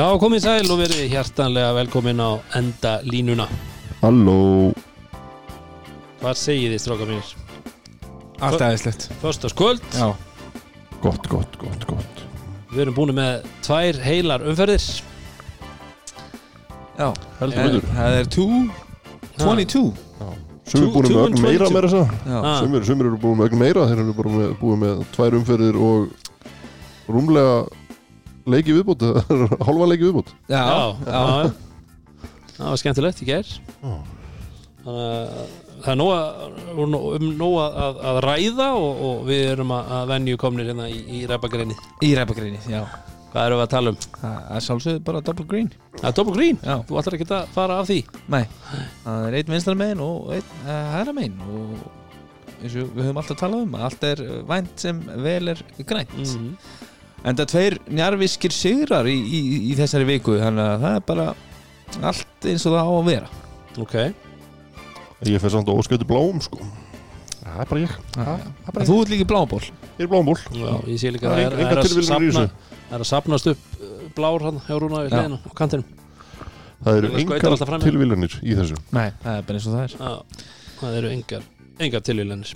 Já, 0.00 0.06
komið 0.16 0.40
sæl 0.46 0.70
og 0.72 0.78
verið 0.80 1.10
hjartanlega 1.12 1.74
velkomin 1.76 2.20
á 2.24 2.30
enda 2.56 2.92
línuna. 3.04 3.44
Halló. 4.00 4.70
Hvað 6.22 6.38
segið 6.40 6.72
þið 6.74 6.80
stráka 6.84 7.08
mínir? 7.08 7.32
Allt 8.40 8.62
aðeinslegt 8.64 9.02
Föstaskvöld, 9.20 9.82
Já, 9.92 10.06
Gott, 11.04 11.26
gott, 11.28 11.56
gott, 11.60 11.82
gott. 11.88 12.22
Við 12.72 12.80
erum 12.86 12.96
búin 12.96 13.12
með 13.16 13.44
tvær 13.66 13.98
heilar 14.04 14.44
umferðir. 14.48 14.86
Já. 16.96 17.10
Heldur 17.40 17.66
betur. 17.66 17.88
Það 17.98 18.16
er 18.22 18.30
2 18.36 18.46
22 19.40 19.82
Sumir 20.70 20.86
Two- 20.86 20.92
búin 20.94 21.06
two 21.08 21.16
með 21.16 21.24
and 21.26 21.34
ögn 21.34 21.42
meira 21.44 21.66
22. 21.66 21.74
meira 21.74 21.88
þess 21.88 21.98
að 22.00 22.30
Já, 22.30 22.40
Ah. 22.40 22.58
Sumir, 22.62 22.84
sumir 22.88 23.06
eru 23.10 23.18
búin 23.18 23.36
með 23.40 23.48
ögn 23.50 23.58
meira 23.58 23.86
Þeir 23.90 24.00
eru 24.04 24.12
bara 24.16 24.30
með, 24.38 24.50
búin 24.60 24.80
með 24.84 25.04
tvær 25.16 25.36
umferðir 25.40 25.76
og 25.76 26.10
rúmlega 27.10 27.54
leiki 28.48 28.76
viðbútt 28.76 29.04
Hálfa 29.66 29.90
leiki 29.90 30.06
viðbútt 30.06 30.32
já, 30.48 30.62
já, 30.62 30.94
já. 31.04 31.50
Það 32.60 32.68
var 32.68 32.80
skemmtilegt 32.82 33.20
í 33.24 33.26
gær. 33.28 33.50
Já. 33.80 33.92
Þannig 34.84 34.96
að 35.00 35.28
það 35.80 35.92
er 35.92 35.98
nóg 36.00 36.10
að, 36.12 36.48
um 36.76 37.28
nóg 37.40 37.54
að, 37.62 38.00
að 38.10 38.18
ræða 38.26 38.66
og, 38.76 39.00
og 39.06 39.22
við 39.28 39.44
erum 39.54 39.72
að, 39.76 39.92
að 39.96 40.10
venju 40.10 40.40
komnir 40.40 40.68
hérna 40.68 40.88
í, 40.92 40.98
í 41.16 41.20
ræpagreinni 41.28 41.76
Í 42.04 42.10
ræpagreini, 42.18 42.60
já. 42.68 42.82
Hvað 43.30 43.46
erum 43.46 43.60
við 43.60 43.64
að 43.64 43.72
tala 43.72 43.92
um? 43.92 43.98
Það 44.16 44.50
er 44.56 44.64
sjálfsögðu 44.66 45.02
bara 45.06 45.22
double 45.24 45.46
green. 45.52 45.70
Það 46.00 46.08
er 46.10 46.16
double 46.18 46.34
green, 46.34 46.60
Já, 46.66 46.74
þú 46.88 47.00
ætlar 47.00 47.16
ekki 47.16 47.28
að 47.30 47.54
fara 47.54 47.78
af 47.80 47.88
því? 47.88 47.98
Nei. 48.34 48.42
Það 49.04 49.26
er 49.28 49.38
einn 49.38 49.54
vinstra 49.54 49.76
megin 49.78 50.04
og 50.04 50.32
einn 50.34 50.52
uh, 50.64 50.72
hæra 50.96 51.14
megin 51.16 51.44
og 51.46 51.88
eins 52.60 52.74
og 52.76 52.90
við 52.92 53.06
höfum 53.06 53.20
alltaf 53.22 53.40
talað 53.40 53.64
um 53.64 53.76
að 53.78 53.86
allt 53.86 54.06
er 54.10 54.24
vænt 54.50 54.84
sem 54.84 55.02
vel 55.24 55.54
er 55.54 55.64
grænt. 55.88 56.16
Mm 56.18 56.54
En 57.20 57.36
það 57.36 57.44
er 57.44 57.50
tveir 57.52 57.78
njarviskir 57.92 58.54
sigrar 58.54 59.08
í, 59.10 59.14
í, 59.20 59.40
í 59.70 59.76
þessari 59.76 60.08
viku 60.08 60.38
þannig 60.40 60.64
að 60.64 60.84
það 60.86 60.96
er 60.96 61.06
bara 61.10 61.26
allt 62.10 62.48
eins 62.48 62.64
og 62.64 62.76
það 62.76 62.88
á 62.88 62.92
að 62.96 63.08
vera. 63.10 63.32
Ok, 63.80 63.96
Ég 65.28 65.36
fer 65.42 65.52
samt 65.52 65.68
að 65.68 65.76
óskæti 65.82 66.06
bláum 66.08 66.38
sko. 66.40 66.64
Það 67.40 67.58
er 67.60 67.68
bara 67.68 67.82
ég. 67.82 67.96
Það 68.14 68.30
er 68.30 68.72
bara 68.76 68.86
Þú 68.88 68.96
ert 69.02 69.12
líka 69.12 69.26
blából 69.28 69.60
Ég 69.66 70.04
er 70.06 70.08
bláum 70.08 70.28
ból 70.28 70.36
já, 70.54 70.70
ég 70.88 71.00
sé 71.00 71.10
líka 71.12 71.28
Það 71.28 71.40
að 71.40 71.60
er 71.64 71.80
að 71.80 71.88
í 71.90 72.04
sapna, 72.06 72.44
það 72.88 72.94
er 72.96 73.04
að 73.04 73.08
sapnast 73.10 73.50
upp 73.52 73.66
uh, 73.80 73.90
blár 74.16 74.44
hann 74.46 74.60
hjá 74.64 74.74
Rúna 74.80 75.02
í 75.04 75.10
Já. 75.10 75.16
hliðina 75.18 75.40
á 75.44 75.50
kantinum. 75.58 75.98
Það 76.80 77.00
eru 77.00 77.10
engar 77.20 77.56
tilvílanir 77.84 78.38
í. 78.40 78.56
þessu. 78.56 78.80
Nei, 78.96 79.10
það 79.20 79.34
er 79.34 79.46
bara 79.50 79.60
eins 79.60 79.68
og 79.68 79.76
það 79.76 79.82
er. 79.84 79.96
Já, 79.98 80.44
það 80.80 80.98
eru 81.02 81.12
engar, 81.16 81.48
engar 81.84 82.04
tilvílanir 82.08 82.54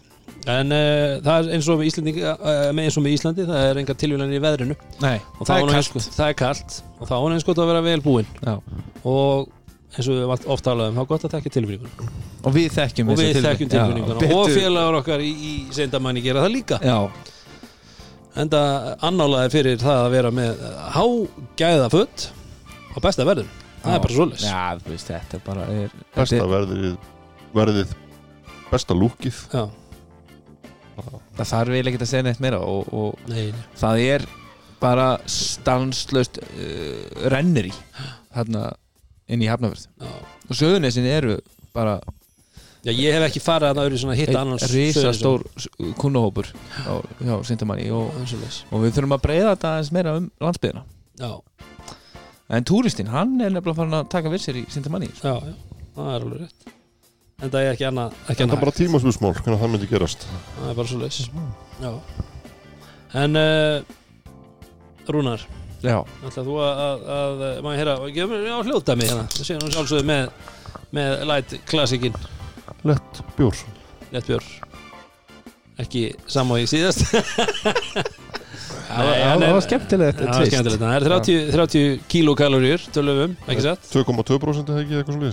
En 0.50 0.72
uh, 0.76 1.16
það 1.24 1.34
er 1.38 1.56
eins 1.56 1.68
og 1.72 1.80
með 1.80 1.88
Íslandi 1.88 2.14
uh, 2.20 2.70
með 2.76 2.86
eins 2.88 2.98
og 3.00 3.04
með 3.04 3.16
Íslandi, 3.16 3.46
það 3.48 3.66
er 3.70 3.80
engar 3.80 3.98
tilvílanir 4.00 4.36
í 4.38 4.44
veðrinu. 4.44 4.76
Nei, 5.00 5.16
og 5.38 5.48
það 5.48 5.52
þá 5.52 5.56
er 5.56 5.74
kallt 5.74 6.08
það 6.18 6.26
er 6.26 6.38
kallt 6.40 6.78
og 6.98 7.10
þá 7.10 7.14
er 7.16 7.36
eins 7.36 7.46
gott 7.48 7.62
að 7.64 7.70
vera 7.72 7.84
vel 7.86 8.00
búinn 8.04 8.28
Já. 8.44 8.54
og 9.08 9.52
eins 9.94 10.08
og 10.08 10.12
við 10.12 10.22
höfum 10.24 10.54
oft 10.56 10.66
talað 10.66 10.90
um 10.90 10.98
þá 10.98 11.04
er 11.04 11.10
gott 11.14 11.26
að 11.28 11.36
þekka 11.38 11.54
tilfinningun 11.56 12.12
Og 12.44 12.56
við 12.56 12.74
þekkjum 12.74 13.12
Já, 13.14 13.84
og 14.36 14.50
félagar 14.52 14.98
okkar 15.00 15.22
í, 15.24 15.30
í 15.32 15.52
seindamanni 15.72 16.20
gera 16.24 16.42
það 16.44 16.56
líka. 16.58 16.80
Já, 16.84 16.98
enda 18.42 18.62
annálaði 19.06 19.52
fyrir 19.54 19.80
það 19.80 20.00
að 20.02 20.14
vera 20.18 20.32
með 20.34 20.64
hágæða 20.96 21.92
föt 21.94 22.26
á 22.92 22.98
besta 23.00 23.26
verður 23.26 23.48
það 23.84 23.94
er 23.94 24.34
Já, 24.42 24.62
þú 24.80 24.92
veist, 24.92 25.10
þetta 25.10 25.38
er 25.38 25.42
bara 25.44 25.66
er, 25.70 25.94
Besta 26.14 26.36
þetta, 26.36 26.48
verðið 26.54 26.96
Verðið 27.54 27.94
Besta 28.70 28.96
lúkið 28.98 29.40
Já, 29.52 29.64
Það 31.34 31.50
þarf 31.50 31.74
eiginlega 31.74 31.94
ekki 31.94 32.04
að 32.04 32.10
segja 32.12 32.26
neitt 32.28 32.42
meira 32.44 32.60
og, 32.62 32.90
og 32.94 33.30
nei, 33.30 33.48
nei. 33.50 33.62
það 33.80 34.02
er 34.04 34.26
bara 34.82 35.06
stanslöst 35.30 36.40
uh, 36.42 37.28
rennir 37.32 37.70
í 37.70 37.72
þarna 38.34 38.68
inn 39.32 39.42
í 39.44 39.48
Hafnafjörð 39.48 39.86
Já. 40.04 40.12
og 40.50 40.58
söðunesin 40.58 41.08
eru 41.08 41.38
bara 41.74 41.98
Já, 42.84 42.92
ég 42.92 43.16
hef 43.16 43.24
ekki 43.30 43.40
farið 43.40 43.70
að 43.70 43.78
það 43.78 43.86
eru 43.88 43.98
svona 44.02 44.16
hitta 44.18 44.40
annars 44.42 44.66
risastór 44.68 45.46
kunnahópur 45.96 46.50
á, 46.84 47.00
hjá 47.00 47.34
Sintamanni 47.48 47.86
og, 47.96 48.12
og 48.12 48.82
við 48.84 48.98
þurfum 48.98 49.16
að 49.16 49.22
breyða 49.24 49.54
þetta 49.54 49.70
aðeins 49.70 49.92
meira 49.96 50.16
um 50.20 50.28
landsbyðina 50.44 50.84
Já, 51.22 51.30
en 52.52 52.68
túristinn, 52.68 53.08
hann 53.08 53.38
er 53.40 53.54
nefnilega 53.54 53.78
farin 53.78 54.00
að 54.02 54.10
taka 54.12 54.32
við 54.34 54.44
sér 54.44 54.60
í 54.60 54.66
Sintamanni 54.74 55.08
já, 55.16 55.32
já, 55.32 55.54
það 55.96 56.10
er 56.12 56.26
alveg 56.28 56.44
rétt 56.44 56.74
En 57.42 57.50
það 57.50 57.60
er 57.64 57.72
ekki 57.74 57.86
annað 57.88 58.14
ekki 58.14 58.28
Það 58.28 58.40
er 58.40 58.46
annað 58.46 58.62
bara 58.64 58.76
tímasmjösmál 58.78 59.34
Hvernig 59.40 59.60
það 59.64 59.72
myndi 59.74 59.90
gerast. 59.90 60.26
Það 60.58 60.70
er 60.70 60.78
bara 60.78 60.88
svo 60.92 60.98
leys 61.02 61.18
Já. 61.82 61.92
En 63.24 63.40
uh, 63.40 63.76
Rúnar 65.10 65.42
Já, 65.84 65.98
ætlaðu 66.24 66.46
þú 66.48 66.54
að, 66.64 66.78
að, 66.80 67.02
að 67.14 67.56
maður 67.66 67.80
heyra, 67.82 67.94
gefum 68.14 68.30
mér 68.32 68.46
já, 68.48 68.54
hljóðdæmi 68.64 69.08
hérna. 69.10 69.24
Það 69.34 69.48
sé 69.50 69.56
nú 69.58 69.72
sjálfsögðu 69.74 70.06
með 70.08 70.30
með 70.94 71.24
light 71.28 71.52
klassikin 71.68 72.14
Lett 72.88 73.20
bjór 73.36 73.58
Lettbjör 74.14 74.46
ekki 75.82 76.04
samá 76.30 76.54
í 76.62 76.66
síðast 76.70 77.02
það 77.10 79.08
var- 79.08 79.18
það 79.42 79.44
var 79.56 79.64
skemmtilegt 79.66 80.20
Það 80.22 80.30
var 80.38 80.48
skemmtilegt, 80.52 80.82
það 80.84 80.94
er 80.94 81.06
30, 81.10 81.52
30 81.56 82.04
kilokaloríur 82.14 82.84
tölum 82.94 83.18
við 83.18 83.26
um, 83.26 83.36
ekki 83.50 83.64
satt? 83.66 83.88
2,2% 83.90 84.70
eða 84.70 84.84
ekki 84.84 85.00
eitthvað 85.00 85.18
svo 85.18 85.24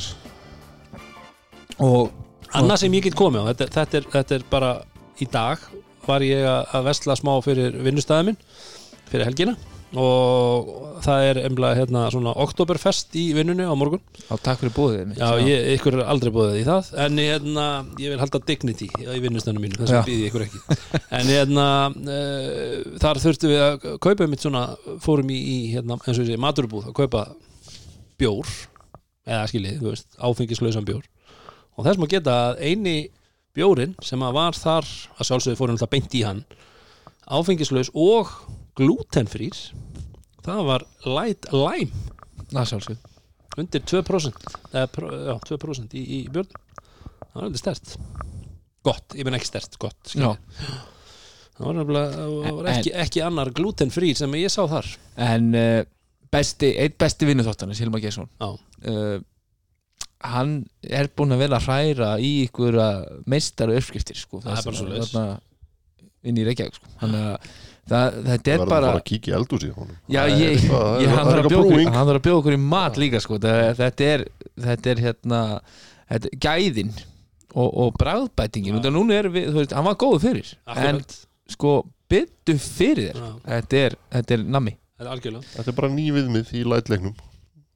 og 1.81 2.11
Annað 2.57 2.81
sem 2.81 2.95
ég 2.97 3.05
get 3.05 3.15
komið 3.15 3.45
á, 3.47 3.49
þetta, 3.53 3.67
þetta, 3.77 3.99
er, 3.99 4.07
þetta 4.11 4.35
er 4.35 4.47
bara 4.51 4.71
í 5.23 5.27
dag 5.31 5.61
var 6.03 6.23
ég 6.25 6.43
að 6.43 6.87
vesla 6.89 7.15
smá 7.15 7.35
fyrir 7.45 7.77
vinnustæði 7.85 8.31
minn 8.31 8.39
fyrir 9.11 9.29
helgina. 9.29 9.53
Og 9.91 10.69
það 11.03 11.25
er 11.27 11.37
emla 11.41 11.73
hérna 11.75 12.05
svona 12.13 12.31
Oktoberfest 12.39 13.15
í 13.19 13.25
vinnunni 13.35 13.65
á 13.67 13.75
morgun. 13.75 13.99
Á 14.31 14.39
takk 14.39 14.61
fyrir 14.61 14.71
búðið 14.75 15.17
Já, 15.19 15.27
ég, 15.43 15.65
ykkur 15.75 15.97
er 15.97 16.11
aldrei 16.13 16.31
búið 16.31 16.61
í 16.61 16.63
það. 16.67 16.91
En 17.05 17.19
hérna, 17.19 17.65
ég 17.99 18.13
vil 18.13 18.21
halda 18.21 18.39
dignity 18.47 18.87
í 18.87 19.19
vinnustæðinu 19.25 19.63
mínu, 19.65 19.79
þess 19.81 19.95
Já. 19.97 19.99
að 19.99 20.07
býði 20.07 20.29
ykkur 20.29 20.45
ekki. 20.47 20.63
En 21.19 21.31
hérna 21.33 21.67
uh, 21.91 22.75
þar 23.03 23.21
þurftum 23.25 23.51
við 23.51 23.63
að 23.67 23.87
kaupa 24.07 24.29
mitt 24.31 24.47
svona 24.47 24.65
fórum 25.03 25.31
í, 25.35 25.39
í 25.39 25.57
hérna, 25.75 25.99
eins 25.99 26.15
og 26.15 26.23
ég 26.23 26.31
segi, 26.31 26.43
maturbúð 26.47 26.91
að 26.91 26.97
kaupa 27.03 27.25
bjór. 28.21 28.55
Eða 29.27 29.43
skiljið, 29.51 29.81
þú 29.83 29.91
veist, 29.91 30.07
áfengislausan 30.23 30.87
bjór 30.87 31.03
og 31.77 31.85
þess 31.87 31.99
maður 32.01 32.13
geta 32.17 32.35
að 32.49 32.63
eini 32.67 32.95
bjórin 33.55 33.93
sem 34.05 34.21
að 34.23 34.35
var 34.37 34.55
þar 34.57 34.87
að 35.17 35.27
sjálfsögðu 35.29 35.59
fórum 35.59 35.75
alltaf 35.77 35.91
beint 35.91 36.15
í 36.17 36.23
hann 36.27 36.43
áfengislaus 37.31 37.91
og 37.95 38.31
glutenfrýr 38.79 39.57
það 40.45 40.61
var 40.67 40.85
light 41.05 41.47
lime. 41.53 41.91
Það 42.51 42.69
sjálfsög 42.71 43.07
undir 43.61 43.83
2% 43.83 44.45
eða, 44.71 44.85
pro- 44.95 45.11
já, 45.11 45.33
2% 45.51 45.95
í, 45.99 46.01
í 46.01 46.19
björnum 46.31 46.67
það 47.21 47.35
var 47.35 47.45
alveg 47.47 47.59
stert 47.61 47.95
gott, 48.87 49.13
ég 49.19 49.27
menn 49.27 49.37
ekki 49.37 49.49
stert, 49.51 49.75
gott 49.79 50.13
það 51.59 51.65
var, 51.67 51.75
nefnilega, 51.77 52.27
ekki, 52.73 52.93
ekki 53.03 53.21
annar 53.27 53.51
glutenfrýr 53.53 54.15
sem 54.17 54.33
ég 54.39 54.49
sá 54.49 54.63
þar. 54.71 54.87
En 55.21 55.51
uh, 55.53 55.83
besti, 56.33 56.71
einn 56.81 56.95
besti 56.97 57.27
vinnu 57.29 57.43
þóttanis, 57.45 57.81
Hilmar 57.83 58.01
Gesson 58.01 58.31
uh, 58.87 59.19
hann 60.23 60.53
er 60.83 61.07
búinn 61.17 61.33
að 61.35 61.41
vera 61.45 61.57
að 61.59 61.65
hræra 61.67 62.09
í 62.21 62.31
ykkur 62.47 62.77
meistara 63.29 63.75
uppskriftir 63.79 64.17
sko, 64.19 64.41
Það 64.43 64.57
er 64.57 64.63
bara 64.67 64.79
svoleiðis. 64.81 65.11
þarna 65.11 65.39
inn 66.23 66.37
í 66.37 66.45
Reykjavík 66.45 66.75
sko. 66.77 66.87
þannig 67.01 67.21
að 67.25 67.51
það, 67.91 68.17
þetta 68.27 68.43
Það 68.45 68.53
er 68.53 68.65
bara 68.65 68.69
bara 68.87 68.97
að 68.99 69.05
kíkja 69.09 69.37
í 69.41 69.71
honum 69.75 69.95
já, 70.07 70.21
Það 70.21 70.31
er 70.31 70.41
ég, 70.41 70.59
það 70.65 70.89
er- 70.91 71.01
ég, 71.01 71.07
hann 71.15 71.25
það 71.25 71.31
er 71.31 71.31
þarf 71.31 71.45
að 71.45 71.51
bjóða 71.51 71.61
okkur- 71.63 71.71
brewing. 71.73 71.93
hann 71.95 72.07
þarf 72.11 72.19
að 72.21 72.25
bjóða 72.27 72.41
okkur 72.43 72.53
í 72.57 72.61
mat 72.75 72.99
líka 73.01 73.21
sko. 73.21 73.39
það, 73.39 73.63
þetta, 73.81 74.11
er, 74.15 74.25
þetta 74.67 74.91
er 74.93 75.01
hérna 75.07 75.39
þetta, 76.11 76.29
er 76.31 76.37
gæðin 76.45 76.91
og, 77.55 77.69
og 77.83 77.93
bræðbætingin 77.99 78.77
Já. 78.77 78.83
ja. 78.85 78.91
núna 78.95 79.17
er 79.17 79.29
við, 79.33 79.49
þú 79.51 79.57
veist, 79.63 79.73
hann 79.73 79.85
var 79.89 79.95
góð 79.95 80.19
fyrir 80.27 80.53
en 80.75 81.01
sko, 81.49 81.73
byttu 82.11 82.55
fyrir 82.61 83.11
þér 83.11 83.17
Já, 83.17 83.33
þetta 83.49 83.81
er, 83.87 83.97
þetta 84.13 84.37
er 84.37 84.45
nammi 84.45 84.77
það 84.77 85.05
er 85.07 85.11
algjörlega 85.15 85.49
Þetta 85.57 85.69
er 85.73 85.77
bara 85.81 85.89
ný 85.97 86.05
viðmið 86.15 86.53
í 86.53 86.63
lætleiknum 86.69 87.15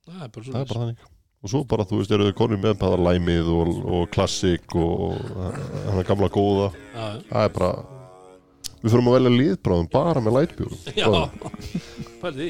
það 0.06 0.21
er 0.21 0.30
bara 0.30 0.45
Það 0.45 0.62
er 0.62 0.69
svo 0.69 0.75
bara 0.75 0.86
þannig 0.86 1.12
Og 1.45 1.51
svo 1.51 1.62
bara, 1.69 1.86
þú 1.86 2.00
veist, 2.00 2.13
eru 2.15 2.25
þau 2.31 2.38
konið 2.39 2.63
með 2.63 2.77
bara 2.81 2.97
læmið 3.06 3.50
og, 3.53 3.74
og 3.86 4.07
klassik 4.13 4.74
og 4.81 5.19
hann 5.38 6.00
er 6.01 6.07
gamla 6.07 6.30
góða. 6.33 6.71
Já, 6.95 7.03
Það 7.30 7.44
er 7.44 7.53
bara 7.59 7.74
Við 8.86 8.94
fyrir 8.94 9.06
að 9.09 9.15
velja 9.15 9.33
liðbráðum 9.33 9.88
bara 9.94 10.21
með 10.21 10.36
lætbjórum 10.39 10.81
já, 11.01 11.07
pældi 12.21 12.50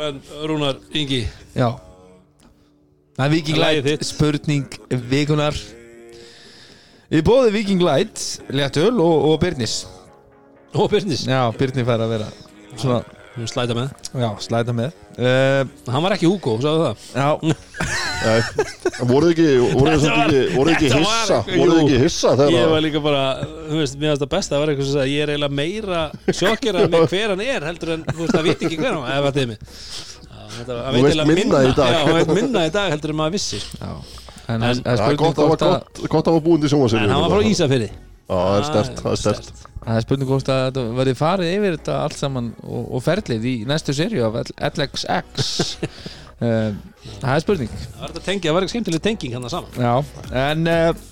en 0.00 0.18
Rúnar 0.48 0.76
Ingi. 0.96 1.20
Já. 1.52 1.68
Það 3.16 3.24
er 3.24 3.32
Viking 3.34 3.60
Light 3.60 4.04
spurning 4.08 4.76
vikunar 5.10 5.56
Við 7.10 7.24
bóðum 7.26 7.56
Viking 7.56 7.84
Light 7.84 8.22
Léttöl 8.52 8.92
og, 8.94 9.24
og 9.30 9.40
Byrnis 9.42 9.82
og 10.70 10.86
Byrnis, 10.92 11.24
Já, 11.26 11.48
Byrni 11.58 11.82
fær 11.84 12.04
að 12.04 12.12
vera 12.14 12.28
svona, 12.78 13.00
slæta 13.50 13.76
með. 13.78 13.92
Já, 14.20 14.28
slæta 14.42 14.74
með. 14.76 14.96
Uh, 15.20 15.62
hann 15.92 16.02
var 16.04 16.14
ekki 16.16 16.28
Hugo, 16.30 16.56
sagði 16.62 16.88
það. 16.88 17.04
Já, 17.14 17.28
Nei, 18.20 18.40
voruð 19.08 19.30
ekki, 19.32 19.46
voruð 19.72 20.02
ekki, 20.10 20.40
voruð 20.52 20.72
ekki 20.74 20.88
hissa, 20.92 21.38
voruð 21.48 21.78
ekki 21.86 22.00
hissa 22.02 22.32
ég 22.34 22.40
þegar 22.42 22.66
var 22.74 22.82
líka 22.84 23.00
bara, 23.00 23.22
þú 23.70 23.78
veist, 23.80 23.96
mér 23.96 24.10
finnst 24.12 24.24
það 24.26 24.32
besta 24.34 24.52
það 24.54 24.60
var 24.60 24.72
eitthvað 24.74 24.88
sem 24.90 24.96
sagði, 24.98 25.14
ég 25.14 25.22
er 25.24 25.32
eiginlega 25.32 25.56
meira 25.56 26.02
sjokkerað 26.36 26.90
með 26.92 27.06
hver 27.14 27.32
hann 27.32 27.42
er 27.46 27.66
heldur 27.70 27.92
en, 27.94 28.02
þú 28.10 28.18
veist, 28.20 28.34
það 28.36 28.48
viti 28.50 28.68
ekki 28.68 28.80
hver 28.82 28.98
hann 28.98 29.08
ef 29.14 29.24
það 29.30 29.40
er 29.40 29.48
mig 29.54 29.64
þetta 30.58 30.76
var- 30.76 30.84
Þú 30.84 31.00
veit 31.00 31.06
veist 31.08 31.32
minna 31.32 31.62
í 31.64 31.72
dag. 31.80 31.94
Já, 31.94 31.98
hann 32.04 32.18
veit 32.18 32.34
minna 32.42 32.66
í 32.66 32.74
dag 32.76 32.92
heldur 32.92 33.14
en 33.14 33.20
maður 33.22 33.36
vissi 33.38 33.62
Já. 33.64 33.90
Það 34.50 35.04
er 35.06 35.18
gott 35.24 35.40
að 35.40 35.50
hafa 35.54 35.72
að 36.10 36.30
að 36.34 36.40
búin 36.44 36.60
til 36.60 36.72
sjónvarsinu 36.74 37.06
En 37.06 37.14
hann 37.14 37.24
var 37.24 37.32
frá 37.38 37.48
Ísafirði. 37.54 37.90
Já, 38.28 38.36
það 38.36 38.56
er 38.60 38.68
stert, 38.68 39.00
það 39.00 39.12
er 39.16 39.20
stert 39.24 39.69
það 39.84 39.96
er 39.96 40.06
spurning 40.06 40.30
hvort 40.30 40.50
að 40.52 40.62
þetta 40.66 40.86
verði 40.98 41.16
farið 41.18 41.52
yfir 41.56 41.76
þetta 41.78 41.98
allt 42.04 42.18
saman 42.20 42.50
og, 42.62 42.82
og 42.96 43.04
ferlið 43.04 43.46
í 43.48 43.54
næstu 43.68 43.96
serju 43.96 44.26
af 44.28 44.52
LXX 44.70 45.76
um, 46.40 46.80
Það 47.20 47.30
er 47.32 47.42
spurning. 47.44 47.70
Það 47.72 48.02
var 48.02 48.10
þetta 48.12 48.26
tengið, 48.26 48.50
það 48.50 48.56
ekki 48.60 48.72
skemmtileg 48.74 49.02
tenging 49.04 49.36
hann 49.36 49.46
saman. 49.52 49.78
Já, 49.80 49.94
en 50.42 50.68
uh, 50.68 51.06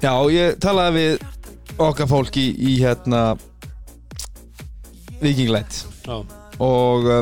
Já, 0.00 0.14
ég 0.32 0.56
talaði 0.64 0.96
við 0.96 1.80
okkar 1.84 2.08
fólk 2.08 2.36
í, 2.40 2.46
í 2.56 2.78
hérna 2.80 3.34
Vikinglætt 5.20 5.82
og 6.60 7.04
uh, 7.04 7.20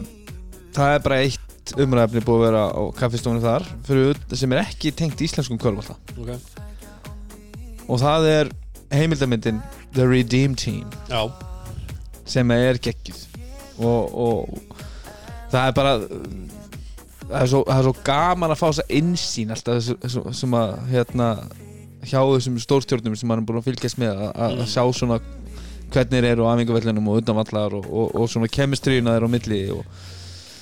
það 0.76 0.92
er 0.94 1.02
bara 1.02 1.18
eitt 1.24 1.72
umræfni 1.82 2.22
búið 2.22 2.38
að 2.38 2.44
vera 2.46 2.62
á 2.70 2.82
kaffistofunum 3.00 3.42
þar 3.42 3.66
fyrir 3.88 4.22
sem 4.38 4.54
er 4.54 4.62
ekki 4.62 4.92
tengt 4.94 5.20
íslenskum 5.26 5.58
körfvalda 5.58 5.98
ok. 6.14 6.30
Og 7.88 7.98
það 7.98 8.28
er 8.30 8.52
heimildamyndin 8.92 9.60
The 9.94 10.06
Redeem 10.08 10.54
Team 10.58 10.86
Já, 11.10 11.24
sem 12.28 12.50
er 12.54 12.78
geggjuð 12.84 13.24
og, 13.78 14.14
og 14.14 14.58
það 15.52 15.62
er 15.68 15.74
bara 15.76 15.92
það 17.28 17.40
er 17.42 17.50
svo, 17.52 17.62
það 17.68 17.78
er 17.78 17.86
svo 17.88 17.94
gaman 18.08 18.54
að 18.54 18.60
fá 18.60 18.66
þessa 18.70 18.86
insýn 19.00 19.52
alltaf 19.54 19.78
þessu- 19.80 19.98
þessu- 20.04 20.34
sem 20.40 20.56
að 20.58 20.74
hérna 20.92 21.28
hjá 22.08 22.20
þessum 22.22 22.58
stórstjórnum 22.62 23.16
sem 23.18 23.28
maður 23.28 23.42
er 23.44 23.48
búin 23.50 23.60
að 23.62 23.68
fylgjast 23.68 23.98
með 24.00 24.14
að, 24.16 24.30
að 24.34 24.54
Mm. 24.58 24.68
sjá 24.72 24.82
svona 24.96 25.20
hvernig 25.88 26.12
þeir 26.20 26.28
eru 26.32 26.44
á 26.48 26.52
æfingavellinum 26.56 27.08
og 27.08 27.20
undanvallar 27.22 27.74
og, 27.78 27.86
og, 27.88 28.14
og 28.20 28.28
svona 28.28 28.48
kemistriðina 28.52 29.14
þeir 29.16 29.26
á 29.28 29.30
milli 29.34 29.60
og, 29.76 29.84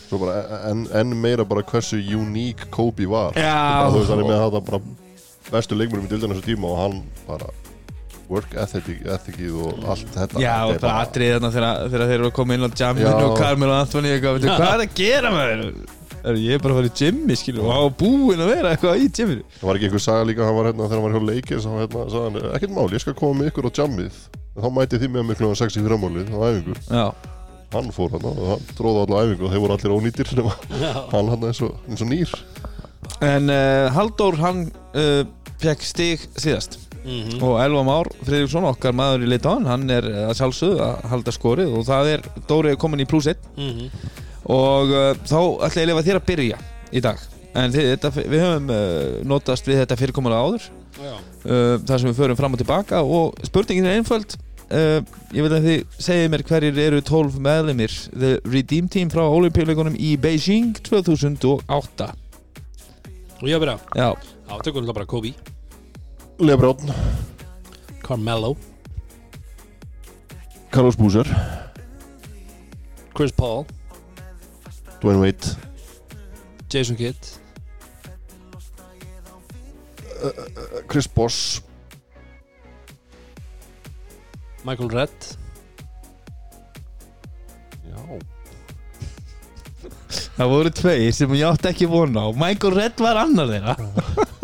Svo 0.07 0.21
bara 0.23 0.61
enn 0.71 0.85
en 0.95 1.17
meira 1.19 1.43
bara 1.45 1.65
hversu 1.67 1.99
uník 1.99 2.69
Kobe 2.71 3.09
var 3.11 3.35
Já. 3.35 3.91
Þú 3.91 3.97
veist, 3.99 4.11
hann 4.13 4.21
er 4.23 4.29
með 4.29 4.43
þetta 4.45 4.61
bara 4.69 4.81
bestu 5.51 5.75
leikmurinn 5.79 6.07
í 6.07 6.11
dildan 6.13 6.31
þessu 6.37 6.45
tíma 6.47 6.69
og 6.71 6.77
hann 6.79 7.01
bara 7.27 7.49
work 8.31 8.55
ethic, 8.59 8.89
ethicið 9.07 9.59
og 9.63 9.85
allt 9.93 10.09
þetta. 10.15 10.41
Já, 10.43 10.55
og 10.67 10.81
bara 10.83 11.05
atrið 11.05 11.37
þarna 11.37 11.51
þegar, 11.55 11.85
þegar 11.93 12.11
þeir 12.11 12.17
eru 12.17 12.31
að 12.31 12.35
koma 12.39 12.57
inn 12.57 12.67
á 12.67 12.71
jamminu 12.81 13.13
og 13.27 13.37
Carmelo 13.39 13.77
Anthony 13.77 14.11
eitthvað, 14.15 14.41
veitu, 14.41 14.51
hvað 14.57 14.73
er 14.73 14.85
að 14.87 14.97
gera 14.99 15.33
með 15.35 15.53
þeir? 15.53 15.95
Ég 16.27 16.57
er 16.57 16.63
bara 16.63 16.75
að 16.75 16.81
fara 16.81 16.89
í 16.91 16.95
gymmi, 16.99 17.37
skilur 17.39 17.69
og 17.69 17.71
á 17.71 17.83
búinn 18.01 18.41
að 18.43 18.49
vera 18.51 18.73
eitthvað 18.75 19.05
í 19.05 19.07
gymminu 19.15 19.45
Það 19.61 19.69
var 19.69 19.79
ekki 19.79 19.87
einhver 19.87 20.03
saga 20.03 20.25
líka, 20.27 20.49
hann 20.49 20.57
var 20.57 20.69
hérna 20.73 20.89
þegar 20.89 20.99
hann 20.99 21.05
var 21.07 21.15
hjá 21.15 21.29
leikir 21.29 21.61
hann 21.63 21.79
hérna, 21.85 22.03
sagði 22.11 22.25
hann, 22.27 22.51
ekkert 22.59 22.75
mál, 22.75 22.87
ég 22.97 23.05
skal 23.05 23.15
koma 23.21 23.39
með 23.39 23.51
ykkur 23.53 23.69
á 23.71 23.73
jammið. 23.79 24.19
En 24.57 24.65
þá 24.65 24.69
mæti 24.75 25.01
þið 25.05 25.13
með 25.15 25.29
mig 25.29 25.39
kljóðan 25.39 25.61
6 25.61 25.77
í 25.79 25.85
fyrramálið 25.85 26.33
á 26.35 26.39
æfingu, 26.49 26.75
Já, 26.91 27.05
hann 27.77 27.93
fór 27.95 28.17
hann 28.17 28.27
og 28.33 28.43
hann 28.51 28.67
tróði 28.75 29.05
allar 29.05 29.29
æfingu 29.29 29.47
og 29.47 29.55
þeir 29.55 29.63
voru 29.63 29.77
allir 29.77 29.95
ónýtir 30.01 30.33
nema 30.41 30.57
já, 30.83 30.91
hann 31.13 31.31
hann 31.31 31.47
eins 31.53 31.63
og, 31.63 31.79
eins 31.87 32.03
og 32.03 32.11
nýr. 32.11 32.35
En 33.23 33.53
uh, 33.53 33.87
Halldór 33.95 34.41
hann 34.43 34.65
uh, 34.99 35.23
fekk 35.63 35.87
stig 35.87 36.27
síðast 36.35 36.81
mhm, 37.07 37.41
og 37.47 37.57
Elva 37.63 37.83
Már 37.87 38.11
Friðriksson, 38.27 38.69
okkar 38.69 38.95
maður 38.97 39.25
í 39.27 39.31
Litáin 39.31 39.67
hann 39.71 39.89
er 39.91 40.07
uh, 40.11 40.23
að 40.31 40.39
sjálfsögðu 40.41 40.85
að 40.85 41.11
halda 41.13 41.35
skorið 41.35 41.75
og 41.79 41.87
það 41.89 42.13
er, 42.17 42.25
Dóri 42.51 42.75
er 42.75 42.81
komin 42.81 43.05
í 43.05 43.09
pluss 43.09 43.31
1 43.33 43.51
mhm. 43.57 43.91
Og 44.47 44.93
uh, 44.95 45.13
þá 45.27 45.39
ætla 45.67 45.83
ég 45.83 45.87
að 45.87 45.91
lefa 45.91 46.07
þér 46.07 46.21
að 46.21 46.27
byrja 46.29 46.59
í 46.95 47.03
dag. 47.03 47.23
En 47.57 47.73
þið, 47.75 47.87
þetta, 47.95 48.11
við 48.17 48.43
höfum 48.45 48.69
uh, 48.71 49.07
notast 49.27 49.67
við 49.67 49.81
þetta 49.83 49.99
fyrirkomulega 49.99 50.45
áður. 50.47 50.67
Uh, 50.97 51.75
þar 51.83 52.03
sem 52.03 52.11
við 52.11 52.21
förum 52.21 52.39
fram 52.39 52.55
og 52.55 52.63
tilbaka. 52.63 53.01
Og 53.03 53.41
spurningin 53.49 53.89
er 53.89 53.99
einföld. 53.99 54.39
Ég 54.67 55.45
vil 55.45 55.51
að 55.55 55.67
þið 55.69 55.99
segja 56.03 56.31
mér 56.33 56.43
hverjir 56.47 56.79
eru 56.83 56.99
12 57.07 57.37
meðlumir 57.39 57.93
The 58.11 58.33
Redeem 58.51 58.89
Team 58.91 59.13
frá 59.15 59.23
Olimpíuleikunum 59.23 59.95
í 59.95 60.17
Beijing 60.19 60.75
2008 60.89 62.09
og 63.37 63.47
ég 63.47 63.61
að 63.61 63.63
byrja? 63.63 63.77
Já, 63.95 64.09
Já, 64.49 64.57
tökum 64.67 64.83
við 64.83 64.97
bara 64.97 65.07
Kobe 65.07 65.37
Lebrón, 66.39 66.77
Carmelo. 68.03 68.57
Carlos 70.71 70.97
Boozer. 70.97 71.27
Chris 73.15 73.33
Paul. 73.33 73.65
Dwayne 75.01 75.21
Wade. 75.21 75.57
Jason 76.69 76.97
Kidd. 76.97 77.17
Chris 80.89 81.07
Boss 81.07 81.61
Michael 84.65 84.89
Redd 84.91 85.27
Já, 87.87 88.01
það 90.37 90.51
voru 90.51 90.73
tveir 90.75 91.13
sem 91.15 91.37
ég 91.37 91.45
átti 91.47 91.71
ekki 91.71 91.89
vona 91.91 92.25
á. 92.27 92.29
Michael 92.35 92.75
Redd 92.75 93.05
var 93.05 93.21
annar 93.23 93.53
þeirra 93.53 93.77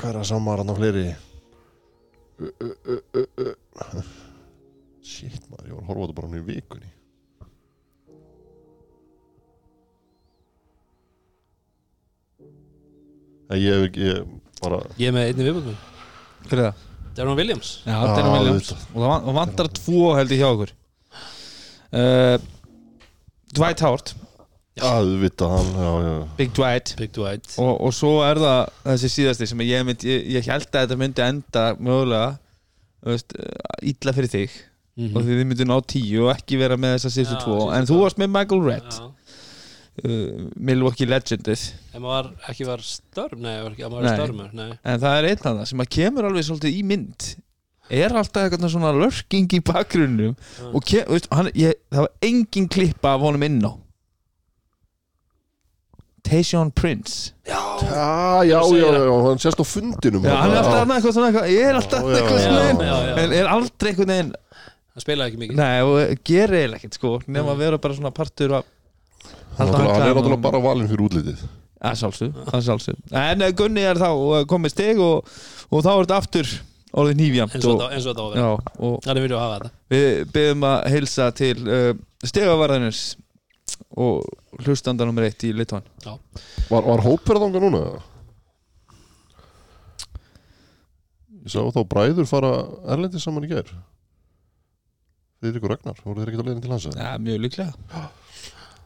hvað 0.00 0.10
er 0.12 0.18
það 0.20 0.28
samar 0.30 0.62
hann 0.62 0.72
á 0.72 0.76
fleiri. 0.78 1.04
Shit 5.10 5.44
maður, 5.50 5.68
ég 5.68 5.76
var 5.76 5.82
að 5.84 5.88
horfa 5.90 6.06
þetta 6.06 6.18
bara 6.20 6.40
í 6.40 6.46
vikunni. 6.48 6.90
Ég 13.50 13.66
hef 13.74 13.86
ekki, 13.88 14.04
ég 14.06 14.26
bara 14.62 14.78
Ég 15.00 15.08
er 15.10 15.14
með 15.16 15.30
einni 15.30 15.46
viðbúðum 15.48 15.78
Hver 16.46 16.60
er 16.60 16.66
það? 16.68 16.86
Darren 17.18 17.34
Williams. 17.36 17.70
Já, 17.82 17.96
Darren 18.06 18.32
Williams. 18.36 18.68
og 18.94 19.00
það 19.02 19.08
van- 19.10 19.24
og 19.28 19.34
vantar 19.34 19.68
tvo 19.74 20.02
held 20.14 20.30
ég 20.30 20.38
hjá 20.40 20.46
okkur. 20.54 20.70
Uh, 21.90 22.36
Dwight 23.52 23.80
Howard 23.82 24.12
Aðvitað 24.78 25.52
hann, 25.56 25.70
já, 25.74 25.90
já. 26.06 26.12
Big 26.38 26.52
Dwight. 26.56 26.94
Big 26.96 27.12
Dwight. 27.12 27.52
Og, 27.60 27.72
og 27.88 27.94
svo 27.94 28.20
er 28.24 28.38
það 28.40 28.60
þessi 28.86 29.10
síðasti 29.16 29.48
sem 29.50 29.62
ég, 29.66 29.84
mynd, 29.88 30.04
ég, 30.06 30.26
ég 30.36 30.46
held 30.48 30.68
að 30.70 30.84
þetta 30.86 30.98
myndi 31.00 31.24
enda 31.26 31.64
mögulega 31.76 32.28
uh, 33.04 33.16
illa 33.82 34.14
fyrir 34.16 34.30
þig. 34.32 34.58
Mhm. 35.00 35.14
og 35.16 35.22
því 35.24 35.36
þið 35.38 35.46
myndi 35.48 35.64
ná 35.70 35.76
tíu 35.88 36.24
og 36.26 36.32
ekki 36.34 36.58
vera 36.60 36.76
með 36.80 36.96
þessa 36.96 37.12
síðustu 37.14 37.36
tvo. 37.44 37.58
en 37.72 37.86
þú 37.88 38.00
varst 38.02 38.18
með 38.20 38.32
Michael 38.34 38.64
Redd. 38.66 38.96
Uh, 40.00 40.48
Milwaukee 40.56 41.08
Legendið. 41.08 41.66
En 41.94 42.02
maður 42.04 42.10
var, 42.14 42.32
ekki 42.52 42.66
var 42.68 42.82
störm 42.86 43.42
Nei, 43.44 43.54
var 43.60 43.74
ekki, 43.74 43.84
maður 43.84 43.96
var 43.98 44.06
Nei. 44.06 44.16
störmur 44.16 44.56
Nei. 44.56 44.70
En 44.86 45.00
það 45.02 45.18
er 45.18 45.28
einn 45.30 45.44
af 45.44 45.54
það 45.60 45.68
sem 45.72 45.84
að 45.84 45.92
kemur 45.98 46.28
alveg 46.30 46.46
svolítið 46.46 46.78
í 46.78 46.82
mynd. 46.88 47.28
Er 47.90 48.14
alltaf 48.14 48.46
eitthvað 48.46 48.70
svona 48.70 48.92
lurking 48.94 49.54
í 49.56 49.60
bakgrunnum. 49.66 50.34
Já. 50.38 50.66
og 50.70 50.84
kem, 50.86 51.06
veist, 51.10 51.26
hann, 51.34 51.50
ég, 51.58 51.74
það 51.90 52.06
var 52.06 52.12
engin 52.30 52.68
klippa 52.70 53.16
af 53.16 53.24
honum 53.26 53.46
inn 53.48 53.60
á 53.66 53.72
Tayshaun 56.26 56.70
Prince. 56.76 57.32
Já, 57.48 57.60
Já, 57.82 58.42
já, 58.44 58.60
já, 58.70 59.14
hann 59.26 59.38
sést 59.42 59.60
á 59.60 59.64
fundinum 59.66 60.24
Já, 60.24 60.34
hann 60.42 60.52
er 60.52 60.60
alltaf 60.60 60.82
annað 60.84 60.96
eitthvað 61.00 61.14
svona 61.16 61.30
eitthvað, 61.30 61.48
ég 61.54 61.68
er 61.70 61.78
alltaf 61.80 62.04
já, 62.04 62.16
eitthvað 62.20 62.42
svona 62.44 62.66
einn, 62.68 62.82
en 63.24 63.32
er 63.40 63.48
aldrei 63.54 63.90
einhvern 63.92 64.12
veginn 64.14 64.32
hann 64.90 65.04
spilaði 65.04 65.30
ekki 65.32 65.40
mikið. 65.44 65.56
Nei, 65.60 65.80
og 65.86 66.22
gerir 66.26 66.56
eiginlega 66.60 66.80
ekkert 66.82 66.98
sko 67.00 67.12
nema 67.26 67.54
að 67.54 67.62
vera 67.64 67.78
bara 67.82 67.96
svona 67.98 68.12
partur 68.14 68.56
af 68.60 68.68
Hann 69.58 69.68
er 69.74 70.14
náttúrulega 70.14 70.40
bara 70.44 70.60
valinn 70.62 70.88
fyrir 70.90 71.04
útlitið. 71.08 71.40
Að 71.80 71.96
sjálfsög, 72.02 72.34
að 72.52 72.62
sjálfsög 72.66 73.14
En 73.16 73.42
eh, 73.46 73.52
Gunni 73.56 73.82
er 73.88 73.96
þá 74.00 74.08
eh, 74.12 74.42
komið 74.48 74.74
stig 74.74 74.98
og, 75.00 75.30
og 75.72 75.82
þá 75.84 75.90
er 75.94 76.02
þetta 76.04 76.18
aftur 76.20 76.50
orðið 77.00 77.18
nýfjamt 77.22 77.54
eins 77.56 77.64
og 77.64 77.72
og, 77.72 77.80
þetta- 77.80 77.96
eins 77.96 78.06
og 78.06 78.12
þetta 78.12 78.20
á 78.20 78.26
að 78.26 78.32
vera. 78.34 78.44
Já, 78.44 78.74
og 78.88 78.96
Þannig 79.06 79.24
viljum 79.24 79.36
við 79.38 79.42
hafa 79.44 79.56
þetta. 79.58 79.70
Við 79.94 80.22
byrjum 80.34 80.66
að 80.70 80.78
heilsa 80.94 81.28
til 81.40 81.54
uh, 81.64 81.90
stegavarðanins 82.26 83.02
og 83.98 84.22
hlustanda 84.62 85.06
nummer 85.06 85.26
eitt 85.26 85.42
í 85.46 85.50
Litvan 85.56 85.86
Var, 86.04 86.84
var 86.86 87.02
hópverðanga 87.02 87.62
núna? 87.62 87.80
Ég 91.40 91.50
sá 91.54 91.62
þá 91.72 91.80
bræður 91.88 92.28
fara 92.30 92.52
erlendis 92.94 93.24
saman 93.26 93.46
í 93.48 93.50
gær 93.50 93.70
Þeir 95.40 95.56
ykkur 95.56 95.72
Ragnar, 95.72 96.00
voru 96.04 96.20
þeir 96.20 96.30
ekki 96.30 96.42
á 96.42 96.46
leiðin 96.46 96.62
til 96.66 96.72
hans? 96.74 96.86
Já, 96.92 97.10
mjög 97.24 97.42
líklega 97.46 98.04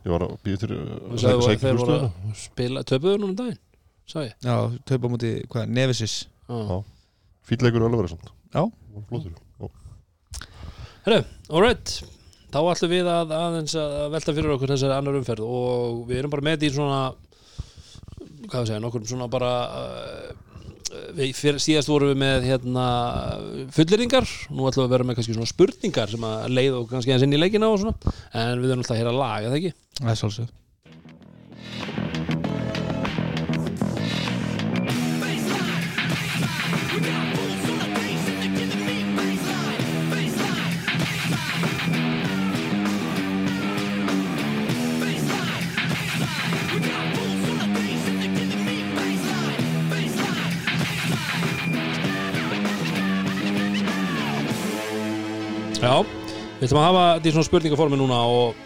Ég 0.04 0.12
var 0.12 0.24
að 0.26 0.34
býja 0.44 0.62
til 0.62 0.72
Og 0.78 1.14
að 1.18 1.28
að 1.34 1.62
þeir 1.64 1.78
voru 1.82 1.98
að 1.98 2.10
spila 2.38 2.84
Töpuðu 2.88 3.20
núna 3.20 3.32
um 3.34 3.38
daginn 3.42 3.60
Sá 4.08 4.18
ég 4.22 4.34
Já, 4.44 4.56
taupa 4.88 5.10
múti, 5.12 5.34
hvað, 5.50 5.70
Nevesis 5.74 6.16
Já. 6.48 6.56
Já. 6.70 6.76
Fýtleikur 7.50 7.84
alveg 7.84 8.04
verið 8.04 8.14
samt 8.14 8.32
Já. 8.54 8.64
Flottur 9.10 9.34
Já. 9.34 9.70
Herru, 11.04 11.24
alright 11.50 11.98
Þá 12.54 12.60
ætlum 12.70 12.92
við 12.92 13.08
að 13.10 13.32
aðeins 13.34 13.72
að 13.82 13.94
velta 14.14 14.32
fyrir 14.36 14.54
okkur 14.54 14.70
þessari 14.70 14.94
annar 14.94 15.16
umferð 15.18 15.46
og 15.48 16.04
við 16.06 16.20
erum 16.20 16.30
bara 16.30 16.46
með 16.46 16.68
í 16.68 16.70
svona 16.70 17.00
hvað 18.46 18.68
segja, 18.68 18.80
nokkur 18.84 19.06
svona 19.08 19.26
bara 19.32 19.52
uh, 19.74 20.28
við, 21.18 21.32
fyrir, 21.34 21.58
síðast 21.64 21.90
vorum 21.90 22.12
við 22.12 22.20
með 22.22 22.48
hérna 22.52 22.88
fulleringar, 23.74 24.28
nú 24.54 24.68
ætlum 24.68 24.84
við 24.84 24.86
að 24.86 24.94
vera 24.94 25.08
með 25.08 25.18
kannski 25.18 25.34
svona 25.34 25.50
spurningar 25.50 26.12
sem 26.14 26.28
að 26.30 26.50
leið 26.54 26.76
og 26.78 26.90
kannski 26.92 27.16
eins 27.16 27.26
inn 27.26 27.34
í 27.34 27.40
leikina 27.40 27.72
og 27.72 27.80
svona, 27.82 28.14
en 28.30 28.62
við 28.62 28.70
erum 28.70 28.84
alltaf 28.84 28.94
að 28.94 29.02
heyra 29.02 29.16
lag, 29.18 29.48
eða 29.48 29.58
ekki? 29.58 29.74
Það 29.98 30.12
er 30.14 30.22
sjálfsög 30.22 30.52
Já, 55.84 56.00
við 56.00 56.64
ætlum 56.64 56.80
að 56.80 56.86
hafa 56.88 57.00
þetta 57.12 57.28
í 57.28 57.32
svona 57.34 57.48
spurningaformi 57.50 57.96
núna 58.00 58.18
og 58.24 58.62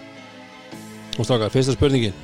og 1.19 1.27
strákar, 1.27 1.51
fyrsta 1.51 1.75
spurningin. 1.75 2.15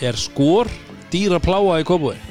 Er 0.00 0.16
skor 0.16 0.70
dýra 1.12 1.36
pláa 1.42 1.76
í 1.82 1.84
kópúi? 1.84 2.16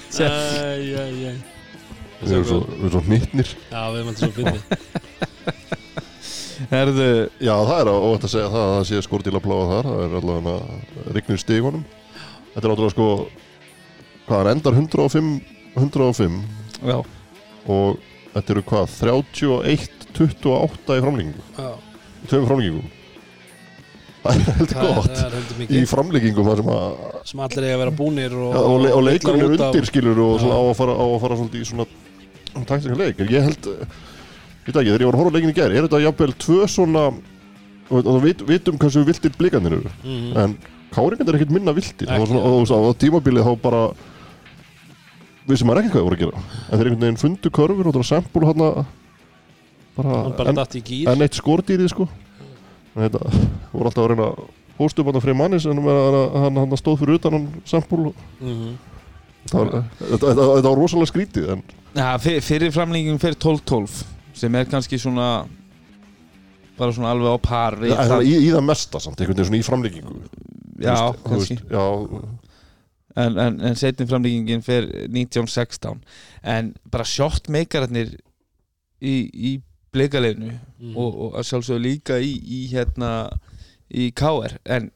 Æj, 0.00 0.88
æj, 0.96 1.16
æj. 1.28 1.38
Við 2.20 2.32
erum 2.32 2.46
svo, 2.46 2.58
við 2.68 2.84
erum 2.84 2.92
svo 2.92 3.00
nýttnir 3.08 3.48
Já, 3.72 3.80
við 3.90 3.98
erum 3.98 4.10
alltaf 4.10 4.22
svo 4.22 4.32
fyndið 4.36 4.62
Herðu, 6.70 7.06
Já, 7.40 7.54
það 7.56 7.78
er 7.80 7.90
óvægt 7.92 8.26
að 8.28 8.32
segja 8.34 8.50
það 8.52 8.64
að 8.64 8.74
það 8.74 8.84
sé 8.90 9.00
skordíla 9.06 9.40
pláa 9.44 9.68
þar. 9.70 9.88
Það 9.90 10.02
er 10.04 10.16
allavega 10.20 10.56
rignir 11.16 11.40
stigunum. 11.40 11.84
Þetta 12.54 12.64
er 12.64 12.70
náttúrulega 12.72 12.94
sko 12.94 13.08
Hvað, 14.30 14.36
hann 14.36 14.52
endar 14.52 14.76
105 14.78 15.30
105 15.74 16.36
já, 16.86 16.98
og 17.66 18.09
þetta 18.34 18.54
eru 18.54 18.62
hvað 18.70 18.96
31, 19.00 20.08
28 20.18 20.96
í 20.98 21.04
framlíkingu 21.04 21.44
Já, 21.56 21.70
í 22.24 22.30
tveim 22.30 22.48
framlíkingum 22.50 22.88
það 24.22 24.36
er 24.36 24.54
heldur 24.58 24.76
það, 24.76 24.94
gott. 24.98 25.10
það 25.16 25.24
er 25.26 25.34
heldur 25.38 25.56
í 25.56 25.60
mikið 25.62 25.88
framlíkingum 25.94 26.50
þar 26.50 26.62
sem 26.62 26.70
að 26.74 26.86
sem 27.30 27.42
allir 27.46 27.66
eiga 27.66 27.74
að 27.76 27.82
vera 27.84 27.96
búnir 28.02 28.36
og, 28.36 28.52
já, 28.52 28.60
og, 28.60 28.78
le 28.84 28.92
og 28.96 29.04
leikurinn 29.06 29.44
er 29.46 29.54
undir 29.56 29.88
skilur 29.88 30.22
og 30.26 30.44
á 30.44 30.60
að 30.60 30.72
fara, 30.80 30.96
á 31.00 31.04
að 31.06 31.18
fara 31.24 31.38
svolítið 31.40 31.64
í 31.64 31.68
svona 31.70 31.86
taktika 32.66 32.98
leik. 32.98 33.20
En 33.22 33.30
ég 33.32 33.46
held 33.46 33.68
veit 33.70 34.76
ekki, 34.76 34.90
þegar 34.90 35.04
ég 35.04 35.08
var 35.08 35.16
að 35.16 35.22
horfa 35.22 35.32
á 35.32 35.34
leikin 35.38 35.52
í 35.52 35.56
gær 35.56 35.72
er 35.72 35.86
þetta 35.86 36.02
jafnvel 36.04 36.34
tvö 36.44 36.68
svona 36.70 37.06
og 37.90 38.06
við 38.06 38.26
vit, 38.28 38.44
vitum 38.46 38.78
hversu 38.78 39.02
viltir 39.06 39.32
blikandir 39.38 39.78
eru. 39.80 39.90
Mhm. 40.04 40.36
en 40.38 40.56
káringan 40.94 41.28
er 41.28 41.38
ekkert 41.38 41.54
minna 41.54 41.72
viltir 41.74 42.06
það 42.06 42.22
var 42.22 42.30
svona, 42.30 42.84
og 42.84 42.90
á 42.90 43.00
tímabilið 43.00 43.46
þá 43.46 43.52
bara 43.62 43.82
við 45.48 45.60
sem 45.60 45.68
maður 45.70 45.82
ekkert 45.82 45.94
hvað 45.94 46.00
það 46.00 46.08
voru 46.08 46.18
að 46.18 46.24
gera. 46.24 46.44
En 46.60 46.72
þeir 46.78 46.90
einhvern 46.90 47.04
veginn 47.06 47.20
fundu 47.24 47.52
körfur 47.58 47.90
og 47.90 47.94
það 47.94 48.02
var 48.02 48.10
sempul 48.10 48.46
hann 48.48 48.64
bara, 48.64 48.86
Hann 50.00 50.36
bara 50.38 50.52
en, 50.52 50.60
datt 50.60 50.78
í 50.78 50.82
gýr 50.86 51.10
en 51.12 51.26
eitt 51.26 51.38
skordýrið 51.38 51.92
sko. 51.92 52.08
En 52.94 53.04
þetta 53.06 53.22
voru 53.72 53.90
alltaf 53.90 54.04
að 54.04 54.10
reyna 54.14 54.30
að 54.30 54.48
pósta 54.80 55.02
upp 55.02 55.10
hann 55.10 55.22
fyrir 55.24 55.36
mannis 55.36 55.66
en 55.68 55.82
hann, 55.84 56.60
hann, 56.62 56.78
stóð 56.80 57.02
fyrir 57.02 57.18
utan 57.20 57.36
hann 57.36 57.48
sempul 57.68 58.12
þetta 58.40 59.58
var, 59.58 59.72
þetta, 59.98 60.20
þetta, 60.24 60.46
þetta 60.56 60.70
var 60.70 60.78
rosalega 60.78 61.10
skrítið 61.10 61.50
en 61.54 61.64
fyr, 62.24 62.38
fyrir 62.44 62.72
framlenging 62.74 63.20
fyrir 63.20 63.36
12-12 63.42 63.98
sem 64.40 64.56
er 64.56 64.68
kannski 64.70 65.00
svona 65.00 65.28
bara 66.80 66.94
svona 66.96 67.12
alveg 67.12 67.36
á 67.36 67.38
par 67.44 67.76
það, 67.82 68.24
í, 68.24 68.36
í 68.46 68.52
það 68.54 68.64
mesta 68.70 69.02
samt 69.04 69.20
einhvern 69.20 69.36
veginn 69.36 69.50
svona 69.50 69.60
í 69.60 69.66
framlíkingu 69.68 70.16
já, 70.80 70.96
kannski 71.26 71.58
veist, 71.58 71.66
já, 71.68 71.84
en, 73.16 73.38
en, 73.38 73.60
en 73.60 73.74
setjum 73.78 74.08
framlengingin 74.10 74.62
fyrir 74.62 75.08
1916 75.08 76.02
en 76.42 76.74
bara 76.90 77.04
shotmakerarnir 77.08 78.16
í, 79.02 79.14
í 79.32 79.52
bleikaleginu 79.92 80.52
Mhm. 80.80 80.96
og, 80.96 81.16
og 81.20 81.34
að 81.40 81.46
sjálfsögðu 81.48 81.80
líka 81.84 82.16
í, 82.22 82.30
í 82.40 82.60
hérna 82.70 83.08
í 83.92 84.06
KR 84.16 84.54
en, 84.64 84.86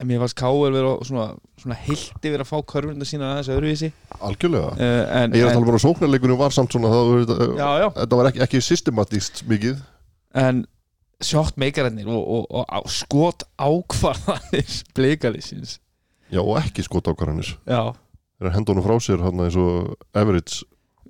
en 0.00 0.06
mér 0.08 0.22
fannst 0.22 0.36
KR 0.38 0.70
vera 0.72 0.92
svona, 1.04 1.26
svona 1.60 1.76
hildi 1.82 2.30
vera 2.32 2.46
að 2.46 2.52
fá 2.52 2.62
körfunda 2.72 3.04
sína 3.08 3.32
aðeins 3.34 3.50
öðruvísi. 3.52 3.90
Algjörlega. 4.22 4.70
Uh, 4.78 5.02
en, 5.18 5.34
ég 5.34 5.42
er 5.42 5.50
að 5.50 5.58
tala 5.58 5.66
bara 5.68 5.80
að 5.80 5.84
sóknarleikunum 5.84 6.38
var 6.40 6.54
samt 6.54 6.72
svona 6.72 6.92
það, 6.94 7.10
þetta, 7.26 7.48
já, 7.58 7.68
já. 7.82 7.88
þetta 7.98 8.20
var 8.22 8.30
ekki, 8.30 8.42
ekki 8.46 8.62
systematíst 8.68 9.42
mikið. 9.50 9.82
En 10.38 10.62
shotmakerarnir 11.28 12.06
og, 12.08 12.22
og, 12.22 12.46
og, 12.62 12.64
og 12.78 12.90
skot 12.94 13.42
ákvarðanir 13.58 14.76
bleikalisins 14.96 15.80
já 16.32 16.40
og 16.42 16.56
ekki 16.62 16.84
skot 16.86 17.08
ákvarðanir 17.12 17.54
já 17.68 17.82
þeir 18.38 18.52
hendunum 18.54 18.84
frá 18.86 18.98
sér 19.02 19.22
hann 19.24 19.40
eins 19.46 19.56
og 19.58 19.94
average 20.14 20.64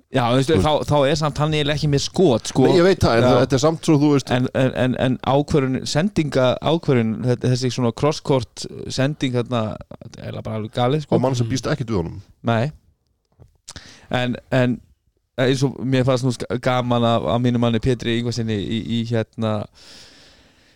Já, 0.09 0.23
þú 0.33 0.37
veist, 0.39 0.51
þá, 0.65 0.71
þá 0.89 0.95
er 1.05 1.17
samt 1.19 1.37
hann 1.37 1.51
eiginlega 1.53 1.77
ekki 1.77 1.87
með 1.93 2.01
skot 2.01 2.47
sko. 2.49 2.63
Nei, 2.65 2.79
ég 2.79 2.85
veit 2.87 2.97
það, 3.03 3.19
en 3.19 3.25
Já. 3.27 3.33
þetta 3.43 3.55
er 3.59 3.61
samt 3.61 3.85
svo 3.85 3.97
þú 4.01 4.07
veist 4.15 4.31
en, 4.33 4.47
en, 4.57 4.71
en, 4.83 4.95
en 5.05 5.17
ákvörun 5.29 5.75
sendinga 5.85 6.47
ákvörun, 6.65 7.11
þetta- 7.27 7.51
þessi 7.51 7.69
svona 7.75 7.91
crosskort 7.93 8.63
sending 8.89 9.35
þarna 9.37 9.61
þetta 9.91 10.23
er 10.31 10.39
bara 10.41 10.57
alveg 10.57 10.73
galið 10.73 11.03
sko. 11.05 11.13
og 11.13 11.21
mann 11.21 11.37
sem 11.37 11.45
býst 11.51 11.69
ekkit 11.69 11.93
við 11.93 11.99
honum 12.01 12.17
Nei 12.49 12.71
en, 14.09 14.33
en 14.49 14.79
eins 15.39 15.61
og 15.69 15.77
mér 15.85 16.07
fannst 16.09 16.25
nú 16.25 16.33
sk- 16.33 16.57
gaman 16.65 17.05
af, 17.05 17.29
af 17.35 17.41
mínu 17.45 17.61
manni 17.61 17.77
Pétri 17.83 18.17
Ingvarsinni 18.17 18.57
í, 18.57 18.79
í 18.97 19.03
hérna 19.13 19.59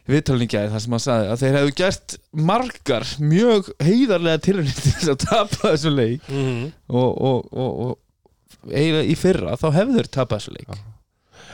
viðtalningjaði 0.10 0.72
þar 0.74 0.81
sem 0.83 0.95
hann 0.98 1.03
sagði 1.03 1.27
að 1.33 1.41
þeir 1.43 1.57
hefðu 1.57 1.74
gert 1.79 2.15
margar 2.50 3.05
mjög 3.24 3.69
heiðarlega 3.83 4.41
tilhörnir 4.43 4.79
til 4.83 4.91
þess 4.98 5.12
að 5.13 5.22
tapa 5.24 5.72
þessu 5.74 5.93
leik 5.95 6.25
Mhm. 6.29 6.72
og, 6.89 7.22
og, 7.29 7.53
og, 7.53 7.72
og 7.86 8.72
eiginlega 8.74 9.07
í 9.12 9.15
fyrra 9.19 9.55
þá 9.60 9.67
hefðu 9.77 9.98
þeir 10.01 10.12
tapað 10.17 10.41
þessu 10.43 10.55
leik 10.57 10.74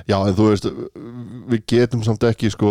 Já, 0.08 0.16
en 0.24 0.36
þú 0.38 0.46
veist, 0.50 0.66
við 1.52 1.64
getum 1.68 2.04
samt 2.06 2.24
ekki 2.24 2.50
sko, 2.54 2.70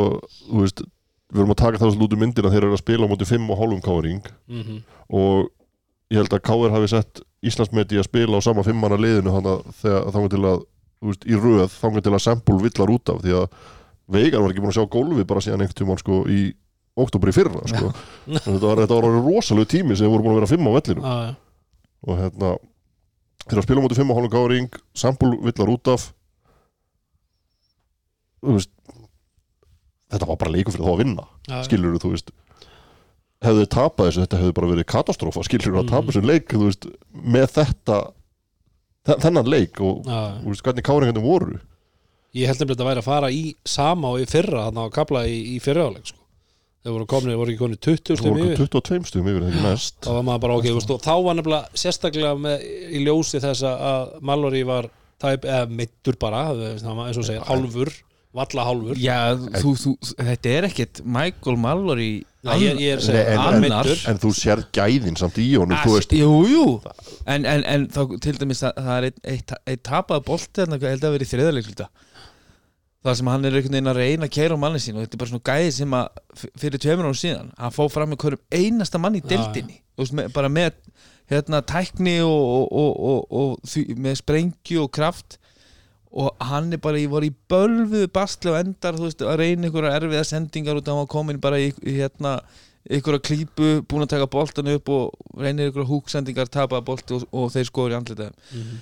þú 0.48 0.62
veist 0.64 0.80
við 1.28 1.42
erum 1.42 1.52
að 1.52 1.58
taka 1.60 1.78
það 1.82 1.98
út 2.00 2.14
úr 2.16 2.20
myndina 2.22 2.48
þegar 2.48 2.54
þeir 2.56 2.66
eru 2.70 2.76
að 2.78 2.82
spila 2.82 3.04
á 3.04 3.10
móti 3.12 3.26
5 3.28 3.50
og 3.52 3.58
hálfum 3.60 3.82
káring 3.84 4.22
Mhm. 4.48 4.78
og 5.12 5.50
ég 6.10 6.16
held 6.22 6.32
að 6.32 6.40
Káir 6.48 6.72
hafi 6.72 6.88
sett 6.88 7.20
Íslandsmeti 7.44 7.98
að 8.00 8.08
spila 8.08 8.40
á 8.40 8.42
sama 8.42 8.64
fimmanna 8.66 8.96
liðinu 8.98 9.30
þannig 9.30 9.52
að 9.52 9.74
þegar 9.82 10.06
þannig 10.14 10.30
til 10.32 10.40
að 10.48 10.62
þú 10.98 11.10
veist, 11.12 11.26
í 11.28 11.34
röð 11.38 11.74
þannig 11.78 12.02
til 12.02 12.12
að 12.16 12.24
Sempul 12.24 12.58
villar 12.64 12.90
út 12.96 13.12
af 13.12 13.20
því 13.22 13.34
að 13.42 13.46
Veigar 14.08 14.40
var 14.40 14.52
ekki 14.54 14.62
búin 14.64 14.72
að 14.72 14.78
sjá 14.78 14.86
gólfi 14.94 15.24
bara 15.28 15.42
síðan 15.44 15.60
einhvern 15.64 15.78
tímann 15.82 16.00
sko 16.00 16.22
í 16.32 16.40
oktober 16.98 17.30
í 17.30 17.34
fyrra 17.36 17.60
sko. 17.68 17.90
Þetta 18.26 18.62
var, 18.64 18.80
var 18.88 19.04
orðið 19.04 19.26
rosalegu 19.28 19.68
tími 19.74 19.96
sem 20.00 20.08
voru 20.10 20.24
búin 20.24 20.34
að 20.36 20.40
vera 20.40 20.50
fimm 20.54 20.68
á 20.68 20.72
vellinu 20.78 21.02
Já, 21.04 21.16
já. 21.28 21.34
og 22.08 22.22
hérna 22.22 22.52
þegar 23.44 23.60
að 23.60 23.66
spila 23.68 23.80
á 23.80 23.84
móti 23.84 23.98
5 24.00 24.10
og 24.14 24.18
hálfum 24.18 24.32
káring 24.34 24.80
Sempul 24.98 25.30
villar 25.44 25.70
út 25.76 25.90
af. 25.92 26.08
Veist 28.48 28.72
þetta 30.08 30.28
var 30.30 30.38
bara 30.40 30.52
leikur 30.54 30.72
fyrir 30.74 30.86
þá 30.88 30.92
að 30.94 31.00
vinna 31.02 31.24
Já, 31.50 31.56
skilur 31.66 31.98
þú 32.00 32.12
veist. 32.14 32.30
Hefðu 33.44 33.60
þið 33.64 33.70
tapað 33.74 34.06
þessu, 34.08 34.22
þetta 34.24 34.38
hefðu 34.40 34.54
bara 34.56 34.68
verið 34.72 34.86
katastrófa 34.90 35.42
skilur 35.46 35.74
þú 35.76 35.82
að 35.82 35.90
tapa 35.92 36.08
þessu 36.14 36.22
leik 36.26 36.54
veist, 36.62 36.86
með 37.12 37.46
þetta 37.58 37.98
þe- 39.08 39.18
þennan 39.26 39.50
leik 39.52 39.82
og 39.84 40.08
veist, 40.48 40.64
hvernig 40.66 40.86
káringandi 40.88 41.22
voru 41.22 41.58
Ég 42.38 42.46
held 42.50 42.60
nefnilega 42.62 42.72
að 42.72 42.78
þetta 42.78 42.88
væri 42.90 43.02
að 43.02 43.08
fara 43.08 43.30
í 43.34 43.42
sama 43.66 44.12
og 44.14 44.22
í 44.22 44.26
fyrra 44.30 44.64
þannig 44.68 44.84
að 44.86 44.94
kapla 44.98 45.22
í, 45.26 45.36
í 45.54 45.58
fyrraáleik 45.64 46.10
sko. 46.12 46.18
þeir 46.84 46.94
voru 46.94 47.06
komin, 47.10 47.34
voru 47.40 47.52
ekki 47.52 47.60
komin 47.64 47.80
20 47.84 48.04
það 48.12 48.20
stum 48.20 48.30
voru 48.36 48.44
yfir. 48.52 48.60
22 48.68 49.08
stugum 49.10 49.30
yfir 49.32 49.46
þetta 49.48 49.62
mest. 49.66 49.96
Þá 50.06 50.10
var 50.14 50.26
maður 50.28 50.42
bara 50.44 50.58
ok, 50.60 50.68
veist, 50.78 50.92
og 50.94 51.00
þá 51.04 51.14
var 51.26 51.38
nefnilega 51.40 51.80
sérstaklega 51.82 52.34
með, 52.44 52.62
í 52.94 53.02
ljósi 53.04 53.40
þess 53.42 53.64
að 53.72 54.12
Mallory 54.30 54.62
var 54.68 54.88
tæp, 55.18 55.48
eða 55.48 55.64
meittur 55.80 56.18
bara, 56.22 56.44
eins 56.54 56.86
og 56.86 57.18
þú 57.18 57.26
segir, 57.26 57.42
hálfur 57.48 57.90
valla 58.38 58.64
hálfur. 58.68 58.98
Já, 59.02 59.16
þú, 59.58 59.70
þú, 59.82 59.92
þetta 60.20 60.50
er 60.54 60.66
ekkit 60.68 61.00
Michael 61.08 61.56
Mallory 61.58 62.10
Nei, 62.46 62.54
ég, 62.62 62.76
ég 62.78 62.92
er 62.94 63.00
að 63.00 63.06
segja, 63.08 63.22
en- 63.32 63.40
hann 63.42 63.64
en- 63.66 64.02
en 64.12 64.18
þú 64.22 64.30
sérð 64.38 64.66
gæðin 64.76 65.16
samt 65.18 65.40
í 65.42 65.46
honum 65.58 65.80
þú 65.82 65.94
veist, 65.96 66.12
Jú, 66.14 66.28
jú. 66.46 66.66
En, 67.26 67.44
en, 67.44 67.64
en 67.66 67.88
þá 67.90 68.14
til 68.22 68.36
dæmis 68.38 68.62
það, 68.62 68.78
það 68.78 68.92
er 69.00 69.06
eitt, 69.08 69.18
eitt, 69.32 69.54
eitt 69.72 69.82
tapað 69.88 70.22
bolti 70.28 70.62
en 70.62 70.76
það 70.76 70.86
held 70.92 71.08
að 71.08 71.16
vera 71.16 71.26
í 71.26 71.30
þriðarleikluta 71.32 71.88
Það 73.06 73.14
sem 73.20 73.28
hann 73.30 73.44
er 73.46 73.54
einhvern 73.54 73.76
veginn 73.76 73.90
að 73.92 73.98
reyna 74.02 74.26
að 74.26 74.32
keira 74.34 74.56
á 74.58 74.62
manni 74.62 74.80
sín 74.82 74.96
og 74.98 75.04
þetta 75.04 75.14
er 75.14 75.20
bara 75.22 75.30
svona 75.30 75.46
gæði 75.48 75.74
sem 75.76 75.92
að 75.94 76.06
fyrir 76.58 76.80
tveimur 76.82 77.06
árum 77.06 77.18
síðan, 77.20 77.52
hann 77.58 77.74
fóð 77.76 77.92
fram 77.94 78.10
með 78.10 78.18
hverjum 78.24 78.42
einasta 78.58 78.98
mann 78.98 79.18
í 79.18 79.22
Þú 79.98 80.02
veist, 80.02 80.14
með, 80.18 80.32
bara 80.34 80.48
með 80.50 80.72
hérna 81.30 81.60
tækni 81.62 82.16
og, 82.22 82.48
og, 82.72 82.72
og, 82.72 83.20
og, 83.30 83.54
og 83.62 83.98
með 84.02 84.18
sprengju 84.22 84.82
og 84.84 84.90
kraft. 84.94 85.38
Og 86.18 86.30
hann 86.48 86.72
er 86.72 86.80
bara 86.82 86.98
í, 86.98 87.06
var 87.10 87.22
í 87.26 87.30
bölvuðu 87.52 88.08
bastli 88.14 88.50
og 88.50 88.58
endar 88.62 88.96
veist, 88.98 89.20
að 89.22 89.38
reyna 89.42 89.68
einhverja 89.68 89.94
erfiða 89.98 90.24
sendingar 90.24 90.78
af 90.80 90.86
hann 90.88 91.02
var 91.02 91.10
komin 91.12 91.40
bara 91.42 91.58
í, 91.60 91.70
hérna 91.84 92.38
einhverja 92.88 93.20
klípu, 93.28 93.72
búin 93.84 94.06
að 94.06 94.14
taka 94.14 94.26
boltan 94.32 94.70
upp 94.72 94.88
og 94.94 95.18
reynir 95.36 95.68
einhverja 95.68 95.90
húksendingar 95.90 96.48
tapaða 96.48 96.86
bolti 96.86 97.14
og, 97.18 97.26
og 97.36 97.50
þeir 97.52 97.68
skoður 97.68 97.94
í 97.94 97.98
andlitaðum 97.98 98.38
Mhm. 98.54 98.78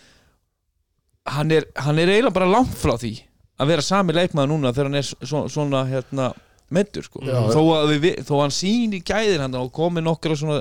hann 1.36 1.50
er, 1.50 1.64
hann 1.74 1.98
er 1.98 2.12
eiginlega 2.12 2.34
bara 2.36 2.46
langt 2.52 2.76
frá 2.78 2.94
því 3.00 3.16
að 3.56 3.70
vera 3.72 3.84
sami 3.84 4.16
leikmaður 4.16 4.52
núna 4.52 4.72
þegar 4.74 4.90
hann 4.90 5.00
er 5.00 5.06
svo, 5.08 5.46
svona 5.52 5.84
hérna 5.88 6.32
meittur 6.72 7.06
sko. 7.06 7.22
Þó 7.24 7.62
að 7.76 7.94
við, 8.02 8.20
þó 8.26 8.34
að 8.36 8.42
hann 8.44 8.54
síni 8.56 9.00
gæðir 9.06 9.44
hann 9.44 9.56
og 9.58 9.72
komi 9.74 10.02
nokkra 10.04 10.36
svona 10.38 10.60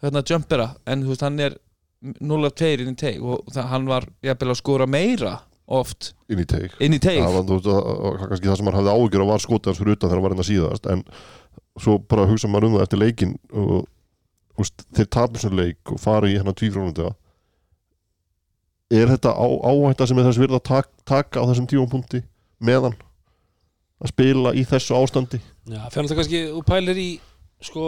hérna 0.00 0.24
jumpera 0.26 0.70
en 0.88 1.04
þú 1.04 1.12
veist 1.12 1.26
hann 1.26 1.38
er 1.42 1.58
0-2 2.00 2.72
inn 2.80 2.94
í 2.94 2.98
teig 2.98 3.20
og 3.20 3.44
það, 3.52 3.70
hann 3.74 3.88
var 3.90 4.06
jafnvel 4.24 4.54
að 4.54 4.60
skora 4.62 4.88
meira 4.88 5.34
oft 5.70 6.14
inn 6.32 6.40
í 6.40 6.46
teik 6.48 6.78
inn 6.80 6.96
í 6.96 7.00
teig. 7.02 7.20
Það 7.20 7.36
var 7.36 7.46
þú 7.48 7.58
veist, 7.58 7.70
var 7.70 8.20
kannski 8.30 8.48
það 8.48 8.60
sem 8.60 8.70
hann 8.70 8.78
hafði 8.80 8.94
ágjör 8.96 9.24
að 9.24 9.32
var 9.32 9.44
skotið 9.44 9.70
hans 9.70 9.82
fyrir 9.82 9.98
utan 9.98 10.08
þegar 10.08 10.16
hann 10.18 10.26
var 10.26 10.36
inn 10.36 10.44
að 10.44 10.50
síðast 10.50 10.90
en 10.94 11.04
svo 11.80 11.96
bara 12.10 12.28
hugsa 12.30 12.50
maður 12.50 12.70
um 12.70 12.78
það 12.78 12.86
eftir 12.86 13.02
leikin 13.02 13.34
og 13.52 13.74
veist, 14.60 14.86
þeir 14.96 15.10
tapir 15.18 15.44
sem 15.44 15.58
leik 15.60 15.92
og 15.92 16.00
fara 16.00 16.30
í 16.30 16.38
hérna 16.38 16.56
tvífrónunda 16.56 17.12
er 18.90 19.12
þetta 19.12 19.34
á, 19.36 19.46
áhætta 19.46 20.08
sem 20.08 20.18
er 20.18 20.26
þess 20.26 20.40
virða 20.42 20.58
að 20.58 20.66
tak, 20.70 20.90
taka 21.06 21.44
á 21.44 21.48
þessum 21.50 21.68
tífum 21.70 21.90
punkti 21.92 22.24
meðan 22.64 22.98
að 24.00 24.12
spila 24.14 24.52
í 24.56 24.66
þessu 24.68 24.96
ástandi. 24.96 25.40
Já, 25.68 25.80
fyrir 25.92 26.04
alltaf 26.04 26.20
kannski, 26.20 26.42
þú 26.54 26.62
pælir 26.68 27.00
í 27.00 27.08
sko, 27.64 27.86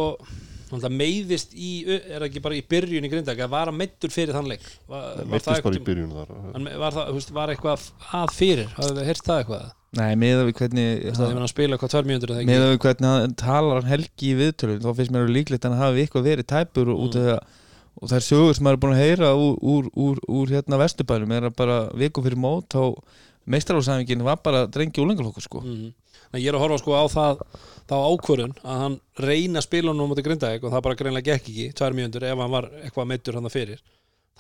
alltaf 0.73 0.93
meiðist 0.93 1.55
í 1.57 1.71
er 1.88 2.19
það 2.19 2.26
ekki 2.29 2.43
bara 2.45 2.59
í 2.59 2.64
byrjun 2.69 3.07
í 3.09 3.12
grindag 3.12 3.41
að 3.45 3.55
vara 3.55 3.73
meittur 3.76 4.12
fyrir 4.12 4.37
þann 4.37 4.50
leik? 4.52 4.67
Var, 4.88 4.99
var, 4.99 5.14
það 5.21 5.31
meittist 5.33 5.49
bara 5.49 5.61
einhvern 5.61 5.79
í 5.79 5.87
byrjun 5.88 6.17
þar. 6.19 6.35
Tímann- 6.43 7.33
var, 7.38 7.55
eitthvað 7.55 7.87
að 8.21 8.35
fyrir? 8.37 8.75
Hafði 8.76 8.99
þið 8.99 9.09
heyrt 9.12 9.25
það 9.31 9.41
eitthvað? 9.43 9.71
Nei, 9.93 10.12
meða 10.17 10.45
við 10.49 10.55
hvernig 10.57 11.02
það 11.12 11.26
er 11.29 11.43
að 11.45 11.50
spila 11.52 11.76
eitthvað 11.76 11.91
tvær 11.93 12.07
mínútur 12.09 12.31
eða 12.33 12.41
ekki. 12.41 12.49
meða 12.49 12.69
við 12.71 12.79
hvernig 12.81 13.11
hann 13.12 13.35
talar 13.37 13.81
hann 13.83 13.91
helgi 13.91 14.31
í 14.31 14.37
viðtölun 14.38 14.81
þá 14.81 14.95
finnst 14.97 15.12
mér 15.12 15.26
alveg 15.26 15.37
líklegt 15.37 15.67
að 15.69 15.75
hann 15.75 15.83
hafi 15.83 16.05
eitthvað 16.07 16.29
verið 16.31 16.47
tæpur 16.49 16.93
og, 16.95 17.02
út 17.05 17.19
af 17.21 17.26
það 17.26 17.43
og 18.00 18.09
það 18.09 18.17
er 18.17 18.25
sögur 18.25 18.57
sem 18.57 18.64
maður 18.64 18.79
er 18.79 18.81
búin 18.83 18.95
að 18.97 19.02
heyra 19.02 19.33
úr, 19.37 19.59
úr, 19.61 19.91
úr, 19.93 20.23
úr 20.33 20.55
hérna 20.57 20.79
vesturbænum 20.81 21.35
er 21.37 21.49
að 21.50 21.59
bara 21.61 21.76
viku 22.00 22.25
fyrir 22.25 22.41
mót 22.41 22.73
þá 22.73 22.81
meistarálsæfingin 23.50 24.25
var 24.26 24.40
bara 24.44 24.66
drengi 24.66 25.02
úlengalokku 25.02 25.40
sko. 25.40 25.61
Mm 25.61 25.92
Nei, 26.32 26.40
ég 26.40 26.49
er 26.49 26.56
að 26.56 26.62
horfa 26.64 26.78
sko 26.80 26.94
á 26.96 27.04
það 27.12 27.40
þá 27.90 27.96
ákvörun 28.08 28.54
að 28.64 28.78
hann 28.82 28.94
reyna 29.20 29.61
að 29.61 29.88
nú 29.90 30.06
á 30.06 30.08
móti 30.08 30.25
grindaðik 30.25 30.62
og 30.64 30.72
það 30.72 30.84
bara 30.87 30.96
greinlega 30.96 31.26
gekk 31.28 31.50
ekki 31.50 31.66
tvær 31.76 31.96
mínútur 31.96 32.25
ef 32.25 32.38
hann 32.40 32.54
var 32.54 32.68
eitthvað 32.80 33.08
meittur 33.11 33.37
hann 33.37 33.52
fyrir. 33.52 33.82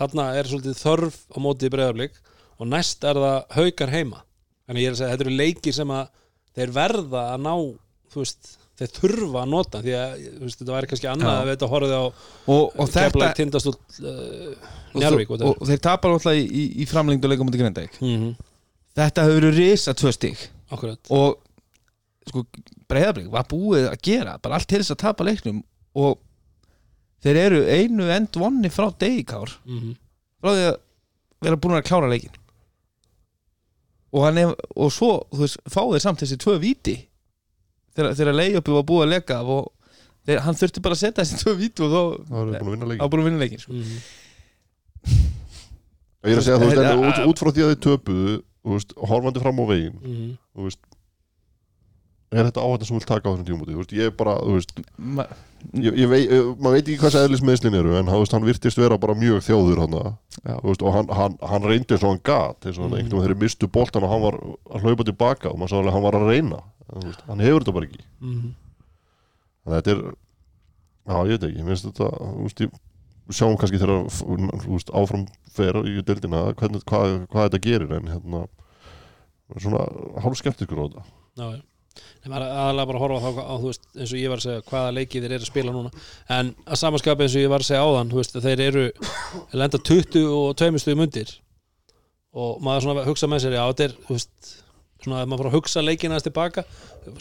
Þarna 0.00 0.30
er 0.38 0.48
svolítið 0.48 0.78
þörf 0.80 1.18
á 1.28 1.38
móti 1.44 1.68
breyðarblik 1.68 2.16
og 2.56 2.70
næst 2.70 3.04
er 3.04 3.20
það 3.20 3.58
haukar 3.58 3.92
heima. 3.92 4.22
Þannig 4.64 4.86
ég 4.86 4.88
er 4.88 4.96
að 4.96 5.00
segja, 5.02 5.12
þetta 5.12 5.26
eru 5.26 5.36
leikir 5.36 5.76
sem 5.76 5.92
að 5.92 6.06
þeir 6.56 6.72
verða 6.78 7.24
að 7.34 7.44
ná 7.44 7.52
veist, 8.14 8.54
þeir 8.80 8.94
þurfa 8.96 9.42
að 9.42 9.52
nota 9.52 9.82
því 9.84 9.96
að 9.98 10.14
veist, 10.46 10.62
þetta 10.62 10.76
væri 10.76 10.90
kannski 10.92 11.10
annað 11.12 11.28
Já. 11.28 11.34
að 11.34 11.44
við 11.44 11.56
þetta 11.56 11.70
horfið 11.74 11.92
á 11.92 12.04
og, 12.04 12.14
og 12.54 12.80
þetta 12.86 13.04
keflaði 13.10 13.38
tindastúl 13.42 13.74
uh, 13.74 14.72
og, 14.94 14.96
Njarvík 15.02 15.34
og, 15.34 15.44
og 15.52 15.68
þeir 15.68 15.84
tapar 15.84 16.16
alltaf 16.16 16.40
í, 16.40 16.46
í, 16.46 16.64
í 16.80 16.88
framlengdu 16.88 17.28
leikum 17.28 17.48
mútið 17.50 17.66
Grindavík. 17.66 18.00
Mm 18.00 18.16
-hmm. 18.16 18.48
Þetta 18.98 19.24
hefur 19.26 19.40
verið 19.40 19.58
risa 19.58 19.94
tvö 19.94 20.12
stig. 20.14 20.44
Akkurat. 20.72 21.00
Og 21.12 21.38
sko 22.28 22.44
breyðablík 22.90 23.30
var 23.32 23.48
búið 23.50 23.88
að 23.90 23.98
gera 24.04 24.36
bara 24.42 24.58
allt 24.58 24.68
til 24.70 24.82
þess 24.82 24.94
að 24.94 25.02
tapa 25.02 25.26
leiknum 25.26 25.62
og 25.98 26.20
þeir 27.22 27.40
eru 27.46 27.60
einu 27.66 28.08
end 28.12 28.38
vonni 28.38 28.70
frá 28.72 28.88
degikár 28.98 29.50
mm 29.64 29.78
-hmm. 29.78 29.96
frá 30.42 30.50
því 30.52 30.64
að 30.68 30.76
vera 31.42 31.60
búin 31.64 31.76
að 31.78 31.88
klára 31.88 32.10
leikin 32.10 32.38
og, 34.12 34.24
hann 34.26 34.38
er, 34.38 34.54
og 34.76 34.92
svo 34.92 35.12
veist, 35.32 35.58
fá 35.66 35.82
þeir 35.82 36.04
samt 36.04 36.22
þessi 36.22 36.38
tvö 36.38 36.58
víti 36.62 36.96
þegar, 37.96 38.14
þegar 38.14 38.38
leiðjöpi 38.40 38.76
var 38.76 38.88
búið 38.88 39.06
að 39.06 39.12
leika 39.14 39.40
og 39.42 39.72
þeir, 40.26 40.40
hann 40.46 40.58
þurfti 40.58 40.84
bara 40.84 40.98
að 40.98 41.02
setja 41.04 41.24
þessi 41.24 41.42
tvö 41.42 41.54
víti 41.58 41.82
og 41.82 41.90
þá 41.90 42.02
er 42.02 42.62
búin 42.62 42.62
að 42.62 42.70
vinna 42.70 42.90
leik 42.92 43.00
á 43.00 43.06
búin 43.06 43.22
að 43.22 43.28
vinna 43.30 43.42
leikin 43.42 43.58
sko. 43.58 43.72
ég 46.22 46.32
er 46.32 46.38
að 46.38 46.44
segja 46.44 46.58
þú 46.58 46.68
veist 46.70 47.06
út, 47.08 47.26
út 47.26 47.38
frá 47.38 47.50
því 47.50 47.62
að 47.62 47.72
þið 47.72 47.80
töpuðu 47.88 48.42
veist, 48.70 48.92
horfandi 48.96 49.40
fram 49.40 49.58
á 49.58 49.64
veginn 49.66 49.98
Mhm. 50.02 50.38
þú 50.56 50.62
veist 50.68 50.78
er 52.32 52.46
þetta 52.48 52.62
áhættan 52.64 52.86
sem 52.86 52.96
þú 52.96 53.00
vilt 53.00 53.08
taka 53.10 53.28
á 53.28 53.32
þessum 53.34 53.44
tímúti 53.48 53.72
þú 53.74 53.80
veist, 53.82 53.92
ég 53.92 54.06
er 54.06 54.10
bara, 54.16 54.36
þú 54.40 54.52
veist 54.56 54.70
Ma, 54.96 55.26
ég, 55.74 55.92
ég 56.00 56.08
vei, 56.08 56.22
eh, 56.28 56.46
maður 56.56 56.72
veit 56.78 56.86
ekki 56.88 56.98
hvað 57.02 57.18
eðlis 57.28 57.42
meðslin 57.44 57.74
eru 57.76 57.96
en 57.98 58.06
veist, 58.06 58.32
hann 58.32 58.44
virtist 58.46 58.76
vera 58.80 58.96
bara 58.98 59.14
mjög 59.14 59.42
þjóður 59.44 59.82
hann, 59.82 60.16
veist, 60.64 60.82
og 60.82 60.92
hann, 60.94 61.08
hann, 61.08 61.36
hann 61.42 61.62
reyndi 61.62 61.92
eins 61.92 62.02
og 62.04 62.08
hann 62.14 62.22
gat 62.24 62.60
eins 62.64 62.78
og 62.78 62.84
hann 62.88 62.90
Mhm. 62.92 62.98
einhvern 63.00 63.20
veginn 63.20 63.28
þegar 63.36 63.42
mistu 63.42 63.68
boltan 63.68 64.02
og 64.04 64.10
hann 64.10 64.22
var 64.22 64.34
að 64.72 64.80
hlaupa 64.82 65.04
tilbaka 65.04 65.50
og 65.52 65.58
maður 65.58 65.76
alveg 65.82 65.88
að 65.88 65.92
hann 65.92 66.02
var 66.02 66.12
að 66.12 66.28
reyna 66.32 66.62
þú 66.92 67.04
veist, 67.04 67.20
hann 67.26 67.38
hefur 67.40 67.60
þetta 67.60 67.74
bara 67.74 67.86
ekki 67.86 68.00
Mhm. 68.22 68.54
þannig 69.66 69.76
að 69.76 69.82
þetta 69.82 69.92
er 69.92 70.14
já, 71.08 71.14
ég 71.26 71.28
veit 71.36 71.44
ekki, 71.50 71.62
mér 71.62 71.68
finnst 71.76 71.86
þetta 71.92 72.08
þú 72.16 72.42
veist, 72.42 72.60
ég, 72.64 72.70
sjáum 73.36 73.58
kannski 73.60 73.80
þegar 73.80 74.06
þú 74.12 74.76
veist, 74.76 74.92
áfram 74.94 75.26
fer 75.52 75.78
í 75.84 75.98
deildina 76.06 76.46
hvernig, 76.58 76.84
hvað, 76.88 77.18
hvað 77.32 77.48
þetta 77.48 77.60
gerir 77.66 77.92
en 77.98 78.08
hérna 78.12 78.46
svona 79.60 79.84
hálf 80.24 80.40
skeptikur 80.40 80.80
á 80.80 80.84
þetta. 80.86 81.04
Já, 81.36 81.46
já. 81.58 81.62
Aðalega 82.22 82.86
bara 82.88 82.98
að 82.98 83.02
horfa 83.02 83.44
á 83.44 83.52
á, 83.52 83.54
þú 83.60 83.68
veist, 83.68 83.82
eins 83.98 84.12
og 84.14 84.20
ég 84.22 84.30
var 84.32 84.40
að 84.40 84.46
segja 84.46 84.64
hvaða 84.70 84.92
leikið 84.96 85.24
þeir 85.26 85.34
eru 85.36 85.44
að 85.44 85.50
spila 85.50 85.74
núna. 85.74 85.90
En 86.32 86.52
að 86.64 86.80
samanskapi 86.80 87.26
eins 87.26 87.36
og 87.36 87.42
ég 87.42 87.52
var 87.52 87.64
að 87.64 87.68
segja 87.68 87.82
áðan 87.84 88.12
veist, 88.16 88.38
þeir 88.46 88.62
eru 88.64 88.84
lenda 89.60 89.80
20 89.90 90.28
og 90.38 90.48
2 90.62 90.80
stuðum 90.80 91.04
undir. 91.04 91.34
Og 92.32 92.62
maður 92.64 92.86
svona 92.86 93.04
hugsa 93.04 93.28
með 93.28 93.44
sér 93.44 93.58
já, 93.58 93.64
þetta 93.68 93.88
er, 93.90 93.96
veist 94.08 94.54
svona 95.02 95.20
að 95.20 95.30
maður 95.32 95.42
fara 95.42 95.50
að 95.52 95.56
hugsa 95.58 95.82
leikina 95.84 96.16
þess 96.16 96.28
tilbaka 96.28 96.64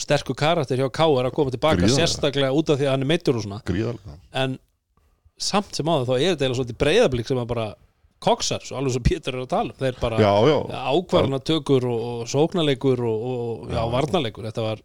sterkur 0.02 0.38
karakter 0.38 0.80
hjá 0.80 0.88
K 0.94 1.08
er 1.18 1.28
að 1.28 1.36
koma 1.36 1.54
tilbaka 1.54 1.82
Gríðarlega. 1.82 1.98
sérstaklega 1.98 2.54
út 2.56 2.70
af 2.70 2.78
því 2.80 2.88
að 2.88 2.94
hann 2.94 3.06
er 3.06 3.10
meittur 3.10 3.40
og 3.40 3.46
svona. 3.46 3.62
Gríðarlega. 3.66 4.18
En 4.38 4.60
samt 5.42 5.78
sem 5.78 5.90
áður 5.90 6.10
þá 6.10 6.14
er 6.16 6.22
þetta 6.22 6.46
eiginlega 6.46 6.60
svolítið 6.60 6.80
breyðablík 6.84 7.32
sem 7.32 7.42
að 7.42 7.50
bara 7.52 7.68
koksar, 8.22 8.62
svo 8.62 8.78
alveg 8.78 8.96
svo 8.96 9.04
Pétur 9.06 9.36
er 9.38 9.44
að 9.44 9.52
tala 9.52 9.74
um. 9.74 9.78
þeir 9.80 10.00
bara 10.02 10.22
já, 10.22 10.32
já, 10.46 10.58
ákvarðanatökur 10.94 11.88
og, 11.90 12.02
og 12.12 12.28
sóknarleikur 12.30 13.02
og, 13.10 13.24
og 13.32 13.72
já, 13.74 13.82
varnarleikur. 13.96 14.46
Þetta 14.52 14.66
var 14.68 14.84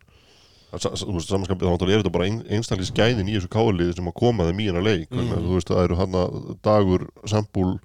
þú 0.77 1.13
veist, 1.15 1.31
samanskapið 1.31 1.69
þá 1.69 1.85
er 1.87 2.01
þetta 2.01 2.15
bara 2.15 2.27
ein, 2.29 2.41
einstaklega 2.53 2.91
skæðin 2.91 3.31
í 3.31 3.37
þessu 3.37 3.53
káliði 3.53 3.97
sem 3.97 4.09
að 4.11 4.17
koma 4.19 4.49
þeim 4.49 4.65
í 4.65 4.67
hennar 4.71 4.87
leik. 4.87 5.07
Mm. 5.13 5.31
þú 5.37 5.55
veist, 5.55 5.71
það 5.71 5.85
eru 5.85 6.01
hann 6.01 6.19
dagur 6.65 7.07
sambúl 7.29 7.77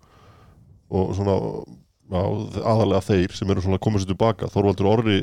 og 0.92 1.14
svona 1.16 1.38
já, 2.12 2.24
aðalega 2.74 3.06
þeir 3.12 3.38
sem 3.38 3.54
eru 3.54 3.64
svona 3.64 3.80
að 3.80 3.86
koma 3.86 4.02
sér 4.02 4.12
tilbaka. 4.12 4.52
Þorvaldur 4.52 4.92
Orri 4.92 5.22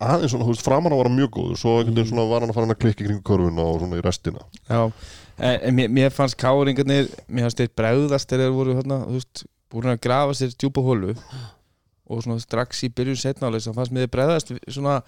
aðeins 0.00 0.34
svona, 0.34 0.48
þú 0.48 0.54
veist, 0.54 0.66
framan 0.66 0.96
að 0.96 1.02
vara 1.04 1.14
mjög 1.14 1.32
góður. 1.36 1.60
Svo 1.60 1.76
einhvern 1.78 1.96
veginn 2.00 2.12
svona 2.14 2.28
var 2.32 2.44
hann 2.44 2.52
að 2.52 2.58
fara 2.58 2.68
hann 2.68 2.76
að 2.76 2.82
klikka 2.84 3.04
í 3.04 3.08
kringu 3.08 3.24
körfuna 3.30 3.66
og 3.68 3.80
svona 3.82 4.00
í 4.00 4.04
restina. 4.04 4.44
Já, 4.68 4.82
en, 5.40 5.56
en 5.56 5.74
mér, 5.76 5.88
mér 5.96 6.12
fannst 6.14 6.38
káringarnir 6.40 7.08
mér 7.28 7.48
fannst 7.48 7.62
þeir 7.62 7.72
bregðast 7.80 8.30
þegar 8.30 8.46
þeir 8.46 8.54
voru 8.58 8.76
hérna, 8.78 9.00
þú 9.06 9.18
veist, 9.18 9.44
búin 9.70 9.92
að 9.92 10.04
grafa 10.06 10.36
sér 10.38 10.54
djúpa 10.54 10.84
hólu 10.84 11.16
og 12.10 12.22
svona 12.24 12.42
strax 12.42 12.84
í 12.86 12.92
byrjun 12.94 13.20
setnáleis 13.20 13.68
þá 13.68 13.74
fannst 13.76 13.94
mér 13.94 14.06
þeir 14.06 14.14
bregðast 14.16 14.54
svona 14.68 15.00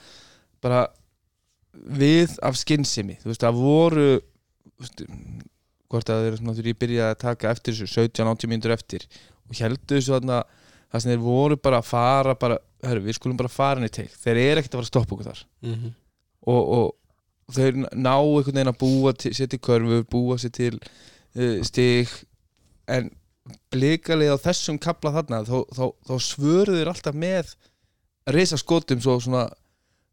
bara 0.62 0.84
við 1.72 2.36
af 2.44 2.58
skinnsemi, 2.60 3.18
þú 3.22 3.32
veist, 3.32 3.42
það 3.42 3.62
voru 3.62 4.08
þú 4.18 4.84
veist, 4.84 5.04
hvort 5.92 6.12
að 6.12 6.26
þeir 6.26 6.38
svona 6.40 6.64
ég 6.64 6.80
byrjaði 6.80 7.14
að 7.14 7.20
taka 7.20 7.52
eftir 7.52 7.76
þessu 7.76 8.00
17-80 8.08 8.50
mínútur 8.50 8.74
eftir. 8.74 9.06
Og 9.48 9.58
heldur 9.60 9.98
þessu 9.98 10.14
þarna 10.14 10.40
það 10.92 11.04
sem 11.04 11.12
þeir 11.12 11.24
voru 11.24 11.58
bara 11.60 11.80
að 11.82 11.88
fara 11.90 12.34
bara, 12.38 12.58
herru, 12.84 13.04
við 13.04 13.18
skulum 13.18 13.38
bara 13.40 13.52
fara 13.52 13.80
henni 13.80 13.92
teik 13.92 14.12
þeir 14.22 14.40
eru 14.40 14.62
ekkert 14.62 14.74
að 14.74 14.78
fara 14.78 14.86
að 14.86 14.92
stoppa 14.92 15.16
okkur 15.16 15.28
þar. 15.30 15.42
Mm 15.64 15.74
-hmm. 15.74 15.94
og, 16.54 16.62
og 16.78 16.86
þau 17.50 17.70
ná 17.98 18.12
einhvern 18.18 18.54
veginn 18.54 18.70
að 18.72 18.78
búa 18.82 19.12
sér 19.18 19.48
til 19.50 19.58
körfur, 19.62 20.04
búa 20.12 20.36
sér 20.38 20.52
til 20.54 20.76
uh, 20.78 21.58
stig 21.66 22.08
en 22.88 23.10
blikalið 23.74 24.36
á 24.36 24.44
þessum 24.44 24.78
kapla 24.78 25.10
þarna 25.16 25.42
þá, 25.48 25.56
þá, 25.74 25.84
þá 26.06 26.14
svöruður 26.22 26.78
þeir 26.78 26.92
alltaf 26.92 27.16
með 27.18 27.54
reysa 28.30 28.58
skotum 28.60 29.00
svo 29.02 29.16
svona 29.20 29.48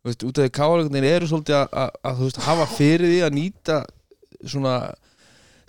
veist, 0.06 0.24
út 0.26 0.40
af 0.40 0.48
því 0.48 0.54
káleikunir 0.58 1.06
eru 1.06 1.28
svolítið 1.30 1.60
að, 1.60 1.92
að, 2.10 2.24
veist, 2.24 2.40
hafa 2.48 2.66
fyrir 2.74 3.12
því 3.12 3.20
að 3.28 3.36
nýta 3.38 3.78
svona 4.50 4.74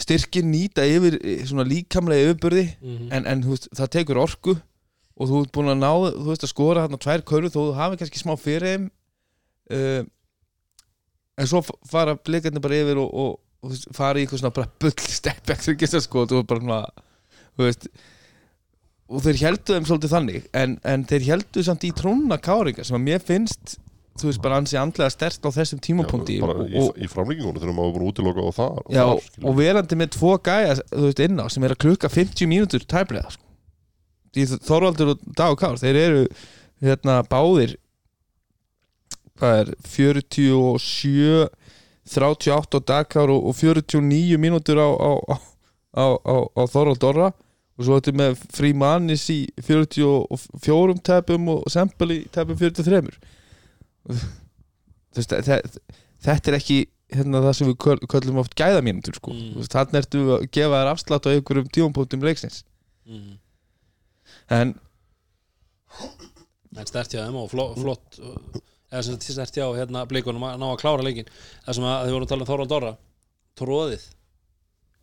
styrkin 0.01 0.49
nýta 0.49 0.87
yfir 0.89 1.19
svona 1.51 1.67
líkamlega 1.69 2.31
yfirburði 2.31 2.65
Mhm. 2.81 3.11
en, 3.13 3.27
en 3.29 3.43
þú 3.45 3.53
veist, 3.57 3.69
það 3.77 3.91
tekur 3.99 4.21
orku 4.23 4.55
og 5.21 5.29
þú 5.29 5.43
ert 5.45 5.53
búin 5.53 5.69
að 5.75 5.83
ná 5.83 5.91
þú 6.17 6.29
veist 6.31 6.47
að 6.47 6.53
skora 6.55 6.87
þarna 6.87 7.01
tvær 7.05 7.25
körur 7.29 7.53
þó 7.53 7.59
þú 7.61 7.75
hafi 7.77 7.99
kannski 8.01 8.23
smá 8.23 8.33
fyrir 8.41 8.65
þeim 8.71 8.87
uh, 9.77 10.03
en 11.41 11.51
svo 11.51 11.63
fara 11.89 12.17
blikarnir 12.19 12.63
bara 12.65 12.81
yfir 12.85 13.01
og, 13.01 13.11
og, 13.11 13.37
og 13.65 13.77
fara 13.97 14.21
í 14.21 14.25
eitthvað 14.25 14.43
svona 14.45 14.57
bara 14.61 14.71
bull 14.83 14.97
stepback 15.17 15.65
sem 15.65 15.79
geta 15.81 16.01
sko 16.05 16.25
og 16.25 16.33
þú 16.33 16.43
bara 16.49 16.65
svona 16.65 16.81
þú 17.57 17.69
veist 17.69 17.91
og 19.11 19.23
þeir 19.25 19.41
heldu 19.43 19.77
þeim 19.77 19.87
svolítið 19.89 20.13
þannig 20.15 20.51
en, 20.57 20.75
en 20.87 21.07
þeir 21.11 21.29
heldu 21.33 21.65
samt 21.67 21.87
í 21.89 21.95
trónna 21.97 22.39
káringa 22.43 22.87
sem 22.87 22.99
að 22.99 23.07
mér 23.09 23.25
finnst 23.27 23.79
þú 24.21 24.29
veist 24.29 24.43
bara 24.45 24.61
ansi 24.61 24.79
andlega 24.79 25.11
stert 25.13 25.47
á 25.47 25.51
þessum 25.55 25.81
tímapunkti 25.83 26.39
Já, 26.39 26.47
og, 26.47 26.63
í, 26.67 26.79
og, 26.81 26.91
í 26.99 27.09
framlíkingunum 27.11 27.61
þegar 27.63 27.77
maður 27.77 27.91
er 27.91 27.95
búin 27.97 28.05
að 28.05 28.13
útiloka 28.13 28.47
á 28.47 28.51
það 28.59 28.81
Já, 28.95 29.03
þar, 29.03 29.45
og 29.49 29.59
verandi 29.59 29.99
með 30.01 30.13
tvo 30.17 30.33
gæja 30.47 30.75
þú 30.81 31.05
veist, 31.07 31.23
inn 31.27 31.43
á 31.43 31.47
sem 31.53 31.67
er 31.67 31.75
að 31.75 31.83
klukka 31.87 32.11
50 32.13 32.51
mínútur 32.51 32.87
tæplega 32.91 33.35
sko. 33.35 33.47
Þorvaldur 34.67 35.15
og 35.15 35.23
Dag 35.35 35.55
og 35.57 35.59
Kár, 35.59 35.79
þeir 35.81 35.99
eru 36.05 36.27
hérna 36.85 37.21
báðir 37.31 37.75
hvað 39.41 39.61
er 39.63 39.71
47 39.89 41.49
38 42.11 42.77
á 42.77 42.81
Dag 42.91 43.09
Kár 43.13 43.31
og, 43.33 43.45
og 43.51 43.55
49 43.57 44.37
mínútur 44.41 44.81
á, 44.83 44.89
á, 44.91 45.11
á, 45.97 46.05
á, 46.27 46.63
Þorvald 46.71 47.05
Orra 47.11 47.29
og 47.81 47.87
svo 47.87 47.97
þetta 47.97 48.13
með 48.21 48.41
frí 48.53 48.71
mannis 48.77 49.25
í 49.33 49.39
44 49.65 50.97
tæpum 51.07 51.49
og 51.55 51.69
Sempel 51.73 52.11
í 52.17 52.19
tæpum 52.35 52.59
43 52.61 53.15
þú 54.05 54.17
veist, 55.17 55.33
þe- 55.49 55.63
þetta 56.25 56.51
er 56.53 56.57
ekki 56.59 56.79
hérna, 57.11 57.41
það 57.43 57.55
sem 57.59 57.69
við 57.71 57.79
köll- 57.85 58.05
köllum 58.11 58.37
oft 58.43 58.53
gæðamínútur 58.59 59.17
sko. 59.19 59.33
Mm. 59.35 59.55
mm. 59.57 59.71
þannig 59.73 59.99
ertu 60.05 60.21
að 60.37 60.45
gefa 60.55 60.77
þær 60.83 60.91
afslátt 60.93 61.27
á 61.27 61.33
einhverjum 61.35 61.71
tímapunktum 61.75 62.23
leiksins 62.27 62.61
Mhm. 63.11 63.39
en 64.55 64.75
en 66.79 66.87
stert 66.87 67.11
hjá 67.11 67.25
þeim 67.27 67.39
og 67.41 67.49
flott, 67.51 67.79
flott 67.81 68.21
eða 68.91 69.05
sem 69.07 69.17
þetta 69.17 69.37
stert 69.37 69.61
hjá 69.61 69.67
hérna 69.79 70.07
blikunum 70.11 70.49
að 70.49 70.59
ná 70.61 70.67
að 70.71 70.81
klára 70.83 71.07
leikin 71.07 71.31
það 71.31 71.79
sem 71.79 71.87
að 71.91 72.03
þið 72.07 72.17
voru 72.17 72.27
að 72.27 72.33
tala 72.33 72.45
um 72.45 72.51
Þorvald 72.51 72.75
Orra 72.79 72.97
tróðið, 73.61 74.09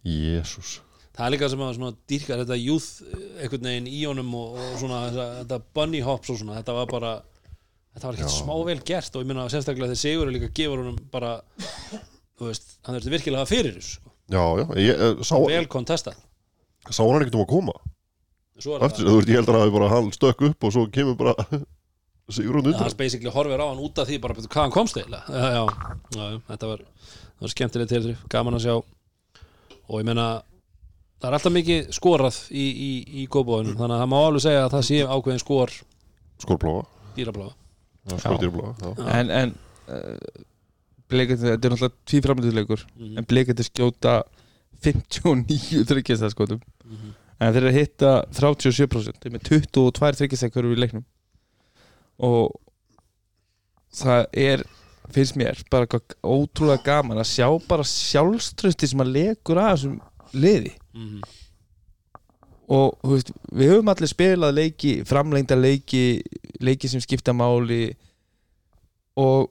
Jésús 0.08 0.78
það 1.18 1.26
er 1.26 1.34
líka 1.34 1.50
sem 1.50 1.64
að 1.66 1.74
svona 1.78 1.96
dýrkar 2.12 2.44
þetta 2.44 2.60
youth 2.62 2.90
einhvern 3.42 3.70
veginn 3.72 3.90
í 3.90 4.04
honum 4.06 4.36
og, 4.38 4.60
og 4.62 4.76
svona 4.82 5.00
þetta, 5.10 5.60
bunny 5.74 6.02
hops 6.06 6.32
og 6.34 6.40
svona, 6.42 6.60
þetta 6.60 6.76
var 6.78 6.92
bara 6.92 7.14
þetta 7.96 8.06
var 8.06 8.20
ekkert 8.20 8.36
smá 8.36 8.54
vel 8.68 8.78
gert 8.86 9.18
og 9.18 9.24
ég 9.24 9.32
minna 9.32 9.48
sérstaklega 9.50 9.90
þegar 9.90 10.02
Sigur 10.04 10.34
líka 10.34 10.52
gefur 10.60 10.84
honum 10.84 11.00
bara 11.14 11.34
þú 12.38 12.52
veist, 12.52 12.78
hann 12.86 13.00
þurfti 13.00 13.14
virkilega 13.16 13.48
að 13.48 13.54
fyrir 13.54 13.80
þessu 13.80 13.98
sko. 13.98 14.14
Já, 14.28 14.44
já, 14.60 14.66
ég 14.84 15.02
eh, 15.08 15.24
sá, 15.26 15.36
vel 15.42 15.66
kontesta 15.72 16.14
sá 16.86 17.02
hann 17.02 17.24
ekkert 17.24 17.40
um 17.40 17.46
að 17.48 17.52
koma? 17.56 17.78
Svo 18.62 18.78
Eftir, 18.82 19.10
þú 19.10 19.18
veist, 19.18 19.32
ég 19.32 19.42
heldur 19.42 19.58
að 19.58 19.92
hann 19.96 20.14
stökk 20.14 20.46
upp 20.52 20.70
og 20.70 20.76
svo 20.76 20.86
kemur 20.94 21.18
bara 21.18 21.34
Sigrún 22.28 22.64
það 22.66 22.74
undan 22.74 22.84
hans 22.84 22.98
basically 23.00 23.32
horfir 23.32 23.62
á 23.64 23.68
hann 23.70 23.80
út 23.80 24.00
af 24.04 24.08
því 24.10 24.18
bara 24.24 24.34
betur 24.36 24.52
hvað 24.52 24.66
hann 24.66 24.72
komst 24.76 24.98
eiginlega? 25.00 25.24
Já, 25.32 25.48
já, 25.56 25.64
já, 26.18 26.24
já, 26.34 26.40
þetta 26.50 26.68
var, 26.74 26.82
var 27.40 27.54
skemmtileg 27.54 27.88
til 27.94 28.16
gaman 28.34 28.58
að 28.58 28.66
sjá. 28.66 28.76
Og 29.88 30.02
ég 30.02 30.06
meina 30.10 30.26
það 31.22 31.30
er 31.30 31.38
alltaf 31.38 31.54
mikið 31.56 31.88
skorað 31.96 32.40
í, 32.52 32.66
í, 32.68 32.90
í 33.24 33.28
góðbóðunum 33.32 33.78
þannig 33.80 33.96
að 33.96 34.02
það 34.04 34.12
má 34.12 34.18
alveg 34.26 34.44
segja 34.44 34.66
að 34.66 34.74
það 34.76 34.86
sé 34.90 35.00
ákveðin 35.08 35.42
skor. 35.46 35.72
Skórpláfa, 36.44 36.84
dýrabláfa 37.16 37.56
skórdýrbláfa 38.22 38.76
já. 38.78 39.08
en, 39.20 39.32
en 39.40 39.54
uh, 39.90 40.44
bleikandi, 41.12 41.48
þetta 41.48 41.68
er 41.68 41.74
náttúrulega 41.74 41.96
tvíframlýðuleikur 42.12 42.84
Mhm. 42.98 43.18
en 43.18 43.26
bleikandi 43.28 43.66
skjóta 43.68 44.14
59 44.84 45.84
þryggjastaskotum 45.90 46.60
Mhm. 46.86 47.14
en 47.40 47.54
þeir 47.54 47.58
eru 47.64 47.72
að 47.72 47.80
hitta 47.80 48.12
37% 48.32 49.18
þeir 49.18 49.32
eru 49.32 49.38
með 49.38 49.48
22 49.50 50.14
þryggjastakur 50.22 50.70
í 50.72 50.78
leiknum 50.80 51.06
og 52.20 52.56
það 53.98 54.26
er 54.34 54.64
finnst 55.14 55.38
mér 55.40 55.60
bara 55.72 55.88
ótrúlega 56.28 56.84
gaman 56.84 57.22
að 57.22 57.30
sjá 57.32 57.48
bara 57.68 57.86
sjálfströsti 57.88 58.90
sem 58.92 59.00
að 59.04 59.14
legur 59.16 59.60
að 59.62 59.70
þessum 59.76 60.00
liði. 60.36 60.74
Mhm. 60.94 61.22
og 62.68 62.98
þú 63.00 63.14
veist, 63.14 63.30
við 63.56 63.70
höfum 63.72 63.90
allir 63.94 64.10
spilað 64.12 64.56
leiki, 64.58 64.90
framlengda 65.08 65.56
leiki 65.56 66.02
leiki 66.60 66.90
sem 66.92 67.00
skipta 67.00 67.32
máli. 67.32 67.94
Og 69.16 69.48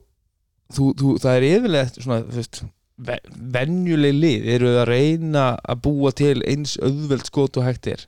þú, 0.69 0.91
þú, 0.99 1.13
það 1.23 1.37
er 1.39 1.45
yfirlega 1.47 2.03
svona, 2.03 2.19
þú 2.27 2.37
veist 2.37 2.59
ve- 3.07 3.23
venjuleg 3.57 4.13
lið 4.21 4.45
eru 4.53 4.69
að 4.83 4.85
reyna 4.91 5.47
að 5.65 5.81
búa 5.87 6.11
til 6.13 6.43
eins 6.45 6.77
auðveld 6.77 7.25
skot 7.25 7.57
og 7.57 7.65
hægt 7.65 7.89
er. 7.95 8.05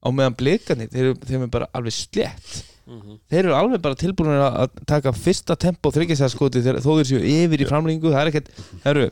Á 0.00 0.08
meðan 0.08 0.38
blikarnir, 0.40 0.88
þeir, 0.88 1.10
eru- 1.12 1.42
er 1.44 1.52
bara 1.52 1.68
alveg 1.76 1.92
slett 1.98 2.62
Mhm. 2.90 3.18
þeir 3.30 3.44
eru 3.44 3.54
alveg 3.54 3.82
bara 3.84 3.94
tilbúin 3.94 4.32
að 4.34 4.70
taka 4.90 5.12
fyrsta 5.14 5.54
tempo 5.56 5.92
þryggjastæðskoti 5.94 6.62
þó 6.82 6.90
þeir 6.98 7.06
séu 7.06 7.20
yfir 7.22 7.62
í 7.62 7.68
framlengu 7.68 8.10
það 8.10 8.20
er 8.24 8.30
ekkert, 8.32 8.48
eru 8.90 9.04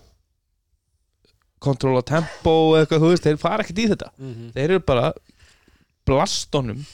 kontróla 1.62 2.02
tempo 2.06 2.54
eða 2.74 2.84
eitthvað, 2.84 3.02
þú 3.04 3.10
veist, 3.12 3.26
þeir 3.26 3.38
fara 3.42 3.62
ekkert 3.64 3.78
í 3.82 3.86
þetta 3.92 4.10
Mhm. 4.18 4.50
þeir 4.54 4.64
eru 4.70 4.80
bara 4.80 5.12
blastonum 6.06 6.84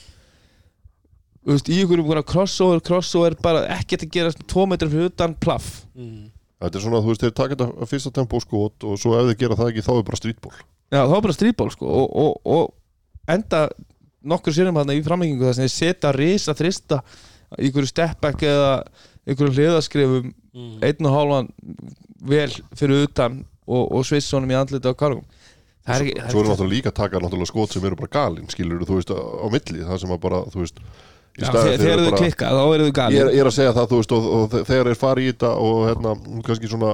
þú 1.45 1.51
veist, 1.53 1.69
í 1.69 1.81
ykkur 1.83 1.99
um 1.99 2.05
einhverja 2.05 2.25
crossover 2.25 2.79
crossover 2.81 3.35
bara 3.41 3.65
ekkert 3.77 4.05
að 4.05 4.11
gera 4.11 4.31
tvo 4.45 4.65
metrar 4.67 4.89
fyrir 4.89 5.09
utan 5.11 5.35
plaff 5.35 5.85
Mhm. 5.95 6.31
Þetta 6.61 6.75
er 6.77 6.81
svona, 6.81 7.01
þú 7.03 7.09
veist, 7.11 7.21
þeir 7.21 7.33
taka 7.35 7.55
þetta 7.55 7.85
fyrsta 7.89 8.11
tempó 8.15 8.39
skot 8.41 8.83
og 8.87 8.97
svo 8.97 9.13
ef 9.19 9.27
þeir 9.29 9.37
gera 9.37 9.55
það 9.55 9.69
ekki 9.73 9.83
þá 9.85 9.97
er 9.99 10.03
bara 10.03 10.17
strítból 10.21 10.53
já, 10.91 11.01
það 11.03 11.09
var 11.09 11.21
bara 11.21 11.33
stríðból 11.33 11.71
sko 11.71 11.85
og, 11.85 12.15
og, 12.15 12.41
og 12.45 12.73
enda 13.27 13.69
nokkur 14.25 14.53
sérum 14.55 14.75
þarna 14.79 14.95
í 14.97 15.03
framhengingu 15.05 15.45
þess 15.47 15.59
að 15.59 15.65
þeir 15.67 15.75
setja 15.75 16.11
risa 16.15 16.55
þrista 16.57 17.01
í 17.59 17.69
ykkur 17.69 17.87
stepback 17.89 18.43
eða 18.49 18.71
ykkur 19.29 19.53
hliðaskrifum 19.55 20.33
Mhm. 20.55 20.77
einn 20.87 21.07
og 21.09 21.11
hálfan 21.11 21.47
vel 22.23 22.51
fyrir 22.79 23.01
utan 23.09 23.41
og, 23.67 23.91
og 23.91 24.05
svissonum 24.07 24.51
í 24.53 24.55
andlita 24.55 24.87
á 24.87 24.95
kargum 24.95 25.25
það 25.85 25.95
er 25.97 26.03
ekki 26.05 26.13
það 26.21 26.29
Svo 26.31 26.39
eru 26.39 26.47
er 26.47 26.51
náttúrulega 26.53 26.73
líka 26.75 26.91
að 26.93 26.95
taka 27.01 27.19
náttúrulega 27.19 27.49
skot 27.51 27.73
sem 27.75 27.83
eru 27.89 27.97
bara 27.99 28.13
galin 28.15 28.47
skilur 28.49 28.85
þú 28.87 28.95
veist, 29.01 29.11
á 29.11 29.45
milli 29.51 29.83
það 29.83 29.99
sem 29.99 30.13
að 30.15 30.21
bara, 30.23 30.39
þú 30.53 30.61
veist 30.63 30.79
í 30.79 31.43
Já, 31.43 31.49
þegar 31.51 31.65
þegar 31.65 31.83
fyrir 31.83 31.99
þau 32.05 32.09
bara- 32.11 32.21
klikka 32.23 32.51
þá 32.55 32.61
eru 32.75 32.85
þau 32.85 32.87
ég 32.87 32.95
galin 33.01 33.19
er, 33.25 33.31
ég 33.35 33.43
er 33.43 33.49
að 33.51 33.57
segja 33.57 33.73
það, 33.75 33.89
þú 33.91 33.99
veist, 33.99 34.11
og, 34.15 34.29
og 34.37 34.45
þe- 34.55 34.63
þegar 34.71 34.87
þeir 34.89 34.99
fara 35.03 35.21
í 35.21 35.27
þetta 35.33 35.51
og 35.67 35.75
hérna, 35.89 36.13
kannski 36.47 36.71
svona 36.71 36.93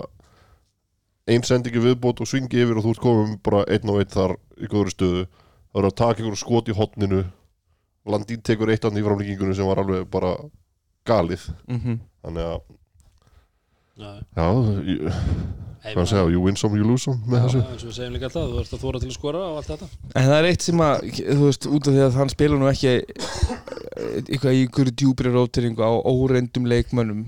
ein 1.30 1.44
sendingi 1.46 1.84
viðbót 1.86 2.22
og 2.26 2.28
svingi 2.28 2.64
yfir 2.66 2.78
og 2.82 2.84
þú 2.88 2.96
ert 2.96 3.04
komum 3.06 3.36
bara 3.46 3.62
einn 3.70 3.90
og 3.94 4.00
einn 4.02 4.10
þar 4.12 4.34
í 4.58 4.68
góðri 4.74 4.96
stöðu 4.96 5.28
það 5.72 5.80
eru 5.82 5.88
að 5.92 5.96
taka 6.04 6.22
ykkur 6.24 6.38
skot 6.42 6.68
í 6.72 6.76
hotninu 6.78 7.24
Landín 8.10 8.42
tekur 8.42 8.72
eitt 8.74 8.84
andan 8.86 8.98
í 9.04 9.06
framlíkingunni 9.06 9.54
sem 9.56 9.68
var 9.70 9.78
alveg 9.78 10.08
bara 10.10 10.32
galið. 11.06 11.44
Mm 11.70 12.00
þannig 12.22 12.46
að, 12.48 12.62
Já, 14.02 14.10
já, 14.38 14.46
ég, 14.88 15.02
Hey, 15.82 15.96
hvað 15.96 16.04
að 16.04 16.10
segja, 16.12 16.26
you 16.30 16.42
win 16.46 16.56
some, 16.58 16.78
you 16.78 16.86
lose 16.86 17.04
some 17.08 17.18
með 17.26 17.40
Já, 17.40 17.44
þessu. 17.48 17.62
eins 17.72 17.84
og 17.84 17.90
við 17.90 17.96
segjum 17.98 18.14
líka 18.16 18.28
alltaf, 18.28 18.50
þú 18.52 18.60
ert 18.62 18.74
að 18.76 18.82
þóra 18.84 19.00
til 19.02 19.08
að 19.10 19.16
skora 19.16 19.40
og 19.48 19.56
allt 19.58 19.70
þetta. 19.72 19.88
En 20.22 20.28
það 20.30 20.36
er 20.38 20.48
eitt 20.52 20.66
sem 20.68 20.82
að, 20.86 21.08
þú 21.18 21.48
veist, 21.48 21.66
út 21.66 21.88
af 21.90 21.96
því 21.96 22.04
að 22.06 22.18
hann 22.20 22.30
spila 22.34 22.60
nú 22.62 22.68
ekki 22.70 22.92
eh, 22.92 23.02
eitthvað 24.22 24.58
í 24.58 24.62
ykkur 24.68 24.92
djúbri 25.02 25.32
róteringu 25.34 25.82
á 25.82 25.92
óreyndum 26.06 26.68
leikmönnum 26.70 27.24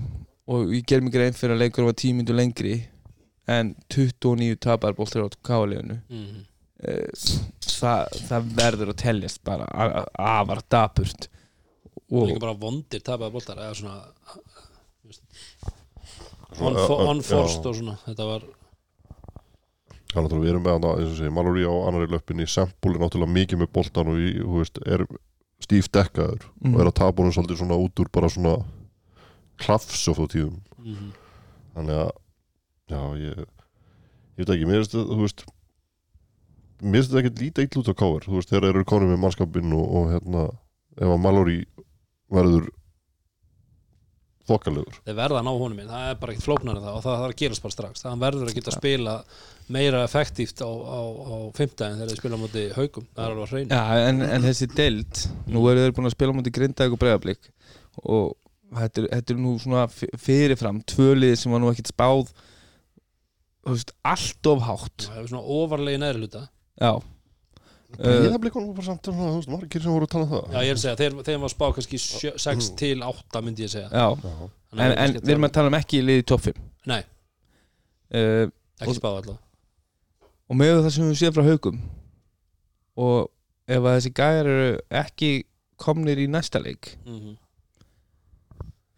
og 0.54 0.70
ég 0.74 0.86
ger 0.86 1.02
mig 1.02 1.14
grein 1.16 1.34
fyrir 1.34 1.56
að 1.56 1.64
leikur 1.64 1.88
var 1.88 1.98
tímindu 1.98 2.36
lengri 2.38 2.76
en 3.50 3.74
29 3.90 4.54
tapar 4.62 4.94
bóltir 4.98 5.26
á 5.26 5.28
káliðinu 5.42 5.98
Mhm. 6.10 6.44
Það, 6.84 8.18
það 8.28 8.50
verður 8.58 8.92
að 8.92 9.00
teljast 9.04 9.40
bara 9.46 9.68
afar 10.14 10.62
dapurt 10.70 11.28
og 12.14 12.28
Líka 12.28 12.42
bara 12.42 12.56
vondir 12.60 13.00
tapaði 13.04 13.34
boltar 13.34 13.62
eða 13.64 13.78
svona 13.78 14.00
ö- 16.60 17.10
unforced 17.10 17.64
já. 17.64 17.68
og 17.70 17.78
svona 17.80 17.96
Þetta 18.04 18.28
var 18.28 18.44
Já, 20.14 20.20
náttúrulega 20.22 20.44
við 20.44 20.50
erum 20.52 20.62
með 20.62 20.74
hana, 20.76 20.90
eins 21.00 21.10
og 21.10 21.16
segja, 21.18 21.34
Mallory 21.34 21.64
á 21.66 21.74
annari 21.88 22.06
löppinni, 22.06 22.44
Sempul 22.46 22.92
er 22.94 23.00
náttúrulega 23.02 23.34
mikið 23.34 23.58
með 23.64 23.70
boltan 23.74 24.10
og 24.12 24.20
í, 24.22 24.28
þú 24.38 24.60
veist, 24.60 24.78
er 24.86 25.02
stíf 25.64 25.88
dekkaður 25.90 26.44
Mm. 26.62 26.74
og 26.74 26.80
er 26.80 26.86
að 26.86 26.94
tapa 27.00 27.18
honum 27.22 27.34
svolítið 27.34 27.58
svona 27.58 27.78
út 27.82 27.98
úr 27.98 28.10
bara 28.12 28.28
svona 28.30 28.54
klafs 29.58 30.08
og 30.08 30.28
tíðum 30.30 30.60
mhm. 30.78 31.10
þannig 31.74 31.98
að, 32.04 32.12
já, 32.90 33.00
ég 33.24 33.42
ég 33.42 34.46
veit 34.46 34.54
ekki, 34.54 34.66
mér 34.70 34.86
þetta, 34.86 35.02
þú 35.10 35.20
veist 35.24 35.44
mér 36.82 37.00
finnst 37.00 37.10
þetta 37.12 37.22
ekkert 37.22 37.42
lítið 37.42 37.66
eitt 37.66 37.76
út 37.80 37.90
á 37.90 37.94
káver, 37.94 38.28
þú 38.28 38.38
veist, 38.38 38.52
þegar 38.52 38.66
þeir 38.66 38.78
eru 38.78 38.88
konum 38.90 39.12
með 39.12 39.20
mannskapinn 39.24 39.76
og, 39.76 39.84
og 39.98 40.08
hérna, 40.14 40.46
ef 40.98 41.12
að 41.14 41.22
Mallory 41.24 41.58
verður 42.34 42.70
þokkalegur. 44.44 45.00
Þeir 45.06 45.16
verða 45.16 45.40
að 45.40 45.46
ná 45.46 45.52
honum 45.54 45.80
inn, 45.80 45.90
það 45.90 46.06
er 46.10 46.16
bara 46.20 46.34
ekkert 46.34 46.46
flóknar 46.46 46.78
en 46.78 46.84
það 46.84 46.96
og 46.98 47.04
það 47.04 47.18
þarf 47.18 47.30
að 47.30 47.36
gerast 47.40 47.64
bara 47.64 47.76
strax, 47.76 48.02
það 48.04 48.10
hann 48.12 48.24
verður 48.24 48.50
að 48.50 48.58
geta 48.58 48.74
spila 48.74 49.14
meira 49.72 50.02
effektíft 50.04 50.60
á, 50.60 50.68
á, 50.68 51.00
á 51.00 51.36
fimmtæðin 51.56 52.00
þegar 52.00 52.10
þeir 52.12 52.20
spila 52.20 52.36
á 52.36 52.42
móti 52.42 52.64
haugum 52.74 53.06
það 53.08 53.24
er 53.24 53.30
alveg 53.30 53.44
að 53.46 53.54
hreina 53.54 53.78
Já, 53.78 54.08
en, 54.10 54.24
en 54.28 54.44
þessi 54.44 54.68
deild 54.74 55.20
nú 55.48 55.62
eru 55.70 55.84
þeir 55.86 55.94
búin 55.96 56.10
að 56.10 56.16
spila 56.18 56.34
á 56.34 56.36
móti 56.36 56.52
grindaðeg 56.58 56.96
og 56.96 57.00
breiðablík 57.00 57.48
og 58.04 58.26
þetta 58.82 59.00
er, 59.00 59.08
þetta 59.14 59.32
er 59.32 59.40
nú 59.46 59.54
svona 59.62 59.86
fyrirfram 60.26 60.82
tvölið 60.92 61.38
sem 61.40 61.56
var 61.56 61.64
nú 61.64 61.72
ekkert 61.72 61.94
spáð 61.94 62.34
þú 63.64 63.72
veist, 63.78 63.94
allt 64.04 64.50
of 64.52 64.66
hátt. 64.68 65.06
Það 65.08 65.22
er 65.22 65.30
svona 65.32 65.56
ofarlegi 65.56 66.02
neðri 66.02 66.26
hluta 66.26 66.44
Já, 66.80 66.92
Ég 67.94 68.24
það 68.26 68.40
blikunum 68.42 68.74
bara 68.74 68.84
samt, 68.88 69.06
þú 69.06 69.26
veist, 69.36 69.48
margir 69.52 69.82
sem 69.84 69.92
voru 69.94 70.06
að 70.08 70.10
tala 70.10 70.24
um 70.24 70.30
það. 70.32 70.46
Já 70.50 70.64
ég 70.66 70.72
er 70.72 70.78
að 70.78 70.80
segja, 70.82 70.94
þeir, 70.98 71.12
þeir 71.28 71.36
var 71.44 71.50
spáð 71.52 71.74
kannski 71.76 71.98
6 72.42 72.70
til 72.80 73.04
8 73.06 73.42
myndi 73.46 73.62
ég 73.62 73.70
segja. 73.70 73.86
Já. 73.92 74.08
Já. 74.18 74.48
Þannig 74.74 74.84
En, 74.84 74.90
að 74.90 75.04
en 75.04 75.20
við 75.20 75.32
erum 75.34 75.46
að 75.46 75.54
tala 75.54 75.70
um 75.70 75.76
ekki 75.78 76.00
í 76.00 76.04
liði 76.04 76.24
top 76.26 76.42
5 76.48 76.56
nei, 76.90 77.02
uh, 78.18 78.50
ekki 78.82 78.96
spáð 78.98 79.20
alltaf 79.20 79.38
og 80.50 80.58
með 80.60 80.80
það 80.80 80.92
sem 80.96 81.08
við 81.08 81.20
séum 81.20 81.36
frá 81.36 81.46
haugum 81.46 81.80
og 83.04 83.18
ef 83.70 83.78
að 83.78 83.94
þessi 83.94 84.12
gæjar 84.18 84.50
eru 84.50 84.68
ekki 85.02 85.30
komnir 85.80 86.20
í 86.20 86.28
næsta 86.30 86.62
leik 86.62 86.96
mm 87.06 87.40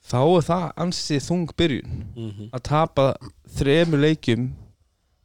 þá 0.06 0.20
er 0.22 0.44
það 0.46 0.64
ansið 0.84 1.22
þung 1.24 1.52
byrjun 1.58 1.94
-hmm. 2.14 2.50
að 2.54 2.60
tapa 2.68 3.06
þremur 3.58 4.04
leikjum 4.04 4.44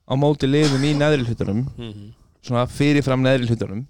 á 0.09 0.13
móti 0.17 0.49
liðum 0.49 0.87
í 0.89 0.95
neðri 0.97 1.27
hlutunum 1.27 1.67
Mm 1.77 2.07
svona 2.45 2.63
fyrirfram 2.69 3.21
neðri 3.25 3.45
hlutunum. 3.49 3.81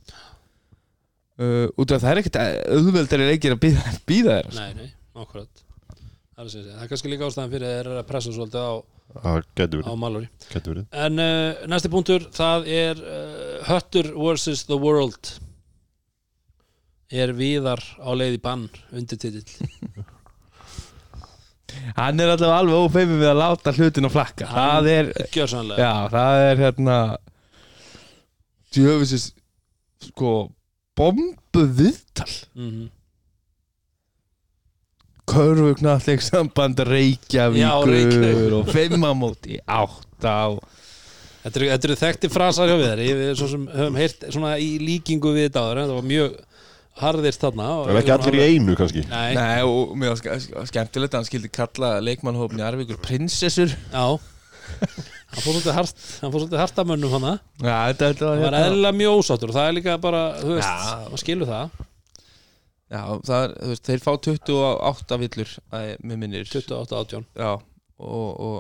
Uh, 1.42 1.68
út 1.80 1.90
af 1.96 2.00
það 2.04 2.12
er 2.12 2.18
ekkert 2.22 2.40
auðveldari 2.76 3.26
leikir 3.32 3.52
að 3.56 3.62
býða, 3.64 3.82
býða 4.10 4.34
þér 4.38 4.48
nei, 4.60 4.72
nei, 4.78 4.90
akkurat. 5.18 5.52
Það 6.36 6.44
er, 6.44 6.48
það 6.68 6.84
er 6.84 6.88
kannski 6.92 7.12
líka 7.12 7.28
ástæðan 7.30 7.54
fyrir 7.54 7.68
að 7.68 7.72
þeir 7.78 7.88
eru 7.88 7.96
að 8.02 8.10
pressa 8.12 8.32
svolítið 8.36 8.62
á, 8.62 8.64
Það 9.12 9.28
á 9.28 9.30
verið, 9.82 9.98
Mallory. 10.00 10.28
En 11.04 11.14
uh, 11.24 11.52
næsti 11.72 11.90
punktur, 11.92 12.22
það 12.36 12.60
er 12.72 12.96
uh, 13.02 13.08
Höttur 13.68 14.08
vs. 14.16 14.60
The 14.70 14.78
World. 14.80 15.24
Er 17.12 17.30
viðar 17.36 17.82
á 18.00 18.10
leið 18.16 18.34
í 18.38 18.44
bann 18.44 18.66
undir 18.96 19.18
titill 19.20 19.44
hann 21.98 22.20
er 22.20 22.32
alltaf 22.34 22.52
alveg 22.56 22.76
ófeimur 22.86 23.20
við 23.20 23.30
að 23.32 23.40
láta 23.42 23.74
hlutin 23.76 24.08
að 24.08 24.16
flakka. 24.16 24.46
Hann- 24.48 24.62
það 24.62 24.84
er, 24.94 25.06
já, 25.80 25.94
það 26.14 26.34
er 26.46 26.56
hérna 26.66 26.98
djöfisins 28.76 29.30
sko 30.10 30.34
bombu 30.98 31.66
viðtal 31.78 32.34
mm 32.56 32.90
körfugnalleg 35.32 36.20
samband 36.26 36.80
Reykjavíkur. 36.84 37.88
Reykjavík. 37.88 38.54
og 38.58 38.72
fimmamóti 38.74 39.60
átta 39.70 40.34
og 40.52 40.64
Þetta 41.42 41.58
eru, 41.58 41.68
þetta 41.72 41.88
eru 41.88 41.96
þekkti 41.98 42.30
frasar 42.30 42.68
hjá 42.70 42.76
við 42.78 42.90
þér 42.92 43.00
Við 43.22 43.30
svo 43.40 43.48
sem 43.50 43.64
höfum 43.74 43.96
heyrt 43.98 44.26
svona 44.34 44.52
í 44.62 44.68
líkingu 44.82 45.32
við 45.34 45.48
þetta 45.48 45.64
áður 45.64 45.80
en 45.82 45.88
það 45.90 45.96
var 45.98 46.10
mjög 46.12 46.36
harðist 47.02 47.42
þarna 47.46 47.70
og- 47.80 47.90
En 47.90 47.98
ekki 48.02 48.14
allir 48.14 48.38
í 48.38 48.44
einu 48.50 48.76
kannski? 48.78 49.06
Nei, 49.10 49.34
Nei, 49.40 49.62
og 49.66 49.96
mér 49.98 50.12
var 50.14 50.20
ske- 50.20 50.66
skemmtilegt 50.70 51.14
að 51.16 51.18
hann 51.22 51.30
skildi 51.32 51.50
kalla 51.56 51.94
leikmannhófni 52.04 52.62
Arvíkur 52.68 53.00
prinsessur. 53.02 53.72
Já 53.94 54.20
Hann 55.32 55.44
fór 55.46 55.56
svolítið 55.56 55.78
hart 55.78 56.02
Hann 56.22 56.32
fór 56.34 56.42
svolítið 56.44 56.60
hart 56.62 56.82
að 56.82 56.90
mönnum 56.90 57.14
þetta 58.02 58.10
Það 58.20 58.42
var 58.44 58.58
eðlilega 58.60 58.98
mjög 59.00 59.22
ósáttur 59.22 59.52
og 59.52 59.56
það 59.56 59.68
er 59.70 59.76
líka 59.78 59.94
bara, 60.04 60.24
þú 60.42 60.52
veist, 60.58 60.68
Já. 60.68 60.74
maður 61.06 61.22
skilur 61.24 61.52
það. 61.52 61.78
Já, 62.92 63.04
það 63.30 63.46
er, 63.46 63.54
þú 63.56 63.70
veist, 63.72 63.86
þeir 63.88 64.02
fá 64.04 64.12
28 64.28 65.20
villur 65.22 65.54
að 65.72 65.86
mér 66.04 66.18
minnir. 66.20 66.50
28 66.52 67.00
átjón 67.00 67.26
Já, 67.40 67.52
og, 68.04 68.30
og 68.44 68.58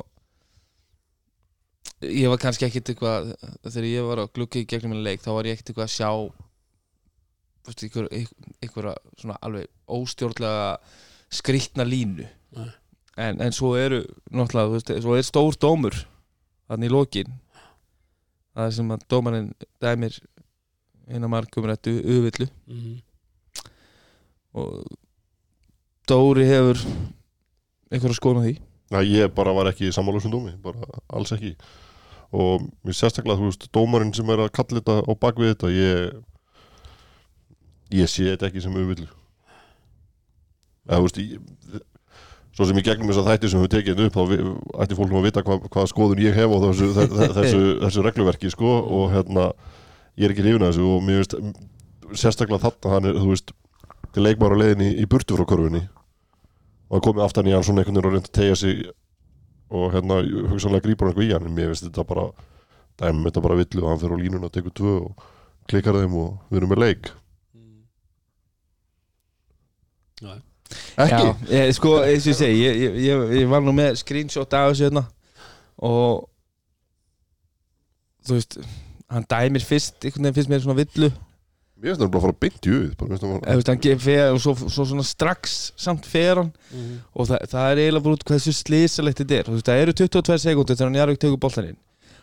ég 2.07 2.31
var 2.31 2.39
kannski 2.41 2.65
ekkit 2.69 2.93
eitthvað 2.93 3.33
þegar 3.67 3.89
ég 3.89 4.07
var 4.07 4.23
að 4.23 4.31
glugga 4.37 4.61
í 4.61 4.67
gegnum 4.69 4.95
minni 4.95 5.05
leik 5.05 5.21
þá 5.25 5.31
var 5.35 5.49
ég 5.49 5.57
ekkit 5.57 5.73
eitthvað 5.73 5.89
að 5.89 5.95
sjá 5.97 6.11
þú 7.61 7.67
veist, 7.67 7.83
einhver, 7.85 8.07
einhverja 8.63 8.95
svona 9.19 9.35
alveg 9.43 9.67
óstjórnlega 9.91 10.69
skrýtna 11.31 11.83
línu. 11.87 12.25
Nei. 12.55 12.71
en, 13.21 13.43
en 13.43 13.53
svo 13.55 13.75
eru 13.79 14.01
náttúrulega, 14.31 14.67
þú 14.71 14.79
veist, 14.79 14.95
svo 15.03 15.19
er 15.19 15.27
stór 15.27 15.59
dómur 15.59 15.95
þannig 16.71 16.89
í 16.89 16.95
lokin. 16.95 17.37
Það 18.55 18.65
er 18.67 18.75
sem 18.77 18.95
að 18.95 19.05
dómarinn 19.11 19.51
dæmir 19.83 20.17
eina 21.11 21.29
markum 21.31 21.67
réttu 21.67 21.93
uvillu 21.99 22.47
mm. 22.67 22.97
og 24.59 24.83
Dóri 26.09 26.43
hefur 26.47 26.79
einhverja 27.91 28.17
skoðun 28.17 28.41
á 28.41 28.45
því? 28.47 28.55
Já, 28.91 28.99
ég 29.07 29.31
bara 29.35 29.53
var 29.55 29.69
ekki 29.69 29.87
í 29.87 29.93
sammálusum 29.95 30.33
dómi 30.33 30.51
bara 30.63 30.81
alls 31.13 31.31
ekki. 31.35 31.53
Og 32.35 32.65
mér 32.83 32.95
sérstaklega, 32.95 33.39
þú 33.39 33.47
veist, 33.47 33.67
dómarinn 33.75 34.13
sem 34.15 34.29
er 34.31 34.43
að 34.43 34.53
kalla 34.55 34.79
þetta 34.79 34.97
á 35.07 35.11
bakvið 35.19 35.53
þetta 35.53 35.71
ég 35.75 36.19
ég 38.01 38.11
sé 38.11 38.29
þetta 38.31 38.47
ekki 38.47 38.63
sem 38.63 38.75
auðvillu 38.75 39.07
eða, 40.87 40.97
þú 40.97 41.05
veist, 41.05 41.19
ég, 41.21 41.81
svo 42.51 42.67
sem 42.67 42.79
í 42.81 42.83
gegnum 42.85 43.11
þess 43.11 43.21
að 43.21 43.29
þætti 43.31 43.51
sem 43.51 43.63
við 43.63 43.73
tekið 43.75 44.03
upp 44.05 44.17
þá 44.17 44.21
ætti 44.83 44.97
fólk 44.97 45.11
nú 45.11 45.21
að 45.21 45.27
vita 45.29 45.43
hvað, 45.47 45.67
hvað 45.71 45.89
skoðun 45.91 46.23
ég 46.23 46.35
hef 46.35 46.51
á 46.51 46.57
þessu, 46.65 46.89
þessu, 46.97 47.29
þessu, 47.37 47.61
þessu 47.85 48.05
regluverki 48.07 48.51
sko, 48.51 48.75
og 48.91 49.15
hérna 49.15 49.51
ég 50.19 50.27
er 50.27 50.35
ekki 50.35 50.45
hrifin 50.45 50.67
að 50.67 50.73
þessu 50.73 50.89
og 50.91 51.05
mér 51.07 51.21
veist 51.21 51.37
sérstaklega 52.19 52.65
þarna 52.65 52.95
hann 52.95 53.09
er, 53.11 53.19
þú 53.21 53.31
veist 53.31 53.53
til 54.11 54.25
leikmar 54.25 54.55
á 54.55 54.59
leiðinni 54.59 54.91
í 54.99 55.07
burtu 55.07 55.37
frá 55.39 55.47
korfunni 55.47 55.85
og 56.91 56.97
það 56.97 57.05
komið 57.07 57.23
aftan 57.23 57.47
í 57.47 57.53
hann 57.55 57.63
svona 57.63 57.85
einhvern 57.85 58.01
veginn 58.01 58.09
og 58.09 58.17
reyndi 58.17 58.31
að 58.31 58.35
tegja 58.35 58.57
sig 58.59 58.81
og 59.71 59.93
hérna 59.93 60.19
hugsanlega 60.51 60.83
grípur 60.83 61.07
hann 61.07 61.13
eitthvað 61.13 61.29
í 61.29 61.33
hann. 61.33 61.47
En 61.47 61.55
mér 61.55 61.71
finnst 61.71 61.87
þetta 61.87 62.03
bara 62.09 62.27
dæmum 62.99 63.27
þetta 63.29 63.43
bara 63.45 63.59
villu 63.61 63.85
og 63.85 63.89
hann 63.93 64.01
fyrir 64.01 64.19
á 64.19 64.23
línuna 64.23 64.49
og 64.49 64.55
tekur 64.55 64.75
tvö 64.75 64.95
og 65.05 65.25
klikkar 65.71 65.99
þeim 66.01 66.17
og 66.19 66.33
við 66.51 66.59
erum 66.59 66.73
með 66.73 66.83
leik. 66.83 67.11
Já. 70.21 70.33
Ekki? 70.95 71.23
Já, 71.23 71.55
ég, 71.55 71.73
sko, 71.77 71.95
eins 72.05 72.27
og 72.27 72.31
ég 72.33 72.37
segi 72.39 72.61
ég, 72.61 72.79
ég, 72.85 73.01
ég, 73.07 73.25
ég 73.41 73.51
var 73.51 73.63
nú 73.65 73.73
með 73.75 73.99
screenshot 74.01 74.55
af 74.57 74.71
þessu 74.71 74.87
hérna 74.87 75.05
og 75.81 76.23
þú 78.27 78.37
veist 78.37 78.57
hann 79.11 79.27
dæmir 79.27 79.65
fyrst, 79.65 79.99
einhvern 80.05 80.29
veginn 80.29 80.37
finnst 80.37 80.51
mér 80.51 80.63
svona 80.63 80.77
villu. 80.79 81.11
Mér 81.81 81.91
finnst 81.91 82.03
það 82.03 82.11
bara 82.13 82.21
að 82.21 82.25
fara 82.27 82.39
beint 82.45 82.67
í 82.67 82.73
auð 82.75 82.89
þú 83.01 83.55
veist, 83.57 83.71
hann 83.71 84.03
fer 84.05 84.25
og 84.31 84.41
svo, 84.43 84.55
svo 84.61 84.85
svona 84.87 85.05
strax 85.07 85.59
samt 85.79 86.07
fer 86.07 86.43
hann. 86.43 86.51
Mm. 86.71 86.97
og 87.11 87.31
það, 87.31 87.47
það 87.51 87.71
er 87.71 87.81
eiginlega 87.85 88.05
bara 88.07 88.19
út 88.19 88.27
hversu 88.29 88.55
slísalegt 88.55 89.23
þetta 89.23 89.39
er. 89.39 89.49
Þú 89.49 89.57
veist, 89.57 89.71
það 89.71 89.85
eru 89.85 89.97
22 90.03 90.43
sekundur 90.45 90.77
þegar 90.77 90.91
hann 90.91 91.01
Jarvík 91.01 91.23
tegur 91.23 91.41
boltaninn 91.41 91.79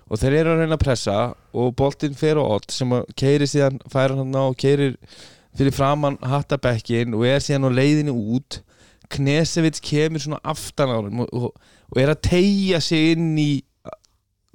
og 0.08 0.20
þeir 0.20 0.38
eru 0.38 0.54
að 0.54 0.62
reyna 0.62 0.76
að 0.78 0.84
pressa 0.84 1.16
og 1.52 1.74
boltinn 1.76 2.16
fer 2.16 2.40
á 2.40 2.44
odd 2.44 2.70
sem 2.72 2.92
að 2.96 3.10
keiri 3.18 3.48
síðan 3.50 3.80
fær 3.92 4.14
hann 4.16 4.32
á 4.32 4.42
og 4.46 4.56
keirir 4.60 4.96
fyrir 5.58 5.74
framann 5.74 6.18
hattabekkin 6.24 7.16
og 7.18 7.26
er 7.28 7.42
síðan 7.42 7.68
á 7.68 7.70
leiðinu 7.74 8.14
út. 8.36 8.60
Knesevits 9.08 9.80
kemur 9.84 10.20
svona 10.20 10.40
aftan 10.44 10.92
á 10.92 10.96
hann 10.98 11.22
og, 11.24 11.30
og, 11.32 11.70
og 11.88 12.00
er 12.00 12.12
að 12.12 12.22
tegja 12.28 12.80
sig 12.84 13.14
inn 13.14 13.32
í 13.40 13.50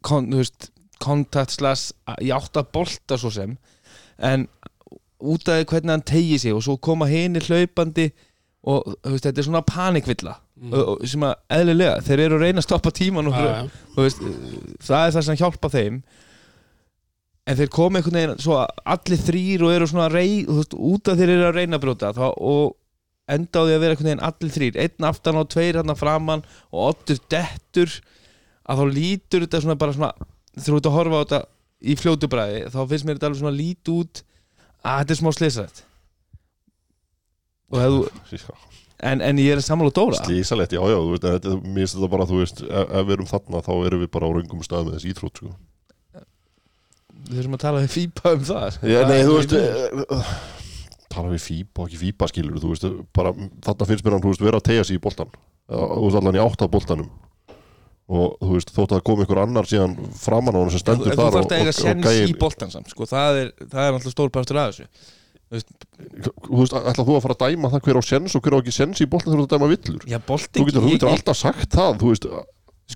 kon, 0.06 0.30
veist, 0.34 0.70
kontakt 1.02 1.56
slags 1.56 1.90
í 2.22 2.30
átta 2.36 2.64
bolta 2.64 3.18
svo 3.18 3.32
sem. 3.34 3.58
En 4.22 4.46
út 5.24 5.50
af 5.50 5.66
hvernig 5.66 5.96
hann 5.96 6.06
tegi 6.06 6.38
sig 6.38 6.54
og 6.54 6.64
svo 6.66 6.78
koma 6.78 7.10
hinir 7.10 7.48
hlaupandi 7.50 8.12
og 8.70 8.94
veist, 9.04 9.26
þetta 9.26 9.40
er 9.42 9.50
svona 9.50 9.66
panikvilla 9.68 10.38
Mm. 10.64 10.74
og, 10.74 10.84
og, 10.88 11.08
sem 11.10 11.24
að 11.26 11.34
eðlilega, 11.58 12.02
þeir 12.06 12.22
eru 12.28 12.36
að 12.38 12.44
reyna 12.46 12.62
að 12.62 12.66
stoppa 12.68 12.92
tíman 12.94 13.28
og 13.28 13.34
þú 13.96 14.04
veist, 14.06 14.20
það 14.86 15.06
er 15.08 15.16
það 15.16 15.26
sem 15.28 15.40
hjálpa 15.42 15.72
þeim 15.74 15.98
en 17.44 17.60
þeir 17.60 17.72
koma 17.76 18.00
einhvern 18.00 18.20
veginn 18.20 18.42
svo 18.44 18.58
að 18.62 18.82
allir 18.96 19.24
þrýr 19.28 19.66
og 19.66 19.74
eru 19.76 19.90
svona 19.90 20.08
að 20.08 20.18
rey, 20.18 20.34
veist, 20.48 20.76
út 20.78 21.12
af 21.12 21.20
þeir 21.20 21.34
eru 21.36 21.48
að 21.50 21.58
reyna 21.60 21.80
að 21.80 21.86
brjóta 21.86 22.12
þá, 22.16 22.26
og 22.40 22.76
enda 23.34 23.64
á 23.64 23.66
því 23.66 23.76
að 23.76 23.84
vera 23.84 23.96
einhvern 23.96 24.10
veginn 24.10 24.26
allir 24.30 24.54
þrýr, 24.58 24.80
einn 24.84 25.08
aftan 25.10 25.40
og 25.40 25.50
tveir 25.52 25.80
hann 25.80 25.96
framann 26.00 26.46
og 26.72 26.92
oddur 26.92 27.24
dettur 27.32 27.98
að 28.64 28.80
þá 28.80 28.86
lítur 28.98 29.46
þetta 29.46 29.64
svona 29.64 29.80
bara 29.80 29.96
svona 29.96 30.14
þú 30.56 30.78
ert 30.78 30.90
að 30.90 30.98
horfa 30.98 31.20
á 31.20 31.24
þetta 31.24 31.42
í 31.84 31.96
fljótu 32.00 32.30
bræði 32.32 32.62
þá 32.72 32.80
finnst 32.92 33.08
mér 33.08 33.18
þetta 33.18 33.32
alveg 33.32 33.42
svona 33.42 33.58
lít 33.58 33.92
út 33.92 34.24
að 34.84 35.02
þetta 35.02 35.16
er 35.16 35.20
smá 35.20 35.32
slisaðett 35.36 35.84
og 37.74 37.82
hefðu 37.82 38.06
Já, 38.32 38.54
en, 39.12 39.24
en 39.26 39.42
ég 39.42 39.52
er 39.52 39.60
að 39.60 39.66
sammála 39.68 39.92
Dóra. 39.96 40.20
Slísalegt, 40.24 40.76
já, 40.76 40.80
já, 40.80 40.96
þú 40.96 41.12
veist, 41.12 41.48
mér 41.66 41.84
finnst 41.84 41.98
þetta 41.98 42.10
bara, 42.14 42.28
þú 42.30 42.40
veist, 42.40 42.64
ef, 42.64 42.94
ef 43.00 43.08
við 43.08 43.16
erum 43.18 43.30
þarna 43.30 43.64
þá 43.66 43.74
erum 43.76 44.04
við 44.04 44.12
bara 44.14 44.30
á 44.30 44.34
raungum 44.38 44.66
stað 44.66 44.88
með 44.88 44.98
þessi 44.98 45.12
íþrótt, 45.12 45.42
sko. 45.42 45.52
Við 47.30 47.40
þurfum 47.40 47.58
að 47.58 47.64
tala 47.64 47.82
við 47.84 47.92
fýpa 47.94 48.34
um 48.36 48.46
það. 48.48 48.80
Já, 48.92 49.00
nei, 49.10 49.18
þú 49.24 49.38
veist, 49.40 49.56
uh, 49.58 50.32
tala 51.14 51.34
við 51.34 51.44
fípa 51.48 51.84
og 51.84 51.90
ekki 51.90 52.02
fípa 52.02 52.30
skilur, 52.32 52.60
þú 52.62 52.74
veist, 52.74 52.88
bara 53.16 53.34
þarna 53.66 53.90
finnst 53.90 54.06
mér 54.06 54.18
hann, 54.18 54.24
þú 54.26 54.34
veist, 54.34 54.46
vera 54.48 54.62
að 54.62 54.68
tegja 54.70 54.88
sig 54.90 55.00
í 55.00 55.04
boltan, 55.04 55.34
þú 55.70 56.04
veist, 56.06 56.20
allan 56.20 56.40
í 56.40 56.44
átt 56.44 56.66
af 56.66 56.74
boltanum. 56.74 57.10
Og 58.14 58.38
þú 58.42 58.54
veist, 58.58 58.72
þótt 58.76 58.94
að 58.98 59.04
komi 59.08 59.24
ykkur 59.24 59.40
annar 59.46 59.68
síðan 59.70 59.94
framan 60.20 60.58
á 60.58 60.60
hann 60.60 60.72
sem 60.74 60.82
En 60.82 60.84
stendur 60.84 61.14
þú 61.14 61.20
þar 61.22 61.36
þarft 61.38 61.54
að 61.56 61.62
eiga 61.62 61.76
sens 61.78 62.18
í 62.20 62.34
boltan 62.42 62.74
samt 62.74 62.90
sko. 62.92 63.08
það 63.08 63.40
er, 63.40 63.52
það 63.62 63.86
er 63.86 63.94
náttúrulega 63.96 64.16
stór 64.18 64.34
partur 64.36 64.60
af 64.60 64.74
þessu. 64.74 64.88
Þú 65.54 66.58
veist, 66.60 66.76
ætla 66.76 67.06
þú 67.08 67.16
að 67.16 67.24
fara 67.24 67.38
að 67.38 67.54
dæma 67.54 67.72
það 67.72 67.88
hver 67.88 68.00
á 68.02 68.04
sens 68.04 68.36
og 68.36 68.44
hver 68.44 68.58
á 68.58 68.60
ekki 68.60 68.76
sens 68.76 69.02
í 69.06 69.08
boltan 69.08 69.32
þú 69.32 69.38
ert 69.40 69.46
að 69.48 69.56
dæma 69.56 69.70
villur? 69.72 70.04
Já, 70.10 70.20
bolti 70.28 70.60
þú 70.60 70.66
getur, 70.68 70.84
þú 70.84 70.94
getur 70.98 71.12
alltaf 71.14 71.40
sagt 71.40 71.78
það, 71.78 71.96
þú 72.02 72.12
veist 72.12 72.28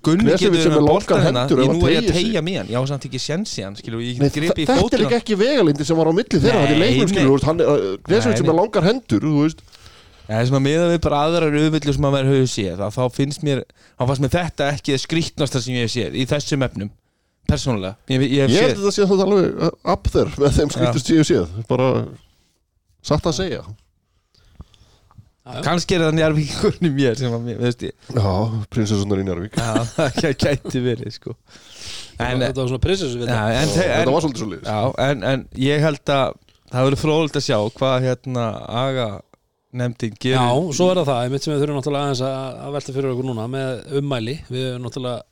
Gunni 0.03 0.35
getur 0.35 0.59
sem 0.61 0.71
er 0.71 0.77
með 0.77 0.89
boltan 0.91 1.23
hérna 1.23 1.45
Ég 1.47 1.71
nú 1.71 1.87
er 1.87 1.93
ég 1.95 2.03
að 2.03 2.13
tegja 2.15 2.41
mig 2.43 2.57
hann, 2.59 2.69
ég 2.69 2.77
á 2.79 2.83
samt 2.87 3.07
ekki 3.07 3.19
sens 3.23 3.55
í 3.57 3.63
hann 3.65 3.75
þetta 3.79 4.75
er 4.75 5.01
líka 5.01 5.17
ekki 5.17 5.37
vegalindi 5.39 5.87
sem 5.87 5.97
var 5.97 6.11
á 6.11 6.13
milli 6.15 6.41
þeirra, 6.43 6.61
þetta 6.63 6.75
er 6.75 6.81
leikmenn 6.83 7.11
þú 7.17 7.67
Nei, 8.11 8.19
sem 8.21 8.35
er 8.35 8.57
langar 8.59 8.87
hendur, 8.87 9.23
þú 9.23 9.49
Það 10.27 10.41
er 10.41 10.47
sem 10.49 10.57
að 10.57 10.63
miða 10.65 10.87
við 10.91 10.97
bara 11.05 11.19
aðrar 11.23 11.55
auðvillu 11.55 11.93
sem 11.95 12.05
að 12.07 12.15
vera 12.17 12.27
höfðu 12.33 12.47
séð 12.51 12.81
að 12.83 12.95
þá 12.97 13.03
finnst 13.15 13.43
mér, 13.47 13.61
þá 13.95 14.01
fannst 14.09 14.23
mér 14.25 14.31
þetta 14.33 14.65
ekki 14.73 14.91
það 14.91 15.03
skrýtnasta 15.05 15.61
sem 15.63 15.77
ég 15.77 15.85
hef 15.85 15.93
séð 15.93 16.17
í 16.19 16.25
þessum 16.27 16.65
efnum 16.67 16.89
persónulega, 17.47 17.95
ég, 18.11 18.25
ég 18.27 18.43
hef 18.43 18.51
Ég 18.51 18.65
held 18.65 18.73
séð 18.73 18.81
að 18.81 18.81
þetta 18.81 18.95
sé 18.97 19.05
þetta 19.07 19.27
alveg 19.29 19.47
uh, 19.55 19.71
up 19.93 20.09
there 20.11 20.33
með 20.35 20.57
þeim 20.57 20.73
skrítust 20.75 21.11
ég 21.13 21.21
hef 21.23 21.29
séð 21.31 21.53
bara 21.71 21.87
satt 23.07 23.31
að 23.31 23.37
segja 23.39 23.63
Kannski 25.65 25.97
er 25.97 26.05
það 26.07 26.17
njárvíkurinn 26.17 26.89
í 26.89 26.93
mér 26.97 27.19
sem 27.19 27.35
að 27.37 27.45
mér, 27.47 27.59
veist 27.61 27.85
ég. 27.87 27.93
Já, 28.15 28.31
prinsessunar 28.73 29.21
í 29.21 29.27
Njárvík 29.27 29.57
Já, 29.59 29.69
það 29.93 30.27
gæti 30.43 30.81
verið 30.83 31.13
sko. 31.15 31.35
En, 32.17 32.41
Þetta 32.41 32.63
var 32.63 32.71
svona 32.71 32.83
prinsessu 32.83 33.21
við 33.21 33.29
já, 33.29 33.37
það. 33.37 33.71
Þetta 33.77 34.15
var 34.15 34.25
svolítið 34.25 34.41
svo 34.41 34.49
liðis 34.51 34.67
Já, 34.71 34.79
en, 35.07 35.23
en 35.31 35.45
ég 35.61 35.85
held 35.85 36.13
að 36.17 36.35
það 36.73 36.87
verður 36.89 37.01
fróðilegt 37.03 37.39
að 37.39 37.45
sjá 37.47 37.57
hvað 37.77 38.07
hérna 38.07 38.45
aga 38.81 39.07
nefndin 39.77 40.15
gerir. 40.17 40.37
Já, 40.39 40.45
og 40.57 40.73
svo 40.75 40.89
er 40.91 41.01
það 41.01 41.09
það, 41.11 41.23
einmitt 41.27 41.45
sem 41.45 41.53
við 41.53 41.63
þurfum 41.63 41.77
náttúrulega 41.77 42.07
aðeins 42.07 42.23
að, 42.25 42.61
að 42.65 42.77
velta 42.77 42.95
fyrir 42.97 43.11
okkur 43.13 43.27
núna 43.29 43.47
með 43.51 43.97
ummæli, 44.01 44.35
við 44.49 44.67
erum 44.71 44.87
náttúrulega 44.87 45.25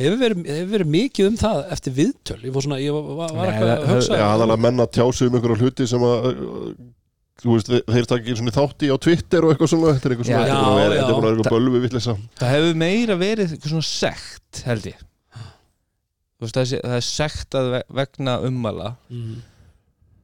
hefur 0.00 0.18
verið, 0.18 0.42
hefur 0.50 0.70
verið 0.72 0.90
mikið 0.94 1.28
um 1.30 1.38
það 1.38 1.60
eftir 1.76 1.96
viðtöl, 1.98 2.40
ég 2.42 2.54
var 2.54 2.66
svona, 2.66 2.80
ég 2.82 2.96
var, 2.96 3.10
var 3.20 3.34
Nei, 3.36 3.44
eitthvað 3.50 3.72
að 3.74 3.90
hugsa. 3.92 4.18
Já, 4.18 4.26
þannig 4.40 4.56
að 4.56 4.64
menna 4.64 4.86
tjásu 4.96 5.28
um 5.28 5.36
einhverja 5.38 5.60
hluti 5.60 5.88
sem 5.90 6.06
að 6.08 6.28
veist, 7.42 7.68
þeir- 7.72 7.88
takk 8.10 8.20
ekki 8.22 8.36
þátti 8.54 8.90
á 8.94 8.96
Twitter 9.04 9.44
og 9.44 9.50
eitthvað 9.54 9.70
svona 9.72 9.94
þetta 9.96 10.06
er 10.06 10.12
eitthvað 10.14 10.28
er 10.84 10.92
er 10.94 11.34
eitthvað 11.34 11.56
bölvi 11.56 11.80
vitleisa 11.82 12.14
það 12.38 12.52
hefur 12.54 12.78
meira 12.84 13.16
verið 13.20 13.56
eitthvað 13.56 13.72
svona 13.74 13.88
sekt 13.88 14.62
held 14.68 14.86
ég. 14.92 15.02
Þú 16.38 16.46
veist, 16.46 16.54
það, 16.54 16.72
er, 16.78 16.84
það 16.84 16.96
er 17.00 17.08
sekt 17.08 17.58
að 17.58 17.68
ve- 17.74 17.82
vegna 18.00 18.36
ummæla. 18.48 18.94
Mm. 19.10 19.34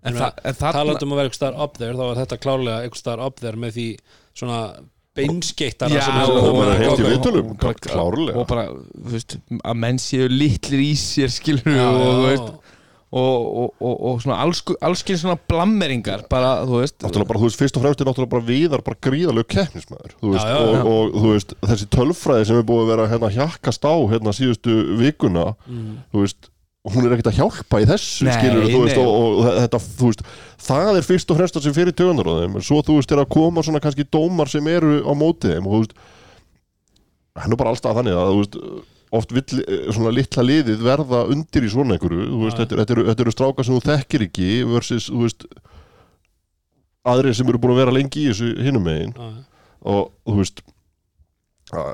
en, 0.03 0.17
En 0.17 0.23
en 0.45 0.55
talandum 0.55 1.13
að 1.13 1.17
vera 1.21 1.29
eitthvað 1.29 1.41
staðar 1.41 1.61
up 1.67 1.77
there 1.79 1.93
þá 1.99 2.05
var 2.07 2.17
þetta 2.23 2.39
klárlega 2.47 2.79
eitthvað 2.87 3.03
staðar 3.03 3.27
up 3.27 3.41
there 3.41 3.57
með 3.61 3.75
því 3.77 3.87
svona 4.41 4.61
beinskeittara 5.19 5.91
og- 8.41 8.49
bara, 8.49 8.65
þú 8.71 9.11
veist, 9.17 9.37
að 9.61 9.77
menn 9.83 9.99
séu 9.99 10.29
litlir 10.31 10.81
í 10.87 10.93
sér 10.97 11.29
skilur 11.35 11.67
Já, 11.67 11.87
og, 11.91 12.01
þú 12.01 12.15
já, 12.15 12.29
veist, 12.31 12.60
og, 13.11 13.47
og, 13.63 13.71
og, 13.83 13.95
og 14.07 14.21
svona 14.23 14.37
alls, 14.45 14.61
allskinn 14.87 15.19
svona 15.19 15.35
blammeringar 15.51 16.23
bara, 16.31 16.61
þú 16.63 16.79
veist 16.79 16.97
Náttúrulega 17.03 17.31
bara, 17.33 17.41
þú 17.43 17.49
veist, 17.49 17.59
fyrst 17.59 17.79
og 17.79 17.83
fremst 17.85 18.03
er 18.05 18.07
náttúrulega 18.07 18.35
bara 18.37 18.47
viðar 18.47 18.85
bara 18.87 19.01
gríðalegu 19.07 19.49
keppnismæður 19.51 20.15
þú 20.15 20.35
veist, 20.35 20.47
Já, 20.47 20.55
já, 20.55 20.61
og, 20.61 20.77
já. 20.77 20.85
og, 20.93 21.17
þú 21.17 21.33
veist, 21.35 21.55
þessi 21.73 21.89
tölfræði 21.97 22.47
sem 22.47 22.61
er 22.61 22.69
búið 22.69 22.85
að 22.85 22.93
vera 22.93 23.09
hérna 23.11 23.33
hjakkast 23.35 23.89
á 23.91 23.95
hérna 24.13 24.35
síðustu 24.37 24.77
vikuna 25.01 25.49
mm. 25.67 25.89
þú 26.15 26.23
veist, 26.23 26.51
hún 26.95 27.09
er 27.09 27.17
ekkert 27.17 27.33
að 27.33 27.41
hjálpa 27.41 27.83
í 27.83 27.89
þessu 27.91 28.29
Nei, 28.29 28.33
skilur 28.39 28.71
þú 28.71 28.85
veist 28.85 29.03
og, 29.03 29.11
og 29.11 29.51
þetta, 29.59 29.83
þú 29.99 30.13
veist 30.13 30.25
það 30.71 31.01
er 31.01 31.09
fyrst 31.11 31.35
og 31.35 31.41
fremst 31.41 31.59
það 31.59 31.67
sem 31.67 31.77
fyrir 31.81 31.99
tögunar 31.99 32.31
á 32.31 32.35
þeim 32.45 32.57
en 32.61 32.69
svo 32.71 32.79
þú 32.87 33.01
veist 33.01 33.13
er 33.13 33.25
að 33.25 33.29
koma 33.35 33.67
svona 33.67 33.83
kannski 33.83 34.07
dómar 34.07 34.55
sem 34.55 34.71
eru 34.71 35.03
á 35.03 35.13
móti 35.19 35.51
þeim 35.51 35.67
og 35.67 35.75
þú 35.75 35.83
veist 35.83 35.99
hann 37.41 37.53
er 37.53 37.61
bara 37.61 37.75
allstað 37.75 38.01
þannig 38.01 38.17
að 38.23 38.31
þú 38.31 38.41
veist 38.41 38.57
oft 39.17 39.33
vill 39.35 39.63
eh, 39.63 39.89
svona 39.95 40.13
litla 40.15 40.45
liðið 40.47 40.85
verða 40.85 41.25
undir 41.33 41.67
í 41.67 41.73
svona 41.73 41.97
einhverju. 41.97 42.27
Veist, 42.45 42.61
þetta, 42.61 42.81
þetta, 42.83 42.97
eru, 42.97 43.07
þetta 43.11 43.25
eru 43.25 43.35
strákar 43.35 43.67
sem 43.67 43.77
þú 43.77 43.83
þekkir 43.89 44.27
ekki 44.29 44.51
versus, 44.71 45.09
þú 45.11 45.25
veist 45.25 45.47
aðrir 47.11 47.37
sem 47.37 47.51
eru 47.51 47.61
búin 47.63 47.75
að 47.75 47.83
vera 47.85 47.97
lengi 47.97 48.25
í 48.25 48.31
þessu 48.31 48.53
hinum 48.61 48.87
megin. 48.87 49.15
Og 49.91 50.11
þú 50.29 50.39
veist 50.43 50.65
að, 51.75 51.93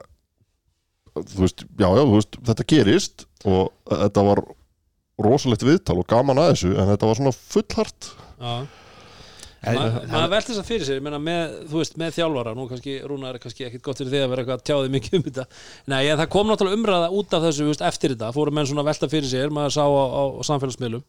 þú 1.20 1.44
veist, 1.44 1.66
já, 1.66 1.88
já, 1.88 2.02
þú 2.02 2.14
veist 2.16 2.40
þetta 2.50 2.70
gerist 2.74 3.28
og 3.46 3.70
þetta 3.92 4.26
var 4.26 4.42
rosalegt 5.26 5.64
viðtal 5.64 6.00
og 6.02 6.10
gaman 6.10 6.42
að 6.42 6.50
þessu 6.52 6.74
en 6.74 6.90
þetta 6.92 7.12
var 7.12 7.20
svona 7.22 7.36
fullhart. 7.36 8.10
Já 8.36 8.56
maður 9.64 10.30
velti 10.30 10.52
þess 10.52 10.60
að 10.60 10.68
fyrir 10.68 10.86
sér, 10.86 10.98
ég 11.00 11.04
meina 11.06 11.18
með, 11.22 11.54
þú 11.70 11.80
veist, 11.80 11.96
með 11.98 12.12
þjálfara, 12.18 12.54
nú 12.54 12.66
kannski, 12.70 12.96
Rúna 13.08 13.32
er 13.32 13.38
kannski 13.42 13.66
ekkit 13.66 13.84
gott 13.86 14.02
fyrir 14.02 14.12
því 14.12 14.20
að 14.22 14.32
vera 14.32 14.44
eitthvað 14.44 14.60
að 14.60 14.66
tjáði 14.70 14.92
mikið 14.94 15.16
um 15.18 15.24
þetta. 15.26 15.46
Nei, 15.92 16.00
en 16.04 16.20
það 16.20 16.30
kom 16.36 16.50
náttúrulega 16.50 16.78
umræða 16.80 17.10
út 17.18 17.36
af 17.36 17.46
þessu, 17.46 17.66
veist, 17.70 17.84
eftir 17.88 18.14
þetta, 18.14 18.30
fóru 18.36 18.54
menn 18.54 18.68
svona 18.68 18.84
að 18.84 18.90
velta 18.92 19.10
fyrir 19.10 19.30
sér, 19.32 19.54
maður 19.54 19.76
sá 19.78 19.82
á, 19.82 19.90
á, 19.90 20.22
á 20.36 20.40
samfélagsmiðlum 20.50 21.04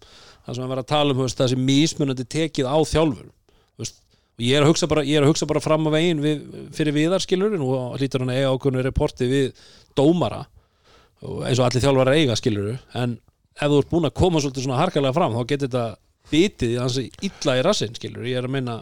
það 0.47 0.57
sem 0.57 0.65
að 0.65 0.73
vera 0.73 0.85
að 0.85 0.91
tala 0.93 1.13
um, 1.13 1.23
veist, 1.25 1.41
þessi 1.43 1.59
mismunandi 1.59 2.27
tekið 2.37 2.71
á 2.71 2.77
þjálfur, 2.87 3.31
og 3.77 4.45
ég 4.45 4.57
er 4.57 4.65
að 4.65 4.71
hugsa 4.71 4.89
bara, 4.89 5.05
ég 5.05 5.17
er 5.17 5.25
að 5.25 5.33
hugsa 5.33 5.47
bara 5.49 5.61
fram 5.63 5.89
á 5.89 5.91
veginn 5.93 6.21
við, 6.23 6.43
fyrir 6.77 6.95
viðarskilur, 6.97 7.57
nú 7.57 7.71
hlýtur 7.97 8.23
hann 8.23 8.35
eiga 8.35 8.51
ákveðnu 8.53 8.83
reporti 8.85 9.29
við 9.29 9.63
dómara 9.97 10.43
og 11.25 11.45
eins 11.47 11.57
og 11.57 11.65
allir 11.67 11.81
þjálfarar 11.81 12.17
eiga 12.19 12.35
skilur 12.37 12.75
en 12.97 13.15
ef 13.57 13.71
þú 13.71 13.79
ert 13.81 13.89
búin 13.89 14.09
að 14.09 14.17
koma 14.19 14.41
svolítið 14.41 14.67
svona 14.67 14.81
harkalega 14.81 15.15
fram 15.17 15.33
þá 15.33 15.41
getur 15.49 15.71
þetta 15.71 15.85
bitið 16.31 16.75
í 16.75 16.79
hans 16.81 16.99
illa 17.01 17.57
í 17.57 17.65
rassinn 17.65 17.97
skilur, 17.97 18.27
ég 18.27 18.39
er 18.39 18.47
að 18.47 18.55
meina 18.57 18.77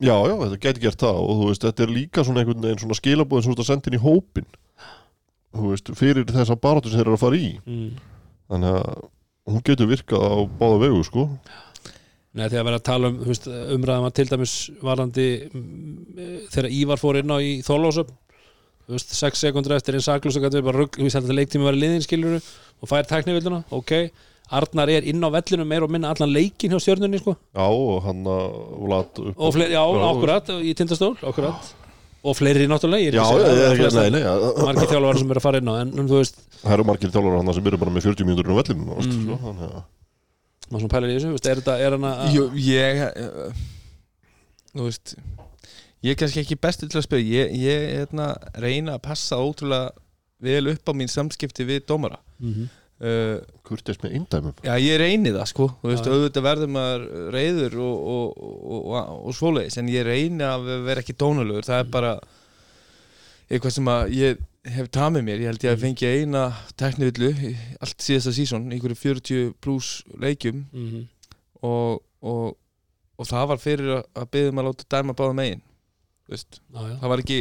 já, 0.00 0.14
já, 0.14 0.34
þetta 0.34 0.60
geti 0.64 0.84
gert 0.84 1.04
það 1.04 1.22
og 1.22 1.38
þú 1.38 1.48
veist, 1.50 1.64
þetta 1.66 1.86
er 1.86 1.94
líka 1.94 2.24
svona 2.26 2.42
einhvern 2.42 2.66
veginn 2.66 2.82
svona 2.82 2.98
skilabóðin 2.98 3.46
sem 3.46 3.52
þú 3.52 3.56
ert 3.56 3.64
að 3.64 3.70
senda 3.70 3.90
inn 3.90 3.98
í 3.98 4.04
hópin 4.04 4.50
þú 5.56 5.72
veist, 5.72 5.90
fyrir 5.98 6.28
þessa 6.30 6.58
barátur 6.60 6.92
sem 6.92 7.00
þeir 7.00 7.08
eru 7.08 7.18
að 7.18 7.24
fara 7.24 7.40
í. 7.40 7.50
Mm, 7.66 7.90
þannig 8.52 8.78
að 8.78 9.02
hún 9.50 9.66
getur 9.66 9.90
virkað 9.90 10.24
á 10.30 10.38
báða 10.60 10.80
vegu, 10.84 11.02
sko. 11.06 11.26
Nei, 12.30 12.46
þegar 12.46 12.66
vera 12.68 12.78
að 12.78 12.86
tala 12.86 13.10
um 13.10 13.18
þú 13.18 13.30
veist, 13.32 13.46
umræðum 13.74 14.06
að 14.06 14.16
til 14.20 14.26
dæmis 14.30 14.56
varandi 14.86 15.28
mm, 15.50 16.42
þegar 16.54 16.74
Ívar 16.78 17.02
fór 17.02 17.20
inn 17.20 17.34
á 17.34 17.38
í 17.42 17.52
Þorlósöp 17.66 18.12
þú 18.86 18.94
veist, 18.94 19.14
6 19.18 19.44
sekundur 19.46 19.74
eftir 19.74 19.98
einn 19.98 20.04
saklus 20.06 20.38
og 20.38 20.46
gæti 20.46 20.62
bara 20.62 20.84
rugg, 20.84 20.98
við 20.98 21.16
held 21.18 21.26
að 21.26 21.40
leiktími 21.40 21.66
var 21.66 21.78
liðin 21.78 22.06
skilur 22.06 22.38
og 22.38 22.90
fær 22.90 23.08
tæknivilluna, 23.10 23.64
ok 23.74 23.94
Arnar 24.50 24.90
er 24.90 25.04
inn 25.06 25.22
á 25.22 25.28
vellinu 25.30 25.64
meir 25.68 25.84
og 25.86 25.90
minna 25.94 26.10
allan 26.14 26.32
leikin 26.34 26.72
hjá 26.72 26.80
stjörnunni 26.82 27.20
sko 27.22 27.36
já, 27.36 27.66
og 27.66 28.00
hann 28.06 28.24
að 28.26 28.46
Vlad 28.86 29.20
upp 29.22 29.38
og 29.46 29.52
fleiri, 29.54 29.74
já, 29.76 29.82
Já. 29.84 30.08
akkurat, 30.10 30.50
í 30.66 30.72
tindastól 30.78 31.12
akkurat, 31.22 31.68
og 32.24 32.36
fleiri 32.36 32.66
náttúrulega 32.70 33.04
ég 33.06 33.14
er 33.14 33.18
já, 33.20 33.24
ekki 33.24 33.38
að 33.38 33.40
já, 33.40 33.54
segja 33.54 33.60
já, 33.60 33.70
að 33.70 33.70
já, 33.70 33.82
flesta- 33.84 34.02
nei, 34.02 34.10
nei 34.10 34.22
já. 34.26 34.34
margir 34.66 34.90
þjálfara 34.94 35.18
sem 35.22 35.30
eru 35.30 35.40
að 35.42 35.46
fara 35.46 35.60
inn 35.62 35.70
á 35.70 35.74
en 35.84 35.92
um, 35.94 36.08
þú 36.10 36.18
veist, 36.20 36.42
það 36.64 36.74
eru 36.76 36.86
margir 36.90 37.12
þjálfur 37.14 37.36
hann 37.38 37.54
sem 37.60 37.70
eru 37.70 37.80
bara 37.84 37.94
með 37.94 38.06
40 38.10 38.28
mínútur 38.30 38.50
á 38.50 38.58
vellinum 38.60 38.90
mm. 38.90 39.12
sko, 39.20 39.38
þannig 39.46 39.70
að 39.70 39.80
maður 40.70 40.82
svona 40.84 40.94
pælir 40.96 41.10
í 41.10 41.14
þessu 41.16 41.30
þú 41.30 41.36
veist, 41.38 41.50
er 41.54 41.62
þetta, 41.62 41.78
er 41.86 41.96
hann 41.96 42.08
að 42.10 42.34
Jú, 42.36 42.44
ég 42.66 43.00
uh, 43.06 43.62
Þú 44.74 44.84
veist 44.86 45.14
Ég 46.00 46.14
er 46.14 46.16
kannski 46.20 46.40
ekki 46.44 46.56
bestu 46.56 46.86
til 46.88 46.96
að 47.00 47.04
spila 47.08 47.24
Ég, 47.26 47.50
ég 47.60 47.82
hérna, 47.98 48.28
reyna 48.62 48.94
að 48.96 49.02
passa 49.08 49.36
ótrúlega 49.42 49.90
vel 50.40 50.70
upp 50.72 50.88
á 50.88 50.92
mín 50.96 51.10
samskipti 51.12 51.66
við 51.68 51.82
dómara 51.90 52.20
Mhm. 52.40 52.68
Uh, 53.00 53.38
kurteis 53.66 54.00
með 54.02 54.18
eindæmum. 54.18 54.58
Já, 54.66 54.74
ég 54.82 55.00
reyni 55.00 55.32
það 55.34 55.48
sko. 55.52 55.70
Þú 55.80 55.92
veist, 55.92 56.10
auðvitað 56.10 56.46
verður 56.46 56.70
maður 56.76 57.06
reyður 57.34 57.78
og, 57.86 58.04
og, 58.14 58.44
og, 58.44 58.84
og, 58.90 59.16
og 59.30 59.36
svoleiðis 59.38 59.80
en 59.80 59.90
ég 59.92 60.06
reyni 60.08 60.46
að 60.46 60.70
vera 60.86 61.04
ekki 61.04 61.16
dónulegur 61.20 61.68
það 61.68 61.84
er 61.84 61.90
bara 61.96 62.14
eitthvað 63.50 63.76
sem 63.76 63.90
að 63.90 64.14
ég 64.14 64.44
hef 64.70 64.90
tamið 64.92 65.26
mér. 65.26 65.42
Ég 65.42 65.50
held 65.50 65.64
ég 65.66 65.74
að 65.74 65.84
fengi 65.86 66.12
eina 66.20 66.44
teknivillu 66.78 67.32
allt 67.80 68.04
síðasta 68.04 68.34
sísón, 68.36 68.68
einhverju 68.70 68.98
40 69.00 69.54
pluss 69.64 70.04
leikjum. 70.20 70.66
Mhm. 70.70 71.08
og, 71.66 72.00
og, 72.24 72.54
og 73.20 73.26
það 73.28 73.50
var 73.50 73.60
fyrir 73.60 73.90
að, 73.98 74.06
að 74.16 74.30
byggja 74.32 74.52
um 74.52 74.60
að 74.62 74.70
láta 74.70 74.86
dæma 74.94 75.16
báða 75.16 75.36
megin 75.36 75.66
það 76.30 77.10
var 77.10 77.22
ekki 77.22 77.38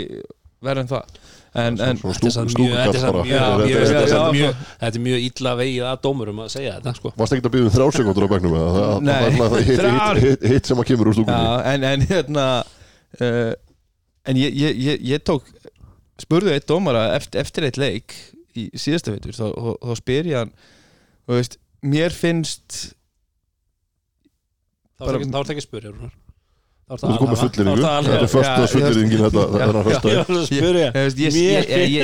verið 0.66 0.84
en 0.84 0.92
það 0.92 1.20
en, 1.56 1.78
Þetta 1.78 1.90
er 1.90 1.96
mjög- 1.96 2.14
þetta 2.14 2.28
er 2.28 3.00
samt 3.00 3.14
bara 3.14 3.24
mjög- 3.26 3.40
Þetta- 3.40 3.66
mjög- 3.66 3.70
þetta- 3.70 3.88
þetta 3.90 4.02
er 4.02 4.08
samt 4.08 4.20
þetta- 4.20 4.36
mjög- 4.36 4.56
Þetta 4.80 4.96
er 5.00 5.04
mjög 5.08 5.24
illa 5.30 5.54
vegið 5.60 5.86
að 5.90 6.02
dómurum 6.06 6.40
að 6.44 6.50
segja 6.54 6.74
þetta 6.80 6.96
sko. 7.00 7.12
Varst 7.18 7.34
ekki 7.34 7.46
að 7.50 7.54
byggja 7.56 7.66
um 7.70 7.74
þrjá 7.78 7.88
sekundur 7.98 8.26
á 8.26 8.30
bekknum 8.34 8.54
eða? 8.60 8.70
það, 8.76 8.90
er 10.18 10.50
hitt, 10.54 10.66
sem 10.70 10.78
að 10.78 10.86
kemur 10.92 11.10
úr 11.10 11.14
stúkunni 11.18 11.40
Já, 11.40 11.74
en, 11.74 11.84
en 11.84 12.02
hérna 12.12 12.46
uh, 13.22 13.54
en 14.30 14.36
ég, 14.36 14.54
ég, 14.54 14.78
ég, 14.78 15.02
ég 15.16 15.24
tók 15.26 15.44
spurði 16.20 16.54
eitt 16.54 16.68
dómara 16.68 17.16
eftir, 17.16 17.40
eftir 17.42 17.64
eitt 17.64 17.78
leik 17.82 18.14
í 18.56 18.70
síðasta 18.76 19.14
veitur 19.16 19.32
þá, 19.34 19.50
spyr 19.98 20.26
ég 20.30 20.38
hann 20.44 20.52
þú 21.26 21.38
veist, 21.40 21.58
mér 21.82 22.12
finnst 22.14 22.94
Þá 25.00 25.06
er 25.08 25.16
það 25.16 25.22
ekki. 25.22 25.32
Þá 25.32 26.29
Þú 26.90 26.98
ert 26.98 27.20
komið 27.22 27.42
er 27.44 27.68
Þetta 27.70 27.90
er 28.00 28.24
það 28.24 28.32
föstuðas 28.34 28.72
fulleringi 28.74 29.18
þetta 29.20 29.42
þetta 29.54 29.66
er 29.66 29.78
að 29.80 29.90
Já, 29.90 30.24
föstuða 30.30 30.88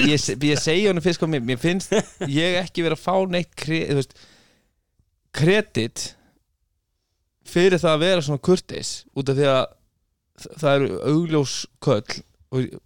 ég 0.05 0.19
Þú 0.43 0.61
segi 0.61 0.85
honum 0.85 1.05
fyrst 1.05 1.25
mér, 1.31 1.57
finnst 1.61 1.95
ég 2.41 2.59
ekki 2.61 2.85
vera 2.85 2.97
að 2.97 3.05
fá 3.05 3.15
neitt 3.31 3.65
þú 3.65 4.03
kredit 5.35 6.05
fyrir 7.45 7.81
það 7.81 7.95
að 7.95 8.05
vera 8.05 8.25
svona 8.25 8.43
kurteis 8.45 8.91
út 9.17 9.29
af 9.31 9.37
því 9.37 9.49
að 9.51 9.65
það 10.45 10.77
eru 10.77 11.01
augljós 11.11 11.55
köll 11.83 12.21
og, 12.55 12.77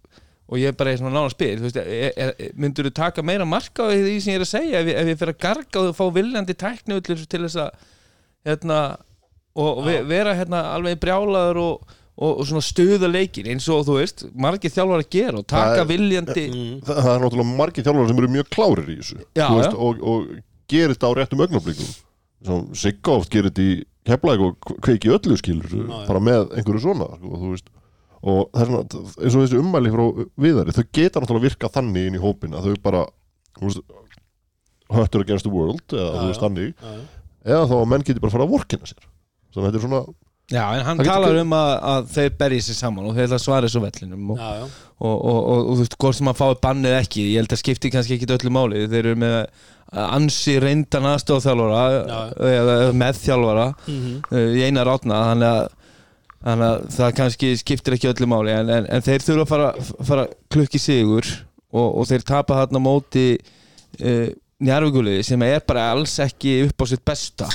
og 0.50 0.60
ég 0.60 0.72
er 0.72 0.76
bara 0.78 0.94
í 0.94 0.98
svona 1.00 1.14
nána 1.14 1.32
spyr 1.32 1.60
þú 1.60 1.66
veist, 1.66 1.80
er, 1.80 2.12
er, 2.14 2.50
myndur 2.60 2.90
þú 2.90 2.94
taka 2.96 3.24
meira 3.26 3.46
marka 3.48 3.88
á 3.88 3.92
því 3.92 4.16
sem 4.18 4.34
ég 4.34 4.40
er 4.40 4.46
að 4.46 4.52
segja 4.52 4.82
ef 4.82 4.90
ég, 4.90 5.00
ef 5.00 5.12
ég 5.12 5.20
fyrir 5.20 5.34
að 5.36 5.42
garga 5.46 5.84
og 5.84 5.96
fá 5.98 6.04
viljandi 6.16 6.56
tækniullur 6.60 7.24
til 7.24 7.42
þess 7.46 7.60
að 7.64 7.88
hérna, 8.48 8.80
og, 9.60 9.70
og 9.80 9.86
ve- 9.86 10.02
vera 10.10 10.32
hérna 10.38 10.60
alveg 10.74 10.98
brjálaður 11.02 11.60
og, 11.62 11.96
og, 12.20 12.30
og 12.40 12.46
svona 12.48 12.62
stuða 12.64 13.08
leikin 13.12 13.48
eins 13.52 13.66
og 13.72 13.84
þú 13.88 13.98
veist, 14.00 14.24
margir 14.34 14.72
þjálfar 14.74 15.02
að 15.04 15.10
gera 15.14 15.40
og 15.42 15.46
taka 15.48 15.74
Það 15.78 15.82
er- 15.84 15.90
viljandi 15.92 16.44
Mm. 16.50 16.78
Það 16.88 17.00
það 17.04 17.10
er 17.14 17.24
náttúrulega 17.24 17.56
margir 17.62 17.86
þjálfar 17.86 18.08
sem 18.12 18.22
eru 18.24 18.32
mjög 18.36 18.50
klárir 18.56 18.88
í 18.90 18.96
þessu 19.00 19.18
Já, 19.38 19.46
veist, 19.56 19.74
já. 19.74 19.78
og, 19.88 20.02
og 20.14 20.30
gerir 20.70 20.94
þetta 20.96 21.10
á 21.10 21.12
réttum 21.20 21.44
augnablikum 21.46 21.92
Svo 22.40 22.58
Sigga 22.80 23.12
oft 23.20 23.30
gerir 23.34 23.50
þetta 23.50 23.64
í 23.68 23.74
keflæk 24.08 24.40
og 24.46 24.70
kveiki 24.84 25.10
öllu 25.12 25.36
skilur 25.36 25.68
Já, 25.68 25.84
já. 25.84 26.06
bara 26.08 26.20
með 26.24 26.54
einhverju 26.56 26.80
svona 26.86 27.08
sko, 27.20 27.76
og 28.20 28.50
það 28.52 28.60
er 28.62 28.68
svona, 28.68 29.02
eins 29.24 29.34
og 29.36 29.42
þessi 29.46 29.58
ummæli 29.60 29.90
frá 29.94 30.04
viðari, 30.44 30.74
þau 30.76 30.84
geta 30.92 31.20
náttúrulega 31.22 31.46
virka 31.48 31.70
þannig 31.72 32.08
inn 32.10 32.16
í 32.18 32.22
hópin 32.24 32.56
að 32.56 32.66
þau 32.70 32.80
bara 32.84 33.02
höttur 34.90 35.20
against 35.24 35.46
the 35.46 35.52
world 35.52 35.82
eða 35.94 36.10
Já, 36.10 36.18
þú 36.20 36.26
veist 36.30 36.40
já. 36.40 36.44
þannig 36.46 36.70
Já, 36.74 36.90
já. 36.96 37.00
eða 37.54 37.68
þá 37.70 37.74
að 37.80 37.88
menn 37.92 38.04
geti 38.08 38.22
bara 38.24 38.34
fara 38.34 38.46
að 38.48 38.54
vorkina 38.56 38.88
sér 38.90 39.06
þannig 39.54 39.66
að 39.66 39.70
þetta 39.70 39.80
er 39.80 39.86
svona 39.88 40.02
Já, 40.50 40.64
en 40.74 40.80
hann 40.82 40.98
talar 41.06 41.36
um 41.44 41.52
að, 41.54 41.68
að 41.92 42.06
þeir 42.10 42.30
berji 42.40 42.62
sér 42.66 42.74
saman 42.80 43.04
og 43.06 43.12
þeir 43.14 43.28
ætla 43.28 43.36
að 43.38 43.42
svara 43.44 43.68
þessu 43.68 43.82
vellinum 43.84 44.30
og, 44.34 44.40
Já, 44.40 44.48
já. 44.58 44.64
og, 44.98 45.12
og, 45.14 45.36
og, 45.36 45.60
og, 45.60 45.68
þú 45.68 45.76
veist, 45.84 45.94
hvort 46.02 46.16
sem 46.18 46.30
að 46.32 46.40
fái 46.40 46.56
bannið 46.64 46.96
ekki 46.96 47.26
ég 47.28 47.36
held 47.38 47.54
að 47.54 47.60
skipti 47.62 47.92
kannski 47.94 48.16
ekki 48.16 48.26
öllu 48.34 48.50
máli 48.56 48.80
þeir 48.90 48.98
eru 49.12 49.20
með 49.22 49.36
ansi 49.94 50.56
reyndan 50.62 51.06
aðstofþjálfara 51.12 51.84
Já. 52.10 52.18
eða 52.56 52.74
meðþjálfara 52.98 53.68
Mhm. 53.86 54.10
uh, 54.32 54.50
í 54.58 54.64
eina 54.66 54.84
rátna 54.90 55.20
þannig 55.30 55.52
að, 55.54 55.70
þannig 56.50 56.66
að 56.72 56.84
það 56.98 57.14
kannski 57.22 57.52
skiptir 57.62 57.94
ekki 58.00 58.10
öllu 58.10 58.30
máli 58.34 58.50
en, 58.58 58.74
en, 58.80 58.90
en 58.90 59.06
þeir 59.06 59.22
þurfa 59.28 59.46
að 59.46 59.50
fara, 59.54 59.70
fara 60.10 60.26
klukki 60.50 60.82
sigur 60.82 61.30
og, 61.70 61.88
og 62.02 62.10
þeir 62.10 62.26
tapa 62.26 62.58
þarna 62.64 62.82
á 62.82 62.86
móti 62.90 63.26
uh, 63.38 64.28
njárvíkuliði 64.60 65.22
sem 65.30 65.42
er 65.46 65.62
bara 65.66 65.92
alls 65.94 66.18
ekki 66.26 66.58
upp 66.66 66.82
á 66.82 66.84
sitt 66.90 67.06
besta 67.06 67.46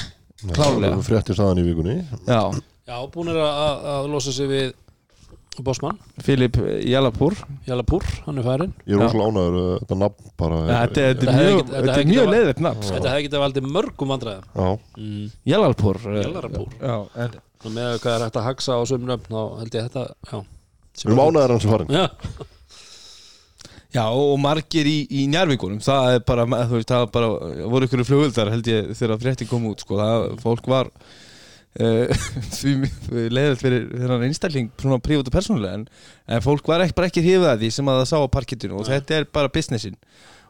Klárlega. 0.54 1.02
fréttir 1.06 1.36
saðan 1.38 1.62
í 1.62 1.68
vikunni. 1.68 1.98
Já, 2.28 2.42
Já, 2.86 2.98
búin 3.10 3.32
er 3.34 3.40
að, 3.42 3.62
að, 3.66 3.86
að 3.96 4.10
losa 4.14 4.32
sig 4.36 4.48
við 4.52 4.74
Bosman, 5.64 5.96
Filip 6.22 6.58
Jalapur. 6.84 7.34
Jalapur, 7.66 8.04
hann 8.26 8.38
er 8.42 8.44
færin 8.44 8.74
ég 8.84 8.92
er 8.92 9.00
Já. 9.00 9.06
rosalega 9.06 9.30
ánæður 9.32 9.56
uh, 9.62 9.78
þetta 9.80 9.98
nafn 10.02 10.32
bara 10.38 10.58
Ja, 10.68 10.80
þetta, 10.84 11.06
þetta 11.06 11.22
Þetta 11.22 11.36
er 11.46 11.52
ekki- 11.56 11.76
þetta 11.76 11.96
er 12.02 12.10
mjög 12.10 12.28
leiðið 12.34 12.60
nafn 12.66 12.84
sko. 12.84 12.96
Þetta 12.98 13.14
hefði 13.14 13.26
getið 13.30 13.44
valdið 13.46 13.70
mörgum 13.78 14.12
vandræðum. 14.12 14.50
Já, 14.56 14.68
mm. 15.00 15.30
Já, 16.82 16.98
en, 17.24 17.40
Svona 17.66 17.76
með 17.80 17.96
hvað 18.04 18.12
er 18.18 18.26
hægt 18.28 18.36
að 18.42 18.48
haxa 18.50 18.76
á 18.76 18.82
nöfn 19.10 19.32
þá 19.32 19.42
held 19.62 19.80
ég 19.80 19.88
þetta, 19.88 20.04
já. 20.30 20.38
Við 20.96 21.06
erum 21.10 21.24
ánæður 21.26 21.54
hans 21.56 21.66
að 21.66 21.72
farin 21.72 21.96
Já, 21.96 22.06
já, 23.96 24.06
og 24.12 24.36
margir 24.44 24.88
í, 24.90 24.98
í 25.08 25.26
njárvíkunum 25.32 25.80
það 25.84 26.18
er 26.18 26.26
bara, 26.28 26.46
þú 26.46 26.80
veist, 26.80 26.92
það 26.92 27.06
bara 27.16 27.30
voru 27.72 27.88
ykkur 27.88 28.04
flugöldar 28.08 28.52
held 28.54 28.68
ég 28.72 28.92
þegar 28.98 29.22
fréttin 29.22 29.50
kom 29.50 29.70
út 29.72 29.86
sko, 29.86 30.00
það, 30.02 30.28
fólk 30.44 30.70
var 30.72 30.92
uh, 31.80 32.28
því 32.58 32.76
leiðilt 33.34 33.64
fyrir 33.64 33.90
þennan 33.94 34.26
einstakling 34.30 34.72
svona 34.80 35.02
prívat 35.04 35.30
og 35.30 35.36
persónulega 35.36 35.82
en, 35.82 35.86
en 36.28 36.46
fólk 36.46 36.72
var 36.72 36.86
ekki 36.86 36.98
bara 36.98 37.12
ekki 37.12 37.26
hrifið 37.26 37.52
að 37.52 37.62
því 37.66 37.74
sem 37.78 37.92
að 37.92 38.02
það 38.02 38.10
sá 38.12 38.18
á 38.20 38.34
parkettinu 38.38 38.80
og 38.80 38.90
þetta 38.90 39.20
er 39.20 39.30
bara 39.36 39.54
businessin. 39.54 40.00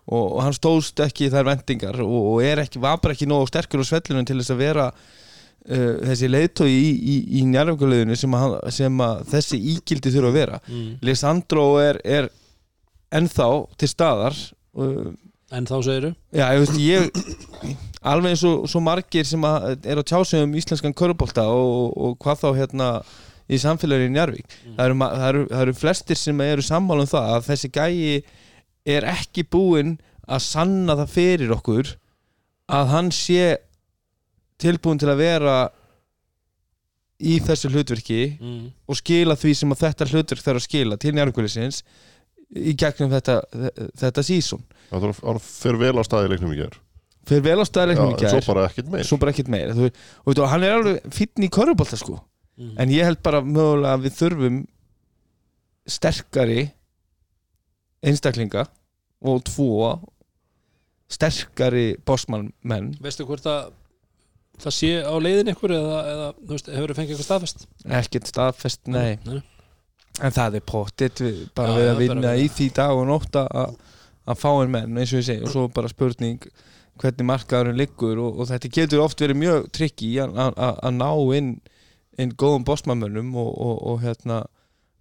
Og, 0.06 0.36
og 0.36 0.41
hann 0.46 0.54
stóðst 0.54 1.02
ekki 1.02 1.32
þær 1.34 1.48
vendingar 1.48 1.96
og, 2.04 2.16
og 2.36 2.41
er 2.46 2.62
ekki, 2.62 2.82
var 2.82 3.00
bara 3.02 3.16
ekki 3.16 3.26
nógu 3.30 3.48
sterkur 3.50 3.82
á 3.82 3.89
svellunum 3.89 4.28
til 4.30 4.38
þess 4.38 4.54
að 4.54 4.60
vera 4.62 4.84
uh, 4.91 5.93
þessi 6.12 6.30
leiðtói 6.30 6.70
í, 6.70 6.91
í, 6.93 7.16
í 7.39 7.46
njárvíkuleginu 7.50 8.18
sem, 8.20 8.36
sem 8.78 9.02
að 9.02 9.24
þessi 9.34 9.62
ígildi 9.74 10.14
þurfa 10.14 10.30
að 10.30 10.38
vera. 10.38 10.60
Mm. 10.70 10.91
Lisandro 11.10 11.66
er, 11.82 12.02
er 12.06 12.30
ennþá 13.14 13.49
til 13.80 13.91
staðar 13.91 14.38
uh, 14.78 15.12
En 15.53 15.68
þá 15.70 15.76
segiru 15.86 16.14
Já, 16.34 16.47
ég 16.56 16.64
veist, 16.64 16.80
ég 16.82 17.76
alveg 18.06 18.34
eins 18.34 18.43
og 18.47 18.66
svo 18.70 18.82
margir 18.84 19.28
sem 19.28 19.45
að 19.45 19.86
er 19.86 20.01
að 20.01 20.10
tjása 20.12 20.41
um 20.45 20.58
íslenskan 20.58 20.95
körubólta 20.97 21.45
og, 21.49 21.93
og 21.93 22.18
hvað 22.22 22.41
þá 22.41 22.49
hérna 22.60 22.89
í 23.45 23.60
samfélaginu 23.62 24.10
í 24.10 24.16
Njarvík 24.16 24.58
það, 24.64 24.84
eru, 24.88 24.97
ma- 24.97 25.12
það, 25.14 25.28
eru, 25.30 25.45
það 25.51 25.64
eru 25.66 25.78
flestir 25.78 26.20
sem 26.20 26.41
eru 26.45 26.66
sammála 26.66 27.06
um 27.06 27.12
það 27.12 27.32
að 27.36 27.47
þessi 27.51 27.72
gæi 27.76 28.18
er 28.95 29.08
ekki 29.10 29.45
búinn 29.53 29.95
að 30.26 30.43
sanna 30.45 30.97
það 31.01 31.14
fyrir 31.14 31.53
okkur 31.53 31.95
að 32.74 32.91
hann 32.93 33.12
sé 33.14 33.56
tilbúinn 34.62 35.01
til 35.01 35.12
að 35.12 35.22
vera 35.22 35.56
í 37.22 37.38
þessu 37.43 37.70
hlutverki 37.72 38.22
mm. 38.36 38.66
og 38.89 38.99
skila 38.99 39.38
því 39.39 39.53
sem 39.56 39.72
að 39.72 39.84
þetta 39.86 40.10
hlutverk 40.12 40.43
þarf 40.43 40.62
að 40.62 40.66
skila 40.68 40.97
til 40.99 41.14
Njarvíkulisins 41.16 41.84
í 42.54 42.76
gegnum 42.78 43.10
þetta, 43.14 43.39
þetta 43.98 44.24
sísón 44.26 44.62
Það 44.91 45.08
er- 45.10 45.22
hann 45.26 45.39
fer 45.41 45.78
vel 45.82 45.96
á 45.98 46.04
staði 46.06 46.30
leiknum 46.34 46.54
í 46.54 46.60
gerð 46.62 46.78
fyrir 47.26 47.41
vel 47.41 47.58
á 47.58 47.66
staðleiknum 47.66 48.12
í 48.14 48.18
gær. 48.22 48.36
svo 48.38 48.54
bara 48.54 48.68
ekkert 48.70 48.89
meir. 48.93 49.04
Svo 49.08 49.18
bara 49.18 49.32
ekkert 49.34 49.48
meira 49.50 49.74
þú, 49.74 49.88
og, 49.89 50.28
veit, 50.30 50.39
og 50.46 50.50
hann 50.52 50.64
er 50.64 50.76
alveg 50.78 51.08
fínn 51.10 51.46
í 51.48 51.50
körubólta 51.50 51.98
sko. 51.98 52.20
Mm. 52.56 52.76
en 52.80 52.89
ég 52.93 53.04
held 53.04 53.20
bara 53.26 53.41
mögulega 53.41 53.96
að 53.98 54.04
við 54.06 54.14
þurfum 54.20 54.60
sterkari 55.91 56.62
einstaklinga 58.06 58.64
og 59.26 59.41
tvo 59.50 59.72
sterkari 61.12 61.96
bossmannmenn. 62.06 62.93
Veistu 63.04 63.26
hvort 63.28 63.46
að 63.50 63.74
það 64.62 64.76
sé 64.78 64.91
á 65.04 65.14
leiðin 65.20 65.52
ykkur 65.52 65.74
eða, 65.76 65.98
eða 66.14 66.30
veist, 66.54 66.70
hefur 66.72 66.93
þið 66.93 67.00
fengið 67.02 67.16
eitthvað 67.16 67.28
staðfest? 67.28 67.66
ekkert 68.00 68.32
staðfest, 68.32 68.82
nei. 68.88 69.18
Nei. 69.26 69.41
En 70.24 70.32
það 70.36 70.55
er 70.59 70.63
pottit 70.66 71.20
við, 71.22 71.41
bara 71.57 71.74
Já, 71.74 71.78
við 71.80 71.89
að 71.91 72.01
vinna 72.03 72.36
í 72.39 72.47
því 72.47 72.70
dag 72.78 72.95
og 72.95 73.07
nótt 73.09 73.36
að 73.36 74.39
fá 74.39 74.49
einn 74.53 74.72
menn 74.74 74.97
eins 74.97 75.11
og 75.13 75.20
ég 75.22 75.28
segi 75.28 75.45
og 75.45 75.51
svo 75.53 75.68
bara 75.76 75.91
spurning 75.91 76.39
hvernig 77.01 77.28
markaðurinn 77.28 77.78
liggur 77.82 78.22
og, 78.24 78.39
og 78.39 78.47
þetta 78.49 78.72
getur 78.72 79.03
oft 79.03 79.20
verið 79.20 79.41
mjög 79.41 79.66
trikki 79.76 80.13
að 80.24 80.91
ná 80.95 81.09
inn, 81.36 81.49
inn 82.18 82.32
góðum 82.39 82.63
bossmannmönnum 82.68 83.34
og, 83.36 83.51
og, 83.51 83.76
og 83.91 84.05
hérna 84.05 84.45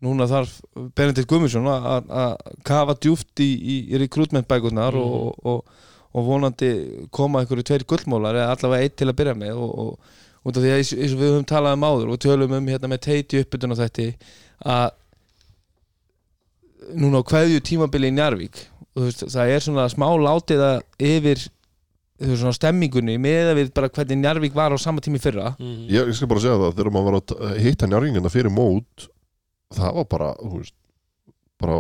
núna 0.04 0.26
þarf 0.28 0.58
Benedikt 0.98 1.30
Gummisson 1.30 1.68
að 1.70 2.34
kafa 2.66 2.96
djúft 2.98 3.40
í, 3.40 3.46
í, 3.54 3.76
í 3.94 4.00
rekrútmentbækurnar 4.02 4.98
Mhm. 4.98 5.14
og, 5.14 5.38
og, 5.46 5.80
og 6.14 6.26
vonandi 6.26 6.68
koma 7.14 7.40
einhverju 7.40 7.64
tveir 7.70 7.86
gullmólar 7.90 8.36
eða 8.38 8.52
allavega 8.56 8.84
eitt 8.86 8.98
til 9.00 9.08
að 9.08 9.16
byrja 9.22 9.34
með 9.38 9.62
og, 9.62 9.94
því 10.60 10.74
að 10.74 10.76
eins 10.82 10.92
og 11.14 11.22
við 11.22 11.30
höfum 11.32 11.46
talað 11.48 11.78
um 11.78 11.86
áður 11.88 12.12
og 12.14 12.20
tölum 12.26 12.52
um 12.58 12.68
hérna 12.68 12.90
með 12.92 13.00
teiti 13.06 13.40
uppbytun 13.42 13.74
og 13.74 13.80
þetta 13.80 14.10
að 14.74 14.84
núna 16.92 17.20
á 17.20 17.28
hverju 17.30 17.64
tímabili 17.64 18.12
í 18.12 18.14
Njarvík 18.16 18.62
veist, 18.94 19.26
það 19.32 19.52
er 19.54 19.64
svona 19.64 19.88
smá 19.92 20.06
látið 20.20 20.62
að 20.64 20.78
yfir 21.02 21.40
veist, 21.40 22.38
svona 22.38 22.54
stemmingunni 22.56 23.16
með 23.22 23.52
að 23.52 23.60
við 23.60 23.74
bara 23.76 23.90
hvernig 23.90 24.20
Njarvík 24.22 24.56
var 24.56 24.74
á 24.74 24.78
sama 24.78 25.02
tími 25.04 25.18
í 25.18 25.24
fyrra. 25.24 25.54
Mm. 25.58 25.84
ég, 25.90 26.10
ég 26.12 26.18
skal 26.18 26.30
bara 26.30 26.44
segja 26.44 26.60
það, 26.60 26.76
þegar 26.78 26.94
maður 26.94 27.10
var 27.10 27.20
að 27.20 27.60
hitta 27.64 27.90
njárringina 27.90 28.32
fyrir 28.32 28.54
mót 28.54 29.08
það 29.74 30.00
var 30.00 30.10
bara, 30.10 30.34
þú 30.40 30.58
veist 30.60 30.76
bara 31.62 31.78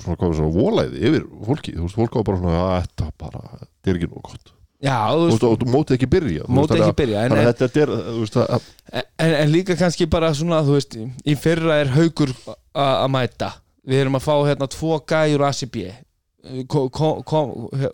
svona, 0.00 0.16
er 0.16 0.34
svona, 0.40 0.50
volæði 0.56 1.04
yfir 1.08 1.28
fólki, 1.46 1.76
þú 1.76 1.86
veist, 1.86 2.00
fólk 2.00 2.18
var 2.18 2.26
bara 2.28 2.42
svona 2.42 2.64
að 2.64 2.74
þetta 2.82 3.08
bara, 3.22 3.46
þetta 3.62 3.92
er 3.92 4.00
ekki 4.00 4.10
nóg 4.10 4.26
gott. 4.28 4.52
Já, 4.82 4.96
þú 5.14 5.26
veist, 5.28 5.44
og 5.46 5.58
þú 5.60 5.70
mótið 5.70 5.96
ekki 5.96 6.10
byrja 6.10 6.46
mótið 6.50 6.80
ekki 6.82 6.98
byrja 6.98 7.26
en, 7.28 7.34
en, 7.38 7.50
er, 7.84 7.92
veist, 8.18 8.38
að 8.42 8.64
en, 8.98 9.34
en 9.38 9.52
líka 9.52 9.76
kannski 9.78 10.08
bara 10.10 10.32
svona, 10.34 10.62
þú 10.66 10.74
veist 10.74 10.96
í 10.98 11.36
fyrra 11.38 11.76
er 11.84 11.92
haugur 11.94 12.32
að 12.74 13.12
mæta 13.14 13.52
við 13.88 14.00
erum 14.04 14.14
að 14.18 14.26
fá 14.26 14.34
hérna 14.46 14.68
tvo 14.70 14.98
gæjur 15.10 15.44
ACB 15.48 15.76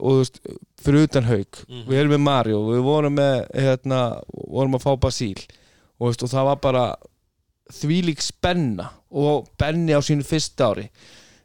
og 0.00 0.26
fyrir 0.82 1.04
utan 1.08 1.24
haug 1.28 1.58
Mhm. 1.68 1.84
við 1.88 1.98
erum 2.00 2.12
með 2.16 2.20
Mario, 2.24 2.58
við 2.70 2.82
vorum 2.84 3.14
með 3.16 3.46
hérna, 3.54 4.00
vorum 4.48 4.74
að 4.78 4.82
fá 4.84 4.96
Basíl 5.00 5.38
og, 6.00 6.08
og 6.22 6.28
það 6.30 6.44
var 6.44 6.56
bara 6.56 6.84
þvílík 7.72 8.20
spenna 8.22 8.90
og 9.10 9.48
Benni 9.58 9.92
á 9.92 10.00
sínu 10.00 10.24
fyrsta 10.24 10.70
ári. 10.72 10.88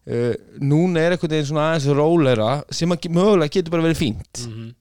Uh, 0.07 0.33
núna 0.59 0.99
er 0.99 1.11
einhvern 1.15 1.31
veginn 1.31 1.47
svona 1.47 1.69
aðeins 1.73 1.87
rólera 1.95 2.63
sem 2.71 2.91
að 2.91 3.07
mögulega 3.09 3.49
getur 3.55 3.71
bara 3.71 3.83
verið 3.87 4.01
fínt. 4.01 4.47
Mhm. 4.47 4.73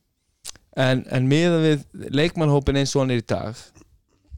en, 0.75 1.05
en 1.13 1.27
miða 1.29 1.59
við 1.61 1.83
leikmannhópin 2.11 2.77
eins 2.81 2.95
og 2.97 3.03
hann 3.03 3.11
er 3.11 3.21
í 3.21 3.27
dag 3.29 3.55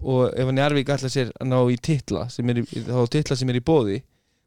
og 0.03 0.33
ef 0.35 0.45
hann 0.49 0.57
Jarvík 0.59 0.89
ætla 0.91 1.09
sér 1.09 1.31
að 1.41 1.47
ná 1.47 1.61
í 1.71 1.77
titla 1.81 2.25
sem 2.29 2.49
er 2.51 2.55
í, 2.59 2.65
þá 2.67 3.07
titla 3.09 3.37
sem 3.37 3.49
er 3.49 3.55
í 3.61 3.63
bóði 3.63 4.01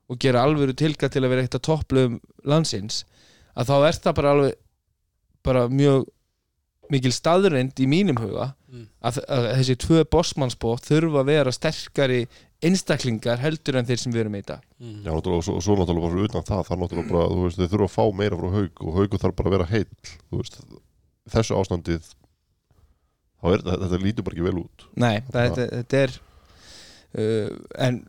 og 0.09 0.19
gera 0.23 0.43
alvöru 0.47 0.73
tilka 0.77 1.09
til 1.11 1.23
að 1.25 1.29
vera 1.33 1.41
eitt 1.47 1.55
af 1.57 1.63
topplöfum 1.67 2.19
landsins 2.47 3.01
að 3.57 3.67
þá 3.71 3.75
er 3.89 3.97
það 4.03 4.15
bara 4.21 4.31
alveg 4.35 4.53
bara 5.47 5.65
mjög 5.71 6.05
mikil 6.91 7.11
staðreind 7.11 7.79
í 7.83 7.87
mínum 7.89 8.19
huga 8.21 8.53
Mm. 8.67 8.81
að, 8.99 9.17
að 9.31 9.45
þessi 9.61 9.75
tvö 9.79 10.01
bossmannsbótt 10.11 10.83
þurfa 10.89 11.21
að 11.21 11.29
vera 11.29 11.51
sterkari 11.55 12.17
einstaklingar 12.67 13.39
heldur 13.39 13.77
en 13.79 13.85
þeir 13.87 14.01
sem 14.01 14.11
við 14.11 14.19
erum 14.25 14.35
í 14.35 14.41
dag 14.43 14.59
Mhm. 14.81 15.05
Já, 15.07 15.11
og 15.15 15.43
svo, 15.45 15.55
svo 15.63 15.77
náttúrulega 15.79 16.09
bara 16.11 16.25
utan 16.27 16.43
það, 16.43 16.65
það 16.67 16.73
er 16.75 16.81
náttúrulega 16.81 17.11
bara, 17.13 17.29
þú 17.31 17.45
veist, 17.45 17.57
þau 17.61 17.69
þurfa 17.71 17.87
að 17.87 17.95
fá 17.95 18.03
meira 18.19 18.35
frá 18.41 18.49
haug 18.57 18.81
og 18.83 18.97
haugu 18.97 19.17
þarf 19.23 19.35
bara 19.39 19.47
að 19.47 19.55
vera 19.55 19.67
heill, 19.71 19.87
þú 20.27 20.41
veist, 20.41 20.59
þessu 21.31 21.55
ástandið, 21.61 22.09
þá 23.39 23.45
er 23.53 23.63
þetta, 23.63 23.79
þetta 23.87 24.01
lítur 24.03 24.27
bara 24.27 24.35
ekki 24.35 24.47
vel 24.49 24.59
út. 24.65 24.85
Nei, 24.99 25.15
það, 25.31 25.47
þetta, 25.47 25.65
þetta 25.77 26.03
er 26.03 26.17
uh, 27.23 27.57
en 27.87 28.01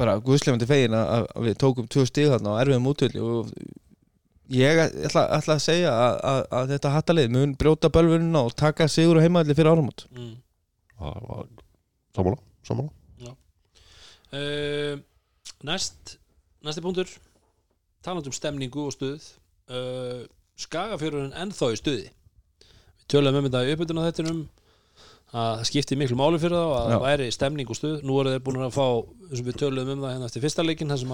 bara 0.00 0.18
guðslefandi 0.24 0.68
fegin 0.68 0.96
að, 0.96 1.26
að 1.36 1.48
við 1.48 1.58
tókum 1.60 1.88
tvö 1.90 2.04
stig 2.08 2.30
þarna 2.32 2.56
á 2.56 2.60
erfiðum 2.62 2.88
útvöldi 2.92 3.22
og 3.22 3.50
ég 4.52 4.80
ætla, 4.84 5.26
ætla 5.36 5.56
að 5.56 5.64
segja 5.64 5.92
að, 5.92 6.16
að, 6.30 6.40
að 6.58 6.72
þetta 6.74 6.94
hattalið 6.96 7.36
mun 7.36 7.54
brjóta 7.60 7.92
bölvunina 7.92 8.44
og 8.46 8.56
taka 8.58 8.88
sigur 8.90 9.20
og 9.20 9.26
heimaðli 9.26 9.56
fyrir 9.58 9.72
áramót. 9.72 10.06
Mm. 10.16 10.34
Sammála, 12.16 12.40
sammála. 12.66 12.90
Uh, 14.32 14.96
næst 15.66 16.16
næsti 16.64 16.80
punktur. 16.84 17.10
Talandi 18.02 18.30
um 18.30 18.36
stemningu 18.36 18.86
og 18.86 18.94
stuð. 18.94 19.28
Uh, 19.70 20.24
skagafjörurinn 20.58 21.36
ennþá 21.38 21.72
í 21.72 21.78
stuði. 21.78 22.08
Við 23.02 23.08
töluðum 23.12 23.42
um 23.42 23.48
þetta 23.48 23.62
í 23.66 23.74
uppbytuna 23.74 24.06
þettinum 24.08 24.42
að 25.32 25.54
það 25.58 25.68
skipti 25.70 25.96
miklu 25.96 26.18
máli 26.20 26.40
fyrir 26.42 26.58
þá 26.60 26.66
að 26.76 26.90
það 26.92 27.04
væri 27.06 27.30
stemning 27.32 27.72
og 27.72 27.78
stuð. 27.78 28.02
Nú 28.04 28.18
eru 28.20 28.34
þeir 28.34 28.44
búin 28.44 28.60
að 28.66 28.74
fá, 28.76 28.86
eins 29.30 29.40
og 29.40 29.46
við 29.48 29.58
töluðum 29.62 29.94
um 29.96 30.04
það 30.04 30.14
hérna 30.14 30.28
eftir 30.28 30.44
fyrsta 30.44 30.66
leikin 30.66 30.92
að 30.92 31.06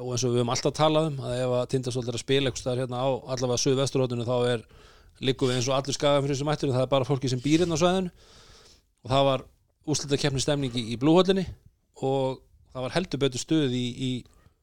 og 0.00 0.14
eins 0.14 0.22
og 0.24 0.32
við 0.32 0.40
höfum 0.40 0.52
alltaf 0.54 0.72
talað 0.76 1.08
um 1.10 1.18
að 1.20 1.34
ef 1.36 1.54
að 1.58 1.66
Tindastóll 1.72 2.06
er 2.06 2.16
að 2.16 2.22
spila 2.22 2.48
eitthvað 2.48 2.62
staðar 2.62 2.80
hérna 2.80 3.00
á 3.04 3.08
allavega 3.34 3.60
söðu 3.60 3.80
vesturhóttinu 3.82 4.24
þá 4.24 4.36
er 4.48 4.62
liggum 5.20 5.50
við 5.50 5.58
eins 5.58 5.68
og 5.68 5.76
allir 5.76 5.96
skagafjörur 5.98 6.38
sem 6.38 6.52
ættir 6.52 6.72
það 6.72 6.84
er 6.86 6.92
bara 6.94 7.08
fólki 7.08 7.28
sem 7.28 7.42
býr 7.42 7.64
hérna 7.64 7.76
á 7.76 7.82
svæðinu. 7.82 8.12
Og 9.02 9.12
það 9.12 9.26
var 9.28 9.44
úslita 9.92 10.20
keppni 10.22 10.40
stemningi 10.40 10.84
í 10.94 10.96
blúhöllinni 11.00 11.44
og 12.00 12.40
það 12.72 12.86
var 12.86 12.96
heldur 12.96 13.22
betur 13.26 13.42
stuð 13.42 13.76
í, 13.76 13.84
í 13.92 14.10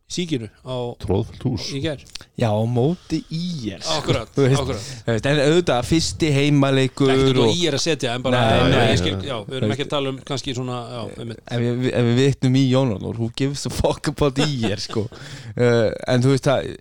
síkinu 0.10 0.48
á 0.66 0.76
Tróðfullt 1.04 1.44
hús. 1.46 1.68
í 1.78 1.82
gær. 1.84 2.02
Já, 2.40 2.50
á 2.50 2.64
móti 2.66 3.20
í 3.36 3.70
er 3.76 3.84
Akkurat, 3.96 4.30
Þú 4.36 4.46
veist, 4.48 4.62
akkurat. 4.64 5.28
En 5.30 5.42
auðvitað, 5.46 5.88
fyrsti 5.90 6.32
heimaleikur 6.34 7.12
Ekkert 7.14 7.42
og, 7.44 7.50
og 7.50 7.56
í 7.60 7.66
er 7.70 7.78
að 7.78 7.84
setja 7.86 8.14
en 8.18 8.26
bara, 8.26 8.40
Nei, 8.42 8.62
nei, 8.64 8.72
nei, 8.74 8.86
ég 8.94 9.02
skil, 9.04 9.16
já, 9.28 9.36
við 9.46 9.58
erum 9.60 9.74
ekki 9.76 9.86
að 9.88 9.92
tala 9.94 10.14
um 10.16 10.22
kannski 10.32 10.56
svona, 10.58 10.80
já, 10.96 11.02
einmitt. 11.22 11.42
ef, 11.46 11.66
við, 11.66 11.90
ef 11.94 12.08
við 12.10 12.22
vitnum 12.24 12.58
í 12.60 12.64
Jónarnór 12.72 13.20
who 13.22 13.30
gives 13.38 13.66
a 13.70 13.74
fuck 13.74 14.10
about 14.14 14.42
í 14.46 14.50
er 14.72 14.82
sko. 14.82 15.06
uh, 15.10 15.90
en 16.14 16.26
þú 16.26 16.34
veist 16.34 16.50
það 16.50 16.72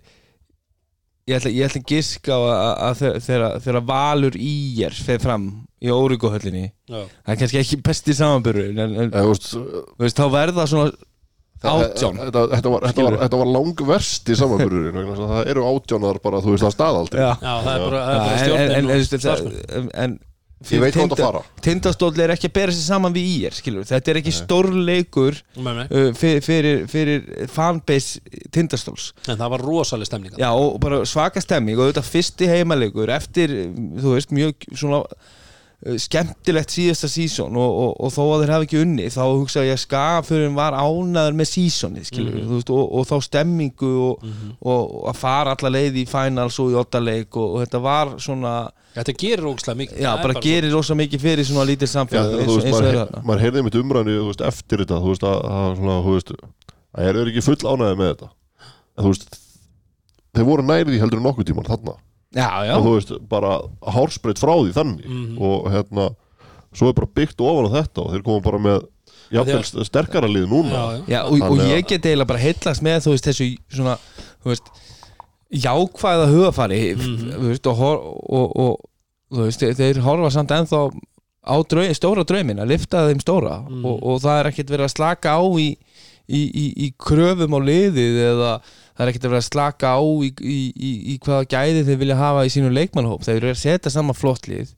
ég 1.29 1.37
ætla, 1.37 1.51
ég 1.53 1.67
ætla 1.69 1.81
að 1.83 1.91
giska 1.91 2.33
á 2.33 2.39
að, 2.41 2.71
að 2.87 3.01
þe- 3.29 3.49
þegar 3.67 3.83
Valur 3.91 4.37
í 4.41 4.53
er 4.87 4.95
fer 4.97 5.19
fram 5.21 5.43
í 5.79 5.91
Órugóhöllinni 5.93 6.63
já, 6.89 7.03
það 7.05 7.35
er 7.35 7.37
kannski 7.43 7.59
ekki 7.61 7.77
besti 7.85 8.15
samanbyrður 8.17 8.71
en, 8.73 8.95
en 9.05 9.13
þú 9.13 9.27
veist, 9.29 9.51
þú 9.53 10.01
veist, 10.01 10.17
þá 10.17 10.25
verða 10.33 10.65
svona 10.71 10.89
átján 11.67 12.19
Þetta, 12.19 12.45
þetta, 12.53 12.71
var, 12.71 12.87
þetta, 12.87 13.03
var, 13.03 13.19
þetta 13.25 13.41
var 13.41 13.51
langverst 13.57 14.31
í 14.31 14.37
að 14.39 15.33
það 15.33 15.51
eru 15.51 15.67
átjánar 15.73 16.23
bara, 16.23 16.41
þú 16.45 16.55
veist, 16.55 16.65
að 16.69 16.75
staðaldi. 16.77 17.19
Já. 17.19 17.29
já, 17.35 17.53
það 17.65 17.73
er 17.73 17.85
bara, 17.85 18.01
það 18.05 18.15
er 18.15 18.23
bara 18.23 18.39
en, 18.39 18.73
en, 18.79 18.89
en, 18.95 19.83
en, 19.83 19.93
en. 20.05 20.19
Tindastóll 21.63 22.19
er 22.19 22.33
ekki 22.33 22.49
að 22.49 22.55
bera 22.57 22.73
sig 22.75 22.83
saman 22.83 23.13
við 23.15 23.27
í 23.29 23.35
er 23.47 23.55
skilur. 23.55 23.85
þetta 23.87 24.11
er 24.11 24.17
ekki 24.19 24.33
stórleikur 24.35 25.37
uh, 25.55 26.09
fyrir, 26.19 26.41
fyrir, 26.43 26.81
fyrir 26.91 27.47
fanbase 27.47 28.19
Tindastóls 28.51 29.13
en 29.29 29.39
það 29.39 29.53
var 29.55 29.63
rosaleg 29.63 30.09
stemning 30.09 30.35
Já, 30.35 30.49
og 30.51 30.75
bara 30.83 30.99
svaka 31.07 31.39
stemming 31.39 31.79
og 31.79 31.93
þetta 31.93 32.03
fyrsti 32.03 32.49
heimalegur 32.51 33.11
eftir, 33.15 33.55
þú 34.03 34.17
veist, 34.17 34.35
mjög 34.35 34.67
svona 34.73 34.99
skemmtilegt 36.03 36.73
síðasta 36.75 37.07
sísón 37.07 37.55
og, 37.55 37.75
og, 37.83 37.91
og 38.03 38.11
þó 38.11 38.23
að 38.33 38.41
þeir 38.43 38.51
hafi 38.51 38.65
ekki 38.67 38.79
unni 38.83 39.05
þá 39.13 39.21
hugsa 39.31 39.61
ég 39.63 39.77
að 39.77 39.83
skafurinn 39.85 40.57
var 40.57 40.75
ánaður 40.75 41.37
með 41.39 41.47
sísónið 41.53 42.09
skilur 42.09 42.33
Mhm. 42.35 42.49
þú 42.49 42.57
veist, 42.57 42.69
og, 42.75 42.89
og 42.99 43.05
þá 43.07 43.15
stemmingu 43.29 43.91
og, 44.09 44.25
Mhm. 44.27 44.49
og, 44.59 44.81
og 44.99 45.07
að 45.13 45.15
fara 45.21 45.55
alla 45.55 45.71
leið 45.77 46.01
í 46.03 46.05
finals 46.09 46.59
og 46.59 46.73
í 46.73 46.75
ottaleik 46.81 47.37
og, 47.39 47.55
og 47.55 47.63
þetta 47.63 47.81
var 47.81 48.11
svona 48.19 48.57
Þetta 48.99 49.13
gerir 49.21 49.45
ógslag 49.45 49.77
mikið 49.77 49.99
já, 50.01 50.09
er 50.17 50.23
bara 50.25 50.41
gerir 50.43 50.71
rosa 50.73 50.95
mikið 50.97 51.21
fyrir 51.21 51.45
svona 51.47 51.63
lítið 51.69 51.91
samfélag 51.93 52.31
þú 52.33 52.39
eins, 52.41 52.55
veist, 52.55 52.65
eins 52.65 52.75
og 52.75 52.87
þarna 52.89 53.23
maður 53.23 53.43
heyrði 53.45 53.63
mitt 53.63 53.75
umræðinu 53.79 54.33
eftir 54.49 54.77
þetta 54.83 54.97
þú 54.99 55.11
veist, 55.13 55.23
að, 55.29 55.39
að, 55.45 55.75
svona, 55.77 55.97
þú 56.03 56.15
veist, 56.17 56.31
að 56.97 57.09
er 57.13 57.19
ekki 57.31 57.43
full 57.45 57.55
ánæði 57.69 57.95
með 58.01 58.09
þetta 58.15 58.29
en 58.97 59.05
þú 59.05 59.13
veist 59.13 59.39
þeir 60.35 60.45
voru 60.49 60.63
nærði 60.67 60.99
heldur 60.99 61.21
en 61.21 61.27
nokkuð 61.29 61.47
tíman 61.53 61.69
þarna 61.69 61.95
já, 62.35 62.49
já, 62.67 62.75
og 62.77 62.83
þú 62.85 62.93
veist, 62.95 63.13
bara 63.29 63.51
hárspreitt 63.95 64.39
frá 64.39 64.53
því 64.59 64.73
þannig 64.75 65.05
Mhm. 65.05 65.37
og 65.41 65.71
hérna, 65.73 66.09
svo 66.73 66.89
er 66.89 66.93
bara 66.93 67.07
byggt 67.15 67.41
ofan 67.41 67.65
á 67.69 67.71
þetta 67.81 68.05
og 68.05 68.11
þeir 68.13 68.23
koma 68.23 68.41
bara 68.41 68.57
með 68.59 68.87
jafnvel 69.31 69.85
sterkara 69.85 70.27
lið 70.27 70.47
núna 70.49 70.69
Já, 70.71 70.83
já. 70.97 71.03
Já, 71.07 71.21
og, 71.25 71.41
og 71.51 71.57
ég 71.65 71.87
get 71.87 72.01
eiginlega 72.05 72.27
bara 72.27 72.39
heillast 72.39 72.81
með 72.85 73.01
þú 73.05 73.11
veist 73.15 73.25
þessu 73.29 73.57
svona 73.73 73.97
þú 74.43 74.49
veist, 74.53 74.69
jákvæða 75.53 76.27
hugafari 76.29 76.95
Mhm. 76.95 77.31
þú 77.33 77.47
veist, 77.49 77.67
og, 77.67 77.79
og, 78.29 78.57
og 78.57 78.79
þú 79.31 79.45
veist, 79.45 79.59
þeir, 79.77 79.99
horfa 80.05 80.31
samt 80.31 80.49
ennþá 80.51 80.91
á 81.49 81.55
draug, 81.67 81.93
stóra 81.95 82.23
draumin 82.25 82.59
að 82.59 82.67
lifta 82.67 83.07
þeim 83.09 83.21
stóra 83.23 83.63
Mhm. 83.67 83.85
og, 83.85 84.03
og 84.03 84.21
það 84.21 84.39
er 84.39 84.51
ekkert 84.51 84.69
verið 84.69 84.85
að 84.85 84.95
slaka 84.95 85.29
á 85.33 85.41
í, 85.57 85.77
í, 86.29 86.41
í, 86.53 86.65
í 86.85 86.93
kröfum 86.99 87.53
á 87.57 87.59
liðið 87.65 88.15
eða 88.29 88.61
það 88.99 89.05
er 89.05 89.11
ekkert 89.13 89.27
verið 89.29 89.39
að 89.39 89.47
slaka 89.47 89.91
á 89.95 90.01
í, 90.03 90.29
í, 90.43 90.57
í, 90.75 90.89
í 91.13 91.17
hvaða 91.23 91.47
gæði 91.53 91.83
þeir 91.87 91.99
vilja 92.01 92.17
hafa 92.19 92.41
í 92.43 92.51
sínu 92.51 92.71
leikmannhóp 92.75 93.23
þeir 93.23 93.37
eru 93.39 93.53
að 93.53 93.61
setja 93.61 93.93
saman 93.93 94.17
flott 94.17 94.49
lið 94.51 94.73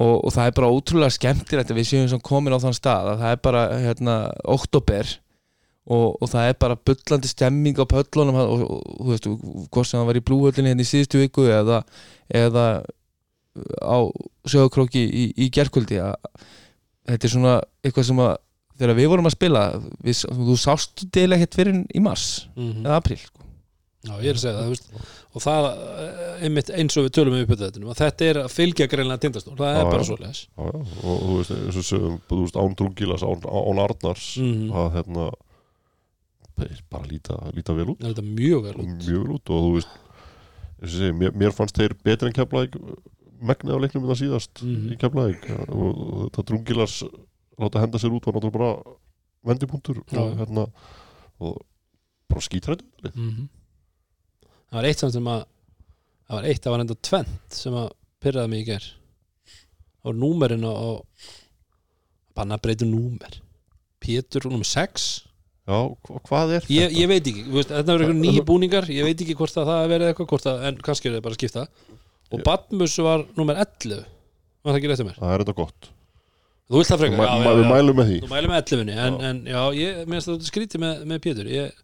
og, 0.00 0.14
og 0.24 0.30
það 0.32 0.46
er 0.48 0.54
bara 0.56 0.70
ótrúlega 0.72 1.12
skemmtilegt 1.18 1.70
að 1.74 1.76
við 1.82 1.90
séum 1.90 2.08
sem 2.08 2.22
komin 2.24 2.56
á 2.56 2.62
þann 2.64 2.78
stað 2.78 3.10
að 3.12 3.20
það 3.26 3.34
er 3.36 3.42
bara 3.44 3.64
hérna, 3.82 4.14
oktober 4.48 5.10
og, 5.92 6.06
og 6.22 6.30
það 6.32 6.48
er 6.48 6.56
bara 6.64 6.78
bullandi 6.88 7.28
stemming 7.28 7.76
á 7.76 7.84
pöllunum 7.92 8.38
og, 8.40 8.64
og, 8.64 8.82
þú 9.02 9.10
veist, 9.12 9.28
hvort 9.74 9.90
sem 9.90 10.00
það 10.00 10.08
var 10.08 10.20
í 10.20 10.24
blúhöllinni 10.30 10.72
hérna 10.72 10.86
í 10.86 10.88
síðustu 10.88 11.20
viku 11.20 11.44
eða, 11.52 11.82
eða 12.32 12.66
á 13.84 13.98
sögurkróki 14.48 15.02
í, 15.04 15.26
í 15.36 15.50
gerkvöldi 15.52 15.98
að 16.00 16.16
þetta 17.10 17.28
er 17.28 17.32
svona 17.34 17.54
eitthvað 17.84 18.08
sem 18.08 18.22
að 18.24 18.32
þegar 18.80 18.96
við 18.96 19.10
vorum 19.12 19.28
að 19.28 19.34
spila 19.36 19.62
við, 20.06 20.22
þú 20.32 20.54
sást 20.58 21.04
til 21.12 21.28
ekkert 21.36 21.58
fyrir 21.58 21.82
í 21.92 22.00
mars 22.02 22.46
Mhm. 22.56 22.86
eða 22.86 22.96
april 23.02 23.18
sko. 23.20 23.41
Já, 24.02 24.14
ég 24.18 24.32
er 24.32 24.34
að 24.34 24.42
segja 24.42 24.56
það, 24.58 24.64
þú 24.66 24.72
veist 24.72 24.88
og 25.32 25.42
það, 25.44 25.66
eh, 26.02 26.44
einmitt 26.46 26.70
eins 26.74 26.96
og 26.98 27.04
við 27.06 27.12
tölum 27.14 27.36
um 27.36 27.42
uppbyttuðinu 27.44 27.90
að 27.92 28.00
þetta 28.02 28.24
er 28.32 28.36
að 28.42 28.48
fylgja 28.50 28.86
greinlega 28.90 29.22
tindastól 29.22 29.54
það 29.60 29.76
er 29.76 29.84
Já, 29.84 29.90
bara 29.92 30.06
svo 30.08 30.16
leis 30.18 30.40
Já, 30.42 30.64
já, 30.66 30.80
og 31.06 31.20
þú 31.22 31.36
veist, 31.38 31.52
eins 31.58 31.78
og 31.78 31.86
sögum, 31.86 32.16
þú 32.28 32.38
veist, 32.42 32.58
án 32.58 32.74
Drungilas, 32.80 33.22
án, 33.22 33.46
án 33.46 33.82
Arnars 33.84 34.26
Mhm. 34.42 34.72
að 34.72 34.90
hérna 34.96 35.28
bara 36.90 37.06
líta, 37.10 37.36
líta 37.56 37.74
vel 37.74 37.88
út. 37.90 37.98
Það 38.02 38.12
þetta 38.12 38.24
mjög 38.36 38.62
vel 38.66 38.74
út. 38.74 38.90
Mjög 39.06 39.22
vel 39.24 39.34
út 39.36 39.50
og 39.50 39.62
þú 39.64 39.72
veist 39.76 39.88
eins 40.82 40.82
og 40.82 40.92
ég 40.92 40.98
segi, 40.98 41.14
mér, 41.18 41.32
mér 41.38 41.54
fannst 41.56 41.78
þeir 41.78 41.94
betur 42.04 42.28
en 42.28 42.36
Keflæk 42.36 42.76
megnið 43.42 43.74
á 43.74 43.82
leiknum 43.82 44.04
en 44.04 44.10
það 44.12 44.20
síðast 44.22 44.62
Mhm. 44.62 44.92
í 44.92 44.98
Keflæk 44.98 45.48
og, 45.70 45.90
og 45.98 46.30
þetta 46.30 46.44
Drungilas 46.50 47.02
láta 47.58 47.80
henda 47.82 47.98
sér 47.98 48.14
út 48.14 48.24
var 48.26 48.34
náttúrulega 48.34 48.58
bara 48.58 48.96
vendipunktur 49.46 49.98
og 50.02 50.36
hérna 50.38 50.66
og 51.40 51.62
bara 52.28 52.40
skítrættu 52.40 52.84
Mhm. 53.14 53.48
Það 54.72 54.78
var 54.80 54.88
eitt 54.88 55.02
samt 55.04 55.12
sem 55.16 55.28
að 55.28 55.42
það 56.26 56.36
var 56.38 56.48
eitt, 56.48 56.62
það 56.64 56.72
var 56.74 56.84
enda 56.86 56.96
tvent 57.08 57.56
sem 57.60 57.76
að 57.76 57.88
pyrraði 58.24 58.52
mig 58.54 58.62
í 58.64 58.68
ger 58.72 58.86
það 58.88 60.08
var 60.10 60.18
númerin 60.22 60.64
á 60.64 60.72
á- 60.72 61.04
banna 62.36 62.56
um 62.56 62.88
númer 62.90 63.40
Pétur, 64.02 64.48
númer 64.50 64.66
6 64.66 65.26
Já, 65.62 65.76
hva, 65.78 66.18
hvað 66.26 66.52
er 66.56 66.64
ég, 66.66 66.88
þetta? 66.88 66.98
ég 66.98 67.06
veit 67.12 67.26
ekki, 67.30 67.42
þú 67.46 67.54
veist, 67.54 67.68
þetta 67.70 67.92
verður 67.94 68.08
eitthvað 68.08 68.22
nýju 68.24 68.44
búningar 68.48 68.88
ég 68.90 69.04
veit 69.06 69.20
ekki 69.22 69.36
hvort 69.38 69.58
að 69.62 69.68
það 69.70 69.90
verið 69.92 70.08
eitthvað 70.10 70.30
hvort 70.32 70.46
að, 70.50 70.62
en 70.66 70.80
kannski 70.88 71.06
er 71.08 71.14
það 71.14 71.22
bara 71.26 71.36
að 71.36 71.38
skipta 71.38 71.62
og 72.32 72.38
Ég- 72.40 72.44
Badmus 72.48 72.96
var 72.98 73.22
númer 73.38 73.60
11 73.62 74.00
var 74.02 74.72
það 74.72 74.78
ekki 74.80 74.90
rétt 74.90 75.02
um 75.04 75.06
mér? 75.12 75.20
Það 75.20 75.34
er 75.36 75.44
þetta 75.44 75.54
gott 75.60 75.90
Þú 76.72 76.78
vilt 76.80 76.88
það 76.88 77.00
frekar? 77.02 77.20
Já, 77.20 77.30
mæ, 77.36 77.44
já, 77.44 77.52
Við 77.52 77.62
já. 77.62 77.70
mælum 77.76 77.96
með 78.00 78.06
því 78.10 78.18
Þú 78.24 78.28
mælum 78.32 78.52
með 78.54 78.60
11 78.72 78.82
en, 78.82 79.14
Já. 79.20 79.28
en 79.28 79.40
já, 79.52 79.62
ég 79.76 80.06
minnst 80.08 80.28
að 80.30 80.34
þetta 80.38 80.50
skrítið 80.50 80.82
með, 80.82 81.02
með 81.12 81.18
Pétur 81.26 81.50
ég, 81.52 81.80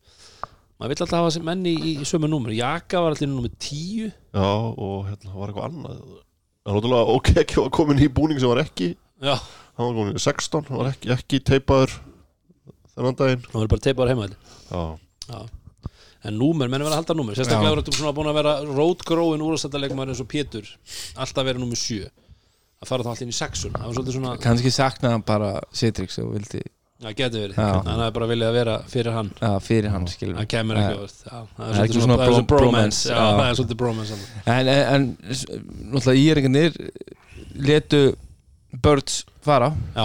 maður 0.78 0.92
vill 0.92 1.04
alltaf 1.04 1.18
hafa 1.18 1.34
sem 1.34 1.44
menni 1.46 1.74
í, 1.74 1.92
í 2.02 2.06
sömu 2.08 2.30
númer 2.30 2.54
Jaka 2.56 3.02
var 3.04 3.14
alltaf 3.14 3.30
númer 3.30 3.52
10 3.54 4.08
Já, 4.08 4.48
og 4.48 5.08
hérna 5.08 5.34
var 5.34 5.52
eitthvað 5.52 5.68
annað? 5.68 5.98
Það 5.98 6.72
er 6.72 6.78
náttúrulega 6.78 7.16
ok 7.18 7.30
ekki 7.42 7.60
var 7.60 7.70
komin 7.78 8.02
í 8.04 8.08
búning 8.12 8.40
sem 8.40 8.52
var 8.52 8.62
ekki. 8.62 8.90
Já, 9.24 9.34
hann 9.34 9.88
var 9.88 9.96
komin 9.96 10.18
í 10.18 10.22
16, 10.22 10.68
hann 10.68 10.82
var 10.82 10.90
ekki, 10.92 11.12
ekki 11.14 11.40
teipaður 11.50 11.94
þennan 12.94 13.18
daginn. 13.18 13.46
Það 13.48 13.60
var 13.62 13.72
bara 13.74 13.86
teipaður 13.88 14.12
heima 14.14 14.28
Já, 15.28 15.40
en 16.28 16.34
númer, 16.34 16.68
menn 16.68 16.82
verða 16.82 16.98
að 16.98 17.02
halda 17.02 17.16
númer. 17.16 17.36
Sérstaklega 17.38 17.76
er 17.76 17.80
þetta 17.82 17.94
svona 17.96 18.14
búin 18.16 18.28
að 18.30 18.38
vera 18.40 18.54
rótgróin 18.66 19.44
úrstættarleikmaður 19.46 20.12
eins 20.12 20.22
og 20.24 20.28
Pétur 20.30 20.70
alltaf 21.16 21.46
verið 21.46 21.62
númer 21.62 21.78
7 21.78 22.08
að 22.78 22.90
fara 22.90 23.04
þá 23.04 23.10
alltaf 23.12 23.24
inn 23.24 23.32
í 23.32 23.38
6 23.38 23.64
það 23.66 23.78
var 23.82 23.96
svolítið 23.96 24.16
svona, 24.18 24.34
kannski 24.42 24.72
saknaði 24.74 25.16
hann 25.16 25.24
bara 25.26 25.50
Citrix 25.74 26.18
og 26.22 26.34
vildi 26.36 26.62
já, 26.98 27.10
getur 27.14 27.42
verið 27.44 27.56
Já. 27.58 27.66
þannig 27.68 27.90
að 27.92 27.98
það 28.00 28.06
er 28.08 28.14
bara 28.18 28.28
viljað 28.32 28.48
að 28.52 28.56
vera 28.58 28.76
fyrir 28.92 29.12
hann 29.18 29.30
ja, 29.40 29.50
fyrir 29.62 29.92
hann 29.94 30.06
skilur 30.10 30.38
það 30.40 30.48
kemur 30.54 30.80
ekki. 30.82 31.08
Já, 31.28 31.40
það 31.58 31.68
er 31.68 31.82
ekki 31.84 31.98
svolítið 31.98 32.06
svona 32.06 32.16
er 32.18 32.28
bromance 32.28 32.48
bromance, 32.52 33.02
já, 33.08 33.18
já. 33.18 33.36
það 33.38 33.50
er 33.50 33.58
svolítið 33.60 33.80
bromance 33.82 34.18
en, 34.54 34.70
en, 34.96 35.06
náttúrulega 35.92 36.24
íringarnir 36.24 36.80
letu 37.68 38.02
Birds 38.84 39.20
fara 39.46 39.70
Já. 39.94 40.04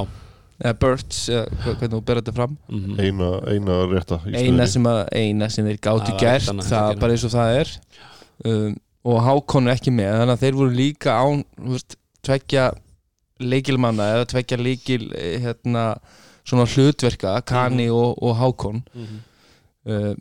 eða 0.63 0.75
Birds, 0.79 1.23
hvernig 1.65 1.91
þú 1.95 2.01
ber 2.07 2.21
þetta 2.21 2.35
fram 2.37 2.53
Mhm. 2.69 2.99
eina, 3.03 3.31
eina 3.51 3.79
rétta 3.91 4.21
eina 4.29 4.67
sem, 4.71 4.85
að, 4.87 5.01
eina 5.11 5.49
sem 5.51 5.65
þeir 5.67 5.79
var 5.83 6.15
gert 6.21 6.47
það 6.63 6.79
að 6.79 6.93
er 6.93 7.01
bara 7.01 7.17
eins 7.17 7.25
og 7.27 7.33
það 7.33 7.57
er 7.59 7.73
um, 8.45 8.77
og 9.03 9.19
Hákon 9.25 9.67
er 9.67 9.75
ekki 9.75 9.91
með 9.91 10.13
þannig 10.21 10.37
að 10.37 10.43
þeir 10.45 10.57
voru 10.61 10.77
líka 10.77 11.17
án 11.19 11.41
þú 11.59 11.73
veist, 11.75 11.97
tveggja 12.23 12.69
leikilmanna 13.43 14.05
eða 14.15 14.27
tveggja 14.31 14.57
leikil 14.61 15.09
eh, 15.17 15.39
hérna, 15.43 15.97
svona 16.43 16.67
hlutverka 16.69 17.37
Kani 17.47 17.89
og, 17.93 18.19
og 18.23 18.37
Hákon. 18.39 18.83
Mhm. 18.93 19.23
uh, 19.87 20.13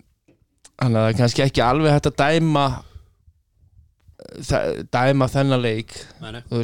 þannig 0.83 0.99
að 0.99 1.05
það 1.05 1.11
er 1.13 1.19
kannski 1.21 1.45
ekki 1.45 1.63
alveg 1.63 1.95
hægt 1.95 2.11
að 2.11 2.19
dæma 2.23 2.67
dæma 4.95 5.27
þennan 5.31 5.63
leik. 5.63 5.93
Eh, 6.23 6.63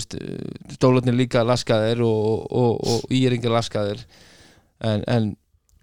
stólarnir 0.74 1.16
líka 1.16 1.42
laskaðir 1.46 2.02
og, 2.06 2.46
og, 2.54 2.78
og 2.86 3.12
íringar 3.14 3.54
laskaðir. 3.56 4.04
En, 4.78 5.04
en 5.10 5.36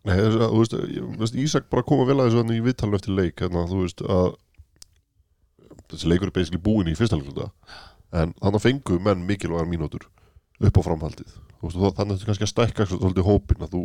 Nei, 0.05 0.19
að, 0.21 0.38
þú 0.38 0.59
veist, 0.61 0.76
veist, 1.19 1.38
Ísak 1.41 1.69
bara 1.73 1.84
koma 1.86 2.05
vel 2.05 2.19
að 2.19 2.30
þessu 2.30 2.41
þannig 2.43 2.59
í 2.59 2.65
viðtalinu 2.67 2.99
eftir 2.99 3.15
leik 3.17 3.41
hérna, 3.41 3.63
þú 3.71 3.80
veist 3.82 4.03
að 4.05 4.28
þessi 5.89 6.11
leikur 6.11 6.30
er 6.30 6.36
basically 6.36 6.61
búin 6.61 6.91
í 6.91 6.93
fyrsta 6.97 7.17
leikluta 7.17 7.49
en 8.15 8.36
þannig 8.38 8.63
fengu 8.63 8.99
menn 9.01 9.26
mikilvægar 9.26 9.69
mínútur 9.69 10.05
upp 10.62 10.78
á 10.80 10.82
framhaldið. 10.88 11.34
Þú 11.60 11.68
veist, 11.68 11.78
og 11.82 11.95
þannig 11.97 12.12
að 12.14 12.18
þetta 12.20 12.30
kannski 12.30 12.45
að 12.47 12.51
stækka 12.53 12.86
svolítið 12.91 13.28
hópin 13.30 13.66
að 13.66 13.74
þú, 13.76 13.84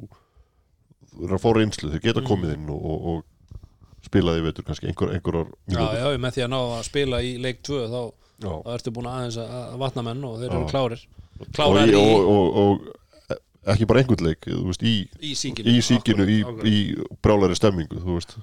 þú 1.11 1.27
er 1.29 1.35
að 1.37 1.43
fá 1.45 1.51
reynslu 1.57 1.91
þeir 1.95 2.05
geta 2.07 2.21
Mm. 2.23 2.29
komið 2.31 2.53
inn 2.57 2.71
og, 2.71 2.85
og, 2.85 3.07
og 3.11 4.07
spilaði 4.07 4.45
veitur 4.47 4.65
kannski 4.65 4.87
einhver, 4.91 5.11
einhverjar 5.17 5.49
já, 5.69 5.83
já, 6.01 6.19
með 6.19 6.37
því 6.37 6.45
að 6.47 6.51
ná 6.55 6.59
að 6.61 6.85
spila 6.87 7.21
í 7.23 7.35
leik 7.43 7.61
2 7.69 7.81
þá, 7.91 8.01
þá 8.41 8.53
ertu 8.75 8.93
búin 8.97 9.11
aðeins 9.11 9.37
að, 9.43 9.59
vatna 9.83 10.03
menn 10.07 10.25
og 10.25 10.39
þeir 10.41 10.51
eru 10.55 10.63
Já. 10.65 10.71
klárir. 10.73 11.03
Og, 11.41 11.51
klárar 11.57 11.89
í, 11.91 11.93
í, 11.93 12.15
og, 12.15 12.31
og, 12.31 12.49
og 12.65 13.75
ekki 13.75 13.87
bara 13.91 14.01
einhvern 14.01 14.25
leik 14.31 14.47
þú 14.49 14.63
veist, 14.71 14.83
í, 14.89 14.95
í 15.21 15.35
síkinu 15.37 15.69
í 15.75 15.83
síkinu 15.85 16.25
í, 16.29 16.39
Akkurat, 16.45 16.65
í 16.71 17.21
brálari 17.23 17.59
stemmingu 17.59 18.01
þú 18.01 18.17
veist. 18.17 18.37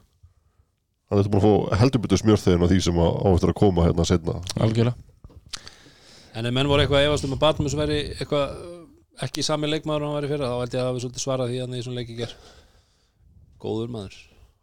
Þannig 1.08 1.18
að 1.18 1.24
þetta 1.24 1.34
búin 1.34 1.42
að 1.42 1.48
fá 1.72 1.82
heldur 1.82 2.02
betur 2.04 2.20
smjörþegin 2.22 2.64
á 2.64 2.68
því 2.70 2.80
sem 2.84 2.98
á 3.02 3.08
á 3.08 3.28
eftir 3.34 3.52
að 3.54 3.60
koma 3.64 3.86
hérna 3.88 4.06
setna 4.06 4.38
algjörlega 4.60 4.96
En 6.38 6.46
ef 6.46 6.54
menn 6.54 6.70
voru 6.70 6.84
eitthvað 6.84 7.02
að 7.02 7.10
efast 7.10 7.28
um 7.28 7.36
að 7.36 7.44
Batmus 7.44 7.76
veri 7.78 8.00
eitthvað 8.14 8.56
uh, 8.62 8.80
ekki 9.26 9.46
sami 9.46 9.70
leikmaður 9.72 10.06
og 10.06 10.12
hann 10.12 10.18
væri 10.20 10.32
fyrir 10.34 10.46
þá 10.46 10.56
held 10.62 10.74
ég 10.78 10.82
að 10.82 10.88
það 10.88 11.04
svolítið 11.04 11.24
svarað 11.24 11.52
því 11.52 11.62
að 11.64 11.70
það 11.72 11.80
í 11.80 11.86
svona 11.88 12.02
leiki 12.02 12.18
ger 12.20 12.34
Góður 13.58 13.88
maður, 13.90 14.18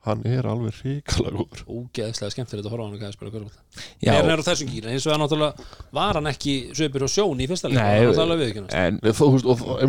hann 0.06 0.20
er 0.30 0.46
alveg 0.46 0.76
ríkala 0.84 1.32
góður. 1.34 1.62
Ógeðslega 1.66 2.30
skemmtilegt 2.30 2.68
að 2.68 2.74
horfa 2.76 2.84
á 2.84 2.86
hann 2.86 3.00
að 3.08 3.16
spila. 3.16 3.48
Já, 3.74 4.12
Þegar 4.12 4.20
hann 4.20 4.30
er 4.36 4.42
á 4.44 4.46
þessum 4.46 4.70
gýra, 4.70 4.92
eins 4.92 5.06
og 5.08 5.14
hann 5.14 5.24
náttúrulega 5.24 5.66
var 5.98 6.18
hann 6.20 6.30
ekki 6.30 6.54
svipur 6.78 7.02
á 7.02 7.08
sjón 7.10 7.42
í 7.42 7.48
fyrsta 7.50 7.72
leik 7.72 7.80
en 7.82 9.00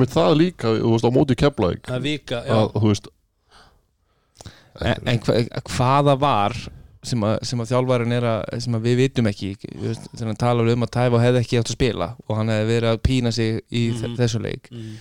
og 0.01 0.09
það 0.15 0.31
líka 0.39 0.73
þú 0.81 0.95
veist, 0.95 1.05
á 1.05 1.11
móti 1.19 1.37
er 1.37 2.87
veist 2.89 3.11
en, 4.81 5.05
en 5.13 5.21
hva, 5.27 5.37
hvaða 5.69 6.17
var 6.25 6.57
sem 7.09 7.23
að, 7.27 7.35
sem 7.49 7.61
að 7.63 7.69
þjálfarinn 7.71 8.15
er 8.17 8.27
að 8.29 8.61
sem 8.65 8.77
að 8.77 8.87
við 8.89 8.95
vitum 9.01 9.29
ekki 9.31 9.49
þegar 9.63 10.29
hann 10.29 10.39
talar 10.41 10.71
um 10.73 10.85
að 10.87 10.93
Tæfa 10.95 11.21
hefði 11.23 11.41
ekki 11.43 11.59
átt 11.61 11.71
að 11.71 11.77
spila 11.77 12.07
og 12.27 12.39
hann 12.39 12.51
hefði 12.53 12.69
verið 12.73 12.89
að 12.91 13.01
pína 13.09 13.31
sig 13.35 13.61
í 13.71 13.83
mm 13.91 14.01
Mhm. 14.01 14.15
þessu 14.19 14.41
leik. 14.43 14.69
Mm, 14.71 14.95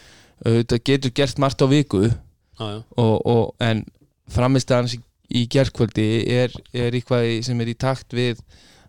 þetta 0.45 0.81
getur 0.91 1.15
gert 1.15 1.39
margt 1.39 1.63
á 1.63 1.67
viku 1.71 2.03
já. 2.09 2.83
og, 2.97 3.27
og, 3.27 3.55
en 3.61 3.85
framist 4.29 4.71
hans 4.71 4.95
í, 4.97 5.01
í 5.35 5.47
gerkvöldi 5.49 6.09
er, 6.29 6.53
er 6.73 6.91
eitthvað 6.93 7.43
sem 7.45 7.61
er 7.61 7.73
í 7.73 7.79
takt 7.79 8.13
við 8.13 8.41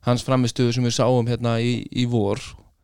hans 0.06 0.24
framistuðu 0.24 0.74
sem 0.74 0.84
við 0.84 0.98
sáum 1.00 1.28
hérna 1.28 1.60
í, 1.60 1.88
í 1.92 2.06
vor. 2.06 2.40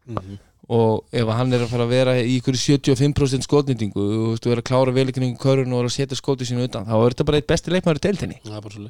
Mm 0.08 0.40
og 0.72 1.04
ef 1.12 1.28
hann 1.36 1.52
er 1.52 1.66
að 1.66 1.72
fara 1.74 1.84
að 1.84 1.92
vera 1.92 2.14
í 2.22 2.38
ykkur 2.38 2.56
75% 2.56 3.44
skotnýtingu 3.44 4.04
og 4.32 4.46
er 4.48 4.62
að 4.62 4.68
klára 4.70 4.94
vel 4.96 5.10
ykkur 5.12 5.26
í 5.28 5.32
körun 5.42 5.74
og 5.76 5.82
er 5.84 5.90
að 5.90 5.96
setja 5.98 6.16
skotið 6.16 6.48
sínu 6.52 6.68
utan 6.70 6.86
þá 6.88 6.94
er 6.96 7.12
þetta 7.12 7.26
bara 7.28 7.42
eitt 7.42 7.50
besti 7.50 7.74
leikmaður 7.74 8.00
í 8.00 8.04
deildinni. 8.06 8.38
Það 8.46 8.56
er 8.56 8.64
bara 8.68 8.76
svo 8.78 8.86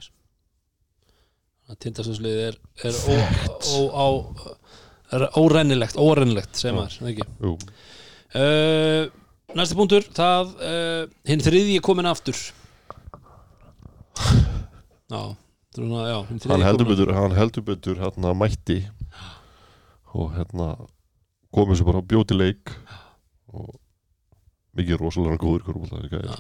leys 1.72 1.82
Tindastónsliðið 1.84 2.42
er, 2.50 2.58
er 2.84 2.98
ó, 3.00 3.16
ó, 3.72 3.80
á, 3.96 4.08
er 5.16 5.26
órennilegt 5.40 6.00
órennilegt, 6.00 6.56
segir 6.60 6.78
maður, 6.78 6.98
eða 7.02 7.12
ekki? 7.14 7.28
Jú, 7.42 7.56
uh, 8.42 9.04
Næsti 9.52 9.76
punktur, 9.76 10.06
það 10.16 10.54
uh, 10.64 11.02
hinn 11.28 11.44
þriðji 11.44 11.78
er 11.80 11.84
komin 11.84 12.08
aftur. 12.08 12.38
Já, 15.12 15.22
svona, 15.76 16.06
já 16.08 16.18
hann 16.30 16.42
er 16.56 16.66
heldur 16.70 16.88
betur 16.88 17.14
hann 17.16 17.36
heldur 17.36 17.66
betur 17.68 18.00
hérna 18.00 18.32
mætti 18.38 18.78
og 20.16 20.32
hérna 20.38 20.74
komið 21.52 21.82
sér 21.82 21.90
bara 21.90 22.04
bjóti 22.14 22.38
leik 22.38 22.72
og 23.52 23.74
mikið 24.80 25.02
rosalega 25.02 25.40
góður 25.42 25.68
er 25.68 26.32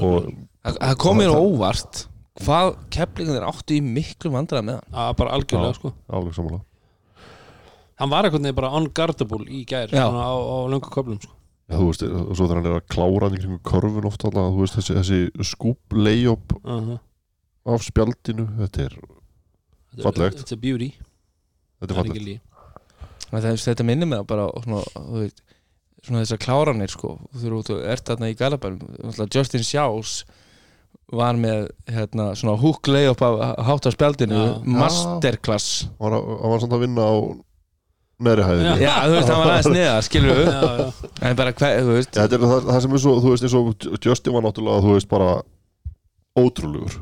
og 0.00 0.30
Það 0.64 0.78
það 0.80 0.96
kom 1.00 1.20
mér 1.20 1.32
á 1.32 1.38
óvart 1.38 2.06
hvað 2.44 2.74
keflingarnir 2.94 3.46
áttu 3.48 3.76
í 3.78 3.82
miklu 3.84 4.32
vandræða 4.34 4.66
með 4.68 4.80
hann 4.80 4.98
Já, 4.98 5.16
bara 5.18 5.36
algjörlega 5.36 5.78
sko 5.78 5.92
alveg 6.08 6.36
samanlega 6.36 6.64
Hann 7.98 8.12
var 8.12 8.28
eitthvað 8.28 8.54
bara 8.54 8.70
unguardable 8.78 9.44
í 9.50 9.64
gær 9.66 9.90
Já. 9.90 10.04
svona 10.06 10.22
á, 10.22 10.34
á 10.38 10.56
löngu 10.70 10.90
köflum 10.94 11.18
sko. 11.18 11.34
Já, 11.68 11.74
þú 11.76 11.86
veist, 11.88 12.02
og 12.06 12.36
svo 12.38 12.46
þegar 12.46 12.60
hann 12.60 12.68
er 12.70 12.76
að 12.78 12.84
klára 12.94 13.26
hann 13.26 13.36
í 13.36 13.40
kringum 13.42 13.62
körfun 13.66 14.06
oft 14.08 14.24
alltaf, 14.24 14.52
þú 14.54 14.62
veist, 14.62 14.76
þessi, 14.78 14.94
þessi 15.00 15.48
skúp 15.50 15.96
layup 15.98 16.54
uh 16.62 16.78
-huh. 16.78 17.00
af 17.74 17.82
spjaldinu, 17.82 18.46
þetta 18.60 18.84
er, 18.86 18.94
Fallegt. 19.98 20.38
Þetta 20.38 20.54
er 20.54 20.62
beauty 20.62 20.90
þetta 21.80 21.90
er 21.92 21.98
fallegt. 21.98 22.14
ekki 22.14 22.24
lí 22.24 22.40
Það 23.28 23.44
er- 23.44 23.64
þetta 23.66 23.84
minnir 23.84 24.06
mig 24.06 24.26
bara 24.26 24.46
á 24.46 24.62
svona, 24.62 24.82
þú 24.94 25.18
veit, 25.20 25.42
svona 26.02 26.22
þessar 26.22 26.38
kláranir 26.38 26.90
sko, 26.90 27.18
þú 27.34 27.62
þú 27.66 27.82
ert 27.84 28.04
þarna 28.06 28.30
í 28.30 28.34
Galabærum 28.38 28.78
Justin 29.34 29.62
Sjáls 29.62 30.24
var 31.12 31.36
með 31.40 31.68
hérna, 31.88 32.30
svona 32.36 32.56
hook 32.60 32.88
layup 32.90 33.22
af 33.24 33.38
hátt 33.64 33.88
á 33.88 33.90
spjaldinu 33.94 34.38
Já. 34.38 34.54
masterclass. 34.64 35.86
Var, 35.98 36.16
hann 36.18 36.52
var 36.52 36.60
samt 36.62 36.74
að 36.76 36.82
vinna 36.84 37.06
á 37.08 37.16
neðri 38.18 38.46
hæðinni. 38.48 38.74
Já, 38.82 38.94
þú 39.06 39.14
veist, 39.14 39.30
hann 39.32 39.40
var 39.40 39.52
aðeins 39.54 39.70
neða, 39.72 39.98
skilur 40.04 40.40
við 40.40 40.50
en 41.30 41.38
bara, 41.38 41.54
hver, 41.54 41.78
þú 41.86 41.96
veist. 41.96 42.12
Já, 42.12 42.22
þetta 42.24 42.38
er 42.38 42.44
það, 42.44 42.68
það 42.68 42.82
sem 42.84 42.96
er 42.98 43.04
svo, 43.04 43.14
þú 43.22 43.32
veist, 43.32 43.46
eins 43.48 43.56
og 43.60 44.08
Justin 44.08 44.36
var 44.36 44.44
náttúrulega, 44.44 44.84
þú 44.84 44.96
veist, 44.96 45.10
bara 45.12 45.30
ótrúlegur. 46.38 46.98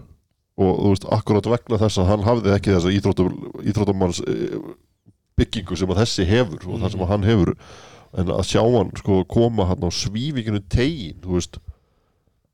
Og 0.56 0.72
þú 0.80 0.92
veist, 0.94 1.08
akkurat 1.18 1.50
vegna 1.52 1.80
þess 1.82 2.00
að 2.00 2.10
hann 2.12 2.26
hafði 2.26 2.52
ekki 2.54 2.76
þessa 2.76 2.92
íþróttum, 2.96 3.32
íþróttumanns 3.72 4.22
eh, 4.24 4.58
byggingu 5.36 5.76
sem 5.76 5.90
að 5.92 6.02
þessi 6.04 6.28
hefur 6.30 6.62
og 6.70 6.84
það 6.84 6.94
sem 6.94 7.04
að 7.04 7.12
hann 7.12 7.26
hefur. 7.28 7.54
En 8.16 8.30
að 8.32 8.46
sjá 8.48 8.62
hann 8.62 8.92
sko 8.96 9.18
koma 9.28 9.66
hann 9.68 9.82
á 9.84 9.90
svífinginu 9.92 10.62
tegin, 10.72 11.18
þú 11.24 11.36
veist 11.36 11.58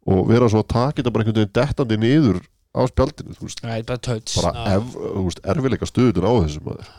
og 0.08 0.26
vera 0.30 0.48
svo 0.50 0.64
að 0.64 0.72
taka 0.74 0.98
þetta 0.98 1.14
bara 1.14 1.24
einhvern 1.24 1.40
veginn 1.40 1.54
dettandi 1.60 1.98
niður 2.00 2.42
á 2.72 2.80
spjaldinu, 2.88 3.38
veist. 3.38 3.62
Nei, 3.62 3.80
bara 3.86 4.18
Já. 4.18 4.76
ef, 4.76 4.98
veist, 5.18 5.42
erfileika 5.54 5.88
stöðun 5.88 6.26
á 6.26 6.32
þessum 6.42 6.68
maður. 6.70 6.92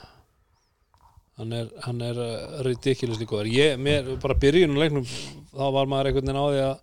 Hann 1.42 1.54
er, 1.58 1.70
hann 1.82 2.02
er 2.06 2.20
uh, 2.22 2.58
ridiculously 2.68 3.26
góður. 3.26 3.50
Ég, 3.50 3.80
mér, 3.82 4.12
bara 4.22 4.38
byrjun 4.38 4.78
á 4.78 4.82
leiknum 4.84 5.08
þá 5.08 5.66
var 5.74 5.90
maður 5.90 6.12
einhvern 6.12 6.30
veginn 6.30 6.44
á 6.44 6.48
því 6.48 6.66
að 6.68 6.76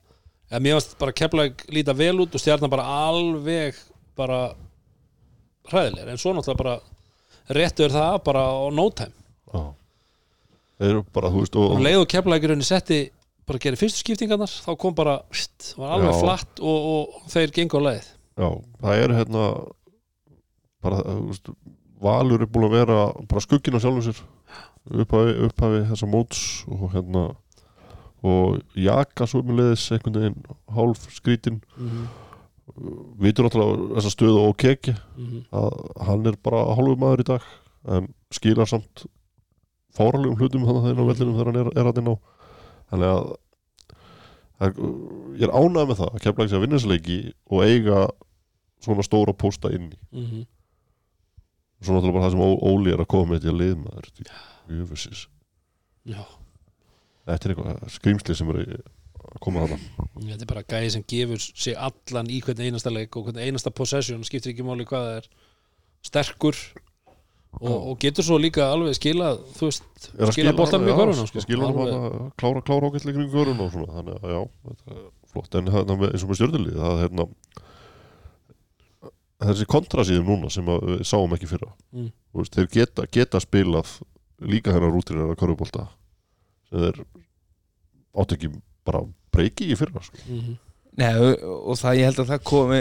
að 0.51 0.65
mér 0.65 0.77
varst 0.79 0.97
bara 0.99 1.15
keplæk 1.15 1.65
líta 1.71 1.95
vel 1.95 2.17
út 2.25 2.35
og 2.35 2.43
stjarnan 2.43 2.73
bara 2.73 2.87
alveg 3.07 3.79
bara 4.19 4.41
hræðilegir, 5.71 6.11
en 6.11 6.19
svo 6.19 6.35
náttúrulega 6.35 6.59
bara 6.59 7.55
réttu 7.55 7.87
er 7.87 7.95
það 7.95 8.17
bara 8.27 8.43
á 8.51 8.59
no 8.75 8.89
time. 8.91 9.15
Já. 9.51 9.63
þeir 10.81 10.91
eru 10.91 11.05
bara, 11.15 11.31
þú 11.31 11.45
veist 11.45 11.59
og, 11.61 11.75
og 11.77 11.85
leið 11.87 12.01
og 12.03 12.11
keplækirunni 12.11 12.67
setti 12.67 13.01
bara 13.51 13.63
gerir 13.67 13.81
fyrstu 13.81 14.05
skiptingarnar 14.05 14.53
þá 14.65 14.71
kom 14.79 14.95
bara, 14.97 15.19
st, 15.35 15.75
var 15.81 15.97
alveg 15.99 16.15
Já. 16.15 16.21
flatt 16.23 16.63
og, 16.63 16.89
og 16.95 17.29
þeir 17.35 17.55
gengu 17.59 17.83
á 17.83 17.87
leið 17.91 18.09
Já, 18.41 18.49
það 18.81 19.05
er 19.05 19.15
hérna 19.19 19.45
bara, 20.85 21.03
þú 21.05 21.29
veist 21.29 21.53
Valur 22.01 22.41
er 22.41 22.49
búin 22.49 22.65
að 22.71 22.77
vera 22.79 22.99
bara 23.29 23.43
skugginn 23.45 23.77
á 23.77 23.81
sjálfum 23.83 24.07
sér 24.07 24.21
upphafi, 25.03 25.35
upphafi 25.51 25.83
þessa 25.91 26.07
móts 26.09 26.39
og 26.73 26.87
hérna 26.95 27.27
og 28.25 28.61
jaka 28.77 29.27
svo 29.29 29.43
með 29.45 29.59
leiðis 29.61 29.85
einhvern 29.93 30.17
veginn 30.17 30.57
hálf 30.77 31.05
skrítin 31.13 31.59
mm 31.77 31.91
-hmm. 31.91 32.07
vitur 33.21 33.45
náttúrulega 33.45 33.97
þessa 33.99 34.13
stöðu 34.15 34.41
og 34.49 34.57
keki 34.57 34.95
Mhm. 35.17 35.45
að 35.53 36.05
hann 36.07 36.27
er 36.27 36.37
bara 36.43 36.65
hálfu 36.77 36.97
maður 36.97 37.21
í 37.21 37.29
dag 37.33 37.43
en 37.89 38.09
skilar 38.33 38.69
samt 38.69 39.05
fáralegum 39.97 40.37
hlutum 40.39 40.65
þannig 40.65 40.81
að 40.81 40.85
það 40.85 40.93
er 40.93 41.01
á 41.01 41.09
vellinum 41.11 41.37
þegar 41.37 41.47
hann 41.53 41.61
er, 41.61 41.71
er 41.81 41.87
að 41.93 41.99
inn 41.99 42.13
á 42.13 42.17
þannig 42.91 43.11
að 43.11 43.25
það 44.61 44.67
er, 44.69 44.75
ég 45.41 45.45
er 45.49 45.55
ánægð 45.57 45.89
með 45.91 46.01
það 46.01 46.11
að 46.15 46.23
kemla 46.27 46.45
ekki 46.47 46.57
að 46.59 46.65
vinna 46.67 46.79
þessi 46.81 46.91
leiki 46.93 47.19
og 47.51 47.65
eiga 47.65 48.01
svona 48.85 49.05
stóra 49.07 49.35
pósta 49.37 49.71
inn 49.77 49.91
í 49.93 49.99
Mhm. 50.13 50.47
og 51.81 51.85
svo 51.87 51.95
náttúrulega 51.97 52.13
bara 52.19 52.27
það 52.29 52.35
sem 52.37 52.45
Óli 52.71 52.93
er 52.93 53.01
að 53.05 53.09
koma 53.15 53.33
með 53.35 53.41
því 53.45 53.51
að 53.55 53.61
Já, 56.11 56.23
þetta 57.27 57.45
er 57.49 57.55
eitthvað 57.55 57.91
skrýmsli 57.97 58.37
sem 58.37 58.51
er 58.51 58.59
að 58.61 59.41
koma 59.41 59.61
þarna. 59.67 59.79
Þetta 60.21 60.43
er 60.45 60.49
bara 60.53 60.63
gæði 60.63 60.91
sem 60.95 61.05
gefur 61.09 61.39
sig 61.41 61.75
allan 61.77 62.31
í 62.33 62.41
hvern 62.45 62.61
einasta 62.65 62.91
leik 62.93 63.17
og 63.17 63.27
hvern 63.29 63.41
einasta 63.45 63.71
possession 63.71 64.25
skiptir 64.25 64.53
ekki 64.55 64.65
máli 64.67 64.85
hvað 64.89 65.05
það 65.09 65.17
er. 65.21 65.29
Sterkur 66.03 66.57
og, 67.59 67.77
og 67.91 67.97
getur 68.03 68.23
svo 68.27 68.39
líka 68.39 68.69
alveg 68.71 68.95
skilað 68.99 69.41
þú 69.59 69.67
veist, 69.71 70.11
að 70.19 70.31
skila 70.37 70.53
boltanum 70.57 70.87
í 70.87 70.93
já, 70.93 70.97
korfuna 71.01 71.27
sko. 71.27 71.43
skila 71.45 71.67
hann 71.67 71.79
bara 71.81 72.31
klára, 72.41 72.63
klára 72.63 72.91
ágætlega 72.93 73.17
kring 73.19 73.33
korfuna 73.33 73.67
og 73.67 73.73
svona 73.75 73.97
þannig 73.97 74.21
að 74.21 74.37
já, 74.37 74.41
flott 75.33 75.59
en 75.59 75.73
hérna, 75.75 75.97
með- 75.99 76.13
eins 76.15 76.25
og 76.27 76.31
með 76.31 76.39
stjörnulið 76.41 76.79
það 76.79 76.95
er 76.95 77.03
hérna 77.07 77.27
þessi 79.41 79.67
kontrasíðum 79.73 80.29
núna 80.35 80.51
sem 80.53 80.67
að 80.69 80.83
við 80.93 81.05
sáum 81.11 81.37
ekki 81.37 81.49
fyrra 81.51 81.71
Mm. 81.91 82.11
Veist, 82.39 82.55
þeir 82.55 82.69
geta, 82.71 83.05
geta 83.11 83.41
spilað 83.43 83.97
líka 84.47 84.71
hennar 84.71 84.93
rútir 84.95 85.17
að 85.19 85.33
korfubólta 85.41 85.89
sem 86.71 86.79
þeir 86.85 87.01
áttu 88.23 88.37
ekki 88.37 88.51
bara 88.87 89.01
breyki 89.35 89.67
í 89.73 89.77
fyrra 89.79 90.03
sko. 90.07 90.21
Mhm. 90.29 90.55
Nei, 91.01 91.11
og, 91.19 91.43
og 91.71 91.77
það 91.81 91.99
ég 91.99 92.05
held 92.11 92.21
að 92.23 92.31
það 92.31 92.45
komi 92.51 92.79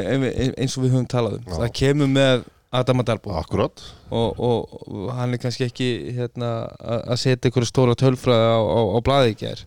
eins 0.59 0.77
og 0.77 0.83
við 0.85 0.93
höfum 0.93 1.07
talað 1.09 1.39
um 1.39 1.43
Já. 1.49 1.57
það 1.63 1.73
kemur 1.81 2.09
með 2.13 2.45
Adam 2.69 3.01
Adalbo 3.01 3.33
akkurat. 3.39 3.81
Og, 4.13 4.39
og, 4.39 5.09
hann 5.17 5.33
er 5.33 5.41
kannski 5.41 5.65
ekki 5.65 5.89
hérna, 6.17 6.69
að 6.77 7.05
að 7.15 7.21
setja 7.23 7.49
ykkur 7.49 7.65
stóra 7.65 7.97
tölfræði 7.97 8.49
á, 8.53 8.59
á, 8.61 8.79
á 8.93 8.99
blaði 9.05 9.33
í 9.33 9.39
ger 9.39 9.65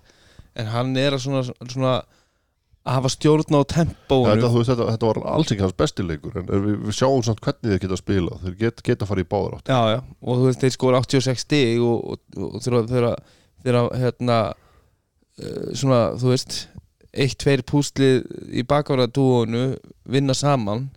en 0.59 0.69
hann 0.73 0.97
er 1.01 1.17
að 1.17 1.25
svona, 1.25 1.43
svona 1.71 1.95
að 2.83 2.97
hafa 2.97 3.13
stjórn 3.15 3.55
á 3.55 3.61
þetta, 3.63 3.77
tempóinu 3.77 4.49
þú 4.49 4.59
veist, 4.59 4.73
þetta, 4.73 4.87
þetta 4.91 5.09
var 5.09 5.21
alls 5.33 5.53
ekki 5.55 5.65
hans 5.65 5.77
besti 5.79 6.07
leikur 6.07 6.39
en 6.41 6.49
við, 6.51 6.73
við 6.89 6.97
sjáum 6.99 7.23
samt 7.27 7.43
hvernig 7.45 7.71
þeir 7.71 7.83
geta 7.85 7.99
spila 8.01 8.39
þeir 8.43 8.57
get, 8.59 8.83
geta 8.89 9.09
farið 9.09 9.27
í 9.27 9.31
báðar 9.31 9.55
átt 9.59 9.71
já, 9.71 9.81
já, 9.95 9.99
og 10.03 10.41
þú 10.41 10.49
veist, 10.49 10.65
þeir 10.65 10.75
skora 10.75 11.03
86 11.05 11.45
stig 11.47 11.85
og, 11.87 12.17
og, 12.17 12.49
og 12.49 12.65
þeirra, 12.91 13.15
þeirra 13.63 13.85
hérna 14.03 14.39
uh, 14.51 15.69
svona, 15.79 16.01
þú 16.19 16.33
veist 16.35 16.59
eitt, 17.13 17.39
tveir 17.39 17.63
púslið 17.71 18.27
í 18.51 18.67
bakvarðadúinu 18.67 19.65
vinna 20.11 20.35
saman 20.37 20.89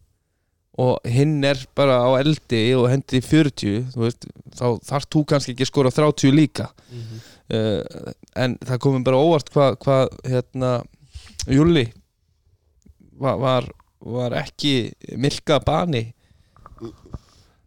og 0.82 1.08
hinn 1.08 1.38
er 1.48 1.60
bara 1.78 2.02
á 2.04 2.10
eldi 2.20 2.64
og 2.76 2.90
hendi 2.92 3.22
í 3.22 3.24
40 3.24 3.94
þú 3.94 4.02
veist, 4.04 4.28
þá 4.58 4.66
þarf 4.90 5.08
þú 5.14 5.24
kannski 5.32 5.56
ekki 5.56 5.68
að 5.68 5.72
skora 5.72 5.94
30 5.96 6.36
líka. 6.36 6.70
Mhm. 6.92 7.22
uh, 7.56 8.12
en 8.36 8.58
það 8.60 8.82
komum 8.84 9.06
bara 9.06 9.22
óvart 9.22 9.52
hvað 9.54 9.80
hva, 9.86 10.00
hérna 10.26 10.74
Júli 11.48 11.86
var, 13.22 13.38
var, 13.40 13.70
var 14.02 14.36
ekki 14.42 14.92
milka 15.16 15.60
bani. 15.64 16.10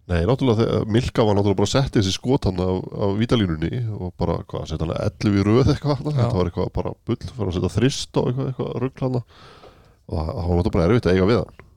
Nei, 0.09 0.23
náttúrulega 0.25 0.87
Milka 0.89 1.25
var 1.25 1.37
náttúrulega 1.37 1.59
bara 1.61 1.69
að 1.69 1.75
setja 1.75 2.01
þessi 2.01 2.15
skot 2.17 2.47
hann 2.49 2.61
af, 2.65 2.79
af 2.97 3.11
vítalínunni 3.21 3.83
og 3.93 4.15
bara, 4.21 4.39
hvað, 4.49 4.65
setja 4.71 4.87
hann 4.87 4.95
11 4.97 5.37
í 5.37 5.45
röð 5.45 5.73
eitthvað 5.75 6.01
þetta 6.07 6.29
var 6.33 6.49
eitthvað 6.49 6.71
bara 6.79 6.93
bull 7.05 7.19
fyrir 7.21 7.51
að 7.51 7.57
setja 7.59 7.73
þrist 7.77 8.21
og 8.21 8.31
eitthvað, 8.31 8.49
eitthvað 8.53 8.71
rugl 8.85 9.05
hann 9.05 9.19
og 9.19 9.27
það, 9.29 10.31
það 10.31 10.39
var 10.39 10.61
náttúrulega 10.61 10.77
bara 10.79 10.87
erfitt 10.89 11.09
að 11.09 11.19
eiga 11.19 11.29
við 11.29 11.41
hann 11.43 11.68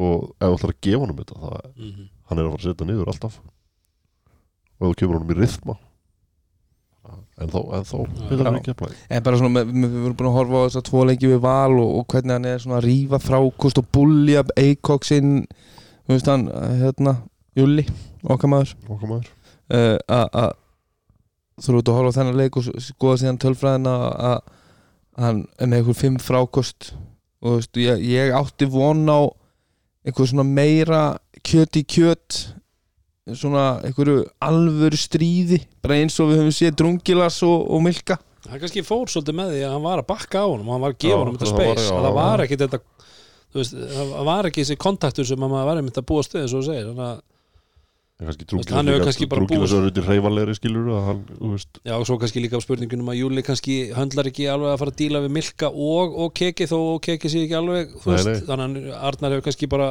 og 0.00 0.26
ef 0.40 0.48
þú 0.48 0.56
ætlar 0.56 0.72
að 0.74 0.80
gefa 0.86 1.02
honum 1.04 1.20
þetta 1.20 1.38
það, 1.44 1.70
Mhm. 1.76 2.08
hann 2.30 2.38
er 2.38 2.44
að 2.46 2.50
fara 2.54 2.60
að 2.62 2.66
setja 2.70 2.86
niður 2.88 3.12
alltaf. 3.12 3.40
Og 4.80 4.88
þú 4.90 4.96
kemur 5.00 5.18
honum 5.20 5.34
í 5.34 5.38
rithma. 5.40 5.76
En 7.40 7.48
þá, 7.48 7.58
en 7.74 7.84
þá 7.88 7.96
vil 8.28 8.44
hann 8.44 8.56
ekki 8.58 8.70
að 8.74 8.76
blæði 8.82 8.96
en 9.16 9.22
bara 9.24 9.38
svona, 9.40 9.62
við, 9.64 9.70
við 9.80 9.94
vorum 10.04 10.16
búin 10.18 10.28
að 10.28 10.34
horfa 10.36 10.58
á 10.60 10.64
þess 10.66 10.78
að 10.78 10.84
tvo 10.90 11.04
leiki 11.08 11.30
við 11.30 11.38
val 11.42 11.72
og, 11.80 11.88
og 11.96 12.04
hvernig 12.12 12.34
hann 12.36 12.44
er 12.50 12.58
svona 12.60 12.76
að 12.76 12.84
rífa 12.86 13.18
frákost 13.24 13.80
og 13.80 13.86
bulja 13.96 14.42
Eikoksinn 14.60 15.30
þú 16.04 16.12
veist 16.12 16.28
hann, 16.28 16.44
hérna 16.82 17.14
Júli, 17.56 17.86
okkar 18.22 18.52
maður. 18.52 18.74
Okkar 18.86 19.10
maður. 19.14 19.30
Uh, 19.72 19.96
að 20.12 20.28
að 20.42 20.52
þú 21.60 21.72
eru 21.72 21.80
út 21.80 21.90
að 21.90 21.96
horfa 21.98 22.12
á 22.12 22.16
þennan 22.20 22.38
leik 22.38 22.56
og 22.60 22.68
skoða 22.84 23.18
síðan 23.24 23.40
tölfræðina 23.42 23.94
að 23.96 24.14
að 24.30 24.40
hann 25.24 25.40
er 25.58 25.66
með 25.72 25.80
einhver 25.80 25.98
fimm 26.04 26.20
frákost. 26.22 26.92
Og 27.40 27.48
þú 27.48 27.56
veist, 27.58 27.80
ég, 27.80 28.04
ég 28.12 28.36
átti 28.36 28.68
von 28.70 29.02
á 29.08 29.20
einhver 30.06 30.30
svona 30.30 30.46
meira 30.48 31.02
kjöt 31.46 31.76
í 31.80 31.84
kjöt 31.84 32.38
svona 33.36 33.64
einhverju 33.86 34.24
alvöru 34.42 34.98
stríði 34.98 35.60
bara 35.84 35.98
eins 36.00 36.16
og 36.22 36.30
við 36.32 36.40
höfum 36.40 36.54
séð 36.56 36.76
Drungilas 36.80 37.36
og, 37.46 37.66
og 37.70 37.82
Milka. 37.84 38.16
Hann 38.48 38.58
kannski 38.62 38.82
fór 38.86 39.10
svolítið 39.12 39.36
með 39.38 39.52
því 39.54 39.60
að 39.66 39.74
hann 39.76 39.84
var 39.84 40.00
að 40.02 40.08
bakka 40.08 40.40
á 40.42 40.46
honum 40.48 40.70
og 40.70 40.74
hann 40.74 40.84
var 40.86 40.94
að 40.94 41.00
gefa 41.04 41.12
Já, 41.12 41.18
honum 41.20 41.36
þetta 41.36 41.50
það 41.50 41.58
var- 41.60 41.68
space. 41.76 41.84
já, 41.86 41.94
að 42.00 42.06
það 42.08 42.16
var 42.20 42.42
ekki 42.46 42.58
þetta 42.62 42.80
þú 43.50 43.60
veist, 43.60 43.76
það 43.94 44.24
var 44.30 44.48
ekki 44.50 44.62
þessi 44.64 44.78
kontaktur 44.86 45.28
sem 45.28 45.44
að 45.46 45.52
maður 45.52 45.68
var 45.70 45.80
einmitt 45.82 46.00
að 46.00 46.08
búa 46.10 46.24
stuð 46.26 46.40
eins 46.42 46.54
og 46.56 46.62
þú 46.62 46.66
segir. 46.70 46.88
Þannig 46.90 47.06
að 47.10 47.20
hann 48.20 48.88
hefur 48.90 49.04
kannski 49.06 49.26
bara 49.30 49.40
búið- 49.48 49.62
hann, 51.06 51.20
Já, 51.88 51.94
og 51.96 52.04
svo 52.06 52.18
kannski 52.20 52.42
líka 52.44 52.60
á 52.60 52.62
spurningunum 52.64 53.08
að 53.08 53.20
Júli 53.22 53.42
kannski 53.46 53.76
höndlar 53.96 54.28
ekki 54.28 54.44
alveg 54.52 54.74
að 54.74 54.78
fara 54.82 54.92
að 54.92 54.98
díla 55.00 55.22
við 55.24 55.32
Milka 55.38 55.70
og, 55.72 56.16
og 56.20 56.34
Keki 56.36 56.66
þó 56.68 56.76
og 56.94 57.00
Keki 57.06 57.30
sé 57.32 57.44
ekki 57.46 57.56
alveg 57.56 57.94
Nei, 57.94 58.02
veist, 58.04 58.28
nei. 58.28 58.40
þannig 58.50 58.90
að 58.92 59.06
Arnar 59.10 59.30
hefur 59.36 59.46
kannski 59.48 59.70
bara 59.72 59.88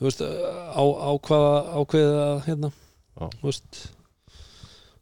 þú 0.00 0.06
veist, 0.06 0.22
á, 0.22 0.82
ákvaða 1.10 1.50
ákveðið 1.80 2.20
að 2.22 2.36
hérna, 2.46 2.70
veist 3.42 3.80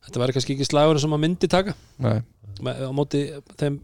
þetta 0.09 0.21
væri 0.25 0.33
kannski 0.39 0.57
ekki 0.57 0.67
slagur 0.71 0.99
sem 1.05 1.13
að 1.13 1.25
myndi 1.27 1.49
taka 1.53 1.75
Nei. 2.01 2.23
á 2.65 2.91
móti 2.97 3.27
þeim 3.61 3.77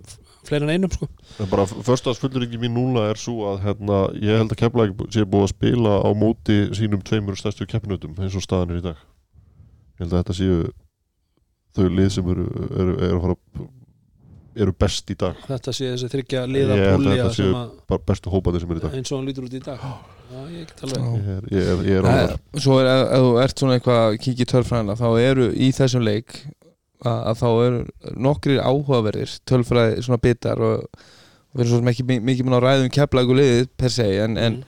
fleiri 0.48 0.66
en 0.66 0.72
einum 0.74 0.92
sko. 0.94 1.08
En 1.42 1.50
bara 1.50 1.66
förstast 1.66 2.22
fullurinn 2.22 2.60
mín 2.62 2.74
núna 2.76 3.08
er 3.10 3.20
svo 3.20 3.50
að 3.52 3.62
hérna, 3.66 4.00
ég 4.20 4.40
held 4.40 4.54
að 4.54 4.60
Keflæk 4.62 4.94
sé 5.14 5.24
búið 5.26 5.46
að 5.48 5.52
spila 5.54 5.98
á 6.04 6.10
móti 6.16 6.58
sínum 6.76 7.02
tveimur 7.04 7.38
stærstu 7.40 7.66
keppnutum 7.70 8.16
eins 8.18 8.36
og 8.38 8.44
staðan 8.44 8.74
er 8.74 8.82
í 8.82 8.86
dag 8.88 8.98
ég 8.98 10.04
held 10.04 10.12
að 10.12 10.20
þetta 10.22 10.38
séu 10.40 10.58
þau 11.74 11.88
lið 11.90 12.10
sem 12.14 12.28
eru, 12.34 12.48
eru, 12.70 12.96
eru, 13.08 13.20
eru, 13.30 13.68
eru 14.64 14.74
best 14.78 15.10
í 15.10 15.16
dag 15.18 15.38
þetta 15.48 15.74
sé 15.74 15.92
þessi 15.92 16.10
þryggja 16.12 16.44
liða 16.50 16.76
Ég 16.78 16.92
held 16.94 17.08
að 17.08 17.16
þetta 17.18 17.38
séu 17.38 17.54
bara 17.90 18.04
bestu 18.10 18.32
hópandi 18.34 18.62
sem 18.62 18.74
eru 18.74 18.82
í 18.82 18.84
dag 18.84 18.98
eins 18.98 19.10
og 19.12 19.18
hann 19.18 19.30
lítur 19.30 19.48
út 19.48 19.56
í 19.58 19.62
dag 19.64 19.80
Já, 20.34 20.38
ég 20.50 20.68
get 20.70 20.84
alveg 20.86 21.00
Já. 21.00 21.08
ég 21.14 21.26
er, 21.34 21.48
ég 21.52 21.66
er, 21.68 21.80
ég 21.84 21.98
er 21.98 22.06
ánægður. 22.08 22.38
Svo 22.64 22.76
er, 22.80 22.88
ef 22.88 23.24
þú 23.24 23.32
ert 23.42 23.60
svona 23.60 23.74
eitthvað 23.76 23.98
að 24.02 24.14
kíkja 24.24 24.46
í 24.46 24.50
tölfræðina 24.54 24.96
þá 24.98 25.08
eru 25.20 25.48
í 25.52 25.68
þessum 25.76 26.06
leik 26.06 26.38
að, 27.04 27.34
þá 27.40 27.46
eru 27.66 27.80
nokkrir 28.26 28.60
áhugaverðir 28.64 29.34
tölfræði 29.50 30.02
svona 30.06 30.20
bitar 30.24 30.60
og, 30.64 30.84
og 30.88 31.54
við 31.58 31.64
erum 31.64 31.70
svo 31.74 31.80
sem 31.82 31.90
ekki 31.92 32.06
mi- 32.08 32.20
mikið 32.30 32.44
mun 32.48 32.56
á 32.58 32.64
ræðum 32.64 32.90
keflagu 32.94 33.36
liðið 33.38 33.68
per 33.80 33.92
se 33.94 34.08
en, 34.24 34.36
en 34.38 34.60
Mm. 34.60 34.64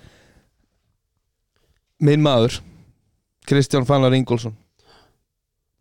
minn 2.11 2.23
maður 2.25 2.59
Kristján 3.49 3.87
Fannar 3.89 4.13
Ingólfsson 4.17 4.57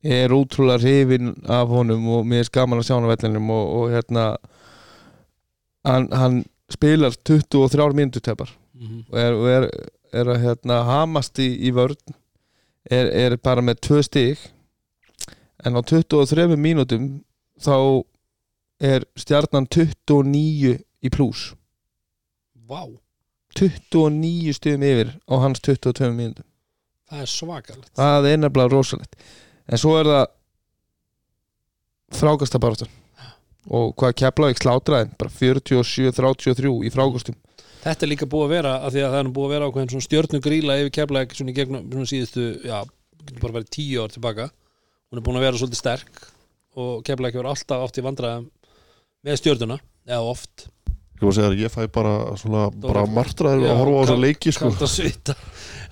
ég 0.06 0.26
er 0.28 0.34
útrúlega 0.36 0.80
hrifin 0.84 1.34
af 1.50 1.68
honum 1.74 2.06
og 2.14 2.28
mér 2.30 2.46
er 2.46 2.52
gaman 2.54 2.80
að 2.80 2.88
sjá 2.88 2.96
hann 2.96 3.08
á 3.10 3.12
vellinum 3.12 3.50
og, 3.52 3.66
og 3.80 3.90
hérna 3.96 4.26
hann, 5.86 6.08
hann 6.14 6.38
spilar 6.72 7.16
23 7.26 7.92
mínútur 7.98 8.22
tepar 8.24 8.54
Mhm. 8.76 9.06
og 9.10 9.18
er, 9.20 9.34
og 9.40 9.46
er, 9.48 9.66
er 10.20 10.30
að 10.34 10.42
hérna, 10.44 10.82
hamast 10.84 11.40
í, 11.40 11.46
í 11.64 11.70
vörn 11.72 11.96
er, 12.92 13.08
er 13.08 13.38
bara 13.38 13.62
með 13.64 13.80
tvö 13.88 14.02
stig 14.04 14.38
en 15.66 15.78
á 15.78 15.82
23 15.82 16.58
mínútum 16.60 17.10
þá 17.62 17.78
er 18.84 19.06
stjarnan 19.18 19.68
29 19.72 20.76
í 20.80 21.12
pluss 21.14 21.54
Vá, 22.66 22.82
29 23.56 24.56
stigum 24.58 24.84
yfir 24.84 25.12
á 25.30 25.34
hans 25.38 25.62
22 25.62 26.10
mínútum. 26.18 26.48
Það 27.06 27.22
er 27.22 27.30
svakalegt. 27.30 27.92
Það 27.94 28.28
er 28.32 28.40
nefnilega 28.42 28.74
rosalegt. 28.74 29.20
En 29.70 29.78
svo 29.78 29.94
er 30.00 30.10
það 30.10 30.24
frákastabaráttan 32.16 32.90
og 33.76 33.96
hvað 33.98 34.18
kepla 34.22 34.52
ekki 34.52 34.66
slátraðin 34.66 35.14
bara 35.18 35.32
47-33 35.34 36.74
í 36.86 36.92
frákastum 36.94 37.38
Þetta 37.86 38.06
er 38.06 38.10
líka 38.10 38.28
búið 38.30 38.46
að 38.46 38.54
vera 38.56 38.74
að 38.82 38.96
því 38.96 39.02
að 39.06 39.12
það 39.14 39.20
er 39.20 39.32
búið 39.34 39.48
að 39.48 39.54
vera 39.54 39.70
ákveðin 39.70 39.90
svona 39.94 40.06
stjörnugríla 40.06 40.78
yfir 40.82 40.94
keflæk 40.98 41.34
svona 41.38 41.52
í 41.52 41.58
gegnum 41.58 41.88
svona 41.92 42.10
síðustu, 42.10 42.46
já, 42.66 42.78
bara 43.42 43.56
verið 43.58 43.72
tíu 43.76 44.06
ár 44.06 44.14
tilbaka 44.14 44.48
hún 45.12 45.20
er 45.20 45.26
búin 45.26 45.40
að 45.40 45.46
vera 45.48 45.60
svolítið 45.62 45.82
sterk 45.82 46.24
og 46.76 47.04
keflæk 47.08 47.36
hefur 47.38 47.52
alltaf 47.52 47.86
átt 47.88 48.00
í 48.02 48.06
vandræðum 48.06 48.48
með 49.26 49.40
stjörnuna, 49.42 49.80
eða 50.08 50.32
oft 50.36 50.68
Ég 51.16 51.22
var 51.24 51.32
að 51.32 51.38
segja 51.38 51.48
að 51.54 51.60
ég 51.64 51.72
fæ 51.72 51.82
bara 51.96 52.14
svona 52.36 52.64
bara 52.84 53.06
martraður 53.08 53.70
að 53.72 53.78
horfa 53.80 53.96
á 53.96 54.04
þessa 54.04 54.16
leiki 54.20 54.52
sko. 54.52 54.72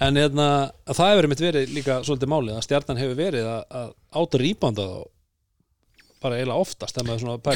en 0.04 0.20
hérna, 0.20 0.48
að 0.84 0.98
það 1.00 1.12
hefur 1.14 1.28
mitt 1.32 1.44
verið 1.46 1.72
líka 1.78 1.96
svolítið 2.04 2.32
málið, 2.34 2.58
að 2.60 2.66
stjarnan 2.68 3.00
hefur 3.00 3.16
verið 3.22 3.48
að, 3.48 3.62
að 3.80 3.94
áta 4.20 4.42
rýbanda 4.42 4.88
þá 4.90 4.98
bara 6.24 6.38
eiginlega 6.40 6.64
oftast 6.64 7.00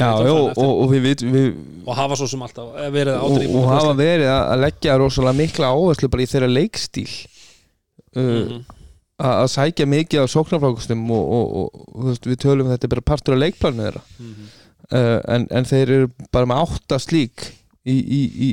Já, 0.00 0.08
eftir. 0.08 0.32
og, 0.64 0.72
og 0.82 0.90
við, 0.92 1.04
við, 1.06 1.22
við 1.32 1.46
og 1.88 1.94
hafa 1.96 2.18
svo 2.20 2.26
sem 2.32 2.42
alltaf 2.44 2.72
verið 2.92 3.14
að 3.14 3.22
áta 3.28 3.52
og 3.60 3.68
hafa 3.72 3.92
verið 4.00 4.32
að 4.32 4.64
leggja 4.64 4.96
rosalega 5.00 5.38
mikla 5.42 5.70
áherslu 5.76 6.10
bara 6.12 6.24
í 6.24 6.30
þeirra 6.32 6.50
leikstíl 6.52 7.06
uh, 7.08 8.24
Mhm. 8.24 8.58
Að 9.18 9.48
sækja 9.50 9.86
mikið 9.90 10.24
á 10.24 10.26
sóknarfrákustum 10.30 11.02
og, 11.10 11.34
og, 11.34 11.50
og, 11.58 12.06
veist, 12.06 12.28
við 12.28 12.40
tölum 12.44 12.68
að 12.68 12.76
þetta 12.76 12.88
er 12.88 12.94
bara 12.94 13.06
partur 13.10 13.34
af 13.34 13.42
leikplaninu 13.42 13.86
þeirra. 13.88 14.02
Mhm. 14.22 14.48
uh, 14.92 15.18
en, 15.34 15.46
en 15.50 15.68
þeir 15.68 15.94
eru 15.96 16.10
bara 16.34 16.50
með 16.50 16.64
átta 16.64 17.00
slík 17.02 17.48
í, 17.82 17.96
í, 17.98 18.20
í 18.46 18.50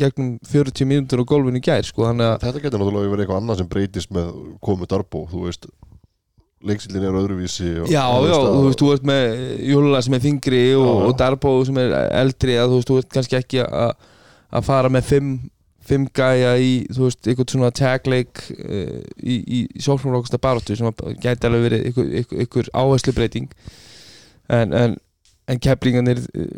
gegnum 0.00 0.36
40 0.46 0.88
mínútur 0.88 1.24
á 1.26 1.28
gólfinu 1.28 1.60
í 1.60 1.64
gær 1.64 1.84
sko, 1.84 2.06
Þetta 2.14 2.62
getur 2.62 2.80
náttúrulega 2.80 3.12
verið 3.12 3.24
eitthvað 3.26 3.42
annað 3.42 3.60
sem 3.60 3.70
breytist 3.70 4.12
með 4.14 4.30
komu 4.64 4.88
Darbo, 4.88 5.26
þú 5.30 5.46
veist. 5.48 5.66
Leiksildin 6.60 7.06
er 7.08 7.16
öðruvísi 7.16 7.70
og, 7.80 7.88
Já, 7.88 8.04
já, 8.04 8.36
þú 8.36 8.64
veist, 8.66 8.80
þú 8.82 8.88
ert 8.92 9.04
með 9.08 9.22
Júlula 9.64 10.00
sem 10.04 10.16
er 10.16 10.24
þingri 10.26 10.64
og, 10.76 11.12
Darbo 11.16 11.54
sem 11.64 11.78
er 11.80 11.94
eldri 12.20 12.58
að 12.60 12.74
þú 12.74 12.80
veist, 12.80 12.90
þú 12.90 12.98
ert 13.00 13.14
kannski 13.14 13.38
ekki 13.38 13.62
að 13.64 13.94
að 14.50 14.66
fara 14.66 14.90
með 14.92 15.08
fimm, 15.10 15.32
fimm 15.90 16.06
gæja 16.16 16.54
í, 16.62 16.70
þú 16.94 17.04
veist, 17.08 17.20
eitthvað 17.26 17.52
svona 17.54 17.70
tagleik 17.76 18.42
uh, 18.56 18.98
í, 19.20 19.36
í, 19.36 19.60
í 19.66 19.82
sóknarflokasta 19.84 20.40
baróttu 20.42 20.76
sem 20.78 20.90
gæti 21.22 21.48
alveg 21.50 21.66
verið 21.68 21.86
ykkur, 21.90 22.10
ykkur, 22.22 22.42
ykkur 22.46 22.70
áherslu 22.78 23.14
breyting 23.16 23.50
en, 24.50 24.72
en, 24.74 24.96
en 25.50 25.60
keplingarnir 25.62 26.22
uh, 26.30 26.52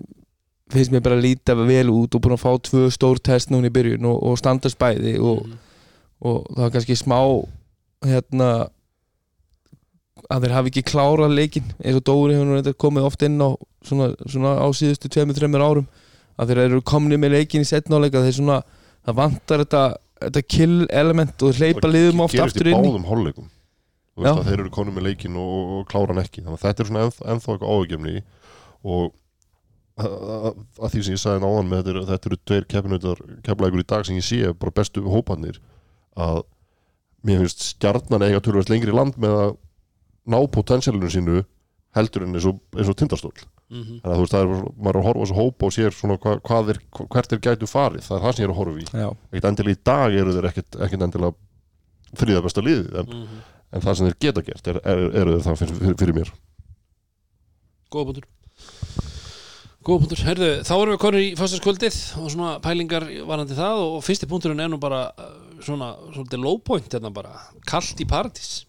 finnst 0.72 0.92
mér 0.94 1.02
bara 1.04 1.18
að 1.18 1.26
líta 1.26 1.56
vel 1.58 1.90
út 1.92 2.14
og 2.16 2.22
búin 2.24 2.36
að 2.38 2.44
fá 2.46 2.52
tvö 2.68 2.86
stór 2.94 3.18
test 3.20 3.50
núna 3.52 3.68
í 3.68 3.74
byrjun 3.74 4.06
og, 4.08 4.22
og 4.30 4.38
standast 4.40 4.78
bæði 4.80 5.18
og, 5.20 5.42
Mhm. 5.42 5.58
og 6.22 6.46
það 6.54 6.62
var 6.62 6.70
kannski 6.76 6.94
smá 6.96 7.18
hérna 8.06 8.48
að 10.32 10.44
þeir 10.46 10.54
hafi 10.54 10.70
ekki 10.70 10.82
klárað 10.86 11.34
leikin 11.34 11.66
eins 11.82 11.98
og 11.98 12.04
Dóri 12.06 12.36
hefur 12.36 12.46
nú 12.48 12.56
reyndar 12.56 12.76
komið 12.78 13.06
oft 13.08 13.24
inn 13.26 13.40
á 13.42 13.50
svona, 13.84 14.12
svona 14.30 14.52
á 14.62 14.66
síðustu 14.76 15.10
tveimur, 15.10 15.36
þreimur 15.36 15.64
árum 15.66 15.88
að 16.38 16.52
þeir 16.52 16.60
eru 16.66 16.80
komni 16.86 17.18
með 17.20 17.34
leikin 17.36 17.64
í 17.64 17.68
setnáleika 17.68 18.22
þeir 18.22 18.36
svona, 18.38 18.60
það 19.06 19.18
vantar 19.18 19.64
þetta, 19.64 19.82
þetta 20.26 20.44
kill 20.56 20.76
element 21.02 21.44
og 21.46 21.58
hleypa 21.58 21.90
liðum 21.90 22.22
oft 22.26 22.36
gerist 22.36 22.56
aftur 22.56 22.70
inn 22.70 22.78
í 22.78 22.86
báðum 22.86 23.08
hálfleikum. 23.10 23.50
Þeir 24.22 24.58
eru 24.58 24.70
konum 24.74 24.96
með 24.98 25.08
leikin 25.08 25.36
og, 25.40 25.50
og, 25.56 25.74
og 25.80 25.84
klára 25.88 26.12
hann 26.12 26.22
ekki 26.22 26.42
þannig 26.44 26.58
að 26.58 26.64
þetta 26.66 26.82
er 26.82 26.88
svona 26.90 27.04
ennþá, 27.06 27.26
ennþá 27.32 27.52
eitthvað 27.54 27.72
áhugjefni 27.72 28.16
og 28.82 29.06
að, 30.02 30.16
að, 30.36 30.58
að 30.78 30.92
því 30.92 31.04
sem 31.06 31.16
ég 31.16 31.22
sagði 31.22 31.44
náðan 31.44 31.70
með 31.70 31.84
þetta, 31.86 32.04
þetta 32.10 32.30
eru 32.30 32.40
tveir 32.50 32.68
kepplækur 33.46 33.82
í 33.82 33.88
dag 33.94 34.06
sem 34.08 34.18
ég 34.18 34.26
sé 34.26 34.52
bara 34.52 34.76
bestu 34.76 35.04
hópanir 35.08 35.60
að 36.20 36.42
mér 37.24 37.42
finnst 37.44 37.64
stjarnan 37.70 38.26
eiga 38.26 38.42
tölvast 38.44 38.72
lengri 38.72 38.94
land 38.94 39.16
með 39.22 39.38
að 39.38 39.56
ná 40.32 40.38
potensialinu 40.54 41.10
sínu 41.12 41.42
heldur 41.96 42.26
en 42.26 42.36
eins 42.36 42.48
og, 42.48 42.60
eins 42.76 42.90
og 42.90 42.98
tindastól 43.72 43.80
Mhm. 43.82 44.00
þannig 44.02 44.12
að 44.12 44.18
þú 44.18 44.24
veist 44.24 44.34
er 44.34 44.46
maður 44.52 44.92
er 44.92 45.00
að 45.00 45.06
horfa 45.08 45.20
á 45.20 45.24
þessu 45.24 45.38
hópa 45.40 45.66
og 45.66 45.72
sér 45.72 45.92
svona 45.96 46.16
hva, 46.20 46.32
hvað 46.40 46.68
er, 46.74 46.78
hvert 47.12 47.28
þeir 47.32 47.40
gætu 47.46 47.66
farið. 47.72 48.02
Það 48.04 48.16
er 48.18 48.22
það 48.22 48.34
sem 48.36 48.42
ég 48.44 48.48
er 48.48 48.52
að 48.52 48.60
horfa 48.60 48.78
í. 48.82 48.86
Já, 48.92 49.08
ekkert 49.32 49.48
endilega 49.52 49.76
í 49.78 49.84
dag 49.84 50.14
eru 50.22 50.32
þeir 50.36 50.48
ekkert, 50.52 50.70
ekkert 50.86 51.02
endilega 51.02 51.34
þriða 52.16 52.42
besta 52.44 52.60
liðið 52.60 52.98
en, 53.00 53.06
Mhm. 53.06 53.38
en 53.72 53.80
það 53.80 53.96
sem 53.96 54.06
þeir 54.10 54.18
geta 54.20 54.42
gert 54.42 54.68
er, 54.68 54.76
er, 54.84 54.98
eru 55.22 55.38
þeir 55.38 55.46
það 55.48 55.58
fyrir, 55.62 55.76
fyrir, 55.80 55.96
fyrir 56.02 56.14
mér. 56.20 56.30
Góða 57.92 58.04
punktur. 58.08 58.24
Góða 59.82 59.98
punktur, 60.04 60.20
herðu, 60.22 60.48
þá 60.62 60.72
erum 60.78 60.92
við 60.94 61.00
konur 61.02 61.18
í 61.22 61.30
fyrstaskvöldið 61.40 61.96
og 62.22 62.28
svona 62.30 62.50
pælingar 62.62 63.06
varandi 63.26 63.56
það 63.58 63.80
og 63.82 64.04
fyrsti 64.06 64.28
punkturinn 64.30 64.60
er 64.62 64.68
nú 64.70 64.78
bara 64.78 65.00
uh, 65.18 65.32
svona, 65.64 65.96
svona 66.14 66.38
low 66.42 66.58
point 66.62 66.86
hérna 66.92 67.10
bara. 67.12 67.32
Kallt 67.66 67.98
í 67.98 68.06
paradís 68.06 68.64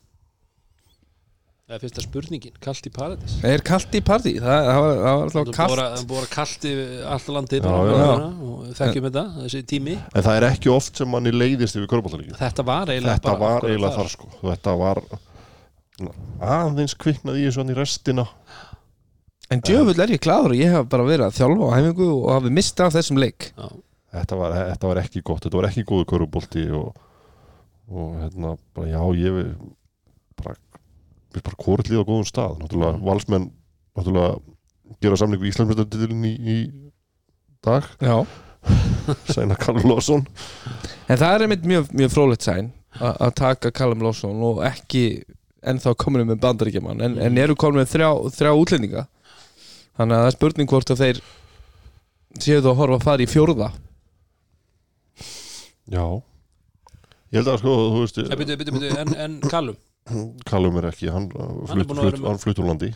eða 1.74 1.82
fyrsta 1.82 2.04
spurningin, 2.06 2.54
kallt 2.62 2.86
í 2.86 2.92
paradís. 2.94 3.36
Er 3.50 3.64
kallt 3.66 3.96
í 3.98 4.02
partí 4.06 4.34
það, 4.38 4.68
það 4.70 4.80
var, 4.84 4.98
það 5.04 5.18
var 5.18 5.32
Það 5.34 5.40
alltaf 5.40 5.42
er 5.42 5.58
kallt 5.58 5.80
það 5.80 5.98
er 5.98 6.08
búið 6.12 6.24
að 6.24 6.32
kallt 6.36 6.68
í 6.70 6.74
allt 7.16 7.30
landið 7.38 7.68
og 7.74 8.66
þekkjum 8.78 9.08
þetta, 9.10 9.24
þessi 9.42 9.62
tími. 9.74 9.96
En 10.14 10.26
það 10.28 10.38
er 10.40 10.48
ekki 10.52 10.72
oft 10.74 11.02
sem 11.02 11.10
manni 11.14 11.34
leiðist 11.34 11.80
yfir 11.80 11.90
körbáltalíki 11.96 12.38
þetta 12.38 12.66
var 12.70 12.94
eiginlega 12.94 13.18
þetta 13.18 13.34
bara 13.34 13.56
var 13.58 13.68
eiginlega 13.70 13.98
þar. 13.98 14.12
sko. 14.14 14.30
Þetta 14.44 14.76
var 14.84 15.02
aðeins 16.54 16.96
kviknað 17.04 17.40
í 17.42 17.48
svona 17.54 17.74
í 17.74 17.78
restina. 17.78 18.28
En 19.54 19.62
djöfull 19.66 20.00
er 20.02 20.14
ég 20.16 20.22
kláður 20.24 20.56
ég 20.58 20.72
hef 20.74 20.88
bara 20.90 21.06
verið 21.08 21.28
að 21.28 21.38
þjálfa 21.38 21.68
á 21.70 21.76
hæfingu 21.78 22.10
og 22.16 22.30
hafi 22.34 22.54
mistað 22.54 22.96
þessum 22.98 23.20
leik. 23.22 23.50
Já. 23.58 23.68
þetta 24.14 24.38
var, 24.40 24.56
þetta 24.72 24.90
var 24.92 25.02
ekki 25.04 25.22
gott, 25.26 25.44
þetta 25.46 25.58
var 25.60 25.68
ekki 25.70 25.84
góðu 25.90 26.06
körbólti 26.14 26.64
og, 26.78 26.94
og 27.90 28.12
hérna 28.22 28.56
bara 28.78 28.92
já 28.94 29.02
ég 29.20 29.40
bara 31.42 31.56
líða 31.90 32.04
á 32.06 32.10
góðum 32.10 32.28
stað. 32.30 32.60
Náttúrulega 32.62 32.94
Mm. 32.98 33.04
valsmenn 33.08 33.52
náttúrulega 33.98 34.42
gera 35.02 35.18
samningu 35.18 35.46
í 35.46 35.50
Íslandsmyndartitilin 35.50 36.26
í, 36.30 36.34
í 36.38 36.58
dag. 37.64 37.84
Já. 38.00 38.26
Sæna 39.34 39.56
Karl 39.60 39.82
Lósson 39.84 40.22
En 41.12 41.18
það 41.20 41.34
er 41.34 41.42
einmitt 41.44 41.66
mjög, 41.68 41.90
mjög 41.92 42.12
frólægt 42.14 42.46
sæn 42.46 42.70
að 43.02 43.34
taka 43.36 43.72
Callum 43.76 44.00
Lawson 44.06 44.38
og 44.46 44.62
ekki 44.64 45.24
ennþá 45.66 45.96
komin 46.00 46.28
með 46.30 46.40
bandaríkjaman 46.44 47.02
en, 47.02 47.18
en 47.20 47.38
eru 47.42 47.56
komin 47.56 47.82
með 47.82 47.90
þrjá, 47.96 48.10
þrjá 48.38 48.52
útlendinga. 48.54 49.04
Þannig 49.98 50.16
að 50.16 50.22
það 50.22 50.30
er 50.30 50.36
spurning 50.38 50.70
hvort 50.70 50.92
að 50.94 51.02
þeir 51.04 51.22
séu 52.40 52.62
þú 52.62 52.70
að 52.72 52.78
horfa 52.80 52.96
að 53.00 53.04
fara 53.08 53.24
í 53.26 53.30
fjórða. 53.34 53.70
Já. 55.92 56.06
Ég 57.34 57.42
held 57.42 57.50
að 57.50 57.60
sko, 57.64 57.74
þú 57.96 58.02
veist 58.04 58.18
Nei, 58.24 58.38
byrju, 58.40 58.58
byrju, 58.62 58.74
byrju, 58.78 58.98
en, 59.04 59.14
en 59.26 59.38
Callum 59.50 59.78
Callum 60.50 60.78
er 60.82 60.90
ekki, 60.90 61.08
hann, 61.14 61.30
flutt, 61.32 61.88
að 61.88 61.96
flutt, 61.96 62.18
með- 62.20 62.28
hann 62.28 62.40
flutt 62.42 62.60
úr 62.60 62.68
landi. 62.68 62.90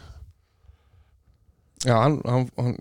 Já, 1.86 1.94
hann, 2.02 2.18
hann, 2.26 2.48
hann 2.58 2.76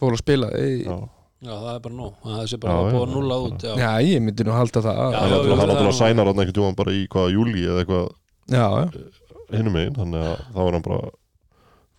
fór 0.00 0.14
að 0.14 0.20
spila 0.22 0.50
í, 0.60 0.84
Já, 0.84 0.96
Já, 1.44 1.50
það 1.60 1.70
er 1.74 1.80
bara 1.84 1.94
nóg. 1.98 2.12
Það 2.24 2.44
sé 2.52 2.58
bara 2.62 2.74
Já, 2.74 2.92
að 3.02 3.10
nulla 3.12 3.36
út 3.44 3.64
Já, 3.66 3.72
Já, 3.80 3.88
ég 4.06 4.22
myndi 4.24 4.44
nú 4.46 4.54
halda 4.56 4.80
það. 4.84 5.00
Já, 5.00 5.18
hann 5.18 5.32
náttúrulega- 5.34 5.80
það 5.82 5.98
sænar 5.98 6.26
hann 6.30 6.38
einhvern 6.40 6.56
tímann 6.58 6.76
bara 6.78 6.92
í 6.94 7.02
hvaða 7.08 7.32
júli 7.34 7.64
eða 7.68 7.82
eitthvað 7.82 8.06
já, 8.48 8.66
já. 8.78 9.58
hinum 9.58 9.72
megin 9.76 9.98
þannig 9.98 10.22
að 10.24 10.38
þá 10.54 10.60
er 10.68 10.72
hann 10.72 10.86
bara 10.86 11.10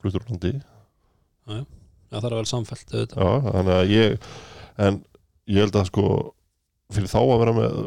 fluttur 0.02 0.22
úr 0.24 0.30
landi. 0.32 0.54
Já, 1.46 2.20
það 2.22 2.30
er 2.32 2.36
vel 2.40 2.46
samfellt 2.50 2.90
auðvitað. 2.96 3.18
Já, 3.20 3.52
þannig 3.52 3.76
að 3.76 3.94
ég 3.94 4.18
en 4.78 5.04
ég 5.48 5.62
held 5.66 5.76
að 5.82 5.86
sko 5.92 6.06
fyrir 6.96 7.10
þá 7.12 7.20
að 7.22 7.40
vera 7.44 7.54
með, 7.54 7.78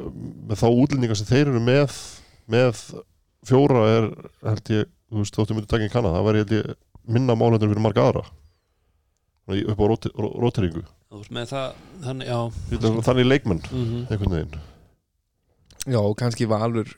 með 0.51 0.57
þá 0.63 0.69
útlendingar 0.75 1.17
sem 1.17 1.27
þeir 1.31 1.47
eru 1.55 1.61
með 1.63 1.99
með 2.49 2.85
fjóra 3.49 3.83
er 3.97 4.07
held 4.45 4.71
ég, 4.75 4.91
þú 5.11 5.23
veist, 5.23 5.37
þóttu 5.39 5.57
myndi 5.57 5.71
taka 5.71 5.89
í 5.89 5.93
kanna 5.93 6.13
það 6.15 6.27
væri 6.29 6.43
held 6.45 6.55
ég 6.59 6.71
minna 7.09 7.37
málhendur 7.39 7.71
fyrir 7.73 7.85
marga 7.85 8.07
aðra. 8.09 8.25
Í- 9.49 9.65
upp 9.73 9.79
á 9.81 9.85
róti- 9.89 10.13
ró- 10.13 10.35
róteringu. 10.45 10.83
Þú 11.09 11.23
veist, 11.23 11.33
með 11.33 11.47
það, 11.55 11.69
þannig, 12.05 12.33
þannig 13.07 13.29
leikmenn, 13.33 13.63
mhm. 13.73 14.03
einhvern 14.13 14.35
veginn. 14.37 14.59
Já, 15.89 16.01
og 16.03 16.17
kannski 16.21 16.45
Valur 16.49 16.91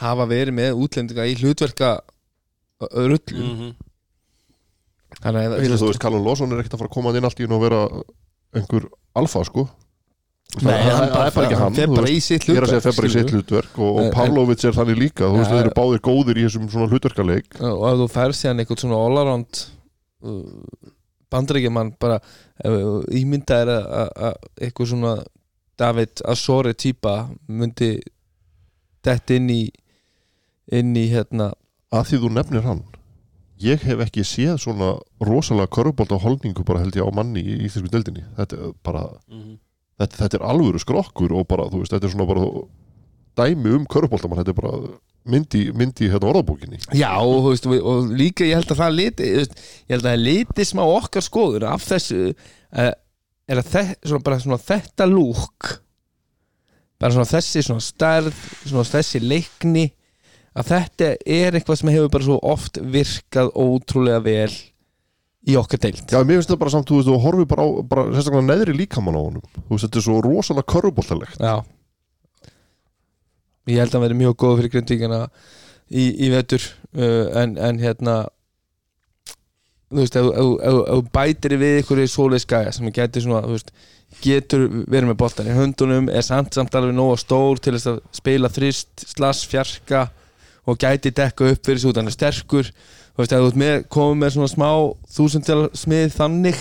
hafa 0.00 0.26
verið 0.26 0.56
með 0.56 0.80
útlendinga 0.82 1.28
í 1.30 1.36
hlutverka 1.38 2.00
rullu 2.80 3.44
Mhm. 3.44 3.70
Þannig 5.20 5.46
að 5.50 5.76
Þú 5.76 5.86
veist, 5.90 6.00
Callum 6.00 6.24
Lawson 6.24 6.52
er 6.52 6.60
ekkert 6.62 6.74
að 6.74 6.82
fara 6.84 6.88
að 6.88 6.94
koma 6.94 7.10
inn 7.18 7.24
allt 7.26 7.40
í 7.42 7.46
og 7.50 7.60
vera 7.60 7.80
einhver 8.54 8.86
alfa 9.14 9.42
sko 9.44 9.68
Nei, 10.50 10.72
það, 10.82 10.90
hann 10.90 11.10
það 11.14 11.26
er 11.26 11.34
bara 11.34 11.46
ekki 11.46 11.58
hann 11.60 11.74
fer 11.78 11.86
þú 11.90 11.96
bara 12.00 12.10
í 12.10 12.20
sitt 12.20 12.42
er 12.42 12.46
segja 12.48 12.60
hlutverk 12.60 12.82
fer 12.82 12.96
bara 12.98 13.08
í 13.08 13.12
sitt 13.14 13.30
hlutverk 13.34 13.76
og, 13.78 13.90
og 13.90 14.00
En- 14.02 14.14
Pavlovic 14.16 14.64
er 14.66 14.72
þannig 14.74 14.98
líka 14.98 15.28
þú 15.30 15.36
veist, 15.38 15.50
þeir 15.52 15.60
eru 15.64 15.74
báðir 15.78 16.00
góðir 16.08 16.40
í 16.40 16.46
þessum 16.48 16.64
svona 16.72 16.88
hlutverkaleik. 16.90 17.60
Og 17.60 17.84
ef 17.90 17.98
þú 18.00 18.08
fær 18.16 18.34
síðan 18.34 18.62
eitthvað 18.64 18.80
svona 18.82 18.98
all-around 19.06 19.60
uh, 20.26 20.90
bandaríkjaman 21.30 21.92
bara 22.02 22.18
ímynda 23.20 23.60
er 23.62 23.70
að- 23.76 23.90
að 24.00 24.10
að 24.30 24.34
eitthvað 24.66 24.90
svona 24.94 25.12
David 25.80 26.22
Asore 26.28 26.74
típa 26.74 27.14
myndi 27.48 27.92
dett 29.06 29.30
inn 29.30 29.48
í 29.54 29.62
inn 30.72 30.90
í 30.98 31.06
hérna 31.14 31.52
að 31.94 32.10
því 32.10 32.18
þú 32.24 32.32
nefnir 32.36 32.66
hann 32.66 32.82
ég 33.62 33.80
hef 33.86 34.02
ekki 34.04 34.22
séð 34.26 34.58
svona 34.66 34.90
rosalega 35.24 35.70
körfbólta 35.78 36.18
holningu 36.20 36.64
bara 36.66 36.80
held 36.82 36.96
ég 36.96 37.06
á 37.06 37.10
manni 37.14 37.40
í 37.44 37.56
íslensku 37.66 37.90
deildinni. 37.92 38.22
Þetta 38.36 38.56
er 38.56 38.72
bara, 38.82 39.06
Mhm. 39.30 39.58
Þetta, 40.00 40.22
þetta 40.24 40.40
er 40.40 40.46
alvöru 40.48 40.80
skrokkur 40.82 41.36
og 41.36 41.46
bara, 41.50 41.68
þú 41.70 41.82
veist, 41.82 41.94
þetta 41.94 42.08
er 42.08 42.14
svona 42.14 42.28
bara 42.30 42.48
dæmi 43.40 43.76
um 43.78 43.86
körfbólta 43.88 44.30
þetta 44.40 44.52
er 44.52 44.58
bara 44.58 44.72
myndi, 45.30 45.66
myndi 45.76 46.08
hérna 46.10 46.30
orðabókinni. 46.32 46.80
Já 46.96 47.12
og, 47.20 47.50
veist, 47.50 47.68
og, 47.68 47.76
og 47.84 48.10
líka 48.16 48.46
ég 48.46 48.58
held 48.58 48.72
að 48.72 48.82
það 48.82 48.96
liti 48.96 49.28
ég 49.36 49.92
held 49.92 50.02
að 50.02 50.10
það 50.10 50.24
liti 50.24 50.66
smá 50.68 50.82
okkar 50.86 51.26
skoður 51.26 51.68
af 51.70 51.86
þessu 51.86 52.32
uh, 52.32 52.92
er 53.50 53.62
að 53.62 53.70
þe 53.74 53.84
svona, 54.00 54.40
svona 54.44 54.60
þetta 54.64 55.08
lúk 55.10 55.70
bara 57.00 57.14
svona 57.14 57.30
þessi 57.30 57.64
svona 57.64 57.84
stærð 57.84 58.44
svona 58.64 58.86
þessi 58.88 59.22
leikni 59.24 59.86
að 60.58 60.72
þetta 60.72 61.10
er 61.30 61.56
eitthvað 61.56 61.80
sem 61.80 61.92
hefur 61.94 62.12
bara 62.12 62.26
svo 62.26 62.38
oft 62.50 62.80
virkað 62.82 63.52
ótrúlega 63.54 64.22
vel 64.24 64.52
í 65.48 65.56
okkar 65.56 65.80
deild. 65.80 66.02
Já, 66.10 66.20
mér 66.20 66.40
finnst 66.40 66.50
þetta 66.50 66.60
bara 66.60 66.74
samt, 66.74 66.90
þú 66.90 66.98
veist, 66.98 67.08
þú 67.08 67.20
horfir 67.24 67.48
bara 67.48 67.64
á 67.64 67.68
bara, 67.90 68.06
sérstaklega 68.12 68.48
neðri 68.48 68.74
líkamann 68.76 69.16
á 69.16 69.22
honum. 69.22 69.46
Þú 69.56 69.70
veist, 69.72 69.86
þetta 69.86 70.00
er 70.00 70.06
svo 70.06 70.18
rosalega 70.26 70.72
körfbóltalegt 70.74 71.40
Já. 71.40 71.54
Ég 73.70 73.78
held 73.78 73.92
að 73.92 73.96
hann 73.96 74.04
verði 74.08 74.18
mjög 74.20 74.36
góð 74.40 74.58
fyrir 74.58 74.72
grindvíkina 74.74 75.22
í, 75.90 76.04
í 76.26 76.28
vetur 76.32 76.64
uh, 76.96 77.26
en, 77.40 77.56
en 77.60 77.80
hérna 77.80 78.16
þú 79.90 80.04
veist, 80.04 80.16
ef 80.16 80.28
þú 80.30 81.00
bætir 81.14 81.56
við 81.60 81.80
ykkur 81.80 82.02
í 82.02 82.06
svoleiðis 82.10 82.46
gæja 82.50 82.74
sem 82.74 82.92
getur 82.94 83.24
svona, 83.24 83.42
þú 83.46 83.56
veist 83.56 83.72
getur 84.22 84.64
verið 84.90 85.10
með 85.10 85.18
boltan 85.22 85.50
í 85.50 85.54
höndunum 85.54 86.08
er 86.12 86.24
samt 86.26 86.54
samt 86.54 86.74
alveg 86.78 86.94
nóga 86.94 87.18
stór 87.20 87.60
til 87.62 87.74
þess 87.76 87.90
að 87.92 88.00
spila 88.14 88.50
þrist, 88.50 89.04
slass, 89.14 89.46
fjarka 89.50 90.08
og 90.70 90.78
gæti 90.78 91.12
dekka 91.14 91.50
upp 91.50 91.66
fyrir 91.66 91.82
svo 91.82 91.94
þannig 91.96 92.14
sterkur, 92.14 92.70
þú 93.20 93.26
veist, 93.26 93.36
ef 93.36 93.54
þú 93.54 93.70
komið 93.92 94.18
með 94.24 94.34
svona 94.34 94.50
smá 94.54 94.68
þúsundjala 95.16 95.68
smið 95.76 96.14
þannig 96.16 96.60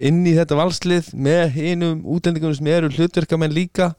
inn 0.00 0.22
í 0.26 0.32
þetta 0.36 0.56
valslið 0.56 1.10
með 1.16 1.42
hinum 1.56 2.04
útlendingum 2.08 2.54
sem 2.56 2.68
eru 2.72 2.88
hlutverkamenn 2.92 3.52
líka 3.52 3.90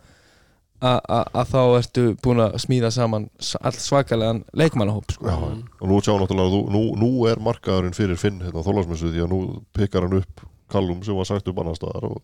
a- 0.82 0.97
a- 0.97 1.25
að 1.43 1.51
þá 1.51 1.59
ertu 1.77 2.03
búin 2.25 2.41
að 2.41 2.55
smíða 2.63 2.89
saman 2.91 3.27
s- 3.39 3.55
all 3.61 3.71
svakalegan 3.77 4.43
leikmannahóp 4.57 5.11
sko. 5.13 5.25
Já, 5.29 5.36
og 5.82 5.88
nú 5.89 5.99
sjá 6.01 6.15
náttúrulega, 6.17 6.49
nú, 6.49 6.61
nú, 6.73 6.82
nú 6.97 7.11
er 7.29 7.38
markaðurinn 7.38 7.93
fyrir 7.93 8.17
Finn 8.17 8.39
hérna 8.41 8.61
á 8.61 8.65
Þólasmessu 8.65 9.11
því 9.13 9.21
að 9.25 9.29
nú 9.29 9.41
pikkar 9.77 10.07
hann 10.07 10.17
upp 10.23 10.41
Kallum 10.71 11.03
sem 11.03 11.13
var 11.15 11.25
sagt 11.29 11.47
upp 11.51 11.59
annar 11.59 11.75
staðar 11.77 12.05
og 12.09 12.21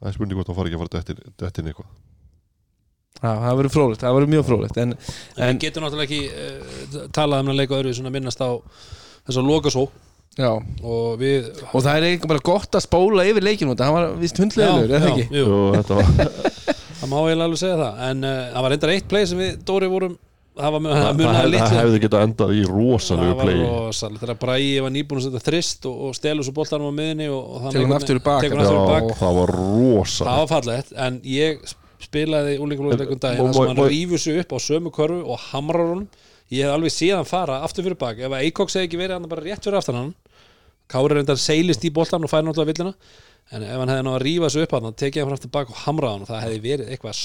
það 0.00 0.08
er 0.08 0.12
spurning 0.16 0.38
hvort 0.38 0.46
hann 0.48 0.56
fari 0.56 0.70
ekki 0.70 0.78
að 0.78 0.84
fara 0.86 0.96
dettin, 1.02 1.32
dettin 1.42 1.66
eitthvað 1.68 1.92
Já, 3.18 3.32
það 3.42 3.56
verður 3.58 3.74
frólægt, 3.74 4.02
það 4.04 4.16
verður 4.18 4.30
mjög 4.34 4.44
frólægt 4.46 4.76
en, 4.78 4.92
En 5.34 5.48
en 5.48 5.62
getur 5.62 5.82
náttúrulega 5.82 6.06
ekki 6.06 6.20
uh, 6.30 7.08
talað 7.14 7.42
um 7.42 7.50
að 7.50 7.58
leika 7.58 7.78
öðru 7.80 7.94
svona 7.96 8.12
minnast 8.14 8.38
á 8.38 8.50
þess 9.26 9.40
að 9.40 9.48
loka 9.48 9.72
svo 9.74 9.88
já, 10.38 10.52
og 10.86 11.18
við 11.18 11.48
og 11.72 11.82
það 11.82 11.96
er 11.96 12.06
eitthvað 12.12 12.32
bara 12.34 12.46
gott 12.46 12.78
að 12.78 12.86
spóla 12.86 13.26
yfir 13.26 13.42
leikinu 13.48 13.74
það 13.78 13.96
var 13.96 14.08
vist 14.20 14.38
hundlegur, 14.38 14.86
eða 14.86 15.10
ekki? 15.10 15.26
jú, 15.34 15.42
Jú, 15.50 15.58
þetta 15.74 15.98
var, 15.98 16.06
það 17.00 17.10
má 17.10 17.18
eiginlega 17.24 17.48
alveg 17.48 17.62
segja 17.64 17.80
það 17.82 18.06
en 18.12 18.24
uh, 18.28 18.38
það 18.54 18.64
var 18.66 18.74
reyndar 18.74 18.94
eitt 18.94 19.10
play 19.10 19.28
sem 19.32 19.42
við 19.42 19.58
Dóri 19.66 19.90
vorum 19.90 20.14
það 20.58 20.74
var 20.74 20.86
það, 20.86 21.02
það 21.02 21.18
það, 21.18 21.34
það 21.38 21.50
litlu. 21.52 21.78
hefði 21.78 21.98
getað 22.04 22.24
endað 22.28 22.54
í 22.54 22.62
rosalegu 22.70 23.26
það 23.26 23.34
var 23.34 23.44
play 23.48 23.58
rosalega 23.64 24.22
þegar 24.22 24.38
Bræi 24.44 24.70
var 24.86 24.94
nýbúin 24.94 25.20
að 25.20 25.26
setja 25.28 25.42
þrist 25.48 25.90
og, 25.90 26.00
og 26.06 26.16
stelur 26.18 26.46
svo 26.46 26.54
boltanum 26.56 26.90
á 26.90 26.94
miðinni 26.98 27.28
og, 27.30 27.42
og 27.42 27.58
það 29.18 29.38
var 29.38 29.52
rosa 29.58 30.26
það 30.26 30.40
var 30.42 30.50
fallegt 30.54 30.96
en 31.06 31.20
ég 31.26 31.62
spilaði 32.02 32.58
úlinglóðleikum 32.62 33.20
daginn 33.22 33.48
þar 33.48 33.56
sem 33.56 33.70
hann 33.72 33.90
rífur 33.92 34.22
sig 34.22 34.40
upp 34.42 34.54
á 34.54 34.58
sömu 34.62 34.92
körfu 34.94 35.20
og 35.24 35.46
hamrar 35.50 35.86
honum. 35.92 36.08
Ég 36.48 36.64
hef 36.64 36.74
alveg 36.74 36.94
séð 36.94 37.18
hann 37.18 37.28
fara 37.28 37.60
aftur 37.66 37.84
fyrir 37.84 37.98
bak. 38.00 38.20
Ef 38.24 38.36
Eikoks 38.38 38.78
hefði 38.78 38.88
ekki 38.88 39.00
verið 39.00 39.18
hann 39.18 39.30
bara 39.30 39.44
rétt 39.44 39.64
fyrir 39.64 39.80
aftan 39.80 39.98
hann. 39.98 40.12
Kári 40.88 41.18
reyndar 41.18 41.40
seilist 41.40 41.84
í 41.84 41.92
boltan 41.92 42.24
og 42.24 42.32
fær 42.32 42.46
náttúrulega 42.46 42.72
villina. 42.72 42.94
En 43.52 43.64
ef 43.64 43.76
hann 43.80 43.92
hefði 43.92 44.04
náttúrulega 44.04 44.20
að 44.20 44.24
rífa 44.26 44.50
sig 44.52 44.64
upp 44.64 44.74
hann 44.76 44.96
tekið 45.02 45.24
hann 45.24 45.36
aftur 45.36 45.52
bak 45.52 45.70
og 45.72 45.78
hamraði 45.84 46.16
hann 46.16 46.24
og 46.24 46.30
það 46.30 46.42
hefði 46.46 46.58
verið 46.64 46.90
eitthvað 46.94 47.18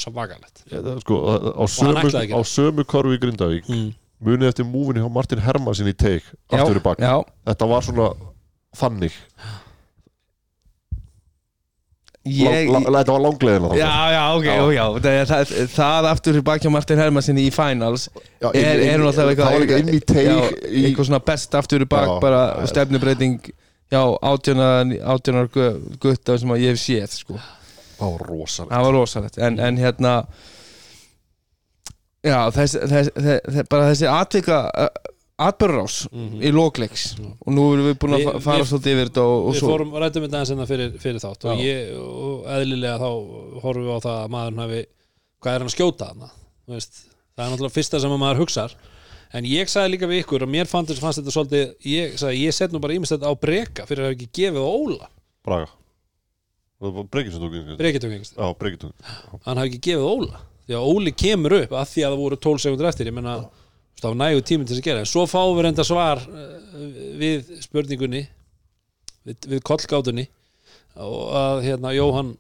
það- 0.88 1.02
sko, 1.04 1.18
á, 1.24 1.34
á 2.36 2.42
sömu 2.48 2.86
korfi 2.88 3.18
í 3.18 3.22
Grindavík 3.24 3.68
mm. 3.68 3.90
munið 4.24 4.52
eftir 4.52 4.68
múfinni 4.68 5.04
hjá 5.04 5.12
Martin 5.12 5.44
Hermannsson 5.44 5.92
í 5.92 5.96
teik 5.96 6.24
aftur 6.48 6.80
í 6.80 6.84
bak, 6.84 7.04
já, 7.04 7.20
þetta 7.48 7.68
var 7.68 7.84
svona 7.84 8.08
þannig, 8.80 9.18
þetta 12.24 13.12
var 13.18 13.24
langleðina 13.26 13.70
já, 13.76 13.90
já, 14.14 14.22
ok, 14.38 14.46
já, 14.48 14.60
já. 14.78 14.84
Það, 15.04 15.18
það, 15.28 15.56
það 15.74 16.08
aftur 16.12 16.38
í 16.40 16.44
bakjá 16.48 16.72
Martin 16.72 17.02
Hermansinni 17.04 17.44
í 17.50 17.52
finals. 17.52 18.06
Já, 18.40 18.48
er, 18.56 18.84
er 18.86 19.04
í 19.92 20.00
teik 20.08 20.30
já, 20.30 20.38
í, 20.70 20.86
eitthvað 20.88 21.10
svona 21.10 21.20
best 21.28 21.58
aftur 21.60 21.84
bak 21.92 22.14
bara 22.24 22.44
stefnubreiting 22.72 23.42
já, 23.92 24.02
átjónar, 24.32 24.94
átjónar 25.16 25.52
gu- 25.52 25.98
gutta 26.00 26.38
sem 26.40 26.56
að 26.56 26.64
ég 26.64 26.74
hef 26.78 26.82
séð 26.86 27.18
sko. 27.20 27.42
það 28.00 28.16
var 28.16 28.26
rosalega 28.32 28.76
það 28.78 28.88
var 28.88 28.98
rosalegt. 29.02 29.38
En, 29.44 29.60
en 29.60 29.78
hérna 29.84 30.14
já, 32.24 32.40
þess, 32.56 32.78
þess, 32.94 33.12
þess 33.20 33.68
bara 33.72 33.90
þessi 33.92 34.08
atvika 34.12 34.62
atbörrás 35.50 35.96
Mhm. 36.12 36.42
í 36.42 36.52
lókleiks 36.54 37.04
og 37.20 37.50
nú 37.54 37.66
erum 37.74 37.86
við 37.90 37.98
búin 38.02 38.16
að 38.16 38.22
Við- 38.24 38.32
fa- 38.32 38.40
fara 38.48 38.64
við- 38.64 38.70
svolítið 38.72 38.94
yfir 38.96 39.10
þetta 39.10 39.24
og, 39.24 39.38
og 39.48 39.54
við 39.54 39.60
svo 39.60 39.70
fórum 39.74 39.92
rættum 40.04 40.24
þetta 40.28 40.38
aðeins 40.40 40.52
enna 40.56 40.66
fyrir, 40.70 40.90
fyrir 41.04 41.20
þátt 41.24 41.46
og 41.52 41.58
ég, 41.64 41.92
og 42.00 42.46
eðlilega 42.58 42.98
þá 43.04 43.10
horfum 43.64 43.86
við 43.88 43.94
á 43.94 44.00
það 44.08 44.18
að 44.24 44.30
maður 44.38 44.62
hafi 44.64 44.82
hvað 45.44 45.54
er 45.54 45.60
hann 45.60 45.70
að 45.70 45.76
skjóta 45.78 46.08
hann 46.14 46.30
veist, 46.68 46.94
það 47.38 47.46
er 47.46 47.52
náttúrulega 47.58 47.78
fyrsta 47.78 48.00
sem 48.02 48.12
að 48.12 48.20
maður 48.24 48.42
hugsar. 48.46 48.76
En 49.34 49.44
ég 49.50 49.66
sagði 49.66 49.90
líka 49.98 50.06
við 50.08 50.20
ykkur 50.24 50.44
og 50.46 50.50
mér 50.54 50.68
fannst, 50.70 51.00
fannst 51.02 51.18
þetta 51.20 51.34
svolítið, 51.34 51.76
ég 51.90 52.14
sagði 52.22 52.44
ég 52.46 52.54
set 52.54 52.72
nú 52.72 52.80
bara 52.80 52.94
ímest 52.94 53.12
þetta 53.18 53.26
á 53.26 53.34
breka 53.34 53.86
fyrir 53.90 54.04
að 54.04 54.10
hafa 54.12 54.16
ekki 54.20 54.30
gefið 54.30 54.62
á 54.62 54.70
Óla. 54.70 55.08
Braga. 55.44 55.68
Tók 59.32 59.42
hann 59.48 59.58
hafi 59.58 59.70
ekki 59.72 59.82
gefið 59.88 60.04
á 60.06 60.10
Óla. 60.14 60.40
Því 60.68 60.76
að 60.78 60.88
Óli 60.94 61.12
kemur 61.16 61.56
upp 61.64 61.74
að 61.76 61.90
því 61.92 62.04
að 62.06 62.14
það 62.14 62.22
voru 62.24 62.38
12 62.46 62.62
sekundur 62.64 62.88
eftir 62.90 63.10
ég 63.10 63.16
menna 63.18 63.34
það 64.02 64.10
var 64.10 64.20
nægu 64.22 64.46
tíminn 64.48 64.68
til 64.70 64.76
þess 64.76 64.84
að 64.84 64.90
gera. 64.90 65.04
En 65.04 65.12
svo 65.12 65.26
fáum 65.30 65.58
við 65.58 65.68
reynda 65.68 65.88
svar 65.88 66.24
uh, 66.24 66.54
við 67.20 67.52
spurningunni 67.64 68.24
við, 69.28 69.50
við 69.56 69.66
kollgátunni 69.68 70.28
og 71.04 71.36
að 71.38 71.64
hérna 71.66 71.94
Jóhann 71.96 72.34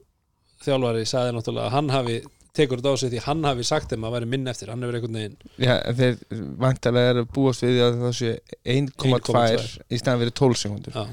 þjálfari 0.63 1.05
sagði 1.09 1.35
náttúrulega 1.35 1.69
að 1.69 1.75
hann 1.77 1.91
hafi 1.93 2.17
tekur 2.53 2.79
þetta 2.79 2.93
á 2.93 3.01
sig 3.01 3.11
því 3.11 3.21
hann 3.25 3.45
hafi 3.47 3.65
sagt 3.65 3.93
þeim 3.93 4.03
að 4.05 4.15
væri 4.17 4.29
minn 4.29 4.49
eftir, 4.51 4.69
hann 4.69 4.83
hefur 4.85 4.97
einhvern 4.99 5.17
veginn 5.17 5.37
Já, 5.57 5.73
þeir 5.97 6.43
vantarlega 6.61 7.13
eru 7.15 7.23
að 7.25 7.31
búast 7.33 7.65
við 7.65 7.79
að 7.81 7.95
það 8.03 8.17
sé 8.19 8.33
1,2 8.75 9.45
í 9.89 10.01
staðan 10.01 10.21
verið 10.21 10.35
12 10.37 10.59
sekundur 10.61 10.99
já. 10.99 11.05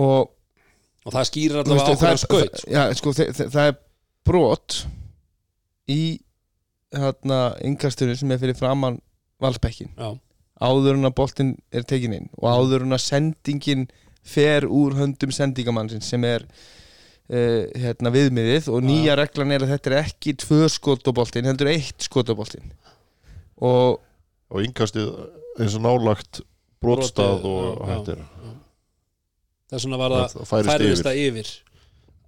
og 0.00 0.32
og 1.02 1.14
það 1.16 1.28
skýrir 1.28 1.60
allavega 1.60 1.96
ákveðan 1.96 2.22
skaut 2.22 2.60
sko, 2.98 3.14
það, 3.18 3.32
það, 3.36 3.48
það 3.52 3.70
er 3.70 3.78
brot 4.28 4.78
í 5.92 6.02
hérna 6.92 7.40
yngkasturinn 7.64 8.18
sem 8.18 8.34
er 8.34 8.40
fyrir 8.42 8.58
framann 8.58 9.00
valsbekkin 9.42 9.90
já, 9.96 10.12
áður 10.62 10.98
en 10.98 11.08
að 11.08 11.16
boltinn 11.18 11.56
er 11.74 11.86
tekin 11.88 12.16
inn 12.18 12.30
og 12.38 12.48
áður 12.50 12.86
en 12.86 12.96
að 12.96 13.04
sendingin 13.06 13.88
fer 14.22 14.68
úr 14.68 14.94
höndum 14.98 15.32
sendingamannsins 15.34 16.10
sem 16.12 16.24
er 16.28 16.44
uh, 16.46 17.64
hérna, 17.74 18.12
viðmiðið 18.14 18.70
og 18.70 18.84
nýja 18.86 19.16
reglan 19.18 19.54
er 19.54 19.66
að 19.66 19.74
þetta 19.74 19.90
er 19.90 19.98
ekki 20.04 20.36
tvö 20.44 20.68
skotaboltinn, 20.70 21.48
heldur 21.50 21.72
eitt 21.72 22.06
skotaboltinn 22.06 22.70
og 23.62 24.00
og 24.52 24.66
yngastið 24.66 25.08
eins 25.60 25.76
og 25.78 25.84
nálagt 25.84 26.42
brotstað 26.82 27.46
og 27.48 27.82
hættir. 27.88 28.22
þess 29.72 29.86
vegna 29.86 30.00
var 30.00 30.16
það 30.16 30.34
það 30.34 30.48
færist 30.50 30.70
færðist 30.70 30.92
yfir 30.92 31.06
það 31.08 31.20
yfir. 31.22 31.52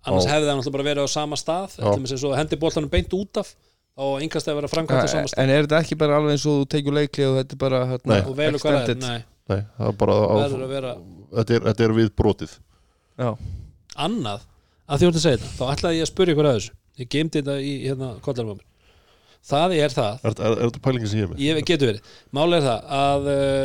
annars 0.04 0.28
hefði 0.30 0.48
það 0.48 0.58
náttúrulega 0.58 0.76
bara 0.76 0.88
verið 0.88 1.04
á 1.04 1.08
sama 1.14 1.40
stað 1.40 1.78
hendi 2.38 2.60
boltanum 2.60 2.92
beint 2.92 3.16
út 3.16 3.42
af 3.42 3.52
þá 3.94 4.04
engast 4.24 4.48
að 4.50 4.58
vera 4.60 4.70
framkvæmt 4.72 5.06
á 5.06 5.08
sama 5.12 5.30
stað. 5.30 5.42
en 5.44 5.52
er 5.54 5.66
þetta 5.66 5.80
ekki 5.84 5.98
bara 6.00 6.16
alveg 6.18 6.34
eins 6.36 6.46
og 6.50 6.56
þú 6.60 6.68
tekur 6.74 6.96
leikli 6.98 7.26
og 7.28 7.36
þetta 7.40 7.54
er 7.56 7.60
bara 7.64 7.80
hérna, 7.92 8.10
Nei. 8.14 8.20
og 8.24 8.36
velur 8.40 8.62
hvað 8.64 8.78
er, 8.80 8.98
nei, 9.04 9.20
Nei, 9.44 9.60
það 9.78 9.88
er 9.90 9.96
bara 10.00 10.14
á, 10.18 10.34
vera 10.72 10.92
þetta, 11.34 11.54
er, 11.58 11.64
þetta 11.68 11.84
er 11.84 11.92
við 11.98 12.10
brotið. 12.18 12.54
Já. 13.20 13.28
annað, 14.06 14.46
að 14.88 15.04
að 15.08 15.18
segja 15.22 15.38
þetta 15.38 15.50
þá 15.58 15.64
ætlaði 15.76 15.98
ég 16.00 16.06
að 16.06 16.10
spyrja 16.10 16.34
ykkur 16.34 16.48
að 16.50 16.56
þessu. 16.58 16.76
Ég 16.94 17.10
geimdi 17.10 17.40
þetta 17.42 17.56
í 17.60 17.72
hérna 17.84 18.08
kollarmamir 18.24 18.66
það 19.44 19.74
er 19.76 19.92
það, 19.94 20.22
Er, 20.24 20.34
er, 20.38 20.54
er 20.54 20.70
þetta 20.70 20.82
pælingin 20.84 21.10
sem 21.10 21.18
ég 21.20 21.26
er 21.26 21.32
með? 21.32 21.42
ég 21.44 21.66
getur 21.68 21.90
verið. 21.90 22.12
Máli 22.34 22.56
er 22.58 22.64
það 22.64 22.94
að 22.98 23.26
uh, 23.34 23.64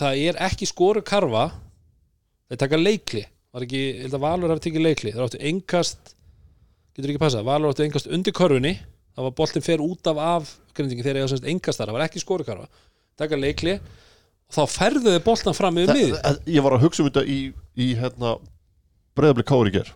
það 0.00 0.22
er 0.30 0.38
ekki 0.48 0.68
skoru 0.70 1.02
karfa. 1.04 1.44
Þeir 2.50 2.60
taka 2.64 2.80
leikli 2.80 3.24
var 3.52 3.66
ekki, 3.66 3.80
ég 3.84 4.00
held 4.06 4.16
að 4.16 4.24
Valur 4.24 4.52
hafi 4.54 4.64
tekið 4.68 4.84
leikli 4.86 5.12
þeir 5.14 5.26
áttu 5.26 5.40
engast 5.50 6.14
getur 6.96 7.12
ekki 7.12 7.22
passað, 7.22 7.44
Valur 7.46 7.72
áttu 7.74 7.84
engast 7.84 8.08
undir 8.10 8.34
körfunni 8.36 8.72
það 9.16 9.26
var 9.26 9.34
boltin 9.40 9.64
fer 9.66 9.82
út 9.84 10.10
af 10.10 10.20
af 10.26 10.52
grindingi 10.76 11.04
þegar 11.04 11.22
ég 11.22 11.32
semst 11.32 11.48
engast 11.50 11.80
þar, 11.80 11.90
það 11.90 11.98
var 11.98 12.06
ekki 12.06 12.22
skoru 12.22 12.46
karfa 12.46 12.68
taka 13.20 13.38
leikli 13.38 13.76
og 13.76 14.56
þá 14.56 14.62
færðuði 14.76 15.22
boltan 15.24 15.56
fram 15.56 15.80
yfir 15.82 15.98
mið 15.98 16.46
ég 16.50 16.64
var 16.66 16.76
að 16.76 16.86
hugsa 16.86 17.04
um 17.04 17.10
þetta 17.10 17.24
í, 17.26 17.40
í 17.76 17.90
hérna, 17.98 18.36
breyðabli 19.18 19.46
kári 19.48 19.74
ger 19.74 19.90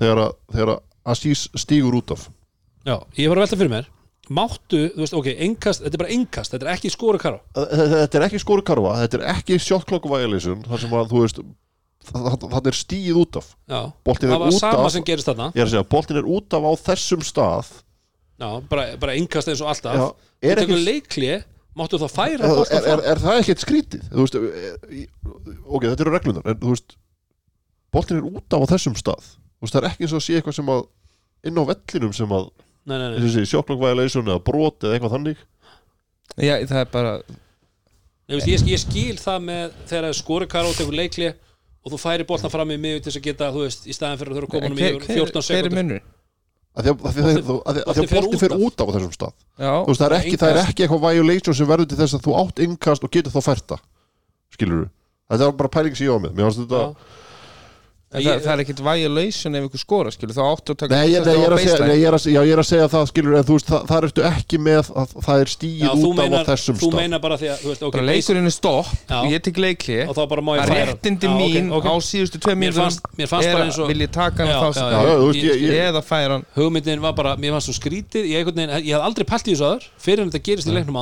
þegar, 0.00 0.36
þegar 0.52 0.76
að 0.76 0.86
Asís 1.10 1.46
stígur 1.56 1.96
út 1.96 2.12
af. 2.12 2.26
Já, 2.84 2.98
ég 3.16 3.30
var 3.30 3.40
að 3.40 3.46
velta 3.46 3.56
fyrir 3.56 3.72
mér 3.72 3.88
máttu, 4.30 4.82
þú 4.94 5.00
veist, 5.02 5.14
ok, 5.16 5.28
engast 5.42 5.82
þetta 5.82 5.96
er 5.96 6.02
bara 6.04 6.12
engast, 6.14 6.52
þetta 6.52 6.66
er 6.66 6.72
ekki 6.76 6.90
skoru 6.92 7.18
karfa 7.18 7.64
þetta 7.96 8.18
er 8.20 8.26
ekki 8.28 8.40
skóru 8.42 8.64
karfa, 8.68 8.92
þetta 9.00 9.18
er 9.18 9.24
ekki 9.32 9.56
violation, 10.12 10.60
þar 10.68 10.82
sem 10.84 10.94
að 10.94 11.10
þú 11.10 11.22
veist 11.24 11.40
það 12.10 12.70
er 12.70 12.76
stíð 12.78 13.18
út 13.20 13.38
af. 13.40 13.50
Það 13.68 14.36
var 14.40 14.54
sama 14.56 14.86
af 14.86 14.92
sem 14.94 15.04
gerist 15.04 15.28
þarna. 15.28 15.50
Boltin 15.90 16.20
er 16.20 16.28
út 16.28 16.56
af 16.56 16.64
á 16.64 16.72
þessum 16.88 17.24
stað 17.26 17.74
já, 18.40 18.48
bara, 18.70 18.86
bara 19.02 19.16
engast 19.18 19.50
eins 19.52 19.62
og 19.64 19.70
alltaf. 19.72 19.96
Já, 19.96 20.06
þú 20.40 20.50
er 20.52 20.60
tekur 20.62 20.76
ekki 20.76 20.86
leikli, 20.86 21.34
máttu 21.78 22.00
þá 22.00 22.06
færa 22.12 22.48
er, 22.48 22.62
er, 22.64 22.86
fram? 22.86 23.04
er 23.12 23.22
það 23.24 23.42
ekkert 23.42 23.64
skrítið? 23.66 24.08
Þú 24.14 24.24
veist, 24.24 24.38
e- 24.40 24.96
í- 25.02 25.04
ok, 25.66 25.86
þetta 25.90 26.06
eru 26.06 26.14
reglunar 26.16 26.50
en 26.50 26.58
þú 26.62 26.72
veist, 26.74 26.96
boltin 27.94 28.20
er 28.22 28.30
út 28.30 28.56
á 28.56 28.58
þessum 28.72 28.96
stað. 28.98 29.28
Þú 29.60 29.66
veist, 29.66 29.76
það 29.76 29.82
er 29.82 29.90
ekki 29.90 30.06
eins 30.06 30.16
og 30.16 30.22
að 30.22 30.26
sé 30.26 30.38
eitthvað 30.40 30.58
sem 30.58 30.72
að 30.72 30.82
inn 31.50 31.60
á 31.60 31.64
vellinum 31.70 32.16
sem 32.16 32.34
að 32.38 32.50
violation 33.84 34.26
eða 34.32 34.42
brot 34.44 34.84
eða 34.88 34.96
eitthvað 34.96 35.14
þannig. 35.18 35.46
Já, 36.40 36.54
það 36.64 36.80
er 36.80 36.90
bara 36.94 37.14
Nei, 38.30 38.38
veist, 38.38 38.46
ég, 38.46 38.66
ég 38.70 38.78
skil 38.78 39.16
það 39.18 39.40
með 39.42 39.72
þegar 39.90 40.04
það 40.04 40.12
er 40.12 40.18
skorikar 40.20 40.68
og 40.68 40.76
tekur 40.78 40.94
leikli 40.94 41.30
og 41.82 41.90
þú 41.90 41.98
færi 41.98 42.26
boltan 42.28 42.52
fram 42.52 42.70
í 42.70 42.76
miður 42.78 43.00
til 43.02 43.10
þess 43.10 43.18
að 43.18 43.24
geta, 43.26 43.48
þú 43.50 43.64
veist, 43.64 43.86
í 43.90 43.96
staðin 43.96 44.20
fyrir 44.20 44.30
að 44.30 44.38
þurfa 44.38 44.48
að 44.48 44.54
koma 44.54 44.68
yfir 44.70 44.98
hver, 45.00 45.06
14 45.16 45.32
hver 45.34 45.40
er 45.40 45.74
sekundur 45.74 46.02
að 46.76 46.86
því 46.86 46.92
að, 46.92 47.50
að, 47.50 47.80
að, 47.82 48.00
boltin 48.14 48.40
fer 48.40 48.54
út 48.54 48.82
af. 48.82 48.90
á 48.90 48.92
þessum 48.94 49.14
stað. 49.14 49.34
Já, 49.58 49.72
þú 49.72 49.90
veist, 49.90 50.00
það 50.00 50.06
er 50.06 50.16
ekki, 50.20 50.36
það 50.38 50.52
er 50.52 50.60
ekki 50.62 50.84
eitthvað 50.86 51.06
violation 51.08 51.56
sem 51.58 51.68
verður 51.70 51.90
til 51.90 51.98
þess 51.98 52.16
að 52.16 52.24
þú 52.26 52.36
átt 52.44 52.62
innkast 52.66 53.06
og 53.06 53.12
getur 53.16 53.34
þá 53.34 53.40
færta 53.48 53.80
skilur 54.54 54.84
þú 54.84 54.90
þetta 55.30 55.46
er 55.46 55.56
bara 55.58 55.72
pæling 55.72 55.96
sem 55.96 56.06
ég 56.08 56.14
á 56.14 56.18
með. 56.18 56.32
Mér 56.34 56.48
fannst 56.48 56.62
þetta 56.64 56.82
en 58.10 58.24
það, 58.24 58.38
það 58.42 58.52
er 58.52 58.60
ekkit 58.64 58.80
violation 58.82 59.54
ef 59.54 59.66
ykkur 59.68 59.80
skora, 59.80 60.10
skilur, 60.10 60.34
þá 60.34 60.42
áttu 60.42 60.74
að 60.74 60.78
taka 60.80 60.96
Nei, 60.98 61.12
ég, 61.12 61.20
ég, 61.22 61.42
er 61.46 61.52
að 61.54 61.60
segja, 61.62 61.76
nei, 61.86 61.94
ég, 61.94 62.06
er 62.08 62.14
að, 62.16 62.24
já, 62.26 62.40
ég 62.42 62.52
er 62.56 62.62
að 62.62 62.66
segja 62.66 62.88
það 62.90 63.04
skilur 63.12 63.36
en 63.38 63.44
þú 63.46 63.54
veist, 63.54 63.68
það, 63.70 63.84
það 63.86 64.06
ertu 64.08 64.24
ekki 64.26 64.58
með 64.66 64.90
að 64.90 65.06
það 65.14 65.36
er 65.44 65.46
Já, 65.46 65.54
stíð 65.54 65.84
þú 65.86 65.94
út 65.94 66.02
af 66.10 66.18
meinar, 66.18 66.44
þessum 66.48 66.74
þú 66.80 66.88
stað. 66.90 66.98
meinar 66.98 67.20
bara 67.22 67.36
því 67.38 67.48
að, 67.52 67.56
þú 67.62 67.68
veist, 67.70 67.82
ok, 67.86 67.94
bara 67.94 68.06
leikurinn 68.08 68.50
er 68.50 68.54
stopp 68.56 68.90
Já. 68.90 69.14
og 69.20 69.26
ég 69.30 69.40
tek 69.46 69.56
leikli 69.62 69.98
og 70.08 70.14
þá 70.18 70.22
bara 70.34 70.42
má 70.42 70.52
ég 70.58 70.66
færa 70.72 70.88
réttindi 70.90 71.30
Já, 71.30 71.34
mín 71.38 71.70
á 71.70 71.94
síðustu 72.10 72.42
tvei 72.42 72.54
fannst, 72.74 72.98
mér 73.14 73.30
fannst 73.30 73.48
bara 73.54 73.64
eins 73.68 73.78
og 73.78 73.86
vil 73.92 74.02
ég 74.02 74.10
taka 74.18 74.42
hann 74.42 74.50
Já, 74.50 74.58
þá 74.58 74.66
já, 74.74 74.82
Já, 74.90 74.98
já, 75.06 75.14
þú 75.14 75.26
veist, 75.30 75.42
ég, 75.46 75.54
ég, 75.68 75.78
eða 75.86 76.02
færa 76.02 76.32
hann. 76.34 76.44
Hugmyndin 76.58 77.06
var 77.06 77.14
bara, 77.14 77.38
mér 77.38 77.54
fannst 77.54 77.70
svo 77.70 77.78
skrítið 77.78 78.26
ég, 78.26 78.42
hafði 78.74 78.98
aldrei 78.98 79.22
pælt 79.22 79.46
í 79.46 79.54
þessu 79.54 79.70
aður 79.70 79.86
fyrir 80.02 80.26
en 80.26 80.34
þetta 80.34 80.46
gerist 80.50 80.66
í 80.66 80.74
leiknum 80.74 80.98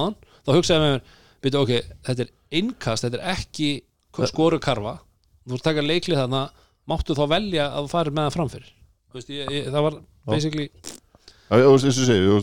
máttu 6.88 7.16
þá 7.18 7.24
velja 7.34 7.68
að 7.78 7.90
farir 7.92 8.16
með 8.16 8.28
það 8.28 8.38
framfyrir? 8.38 8.72
Veist, 9.16 9.30
ég, 9.32 9.52
ég, 9.52 9.68
það 9.72 9.86
var 9.86 10.00
basically 10.28 10.68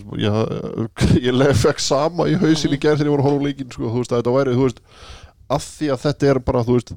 og 0.09 0.21
ég 0.21 1.59
fekk 1.65 1.81
sama 1.83 2.25
í 2.29 2.37
hausin 2.41 2.73
í 2.73 2.79
gerð 2.81 3.03
þegar 3.03 3.11
ég 3.11 3.13
var 3.13 3.21
að 3.21 3.27
horfa 3.27 3.41
á 3.41 3.45
leikinn, 3.45 3.69
sko, 3.73 3.91
þú 3.91 4.01
veist, 4.01 4.13
að 4.13 4.21
þetta 4.21 4.33
væri, 4.35 4.55
veist, 4.61 4.81
að 5.55 5.67
því 5.67 5.89
að 5.93 6.01
þetta 6.05 6.31
er 6.31 6.39
bara, 6.47 6.63
veist, 6.69 6.93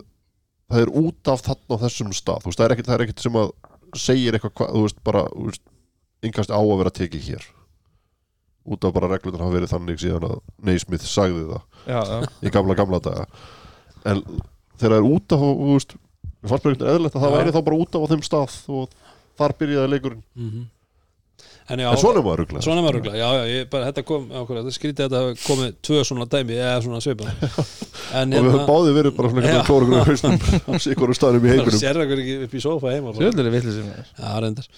það 0.73 0.85
er 0.85 0.95
út 1.03 1.33
af 1.35 1.45
þarna 1.45 1.77
á 1.77 1.83
þessum 1.85 2.17
stað, 2.17 2.47
veist, 2.47 2.61
það 2.61 2.67
er 2.67 2.75
ekkert, 2.75 2.89
það 2.89 2.97
er 2.97 3.05
ekkert 3.05 3.27
sem 3.27 3.39
að 3.43 3.53
segir 4.07 4.39
eitthvað, 4.39 4.55
hva, 4.57 4.71
þú 4.73 4.85
veist, 4.87 5.05
bara, 5.05 5.25
yngast 6.29 6.53
á 6.57 6.61
að 6.61 6.75
vera 6.81 6.97
tekið 6.97 7.29
hér, 7.29 7.47
út 8.73 8.89
af 8.89 8.97
bara 8.97 9.13
reglunar 9.13 9.45
hafa 9.45 9.59
verið 9.59 9.73
þannig 9.75 10.01
síðan 10.01 10.29
að 10.29 10.41
Neysmith 10.65 11.05
sagði 11.09 11.45
það 11.53 11.93
já, 11.93 12.01
já. 12.01 12.33
í 12.41 12.53
gamla, 12.57 12.77
gamla 12.77 13.05
daga, 13.05 13.29
en 14.09 14.25
þegar 14.81 14.97
það 14.97 14.99
er 15.03 15.13
út 15.13 15.37
af, 15.37 15.45
þú 15.45 15.73
veist, 15.75 15.99
mér 16.39 16.53
fannst 16.53 16.67
bara 16.67 16.75
eitthvað 16.75 16.93
eðlilegt 16.95 17.19
að 17.19 17.27
það 17.27 17.37
væri 17.37 17.55
þá 17.55 17.61
bara 17.69 17.81
út 17.85 17.95
af 17.95 18.05
á 18.05 18.11
þeim 18.13 18.27
stað 18.27 18.59
og 18.79 18.99
þar 19.39 19.57
byrjaði 19.63 19.95
leikurinn, 19.95 20.27
mm 20.39 20.67
en, 21.69 21.81
já, 21.83 21.89
en 21.93 22.01
svona 22.01 22.21
er 22.21 22.25
maður 22.25 22.41
rugglega. 22.43 22.65
svona 22.65 22.83
var 22.85 22.97
rugla, 22.97 23.15
já, 23.17 23.27
já, 23.37 23.43
ég, 23.53 23.67
bara, 23.73 23.89
þetta 23.91 24.05
kom 24.09 24.27
okkur, 24.41 24.61
þetta 24.61 24.75
skrítið 24.75 25.05
að 25.05 25.15
þetta 25.15 25.45
komið 25.45 25.75
tvö 25.89 26.03
svona 26.09 26.27
dæmi 26.33 26.57
eða 26.57 26.79
svona 26.87 27.01
svipa 27.05 27.29
en 28.19 28.33
og 28.33 28.39
við 28.39 28.39
höfum 28.39 28.55
hérna, 28.55 28.67
báðið 28.71 28.99
verið 28.99 29.17
bara 29.19 29.33
svona 29.33 29.45
eitthvað 29.45 29.73
okkur 29.77 29.89
í 29.89 30.03
hausnum 30.09 30.39
á 30.69 30.73
sikkur 30.85 31.15
staðnum 31.19 31.49
í 31.49 31.53
heiminum. 31.53 31.81
Sér 31.83 32.03
ekkur 32.05 32.23
ekki 32.25 32.37
upp 32.47 32.55
í 32.55 32.63
sofa 32.65 32.95
heima 32.95 33.11
bara. 33.11 33.21
Sjöldlega 33.21 33.55
vitlega 33.55 33.77
sem 33.77 33.91
er. 33.93 34.13
Já, 34.17 34.31
reyndar. 34.45 34.71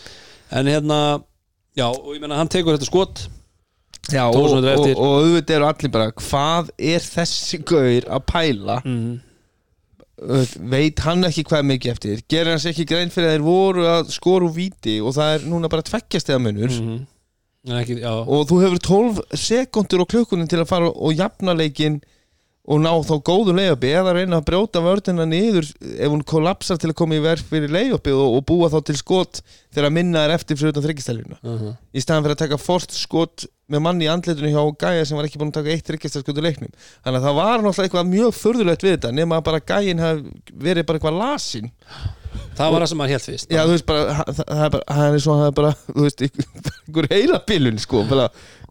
En 0.59 0.73
hérna, 0.75 1.01
já, 1.79 1.87
og 1.87 2.11
ég 2.17 2.25
meina 2.25 2.41
hann 2.41 2.51
tekur 2.51 2.75
þetta 2.77 2.91
skot. 2.91 3.25
Já, 4.11 4.25
og, 4.27 4.57
og, 4.59 4.67
og, 4.67 5.01
auðvitað 5.07 5.61
eru 5.61 5.67
allir 5.69 5.93
bara 5.95 6.11
hvað 6.17 6.73
er 6.75 7.05
þessi 7.05 7.61
gaur 7.63 8.09
að 8.11 8.25
pæla? 8.27 8.81
Mm. 8.83 9.19
Veit 10.21 11.01
hann 11.07 11.25
ekki 11.25 11.47
hvað 11.49 11.69
mikið 11.71 11.93
eftir 11.95 12.21
gerir 12.29 12.53
hans 12.53 12.67
ekki 12.69 12.85
grein 12.89 13.13
fyrir 13.13 13.31
að 13.31 13.37
þeir 13.39 13.47
voru 13.47 13.87
að 13.89 14.11
skora 14.13 14.45
úr 14.49 14.53
víti 14.53 14.99
og 15.01 15.15
það 15.17 15.33
er 15.37 15.47
núna 15.49 15.71
bara 15.73 15.87
tveggjast 15.87 16.33
eða 16.33 16.45
munur. 16.45 16.77
Mm 16.77 17.01
En 17.69 17.77
ekki, 17.77 17.99
og 18.09 18.47
þú 18.49 18.59
hefur 18.63 18.81
12 18.81 19.19
sekundur 19.37 20.01
á 20.01 20.07
klukkunin 20.09 20.49
til 20.49 20.63
að 20.63 20.71
fara 20.71 20.87
og 20.89 21.13
jafna 21.13 21.53
leikinn 21.53 21.99
og 22.71 22.83
ná 22.83 22.91
þá 23.07 23.15
góðum 23.27 23.59
leiðupi 23.59 23.93
eða 23.99 24.15
reyna 24.15 24.39
að 24.39 24.47
brjóta 24.51 24.83
vördina 24.85 25.27
niður 25.29 25.67
ef 25.67 26.11
hún 26.13 26.25
kollapsar 26.27 26.79
til 26.81 26.93
að 26.93 26.99
koma 27.01 27.19
í 27.19 27.23
verð 27.25 27.49
fyrir 27.51 27.73
leiðupi 27.75 28.15
og, 28.15 28.37
og 28.39 28.45
búa 28.47 28.71
þá 28.71 28.79
til 28.87 28.99
skot 29.01 29.41
þegar 29.75 29.95
minna 29.95 30.27
er 30.27 30.37
eftir 30.37 30.59
fyrir 30.61 30.75
utan 30.75 30.87
þryggjastæluna 30.87 31.41
uh 31.43 31.73
í 31.91 32.03
staðan 32.03 32.23
fyrir 32.23 32.37
að 32.37 32.43
taka 32.45 32.61
fort 32.63 32.95
skot 32.95 33.49
með 33.71 33.83
manni 33.83 34.07
í 34.07 34.11
andletinu 34.11 34.51
hjá 34.51 34.63
Gæja 34.79 35.09
sem 35.09 35.19
var 35.19 35.27
ekki 35.27 35.41
búin 35.41 35.51
að 35.51 35.61
taka 35.61 35.75
eitt 35.75 35.87
þryggjastalskot 35.87 36.39
í 36.39 36.45
leiknum. 36.45 36.71
Þannig 37.05 37.21
að 37.21 37.27
það 37.27 37.37
var 37.39 37.65
náttúrulega 37.65 37.87
eitthvað 37.89 38.09
mjög 38.11 38.37
furðulegt 38.39 38.87
við 38.87 38.95
þetta 38.97 39.13
nema 39.15 39.39
að 39.39 39.45
bara 39.47 39.61
hafði 39.71 40.23
verið 40.67 40.89
bara 40.89 41.01
eitthvað 41.01 41.21
lasin 41.21 41.71
það 42.59 42.73
var 42.75 42.85
það 42.85 42.91
sem 42.91 43.03
hann 43.03 43.11
hélt 43.11 43.27
fyrst. 43.27 43.51
Já, 43.51 43.61
þú 43.65 43.75
veist 43.75 43.87
bara, 43.89 44.17
það 44.21 44.41
það 44.41 44.65
er 44.65 44.73
bara, 44.75 44.97
hann 44.99 45.17
er 45.17 45.23
svo, 45.25 45.37
það 45.41 45.51
er 45.51 45.57
bara, 45.59 45.73
þú 45.95 46.07
veist, 46.07 46.25
einhver 46.27 47.09
heila 47.15 47.41
bilun, 47.49 47.81
sko, 47.83 48.03
bara, 48.11 48.27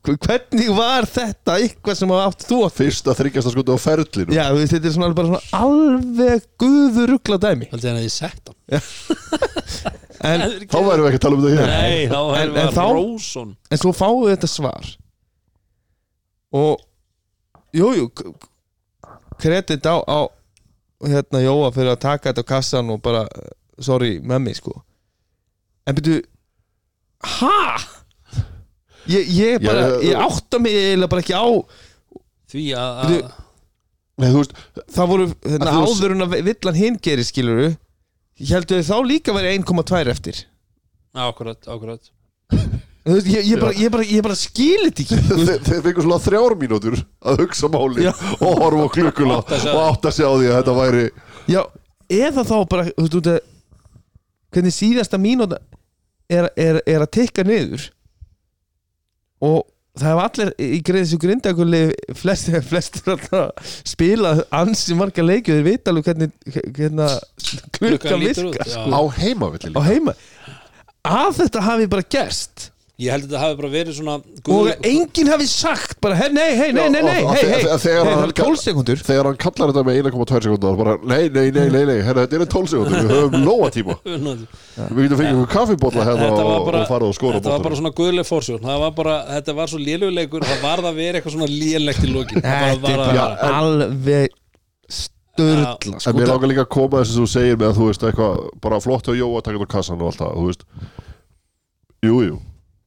hvernig 0.06 0.70
var 0.78 1.06
þetta 1.10 1.56
eitthvað 1.60 1.98
sem 2.00 2.12
hafa 2.14 2.28
átt 2.32 2.46
þú 2.48 2.60
að 2.66 2.76
fyrsta 2.78 3.16
þryggjasta 3.20 3.52
skutu 3.54 3.76
á 3.76 3.80
ferlinu 3.84 4.36
Já, 4.38 4.44
veist, 4.56 4.74
þetta 4.76 4.88
er 4.90 4.96
svona 4.96 5.18
bara 5.18 5.28
svona 5.34 5.60
alveg 5.60 6.46
guðurugla 6.62 7.38
dæmi. 7.44 7.68
Haldið 7.74 7.90
hann 7.92 8.00
að 8.00 8.08
ég 8.08 8.16
sett 8.16 8.52
hann. 8.52 8.60
En, 10.20 10.42
þá 10.68 10.76
værum 10.84 11.06
við 11.06 11.14
ekki 11.14 11.18
að 11.20 11.22
tala 11.24 11.38
um 11.38 11.44
þetta 11.46 11.60
hér. 11.62 11.70
Nei, 11.72 12.00
þá 12.12 12.22
en 12.42 12.50
við 12.52 12.72
þá- 12.76 12.88
Róson 12.98 13.52
en 13.72 13.80
svo 13.80 13.92
fáum 13.96 14.18
við 14.26 14.34
þetta 14.34 14.50
svar. 14.52 14.90
Og, 16.60 16.82
jú, 17.78 17.92
jú, 17.96 18.10
kredit 19.40 19.88
á, 19.88 19.96
á, 20.04 20.20
hérna, 21.08 21.40
Jóa 21.46 21.70
fyrir 21.72 21.94
að 21.94 22.02
taka 22.04 22.34
þetta 22.34 22.44
á 22.44 22.52
kassan 22.52 22.92
og 22.92 23.00
bara, 23.06 23.22
sorry, 23.80 24.18
með 24.20 24.44
mig, 24.50 24.60
sko. 24.60 24.76
En 25.88 25.96
byrju, 25.96 26.20
ha? 27.40 27.80
Ég, 29.14 29.30
ég, 29.36 29.62
bara, 29.66 29.86
Ég- 30.00 30.10
ég 30.12 30.24
átta 30.26 30.60
mig 30.62 30.76
eiginlega 30.78 31.12
bara 31.14 31.24
ekki 31.26 31.36
á 31.38 31.48
því 32.50 32.66
að, 32.78 33.00
að 33.06 33.32
Nei, 34.20 34.28
þú 34.34 34.40
veist, 34.42 34.54
það 34.92 35.08
voru 35.14 35.26
þarna, 35.32 35.70
Að 35.72 35.76
þú- 35.78 35.92
áður 35.94 36.14
en 36.18 36.26
að 36.26 36.34
villan 36.50 36.76
hinn 36.80 36.98
gerir 37.08 37.24
skiluru 37.28 37.68
heldur 38.50 38.82
þá 38.84 38.96
líka 39.08 39.36
verið 39.36 39.54
1,2 39.62 40.10
eftir? 40.12 40.42
Ákvörðat, 41.16 41.68
ákvörðat 41.72 42.10
Þú 43.10 43.14
veist, 43.16 43.30
ég, 43.32 43.46
ég, 43.48 43.62
bara, 43.62 43.74
ég, 43.80 43.90
bara, 43.94 44.04
ég 44.06 44.22
bara 44.26 44.36
skil 44.38 44.84
þetta 44.90 45.02
ekki. 45.06 45.20
Þú 45.24 45.38
veist, 45.40 45.48
þeir, 45.50 45.62
þeir 45.70 45.84
fengur 45.88 46.06
svona 46.06 46.20
þrjár 46.26 46.56
mínútur 46.60 46.98
að 47.32 47.40
hugsa 47.46 47.70
máli 47.72 48.04
Já. 48.06 48.12
og 48.44 48.60
horfa 48.60 48.84
á 48.86 48.90
klukkuna 48.98 49.38
Átta 49.40 49.60
sig 49.64 49.72
á 49.72 49.74
og 49.74 49.86
átta 49.88 50.12
sig 50.14 50.28
á 50.28 50.32
því 50.36 50.50
að 50.52 50.58
þetta 50.60 50.76
væri 50.82 51.06
Já, 51.50 51.62
eða 52.20 52.44
þá 52.52 52.56
bara 52.70 52.86
þú 52.90 53.06
veist, 53.06 53.18
út 53.22 53.30
að, 53.32 53.40
hvernig 54.54 54.76
síðasta 54.76 55.18
mínúta 55.22 55.62
er, 56.30 56.50
er, 56.60 56.82
er 56.86 57.06
að 57.08 57.12
tekka 57.18 57.48
niður 57.48 57.88
og 59.46 59.62
það 60.00 60.10
hef 60.12 60.22
allir 60.24 60.52
í 60.64 60.80
greið 60.86 61.06
þessu 61.06 61.20
grindakuli 61.22 61.82
flestir, 62.18 62.60
alltaf 62.70 63.76
spilað 63.88 64.44
ansi 64.56 64.98
marga 64.98 65.26
leikju 65.26 65.58
þeir 65.58 65.68
vita 65.68 65.94
alveg 65.94 66.10
hvernig 66.10 66.58
hérna, 66.78 67.10
klukkan 67.78 68.24
já. 68.24 68.34
sko, 68.40 68.52
á 68.96 69.02
heimavilli 69.20 69.74
á 69.76 69.82
heima 69.84 70.16
að 71.08 71.42
þetta 71.44 71.66
hafi 71.66 71.90
bara 71.92 72.08
gerst 72.16 72.70
ég 73.00 73.12
held 73.14 73.24
að 73.24 73.30
þetta 73.30 73.40
hafi 73.46 73.56
bara 73.62 73.70
verið 73.72 73.96
svona 73.96 74.14
og 74.20 74.40
guðleg- 74.44 74.88
enginn 74.90 75.30
hafi 75.32 75.46
sagt 75.48 75.94
bara, 76.04 76.16
hey, 76.20 76.30
nei, 76.36 76.50
hei, 76.60 76.72
nei, 76.76 76.90
nei, 76.92 77.02
nei, 77.06 77.22
hei, 77.24 77.46
hei, 77.48 77.62
það 77.64 78.10
hann- 78.10 78.24
er 78.28 78.34
12 78.36 78.60
sekundur 78.60 79.00
þegar 79.08 79.30
hann 79.30 79.38
kallar 79.40 79.72
þetta 79.72 79.84
með 79.88 80.00
1,2 80.04 80.42
sekundar 80.48 80.76
bara, 80.82 80.96
nei, 81.14 81.30
nei, 81.30 81.46
nei, 81.56 81.70
nei, 81.72 81.84
nei, 81.88 81.96
herra, 82.04 82.26
þetta 82.28 82.42
er 82.42 82.52
12 82.56 82.74
sekundur 82.74 82.98
við 83.00 83.14
höfum 83.16 83.46
nóga 83.50 83.70
tíma. 83.78 83.96
Við 84.04 85.00
getum 85.06 85.22
fengið 85.22 85.30
einhver 85.32 85.52
kaffibólla 85.54 86.08
hérna 86.10 86.28
og, 86.28 86.66
bara- 86.68 86.82
og 86.84 87.08
og 87.10 87.16
skora 87.16 87.40
þetta 87.40 87.56
var 87.56 87.64
bara 87.70 87.80
svona 87.80 87.94
guðleg 88.02 88.28
fórsjón 88.28 88.60
það 88.68 88.84
var 88.84 88.92
bara, 89.00 89.16
þetta 89.38 89.56
var 89.62 89.72
svo 89.72 89.80
léluleikur 89.86 90.44
það 90.50 90.62
var 90.68 90.84
það 90.84 90.92
að 90.92 91.00
vera 91.00 91.22
eitthvað 91.22 91.36
svona 91.38 91.50
lélegt 91.56 92.04
í 92.04 92.12
bara 92.12 92.44
þetta 92.44 92.84
var 92.84 93.00
er 93.00 93.40
bara 93.40 93.58
alveg 93.64 94.38
störla 94.90 95.72
En 95.80 96.00
sko, 96.04 96.14
mér 96.20 96.28
langar 96.34 96.52
líka 96.52 96.66
að 96.68 96.72
koma 96.76 97.00
þess 97.00 97.16
að 97.16 97.24
þú 97.24 97.28
segir 97.32 97.56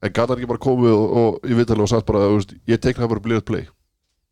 með 0.02 0.08
það, 0.08 0.08
en 0.08 0.16
gata 0.18 0.34
ekki 0.36 0.50
bara 0.50 0.64
komið 0.66 0.96
og, 0.96 1.16
og 1.22 1.46
í 1.46 1.56
viðtalið 1.58 1.86
og 1.86 1.92
sagt 1.92 2.08
bara, 2.08 2.26
veist, 2.34 2.54
ég 2.66 2.82
tekna 2.82 3.08
bara 3.10 3.22
blíðat 3.22 3.46
play. 3.48 3.66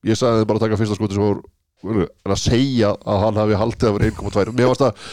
Ég 0.07 0.19
sagði 0.19 0.43
þeim 0.43 0.51
bara 0.51 0.61
að 0.61 0.67
taka 0.67 0.81
fyrsta 0.81 0.97
skoti 0.99 1.17
sem 1.17 1.27
var 1.27 1.41
en 1.81 2.35
að 2.35 2.41
segja 2.41 2.91
að 3.09 3.23
hann 3.25 3.39
hafi 3.41 3.57
haldið 3.61 3.89
að 3.89 3.95
vera 3.97 4.11
1,2 4.13 4.53
Mér 4.57 4.67
fannst 4.69 4.83
að, 4.85 5.07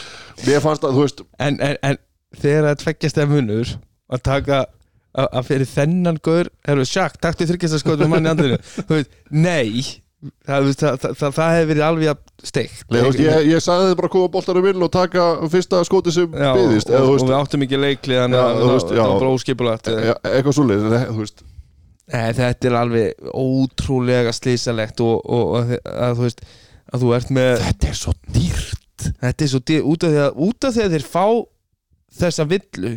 mér 0.48 0.64
fannst 0.64 0.88
að, 0.88 0.98
veist 1.00 1.22
en, 1.40 1.60
en, 1.64 1.78
en 1.80 2.00
þegar 2.42 2.68
það 2.68 2.82
tveggjast 2.82 3.22
eða 3.22 3.32
munur 3.32 3.72
að 4.08 4.24
taka 4.26 4.60
að 5.18 5.48
fyrir 5.48 5.70
þennan 5.72 6.20
gaur 6.22 6.50
við 6.68 6.90
sjakk, 6.90 7.16
taktu 7.24 7.48
þryggjast 7.50 7.78
að 7.78 7.82
skoða 7.82 8.10
manni 8.12 8.30
andrinu 8.30 8.60
þú 8.60 9.00
veist, 9.00 9.16
nei 9.32 10.04
það, 10.48 10.70
það, 10.74 10.96
það, 11.04 11.34
það, 11.36 11.52
hefur 11.56 11.70
verið 11.72 11.84
alveg 11.88 12.22
steikt. 12.48 12.86
Veist, 12.94 13.20
ég, 13.22 13.50
ég 13.52 13.64
sagði 13.64 13.92
þeim 13.92 14.00
bara 14.00 14.10
að 14.10 14.16
koma 14.16 14.32
boltarum 14.34 14.70
inn 14.72 14.88
og 14.88 14.94
taka 14.94 15.28
fyrsta 15.54 15.82
skoti 15.88 16.14
sem 16.16 16.34
Já, 16.34 16.50
byðist 16.58 16.90
og, 16.92 17.12
og 17.12 17.28
við 17.28 17.36
áttum 17.38 17.68
ekki 17.68 17.82
leikli 17.82 18.18
þannig 18.18 18.42
að 18.42 18.64
það 18.64 19.02
var 19.02 19.14
bara 19.14 19.36
óskipulagt 19.36 19.92
e- 19.94 20.00
eitthvað 20.32 20.58
Nei, 22.08 22.32
þetta 22.38 22.70
er 22.70 22.78
alveg 22.80 23.32
ótrúlega 23.36 24.32
slísalegt 24.32 25.02
og, 25.04 25.18
og, 25.28 25.74
að, 25.84 26.14
þú 26.16 26.24
veist 26.24 26.44
að 26.88 27.04
þú 27.04 27.14
ert 27.18 27.34
með 27.36 27.52
Þetta 27.66 27.90
er 27.90 28.00
svo 28.00 28.14
dýrt. 28.32 29.08
Þetta 29.20 29.44
er 29.44 29.52
svo 29.52 29.62
dýr, 29.68 29.84
út 29.92 30.08
af 30.08 30.14
því 30.14 30.22
að 30.24 30.42
út 30.48 30.68
af 30.70 30.76
því 30.78 30.86
að 30.86 30.96
þeir 30.96 31.08
fá 31.12 31.26
þessa 32.18 32.48
villu 32.48 32.94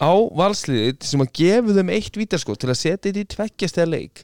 á 0.00 0.12
valsliðið 0.38 1.08
sem 1.10 1.24
að 1.24 1.32
gefa 1.36 1.76
þeim 1.76 1.92
eitt 1.96 2.16
vítaskot 2.16 2.62
til 2.62 2.70
að 2.70 2.78
setja 2.78 3.10
þetta 3.10 3.24
í 3.24 3.30
tveggjast 3.34 3.80
eða 3.82 3.90
leik 3.98 4.22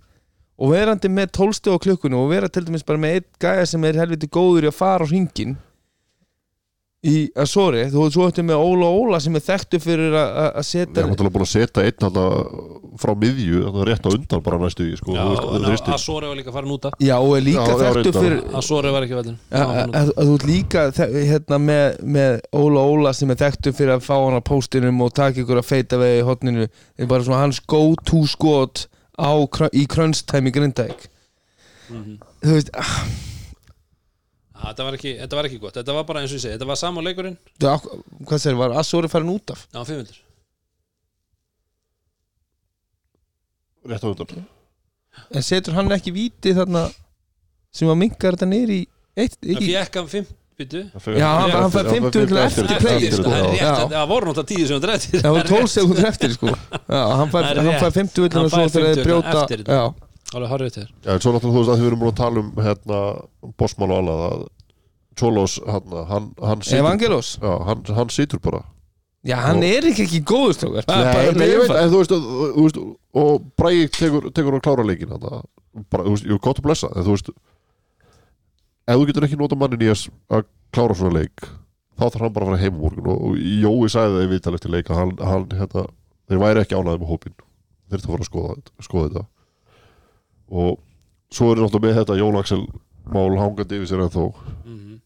og 0.57 0.71
verandi 0.73 1.09
með 1.13 1.33
tólstu 1.37 1.75
á 1.75 1.77
klukkunum 1.83 2.23
og 2.25 2.31
vera 2.33 2.49
til 2.49 2.65
dæmis 2.65 2.85
bara 2.87 2.99
með 3.03 3.19
eitt 3.21 3.31
gæja 3.43 3.67
sem 3.69 3.85
er 3.85 3.99
helviti 4.01 4.29
góður 4.33 4.65
í 4.69 4.73
að 4.73 4.79
fara 4.79 5.05
á 5.05 5.09
hringin 5.11 5.57
í 7.07 7.29
að 7.39 7.47
sorry, 7.47 7.83
þú 7.93 8.07
svo 8.11 8.25
ættu 8.27 8.43
með 8.43 8.59
Óla 8.67 8.87
Óla 8.91 9.19
sem 9.23 9.37
er 9.39 9.43
þekktu 9.45 9.79
fyrir 9.79 10.15
að- 10.17 10.31
að 10.43 10.47
að 10.49 10.57
Ég 10.57 10.67
setja 10.67 11.03
er 11.03 11.07
náttúrulega 11.07 11.35
búin 11.37 11.45
að 11.45 11.51
setja 11.53 11.85
einn 11.87 12.01
þarna 12.03 12.25
frá 12.99 13.13
miðju, 13.21 13.59
þannig 13.67 13.83
að 13.83 13.87
rétt 13.91 14.07
á 14.09 14.11
undan 14.17 14.43
bara 14.43 14.59
næstu 14.59 14.87
í, 14.89 14.97
sko, 14.99 15.13
Já, 15.15 15.21
þú 15.23 15.29
veist, 15.31 15.45
en 15.45 15.63
það 15.63 15.77
er 15.77 15.95
að 15.95 16.03
Sori 16.07 16.27
var 16.27 16.37
líka 16.41 16.53
farin 16.57 16.73
út 16.75 16.85
af. 16.89 16.93
Já 16.99 17.15
og 17.21 17.37
er 17.37 17.45
líka 17.47 17.77
þekktu 17.85 18.13
fyrir 18.17 18.41
að 18.57 18.65
Sori 18.67 18.91
var 18.97 19.03
ekki 19.07 19.17
að 19.21 19.31
þú 20.17 20.35
ert 20.35 20.47
líka 20.51 20.81
hérna, 20.97 21.59
með, 21.69 22.01
með 22.17 22.41
Óla 22.65 22.81
Óla 22.91 23.13
sem 23.15 23.31
er 23.31 23.37
þekktu 23.45 23.75
fyrir 23.77 23.95
að 24.01 24.03
fá 24.09 24.17
hann 24.17 24.41
á 24.41 24.43
póstinum 24.43 25.01
og 25.07 25.13
taka 25.15 25.45
ykkur 25.45 25.61
að 25.63 25.69
feita 25.71 26.01
vegi 26.01 26.23
í 26.25 26.27
hotninu 26.27 26.67
það 26.67 27.05
er 27.05 27.07
bara 27.13 27.23
svona 27.29 27.45
hans 27.45 27.61
go 27.61 27.95
to 28.09 28.25
skot 28.27 28.87
á, 29.17 29.31
í 29.73 29.87
Krönstæmi 29.91 30.53
Grindæk 30.53 31.09
mm 31.89 32.03
-hmm. 32.05 32.17
þú 32.43 32.53
veist 32.53 32.71
ah. 32.75 32.93
Æ, 34.57 34.61
þetta, 34.69 34.85
var 34.85 34.95
ekki, 34.97 35.13
þetta 35.21 35.37
var 35.37 35.49
ekki 35.49 35.61
gott 35.61 35.77
þetta 35.77 35.93
var 35.93 36.05
bara 36.05 36.21
eins 36.21 36.33
og 36.33 36.39
ég 36.39 36.43
segi, 36.43 36.55
þetta 36.57 36.67
var 36.67 36.77
samanleikurinn 36.77 37.39
hvað 37.61 38.39
sér, 38.39 38.57
var 38.57 38.71
Asóri 38.71 39.09
farin 39.09 39.29
út 39.29 39.51
af? 39.51 39.67
Já, 39.73 39.85
500 39.85 40.23
Rétt 43.87 44.05
á 44.05 44.09
út 44.09 44.21
af 44.21 44.37
En 45.31 45.43
setur 45.43 45.73
hann 45.73 45.93
ekki 45.93 46.13
viti 46.13 46.53
þarna 46.53 46.91
sem 47.73 47.89
að 47.89 47.97
mingar 47.97 48.37
þetta 48.37 48.47
neyri 48.47 48.87
Það 49.17 49.63
fjekk 49.65 49.97
hann 49.97 50.09
5 50.09 50.46
Fyrir, 50.57 51.19
já, 51.21 51.27
hann, 51.37 51.51
hann 51.53 51.73
fær 51.75 51.91
50 51.91 52.07
eftir, 52.07 52.39
eftir, 52.41 52.65
eftir 52.65 52.79
play 52.81 53.11
sko. 53.13 53.33
það 53.93 54.07
voru 54.09 54.31
náttúrulega 54.31 54.49
10 54.57 54.69
sekundar 54.71 54.93
eftir. 54.95 55.21
Það 55.21 55.35
voru 55.37 55.49
12 55.51 55.73
sekundar 55.75 56.09
eftir 56.09 56.33
sko. 56.33 56.55
já, 56.73 57.01
hann 57.21 57.33
fær 57.35 57.49
50 58.01 58.29
eftir 58.29 58.41
og 58.41 58.53
svo 58.55 58.63
þegar 58.65 58.87
það 58.87 58.93
er 58.97 59.05
brjóta 59.05 59.87
alveg 60.35 60.51
horrið 60.51 60.73
til 60.75 60.85
þér 61.05 61.21
svo 61.23 61.33
náttúrulega 61.35 61.53
þú 61.53 61.61
veist 61.61 61.73
að 61.73 61.77
þið 61.77 61.87
verðum 61.87 62.01
búin 62.03 62.13
að 62.13 62.21
tala 62.23 62.43
um 62.43 62.49
hérna, 62.67 63.03
um 63.47 63.53
bossmann 63.61 63.93
og 63.93 64.01
alveg 64.03 64.47
Cholos, 65.17 65.61
hérna, 65.65 66.05
hann, 66.11 66.33
hann 66.45 66.65
Evangelos. 66.77 67.39
Já, 67.41 67.53
hann, 67.65 67.85
hann 67.97 68.11
situr 68.13 68.41
bara. 68.45 68.63
Já, 69.25 69.37
hann 69.47 69.63
og, 69.63 69.65
er 69.65 69.87
ekki 69.91 70.05
ekki 70.05 70.21
góður 70.29 70.59
þú 70.61 70.73
veist 71.97 72.81
og 73.17 73.47
Bræk 73.59 73.97
tekur 73.97 74.59
að 74.59 74.65
klára 74.67 74.85
leikin 74.87 75.15
hérna. 75.15 75.41
þú 75.89 76.13
veist, 76.13 76.27
ég 76.29 76.37
er 76.37 76.43
gott 76.45 76.61
að 76.61 76.69
blessa 76.69 76.91
þú 76.93 77.15
veist 77.15 77.33
ef 78.87 78.97
þú 79.01 79.07
getur 79.09 79.27
ekki 79.27 79.39
nota 79.41 79.57
mannin 79.59 79.83
í 79.83 79.91
að, 79.93 80.45
klára 80.75 80.95
svona 80.99 81.21
leik 81.21 81.47
þá 81.97 82.03
þarf 82.11 82.21
hann 82.27 82.33
bara 82.37 82.47
að 82.47 82.51
fara 82.53 82.61
heim 82.63 82.75
morgun. 82.77 83.07
Og, 83.09 83.37
Jói 83.41 83.89
sagði 83.89 84.17
það 84.19 84.25
í 84.27 84.31
viðtal 84.35 84.55
eftir 84.59 84.71
leik 84.75 84.91
að 84.93 84.99
hann, 85.01 85.13
hann 85.25 85.47
hérna, 85.57 85.87
þeir 86.29 86.43
væri 86.43 86.61
ekki 86.63 86.77
ánæði 86.77 87.01
með 87.03 87.13
hópin 87.13 87.37
þeir 87.91 88.03
þurfa 88.03 88.07
að 88.07 88.13
fara 88.13 88.25
að 88.27 88.31
skoða, 88.31 88.57
skoða 88.85 89.07
þetta. 89.09 89.25
Og 90.53 90.73
svo 91.35 91.49
er 91.53 91.63
náttúrulega 91.63 91.87
með 91.87 91.97
þetta 92.03 92.19
Jón 92.21 92.39
Axel 92.41 92.61
mál 93.17 93.39
hangandi 93.41 93.79
yfir 93.81 93.91
sér 93.93 94.03
en 94.05 94.13
þó 94.13 94.25
Mhm. 94.67 95.01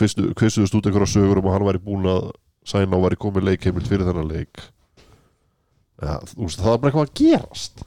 kvistuðust 0.00 0.74
út 0.78 0.86
einhverja 0.86 1.10
sögur 1.12 1.40
um 1.42 1.48
að 1.50 1.56
hann 1.58 1.66
væri 1.66 1.80
búin 1.84 2.06
að 2.08 2.30
sæna 2.64 2.96
og 2.96 3.02
væri 3.08 3.18
komið 3.20 3.48
leikheimild 3.50 3.88
fyrir 3.88 4.06
þennan 4.06 4.30
leik. 4.30 4.62
Ja, 6.00 6.14
þú 6.30 6.46
veist, 6.46 6.60
það 6.62 6.72
er 6.72 6.78
bara 6.78 6.90
eitthvað 6.92 7.08
að 7.08 7.14
gerast. 7.20 7.82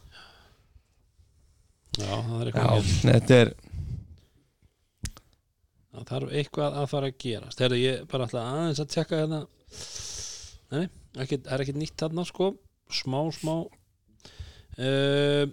Já, 1.97 2.11
það 2.11 2.41
er 2.41 2.45
já, 2.45 2.51
eitthvað 2.51 2.73
að 2.73 3.27
gera. 3.31 3.53
Það 5.93 6.09
þarf 6.09 6.35
eitthvað 6.39 6.77
að 6.81 6.89
fara 6.91 7.09
að 7.09 7.19
gerast. 7.23 7.59
Þegar 7.59 7.77
ég 7.79 8.03
bara 8.11 8.27
ætla 8.27 8.45
aðeins 8.49 8.81
að 8.83 8.91
tjekka 8.95 9.21
hérna. 9.21 9.41
Nei, 10.73 10.85
ekki, 11.23 11.39
það 11.45 11.55
er 11.55 11.65
ekki 11.65 11.77
nýtt 11.77 11.97
þarna 12.01 12.25
sko. 12.29 12.49
Smá, 12.93 13.19
smá. 13.37 13.55
Uh, 14.73 15.45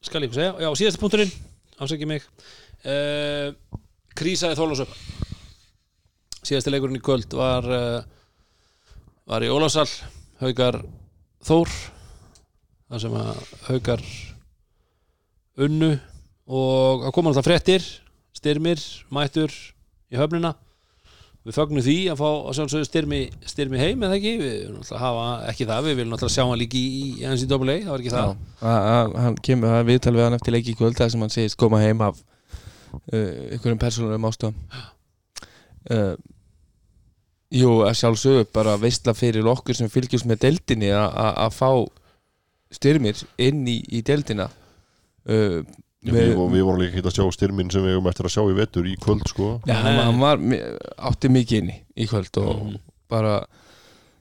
skal 0.00 0.22
ég 0.22 0.28
eitthvað 0.28 0.40
segja? 0.40 0.54
Já, 0.64 0.70
síðasta 0.80 1.02
punkturinn, 1.02 1.34
afsækja 1.76 2.08
mig. 2.08 2.28
Uh, 2.88 3.52
krísaði 4.18 4.56
þólasöp 4.58 4.94
síðasti 6.48 6.72
leikurinn 6.72 6.98
í 6.98 7.04
kvöld 7.04 7.34
var 7.36 7.66
uh, 7.68 8.00
var 9.28 9.44
í 9.44 9.50
Ólafsal 9.52 9.88
Haukar 10.40 10.80
Þór 11.44 11.70
þar 12.88 13.02
sem 13.02 13.16
að 13.18 13.40
Haukar 13.68 14.04
unnu. 15.58 15.90
Og 16.48 17.04
að 17.04 17.12
koma 17.12 17.30
alltaf 17.30 17.44
fréttir 17.44 17.84
styrmir, 18.38 18.80
mættur 19.14 19.52
í 20.08 20.18
höfnina. 20.20 20.54
Við 21.48 21.56
fögnum 21.56 21.84
því 21.84 21.94
að 22.12 22.18
fá 22.20 22.28
að 22.50 22.84
styrmi, 22.84 23.18
styrmi 23.48 23.78
heim 23.80 24.02
eða 24.04 24.16
ekki, 24.18 24.32
við 24.42 24.90
hafa 25.00 25.26
ekki 25.48 25.66
það, 25.70 25.86
við 25.86 25.94
viljum 26.00 26.10
náttúrulega 26.12 26.34
sjá 26.34 26.44
hann 26.44 26.58
líki 26.60 26.80
í, 26.82 27.04
í 27.22 27.24
hans 27.24 27.44
í 27.44 27.48
AA, 27.48 27.58
það 27.62 27.92
var 27.92 28.02
ekki 28.02 28.12
það? 28.12 28.32
Hann 29.22 29.38
kemur 29.48 29.70
það 29.72 29.78
er 29.78 29.86
viðtal 29.88 30.12
við 30.18 30.26
hann 30.26 30.36
eftir 30.36 30.56
leiki 30.56 30.74
í 30.74 30.76
kvöld 30.76 30.98
þar 30.98 31.12
sem 31.14 31.24
hann 31.24 31.32
segist 31.32 31.56
koma 31.62 31.80
heim 31.80 32.02
af 32.04 32.18
uh, 32.18 33.54
einhverjum 33.54 33.80
persónulegum 33.80 34.28
ástöðum 34.28 34.58
uh, 35.94 36.18
Jú, 37.54 37.70
að 37.86 37.94
sjálfsögðu 38.02 38.44
bara 38.52 38.74
veistla 38.82 39.14
fyrir 39.16 39.46
okkur 39.48 39.78
sem 39.78 39.88
fylgjast 39.88 40.28
með 40.28 40.42
deildinni 40.44 40.90
að- 40.92 41.54
fá 41.56 41.70
styrmir 42.76 43.22
inn 43.40 43.62
í, 43.64 43.78
í 43.88 44.02
deildina. 44.04 44.50
Uh, 45.24 45.62
við, 46.04 46.14
við, 46.14 46.42
við 46.54 46.62
vorum 46.66 46.80
líka 46.82 46.96
ekki 46.98 47.08
að 47.10 47.16
sjá 47.18 47.26
styrminn 47.34 47.70
sem 47.74 47.82
við 47.84 47.96
hefum 47.96 48.10
eftir 48.12 48.28
að 48.28 48.34
sjá 48.36 48.42
í 48.52 48.56
vetur 48.58 48.86
í 48.90 48.96
kvöld 49.02 49.24
sko. 49.30 49.48
Já, 49.66 49.74
hann, 49.82 49.98
hann 50.04 50.20
var, 50.22 50.42
átti 51.10 51.30
mikið 51.34 51.58
inni 51.62 51.78
í 51.96 52.06
kvöld 52.10 52.38
og 52.42 52.52
Mhm. 52.66 52.78
bara 53.10 53.38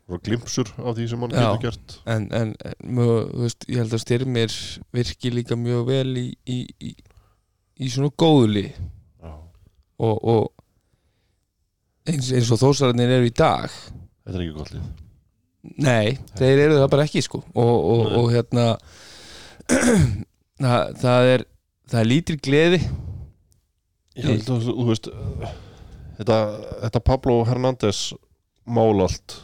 og 0.07 0.21
glimpsur 0.23 0.69
af 0.79 0.95
því 0.95 1.05
sem 1.11 1.19
hann 1.19 1.31
Já. 1.35 1.51
getur 1.51 1.63
gert 1.67 1.97
en, 2.07 2.27
en, 2.31 2.53
mjög, 2.81 3.31
þú 3.33 3.41
veist, 3.43 3.65
ég 3.67 3.77
held 3.81 3.91
að 3.97 4.03
styrmir 4.05 4.53
virki 4.95 5.31
líka 5.35 5.57
mjög 5.59 5.81
vel 5.89 6.13
í, 6.15 6.27
í, 6.47 6.59
í, 6.79 6.93
í 7.83 7.89
svona 7.91 8.13
góðli 8.15 8.69
Já. 8.71 9.33
og, 9.99 10.15
og 10.23 10.53
eins, 12.07 12.31
eins 12.31 12.51
og 12.55 12.61
þósararnir 12.63 13.11
eru 13.17 13.27
í 13.27 13.35
dag 13.35 13.67
þetta 13.67 14.31
er 14.37 14.45
ekki 14.45 14.55
gott 14.55 14.71
lið 14.77 14.87
Nei, 15.83 16.15
þeir 16.39 16.61
eru 16.69 16.77
það 16.79 16.89
bara 16.93 17.03
ekki 17.09 17.21
sko 17.25 17.41
og, 17.51 17.75
og, 17.91 18.05
og 18.21 18.31
hérna 18.31 18.67
það, 20.63 20.95
það 21.03 21.31
er 21.35 21.45
það 21.91 21.99
er 22.01 22.09
lítil 22.11 22.37
gleði. 22.43 22.79
Ég 24.17 24.25
held 24.31 24.47
að 24.49 24.63
þú 24.69 24.85
veist 24.89 25.09
þetta, 26.17 26.37
þetta 26.85 27.01
Pablo 27.05 27.35
Hernández 27.47 27.99
mál 28.65 29.03
allt. 29.05 29.37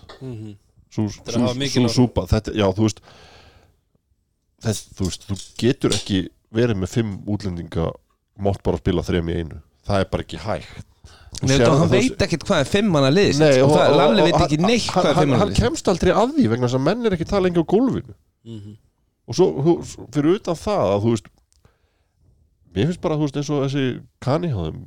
Sú, 0.93 1.07
Þetta 1.09 1.33
sú, 1.33 1.39
að 1.39 1.45
hafa 1.47 1.57
mikil 1.57 1.81
sú 1.81 1.85
áhrif. 1.87 1.95
súpa 1.97 2.23
þetta, 2.29 2.53
já 2.57 2.65
þú 2.77 2.83
veist 2.87 2.99
þess, 4.63 4.81
þú 4.97 5.07
veist, 5.09 5.27
þú 5.29 5.37
getur 5.63 5.95
ekki 5.97 6.19
verið 6.53 6.77
með 6.83 6.91
fimm 6.93 7.13
útlendinga 7.33 7.87
mátt 8.43 8.61
bara 8.65 8.79
spila 8.81 9.03
þrem 9.05 9.29
í 9.33 9.37
einu. 9.41 9.61
Það 9.87 10.03
er 10.03 10.09
bara 10.13 10.25
ekki 10.25 10.39
hægt. 10.43 10.83
Nei, 11.43 11.55
sérð 11.57 11.79
hann 11.81 11.89
veit 11.91 12.21
ekkert 12.23 12.43
hvað 12.47 12.59
er 12.61 12.67
fimmana 12.69 13.09
lið 13.11 13.39
Nei, 13.41 13.55
og, 13.65 13.71
það, 13.73 13.95
Lalli 13.97 14.25
veit 14.27 14.35
ekki 14.37 14.57
hann- 14.61 14.69
neitt 14.69 14.85
hvað 14.93 15.01
er 15.01 15.07
hann, 15.07 15.15
hann, 15.17 15.23
fimmana 15.25 15.39
hann 15.41 15.49
lið. 15.51 15.61
kemst 15.63 15.89
aldrei 15.91 16.11
að 16.13 16.35
því 16.37 16.45
vegna 16.53 16.67
þess 16.69 16.77
að 16.77 16.83
menn 16.85 17.05
er 17.09 17.15
ekki 17.17 17.27
tala 17.27 17.47
lengi 17.47 17.59
á 17.59 17.65
gólfinu. 17.73 18.13
Mhm. 18.45 18.75
og 19.27 19.35
svo 19.35 19.45
þú, 19.65 19.73
fyrir 20.13 20.35
utan 20.37 20.55
það 20.59 20.85
að 20.93 21.01
þú 21.03 21.11
veist 21.15 21.27
mér 22.75 22.85
finnst 22.89 23.01
bara 23.01 23.15
þú 23.15 23.27
veist 23.27 23.37
eins 23.37 23.49
og 23.53 23.63
þessi 23.67 23.85
kanni 24.21 24.47
hjá 24.49 24.59
þeim 24.65 24.79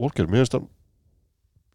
Walker, 0.00 0.26
mér 0.26 0.44
finnst 0.44 0.54
að 0.58 0.68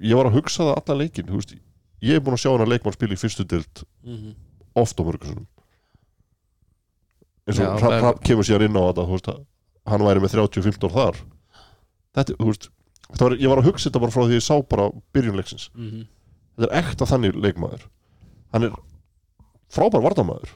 ég 0.02 0.16
var 0.18 0.26
að 0.30 0.38
hugsa 0.40 0.64
það 0.64 0.78
allan 0.82 0.98
leikin 1.04 1.26
þú 1.30 1.40
veist, 1.40 1.56
ég 2.02 2.16
er 2.16 2.20
búin 2.26 2.36
að 2.38 2.44
sjá 2.44 2.52
hann 2.52 2.66
að 2.66 2.72
leikmann 2.74 2.94
spila 2.98 3.14
í 3.14 3.22
fyrstu 3.22 3.46
dild 3.48 3.84
Mhm. 4.04 4.36
oft 4.76 5.00
á 5.00 5.04
mörgursunum 5.04 5.46
eins 7.48 7.60
og 7.60 7.66
en- 7.66 7.80
Hrafn 8.02 8.24
kemur 8.26 8.44
sér 8.48 8.62
inn 8.66 8.76
á 8.78 8.82
þetta 8.90 9.06
þú 9.06 9.12
veist, 9.16 9.30
hann 9.86 10.02
væri 10.02 10.20
með 10.24 10.34
30-15 10.36 10.92
þar 10.92 11.16
þetta, 12.16 12.36
þú 12.40 12.46
veist 12.50 12.70
var, 13.20 13.32
ég 13.38 13.50
var 13.50 13.58
að 13.62 13.68
hugsa 13.70 13.90
þetta 13.90 14.02
bara 14.02 14.12
frá 14.16 14.24
því 14.26 14.36
ég 14.40 14.46
sá 14.46 14.56
bara 14.70 14.90
byrjunleiksins 15.14 15.70
Mhm. 15.76 16.08
þetta 16.58 16.72
er 16.72 16.84
ekta 16.84 17.06
þannig 17.06 17.34
leikmaður 17.38 17.86
hann 18.54 18.64
er 18.64 18.72
frábær 19.70 20.02
vardamaður 20.02 20.50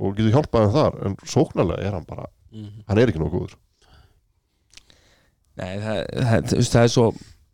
og 0.00 0.16
getur 0.16 0.32
hjálpað 0.32 0.60
hann 0.60 0.74
þar 0.76 1.06
en 1.06 1.16
sóknarlega 1.24 1.82
er 1.86 1.92
hann 1.92 2.04
bara 2.04 2.26
Mhm. 2.52 2.84
hann 2.88 2.98
er 2.98 3.06
ekki 3.08 3.18
nóg 3.20 3.32
góður 3.32 3.54
Nei, 5.60 5.74
það, 5.82 5.98
það, 6.16 6.48
þú 6.50 6.60
veist, 6.60 6.74
það 6.74 6.86
er 6.86 6.92
svo 6.94 7.06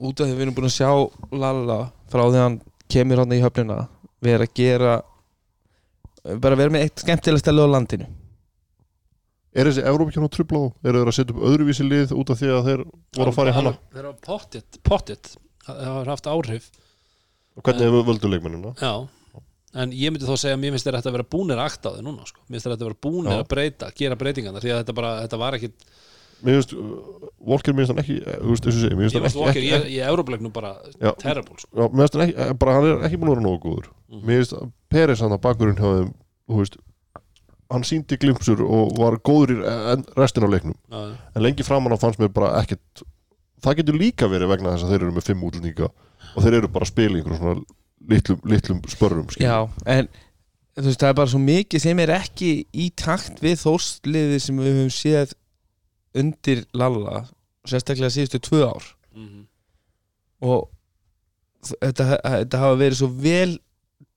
út 0.07 0.21
af 0.21 0.29
því 0.29 0.37
við 0.37 0.45
erum 0.45 0.57
búin 0.57 0.69
að 0.69 0.77
sjá 0.77 0.91
Lalla 1.33 1.79
frá 2.13 2.23
því 2.27 2.43
hann 2.43 2.59
kemur 2.93 3.23
hann 3.23 3.35
í 3.35 3.41
höfnina 3.43 3.79
vera 4.23 4.47
að 4.47 4.55
gera 4.59 4.95
bara 6.43 6.59
vera 6.59 6.75
með 6.75 6.87
eitt 6.87 7.03
skemmtilegsta 7.03 7.55
lög 7.55 7.71
á 7.71 7.75
landinu 7.77 8.07
er 9.57 9.71
þessi 9.71 9.85
Európa 9.89 10.29
trubla 10.29 10.63
á? 10.63 10.67
eru 10.85 11.01
þeir 11.01 11.11
að 11.11 11.17
setja 11.19 11.35
upp 11.35 11.45
öðruvísi 11.51 11.87
lið 11.87 12.15
út 12.17 12.33
af 12.33 12.41
því 12.41 12.53
að 12.53 12.71
þeir 12.71 12.83
voru 13.17 13.31
að 13.31 13.37
fara 13.39 13.53
í 13.53 13.57
hana 13.57 13.75
Þeir 13.95 14.09
hafa 14.09 14.27
pottitt, 14.27 14.81
pottitt 14.85 15.35
Það 15.67 15.85
hafa 15.89 16.11
haft 16.13 16.31
áhrif 16.31 16.71
og 17.57 17.65
hvernig 17.65 17.89
hefur 17.89 18.09
völdu 18.11 18.31
leikmennina 18.31 18.75
Já 18.79 18.93
En 19.77 19.93
ég 19.93 20.13
myndi 20.13 20.25
þó 20.25 20.37
segja 20.41 20.57
að 20.57 20.63
mér 20.63 20.73
finnst 20.73 20.87
þeir 20.89 20.97
ætti 20.97 21.11
að 21.11 21.17
vera 21.19 21.29
búnir 21.35 21.59
að 21.61 21.67
akta 21.69 21.91
á 21.93 21.95
þau 21.99 22.05
núna 22.07 22.23
sko. 22.25 22.41
Mér 22.47 22.57
finnst 22.57 22.67
þeir 22.67 22.75
ætti 22.77 22.85
að 22.85 22.89
vera 22.89 23.03
búnir 23.07 23.33
Já. 23.35 23.41
að 23.43 23.49
breyta 23.51 23.89
Gera 23.99 24.17
breytingarna 24.17 24.63
Því 24.63 24.71
að 24.73 24.79
þetta 24.81 24.95
bara, 24.97 25.11
þetta 25.27 25.41
var 25.43 25.57
ekki 25.59 25.69
mér 26.45 26.59
finnst, 26.61 26.73
uh, 26.73 27.29
Walker 27.47 27.73
mér 27.73 27.87
finnst 27.87 27.95
hann 27.95 28.03
ekki 28.05 28.17
uh, 28.23 28.39
þú 28.43 28.51
veist, 28.55 28.67
og 28.67 28.77
segja, 28.77 28.97
mér 28.99 29.07
Ég 29.09 29.15
finnst 29.17 29.37
hann 29.39 29.51
ekki, 29.51 29.63
ekki, 29.63 29.71
ég, 29.73 29.87
ég 29.97 30.11
Európleiknum 30.11 30.53
bara 30.53 30.75
Já. 31.01 31.13
terrible 31.23 31.57
sko. 31.59 31.71
já, 31.73 31.85
mér 31.89 32.03
finnst 32.05 32.15
hann 32.19 32.25
ekki 32.27 32.37
eh, 32.47 32.53
bara 32.61 32.75
hann 32.77 32.89
er 32.91 33.07
ekki 33.09 33.21
búin 33.23 33.31
að 33.33 33.37
vera 33.37 33.47
nógu 33.47 33.63
góður 33.67 33.89
Mhm. 34.11 34.23
mér 34.29 34.43
finnst 34.45 34.55
Peres 34.93 35.21
hann 35.25 35.33
að 35.35 35.41
bakurinn 35.47 35.77
hjá 35.81 35.89
þeim 35.97 36.11
þú 36.47 36.61
veist, 36.61 36.77
hann 37.73 37.83
síndi 37.89 38.19
glimpsur 38.23 38.61
og 38.63 38.97
var 39.01 39.17
góður 39.27 39.57
í 39.57 39.59
en- 39.97 40.05
restin 40.17 40.45
af 40.47 40.51
leiknum 40.53 40.77
Já, 40.93 41.01
en 41.35 41.43
lengi 41.43 41.65
framan 41.67 41.93
á 41.95 41.99
fannst 41.99 42.21
mér 42.23 42.29
bara 42.33 42.53
ekkert 42.63 43.03
það 43.65 43.81
getur 43.81 43.97
líka 43.99 44.29
verið 44.31 44.53
vegna 44.53 44.75
þess 44.77 44.85
að 44.87 44.93
þeir 44.95 45.03
eru 45.07 45.17
með 45.17 45.27
fimm 45.31 45.43
útlendinga 45.49 45.89
og 46.37 46.43
þeir 46.45 46.59
eru 46.61 46.69
bara 46.69 46.85
að 46.87 46.93
spila 46.93 47.17
í 47.17 47.23
einhverjum 47.23 47.41
svona 47.41 47.65
litlum, 48.07 48.41
litlum 48.47 48.81
spörrum 48.87 49.27
skilur. 49.33 49.49
Já, 49.49 49.69
en 49.87 50.09
þú 50.77 50.85
veist, 50.85 51.01
það 51.01 51.09
er 51.09 51.15
bara 51.19 51.31
svo 51.33 51.41
mikið 51.41 51.81
sem 51.83 51.99
er 52.05 52.13
ekki 52.21 52.51
í 52.77 52.91
takt 52.95 53.41
við 53.43 53.57
þórsliði 53.65 54.39
sem 54.45 54.59
við 54.61 54.75
höfum 54.77 54.93
séð 54.95 55.33
undir 56.17 56.65
Lalla 56.77 57.25
sérstaklega 57.67 58.13
síðustu 58.15 58.41
tvö 58.47 58.65
ár. 58.69 58.91
Mhm. 59.17 59.47
og 60.47 60.69
þetta, 61.65 62.19
þetta 62.21 62.59
hafa 62.61 62.77
verið 62.79 62.99
svo 63.01 63.09
vel 63.09 63.55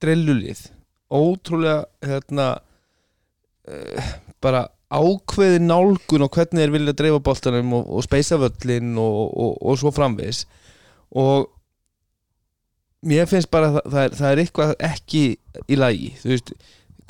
drellulið. 0.02 0.66
Ótrúlega 1.10 1.86
hérna 2.06 2.50
uh, 3.66 4.10
bara 4.44 4.68
ákveði 4.90 5.62
nálgun 5.62 6.26
og 6.26 6.34
hvernig 6.34 6.60
þeir 6.60 6.74
vilja 6.74 6.96
dreifa 6.98 7.22
boltanum 7.22 7.72
og, 7.78 7.88
og 7.88 8.04
speisa 8.04 8.38
völlin 8.40 8.92
og, 8.98 9.18
og, 9.32 9.56
og 9.62 9.80
svo 9.80 9.92
framvegis. 9.94 10.44
Og 11.16 11.48
mér 13.06 13.28
finnst 13.30 13.50
bara 13.50 13.70
að 13.70 13.80
það, 13.80 13.90
það, 13.90 14.02
er, 14.04 14.16
það 14.18 14.30
er 14.30 14.42
eitthvað 14.44 14.74
ekki 14.90 15.24
í 15.70 15.78
lagi 15.78 16.10
þú 16.20 16.32
veist, 16.34 16.54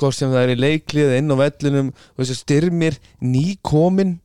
hvort 0.01 0.17
sem 0.17 0.33
það 0.33 0.45
er 0.45 0.53
í 0.55 0.61
leiklið 0.61 1.15
inn 1.19 1.35
á 1.35 1.37
vellinum, 1.41 1.89
þú 2.15 2.23
veist, 2.23 2.43
styrmir 2.45 2.99
nýkomin 3.21 4.19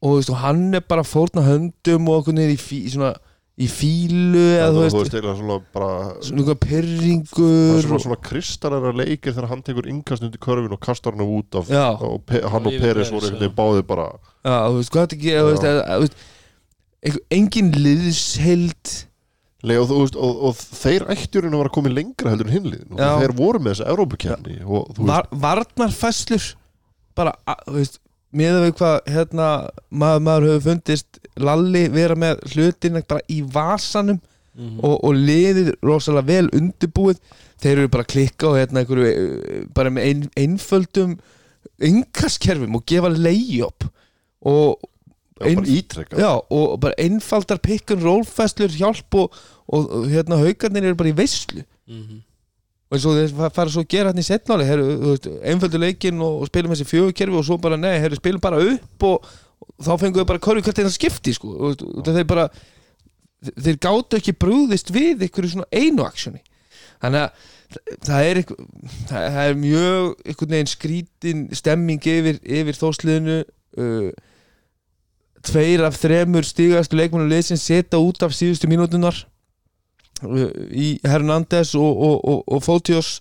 og, 0.00 0.14
veist, 0.16 0.30
og 0.32 0.40
hann 0.40 0.70
er 0.74 0.84
bara 0.88 1.04
fórna 1.06 1.44
höndum 1.44 2.08
og 2.08 2.22
okkur 2.22 2.36
niður 2.36 2.54
í, 2.54 2.58
fí, 2.60 2.78
svona, 2.92 3.12
í 3.60 3.68
fílu 3.68 4.40
eða 4.56 4.70
Það- 4.70 4.76
þú 4.76 4.84
veist, 4.84 4.98
veist, 5.00 5.16
eða 5.20 5.34
svona 5.36 5.58
bara 5.74 5.90
svona 6.24 6.54
er 6.54 6.60
pyrringur 6.64 7.82
svona, 7.84 8.00
svona 8.06 8.20
kristallara 8.24 8.94
leikir 8.96 9.34
þegar 9.36 9.50
hann 9.52 9.62
tekur 9.66 9.88
innkast 9.92 10.24
undir 10.24 10.40
körfin 10.40 10.72
og 10.72 10.80
kastar 10.80 11.12
hann 11.16 11.26
út 11.26 11.60
af 11.60 11.68
Já. 11.68 11.86
og 12.00 12.24
pe 12.24 12.40
hann 12.40 12.66
og 12.66 12.72
Peres, 12.80 13.12
voru 13.12 13.28
einhvern 13.28 13.44
veginn 13.44 13.58
báði 13.60 13.86
bara 13.86 14.08
Já, 14.40 14.56
þú 14.70 14.80
veist, 14.80 14.92
hvað 14.94 15.06
þetta 15.06 15.18
ekki 15.20 15.36
að, 15.36 15.80
að, 15.84 16.10
einhver, 17.04 17.22
engin 17.30 17.72
liðsheld. 17.76 18.92
Nei, 19.60 19.76
og, 19.76 19.90
þú 19.90 19.96
veist, 20.00 20.16
og, 20.16 20.38
og 20.48 20.56
þeir 20.56 21.02
ættjurinn 21.12 21.52
að 21.52 21.60
vera 21.60 21.72
komið 21.74 21.96
lengra 21.98 22.32
heldur 22.32 22.48
en 22.48 22.54
hinliðin 22.54 22.94
og 22.96 23.20
þeir 23.20 23.34
voru 23.36 23.60
með 23.60 23.74
og 24.64 24.94
þú 24.96 25.02
veist, 25.02 25.10
var, 25.10 25.28
varnarfæslur 25.42 26.46
bara, 27.18 27.34
að, 27.44 27.66
þú 27.66 27.74
veist 27.76 28.00
miða 28.36 28.60
við 28.64 28.74
hvað 28.78 28.96
hérna, 29.10 29.46
maður, 29.90 30.20
maður 30.26 30.48
hefur 30.50 30.66
fundist 30.70 31.20
Lalli 31.40 31.88
vera 31.92 32.14
með 32.18 32.42
hlutin 32.54 33.00
bara 33.08 33.22
í 33.30 33.40
vasanum 33.42 34.20
Mhm. 34.50 34.80
og, 34.82 34.96
og 35.06 35.14
liðið 35.14 35.68
rosalega 35.86 36.26
vel 36.26 36.48
undirbúið 36.58 37.20
þeir 37.62 37.78
eru 37.78 37.88
bara 37.88 38.02
að 38.02 38.08
klikka 38.10 38.48
og 38.48 38.56
hérna 38.58 38.80
einhverju, 38.82 39.06
eh, 39.06 39.60
bara 39.72 39.92
með 39.94 40.02
ein, 40.08 40.24
einföldum 40.36 41.12
yngaskerfum 41.86 42.74
og 42.76 42.82
gefa 42.90 43.08
layup 43.14 43.86
og 44.42 44.80
já, 45.40 45.54
bara 45.54 45.66
ítrekka 45.66 46.18
Já, 46.18 46.32
og 46.50 46.80
bara 46.80 46.94
einfaldar 46.98 47.60
roll 48.02 48.24
festlur 48.24 48.68
hjálp 48.74 49.14
og, 49.14 49.32
og, 49.68 49.86
og 49.90 50.06
hérna 50.10 50.40
haugarnir 50.42 50.84
eru 50.90 50.94
bara 50.98 51.12
í 51.14 51.16
veislu 51.16 51.64
Mhm. 51.88 52.20
Og 52.90 52.96
eins 52.96 53.04
og 53.06 53.14
þeir 53.20 53.34
fa- 53.38 53.52
fara 53.54 53.70
svo 53.70 53.84
að 53.84 53.90
gera 53.94 54.10
hérna 54.10 54.24
í 54.24 54.26
setnáli 54.26 54.66
heru, 54.66 54.86
einföldur 55.46 55.82
leikinn 55.84 56.18
og, 56.26 56.40
og 56.42 56.50
spilum 56.50 56.72
þessi 56.74 56.88
fjögukerfi 56.90 57.38
og 57.38 57.46
svo 57.46 57.58
bara, 57.62 57.78
nei, 57.78 57.94
heru, 58.02 58.18
spilum 58.18 58.42
bara 58.42 58.58
upp 58.66 59.06
og, 59.06 59.28
og 59.62 59.86
þá 59.86 59.92
fengum 60.02 60.20
við 60.24 60.28
bara 60.32 60.42
hverju 60.42 60.64
hvert 60.66 60.80
eina 60.82 60.90
skipti 60.94 61.34
sko, 61.36 61.52
og, 61.70 61.84
þeir 62.10 62.26
bara 62.32 62.48
þeir 63.62 63.78
gátu 63.86 64.18
ekki 64.18 64.34
brúðist 64.36 64.90
við 64.92 65.22
einhverju 65.24 65.52
svona 65.54 65.70
einu 65.72 66.02
aksjoni. 66.04 66.42
Þannig 67.00 67.22
að 67.22 67.46
þa- 67.70 68.00
það 68.10 68.26
er 68.32 68.40
það, 68.42 69.14
það 69.14 69.40
er 69.46 69.60
mjög 69.62 70.10
einhvern 70.26 70.56
veginn 70.56 70.72
skrítin 70.74 71.46
stemming 71.56 72.10
yfir, 72.10 72.42
yfir 72.42 72.76
þósliðinu 72.82 73.38
uh, 73.46 74.10
tveir 75.46 75.86
af 75.86 75.96
þremur 76.02 76.44
stigastu 76.44 76.98
leikmennum 76.98 77.30
liðsins 77.32 77.62
setja 77.64 78.02
út 78.02 78.20
af 78.26 78.34
síðustu 78.36 78.68
mínútunar 78.68 79.22
í 80.20 80.88
Hernandez 81.06 81.74
og, 81.78 81.90
og, 81.90 82.16
og, 82.24 82.42
og 82.46 82.64
Fotios 82.64 83.20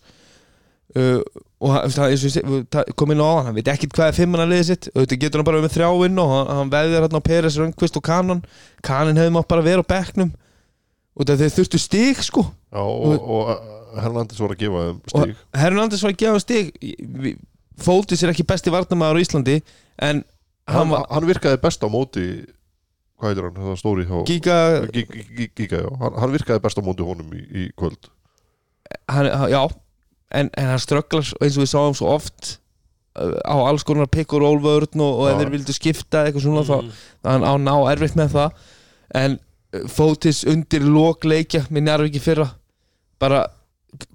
uh, 0.97 1.21
og 1.59 1.91
það, 1.91 2.91
kom 2.95 3.11
inn 3.11 3.19
á 3.19 3.27
hann, 3.27 3.49
hann 3.49 3.57
veit 3.57 3.69
ekkit 3.71 3.95
hvað 3.95 4.11
er 4.11 4.15
fimmanna 4.15 4.47
liðið 4.47 4.67
sitt 4.69 4.85
auðvitað 4.93 5.21
getur 5.23 5.41
hann 5.41 5.47
bara 5.49 5.59
verið 5.59 5.67
með 5.67 5.75
þrjáinn 5.75 6.21
og 6.23 6.29
hann, 6.31 6.51
hann 6.55 6.71
veðjar 6.71 7.05
hann 7.05 7.19
á 7.19 7.27
Peres, 7.27 7.57
Röngvist 7.59 7.99
og 7.99 8.05
Kanan. 8.07 8.43
Kanan 8.85 9.19
hefði 9.19 9.33
mátt 9.35 9.49
bara 9.51 9.65
vera 9.65 9.83
á 9.83 9.91
bekknum. 9.91 10.31
Og 11.19 11.27
það 11.27 11.43
þeir 11.43 11.55
þurftu 11.57 11.81
stig 11.83 12.21
sko. 12.23 12.45
Já, 12.71 12.79
og, 12.79 13.17
og 13.19 13.51
uh, 13.51 13.79
Hernandez 13.99 14.39
var 14.39 14.55
að 14.55 14.61
gefa 14.63 14.85
þeim 14.85 15.01
stíg 15.11 15.19
og 15.19 15.59
Hernandez 15.59 16.05
var 16.05 16.15
að 16.15 16.21
gefa 16.23 16.43
stig. 16.45 16.71
Fótis 17.79 18.23
er 18.23 18.31
ekki 18.31 18.47
besti 18.47 18.71
varnamaður 18.71 19.19
á 19.19 19.23
Íslandi 19.25 19.57
en 19.99 20.23
hann 20.69 20.93
hann, 20.93 21.05
hann 21.11 21.27
virkaði 21.27 21.59
best 21.63 21.83
á 21.83 21.91
móti 21.91 22.29
hvað 23.19 23.29
heitir 23.33 23.45
hann, 23.49 23.59
það 23.67 23.77
stóri 23.81 24.05
hjá 24.07 24.17
Giga 24.29 24.57
Gí- 24.95 25.49
Giga, 25.57 25.81
já, 25.83 25.89
hann, 26.01 26.15
hann 26.23 26.33
virkaði 26.33 26.63
best 26.63 26.79
á 26.79 26.83
móti 26.85 27.05
honum 27.05 27.33
í, 27.35 27.41
í 27.43 27.67
kvöld. 27.77 28.09
Hann, 29.11 29.29
já. 29.51 29.61
En, 30.31 30.49
en 30.57 30.67
hann 30.73 30.81
strögglar 30.81 31.25
eins 31.41 31.57
og 31.57 31.63
við 31.65 31.71
sáum 31.71 31.95
svo 31.97 32.09
oft 32.13 32.55
uh, 33.17 33.35
á 33.49 33.55
alls 33.69 33.83
konar 33.87 34.07
pick 34.13 34.33
og 34.37 34.43
roll 34.43 34.59
vörn 34.61 35.01
og, 35.01 35.23
ef 35.31 35.39
þeir 35.41 35.53
vildu 35.55 35.73
skipta 35.75 36.25
eitthvað 36.27 36.45
svona 36.45 36.63
Mhm. 36.65 36.91
þá 37.23 37.31
hann 37.33 37.45
á 37.49 37.53
ná 37.57 37.75
erfitt 37.93 38.15
með 38.19 38.35
það. 38.37 38.59
En 39.17 39.39
uh, 39.73 39.87
Fótis 39.89 40.43
undir 40.49 40.85
lok 40.85 41.25
leikja 41.25 41.63
með 41.69 41.87
Njarvík 41.87 42.19
í 42.19 42.21
fyrra. 42.23 42.49
Bara 43.19 43.47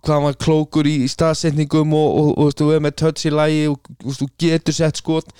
hvað 0.05 0.15
hann 0.15 0.27
var 0.29 0.37
klókur 0.39 0.87
í, 0.87 1.01
í 1.03 1.09
staðsetningum 1.11 1.93
og, 1.99 2.11
og, 2.15 2.29
og, 2.39 2.47
og, 2.55 2.61
og 2.63 2.73
er 2.77 2.83
með 2.87 2.95
touch 3.03 3.27
í 3.27 3.33
lægi 3.35 3.65
og 3.73 3.81
og, 4.07 4.13
þú 4.21 4.29
getur 4.39 4.77
sett 4.77 5.01
skot 5.03 5.33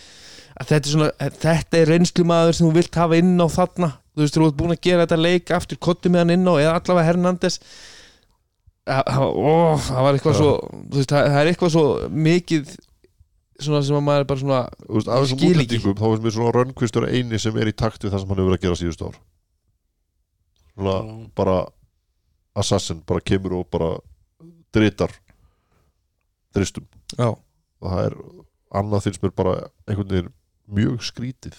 að 0.61 0.71
þetta 0.71 0.87
er 0.89 0.93
svona, 0.93 1.11
þetta 1.45 1.79
er 1.81 1.91
reynslumaður 1.93 2.57
sem 2.59 2.69
þú 2.69 2.73
vilt 2.79 2.99
hafa 3.01 3.19
inn 3.21 3.35
á 3.43 3.47
þarna. 3.51 3.91
Þú 4.15 4.23
veist, 4.23 4.37
þú 4.39 4.47
ert 4.49 4.57
búin 4.61 4.75
að 4.77 4.81
gera 4.87 5.05
þetta 5.07 5.19
leik 5.25 5.51
aftur 5.57 5.81
kottu 5.83 6.11
með 6.13 6.23
hann 6.25 6.35
inn 6.37 6.47
á, 6.51 6.55
eða 6.55 6.75
allavega 6.79 7.07
Hernandez. 7.09 7.59
Það 8.85 9.05
það 9.09 9.23
var- 9.25 9.39
ó, 9.41 9.55
það 9.89 10.03
var 10.07 10.15
eitthvað 10.19 10.37
svo 10.39 10.51
þú 10.71 10.99
veist, 10.99 11.13
það, 11.15 11.39
er 11.41 11.51
eitthvað 11.51 11.73
svo 11.75 11.85
mikið 12.29 12.75
svona 13.65 13.81
sem 13.87 13.97
að 13.97 14.03
maður 14.05 14.21
er 14.25 14.29
bara 14.31 14.41
svona 14.43 14.61
Þú 14.85 14.95
veist, 14.99 15.09
af 15.09 15.23
þessum 15.25 15.45
útlendingum 15.49 15.95
þá 15.99 16.05
finnst 16.05 16.25
mér 16.27 16.35
svona 16.37 16.53
rönnkvistur 16.59 17.07
eini 17.09 17.39
sem 17.41 17.57
er 17.63 17.71
í 17.71 17.75
takt 17.75 18.05
við 18.05 18.13
það 18.13 18.21
sem 18.25 18.29
hann 18.29 18.39
hefur 18.43 18.51
verið 18.51 18.59
að 18.61 18.67
gera 18.67 18.81
síðust 18.83 19.05
ár. 19.09 19.17
Svona 20.75 20.97
bara 21.39 21.57
assassin, 22.61 23.01
bara 23.07 23.21
kemur 23.25 23.57
og 23.61 23.69
bara 23.73 23.91
dritar 24.75 25.11
dristum 26.55 26.87
já, 27.19 27.29
og 27.31 27.87
það 27.91 28.05
er, 28.09 28.17
annað 28.79 29.05
finnst 29.09 29.23
mér 29.25 29.33
bara 29.39 29.55
einhvern 29.89 30.11
veginn 30.13 30.33
mjög 30.71 31.05
skrítið. 31.05 31.57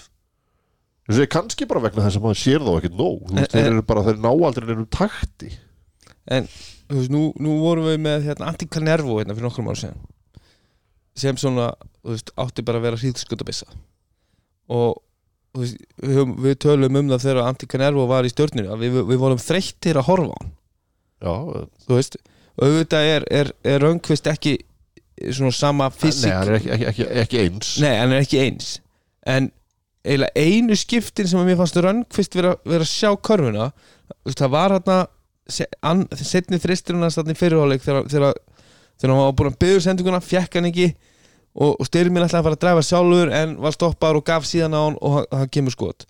Þess 1.06 1.22
að 1.22 1.30
kannski 1.36 1.68
bara 1.69 1.84
vegna 1.84 2.07
þess 2.07 2.18
að 2.18 2.26
maður 2.26 2.41
sér 2.41 2.65
þá 2.65 2.72
ekkert 2.80 2.98
nóg. 2.98 3.22
Þú 3.30 3.38
veist, 3.38 3.53
þeir 3.53 3.68
eru 3.69 3.86
bara, 3.86 4.03
þeir 4.07 4.22
ná 4.23 4.32
aldrei 4.34 4.68
nefnum 4.72 4.90
takti. 4.94 5.52
Þú 6.26 6.98
veist, 6.98 7.14
nú, 7.14 7.23
nú 7.41 7.57
vorum 7.61 7.90
við 7.91 7.99
með 8.02 8.30
hérna, 8.32 8.49
Anticanervo 8.49 9.19
hérna 9.19 9.36
fyrir 9.38 9.45
nokkrum 9.45 9.69
ára 9.69 9.82
síðan 9.84 10.03
sem 11.15 11.38
svona, 11.40 11.69
þú 12.03 12.11
veist, 12.15 12.32
átti 12.44 12.64
bara 12.68 12.82
að 12.82 12.88
vera 12.90 12.99
hríðskutabissa 12.99 13.68
og 14.76 14.98
veist, 15.56 15.77
við, 16.03 16.34
við 16.44 16.57
tölum 16.65 16.99
um 16.99 17.11
það 17.14 17.27
þegar 17.27 17.49
Anticanervo 17.49 18.07
var 18.10 18.27
í 18.27 18.32
stjórninu 18.34 18.73
að 18.73 18.84
við, 18.84 18.98
við 19.14 19.22
vorum 19.22 19.41
þreyttir 19.41 20.02
að 20.02 20.10
horfa 20.10 20.36
á 20.36 20.38
hann. 20.41 20.56
Já, 21.23 21.36
þú 21.86 21.99
veist, 21.99 22.18
og 22.57 22.65
auðvitað 22.68 23.11
er, 23.14 23.27
er, 23.40 23.52
er 23.64 23.86
Röngvist 23.86 24.27
ekki 24.27 24.57
svona 25.32 25.56
sama 25.56 25.88
nei, 25.88 25.95
fysik 26.02 26.34
hann 26.34 26.52
er 26.52 26.57
ekki, 26.57 26.73
ekki, 26.73 26.90
ekki, 26.90 27.07
ekki 27.23 27.44
eins. 27.45 27.72
Nei, 27.86 27.94
hann 28.02 28.18
er 28.18 28.26
ekki 28.26 28.41
eins 28.44 28.73
En 29.26 29.50
eiginlega 30.06 30.38
einu 30.38 30.78
skiptin 30.78 31.28
sem 31.30 31.40
að 31.42 31.50
mér 31.50 31.60
fannst 31.60 31.78
Rönnqvist 31.82 32.38
vera, 32.38 32.54
vera 32.66 32.86
að 32.86 32.92
sjá 32.92 33.10
körfuna 33.26 33.72
það 34.30 34.52
var 34.54 34.76
hann 34.78 36.06
setni 36.18 36.60
þristurinn 36.62 37.06
hans 37.06 37.18
þarna 37.18 37.34
í 37.34 37.40
fyrirháleik 37.40 37.84
þegar, 37.86 38.08
þegar, 38.10 38.40
þegar 39.00 39.14
hann 39.14 39.22
var 39.24 39.38
búin 39.38 39.52
að 39.52 39.60
byggja 39.64 39.84
sendinguna, 39.86 40.22
fjekk 40.24 40.58
hann 40.60 40.70
ekki 40.70 40.88
og, 41.56 41.72
og 41.80 41.88
styrminn 41.88 42.26
ætlaði 42.26 42.42
að 42.42 42.48
fara 42.48 42.58
að 42.60 42.64
dræfa 42.66 42.86
sjálfur 42.90 43.34
en 43.40 43.56
var 43.64 43.76
stoppar 43.76 44.20
og 44.20 44.26
gaf 44.28 44.46
síðan 44.50 44.78
á 44.78 44.82
hann 44.82 45.00
og 45.00 45.18
hann, 45.18 45.28
hann 45.40 45.54
kemur 45.54 45.76
skot. 45.76 46.06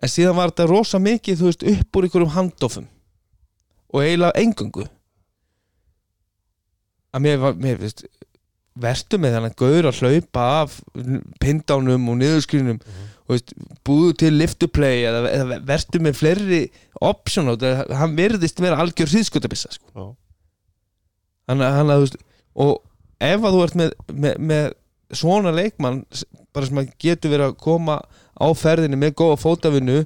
En 0.00 0.12
síðan 0.12 0.38
var 0.38 0.52
þetta 0.52 0.68
rosa 0.70 1.00
mikið 1.02 1.44
veist, 1.44 1.66
upp 1.66 1.98
úr 1.98 2.08
einhverjum 2.08 2.34
handofum 2.36 2.88
og 3.90 4.04
eiginlega 4.04 4.44
engungu 4.44 4.86
að 7.10 7.24
mér, 7.26 7.48
mér 7.58 7.80
veist, 7.80 8.04
vertu 8.80 9.20
með 9.20 9.36
þannig 9.36 9.56
gaur 9.60 9.88
að 9.90 10.00
hlaupa 10.00 10.48
af 10.62 10.76
pindánum 11.42 12.08
og 12.12 12.20
niðurskrinum 12.20 12.80
og 12.80 13.34
veist, 13.34 13.54
búðu 13.86 14.14
til 14.24 14.32
liftuplay 14.36 15.04
eða, 15.08 15.22
eða 15.30 15.60
vertu 15.68 16.02
með 16.02 16.18
fleiri 16.18 16.60
option 17.00 17.50
á 17.50 17.54
þetta, 17.54 18.00
hann 18.00 18.16
verðist 18.18 18.62
vera 18.62 18.80
algjör 18.82 19.12
hríðskotabissa 19.12 19.74
sko. 19.76 20.10
Hann 21.50 21.64
að 21.66 22.16
og 22.60 22.80
ef 23.22 23.44
að 23.44 23.54
þú 23.54 23.62
ert 23.64 23.78
með, 23.78 23.94
með, 24.10 24.40
með 24.50 24.66
svona 25.14 25.52
leikmann 25.54 26.02
bara 26.54 26.66
sem 26.66 26.80
að 26.82 26.90
getur 27.02 27.32
verið 27.34 27.50
að 27.50 27.62
koma 27.62 28.00
á 28.40 28.46
ferðinni 28.56 28.98
með 28.98 29.16
góða 29.20 29.38
fótavinnu 29.42 29.98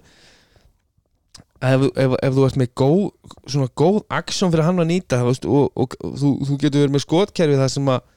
ef, 1.65 1.85
ef, 1.95 2.17
ef 2.19 2.37
þú 2.37 2.47
ert 2.49 2.59
með 2.61 2.73
góð, 2.81 3.05
svona 3.47 3.71
góð 3.79 4.01
aksjón 4.19 4.53
fyrir 4.53 4.69
hann 4.69 4.83
að 4.83 4.91
nýta 4.91 5.21
veist, 5.25 5.47
og, 5.49 5.71
og, 5.73 5.97
og 6.01 6.19
þú, 6.21 6.33
þú 6.49 6.59
getur 6.63 6.85
verið 6.85 6.97
með 6.97 7.07
skotkerfi 7.07 7.61
það 7.61 7.73
sem 7.77 7.93
að 7.95 8.11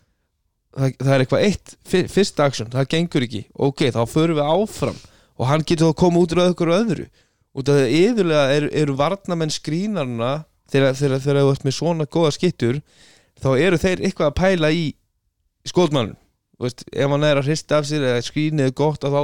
það, 0.78 0.98
það 1.02 1.14
er 1.14 1.24
eitthvað 1.24 1.46
eitt 1.48 1.78
fyr, 1.88 2.12
fyrsta 2.14 2.48
aksjón, 2.48 2.74
það 2.74 2.92
gengur 2.94 3.26
ekki. 3.28 3.46
Ok, 3.68 3.88
þá 3.96 4.02
förum 4.10 4.40
við 4.40 4.52
áfram 4.54 5.00
og 5.38 5.50
hann 5.50 5.66
getur 5.66 5.92
þá 5.92 6.00
koma 6.04 6.22
út 6.24 6.34
úr 6.34 6.44
öðru 6.48 6.78
öðru. 6.78 7.08
Út 7.58 7.72
af 7.72 7.78
því 7.78 7.84
að 7.88 7.96
yfirlega 7.98 8.56
eru, 8.58 8.70
eru 8.84 8.96
varnamenn 8.98 9.54
skrínarna 9.54 10.32
þegar, 10.72 10.96
þú 11.24 11.52
ert 11.52 11.66
með 11.66 11.76
svona 11.78 12.08
góða 12.10 12.34
skittur 12.36 12.80
þá 13.42 13.50
eru 13.56 13.80
þeir 13.82 14.04
eitthvað 14.04 14.32
að 14.32 14.38
pæla 14.40 14.72
í 14.74 14.86
skotmannum 15.68 16.18
veist, 16.62 16.84
ef 16.92 17.12
hann 17.12 17.26
er 17.28 17.40
að 17.40 17.50
hrista 17.50 17.80
af 17.80 17.88
sér 17.90 18.06
eða 18.12 18.26
skrínið 18.26 18.70
er 18.70 18.78
gott 18.78 19.06
að 19.08 19.16
þá, 19.16 19.22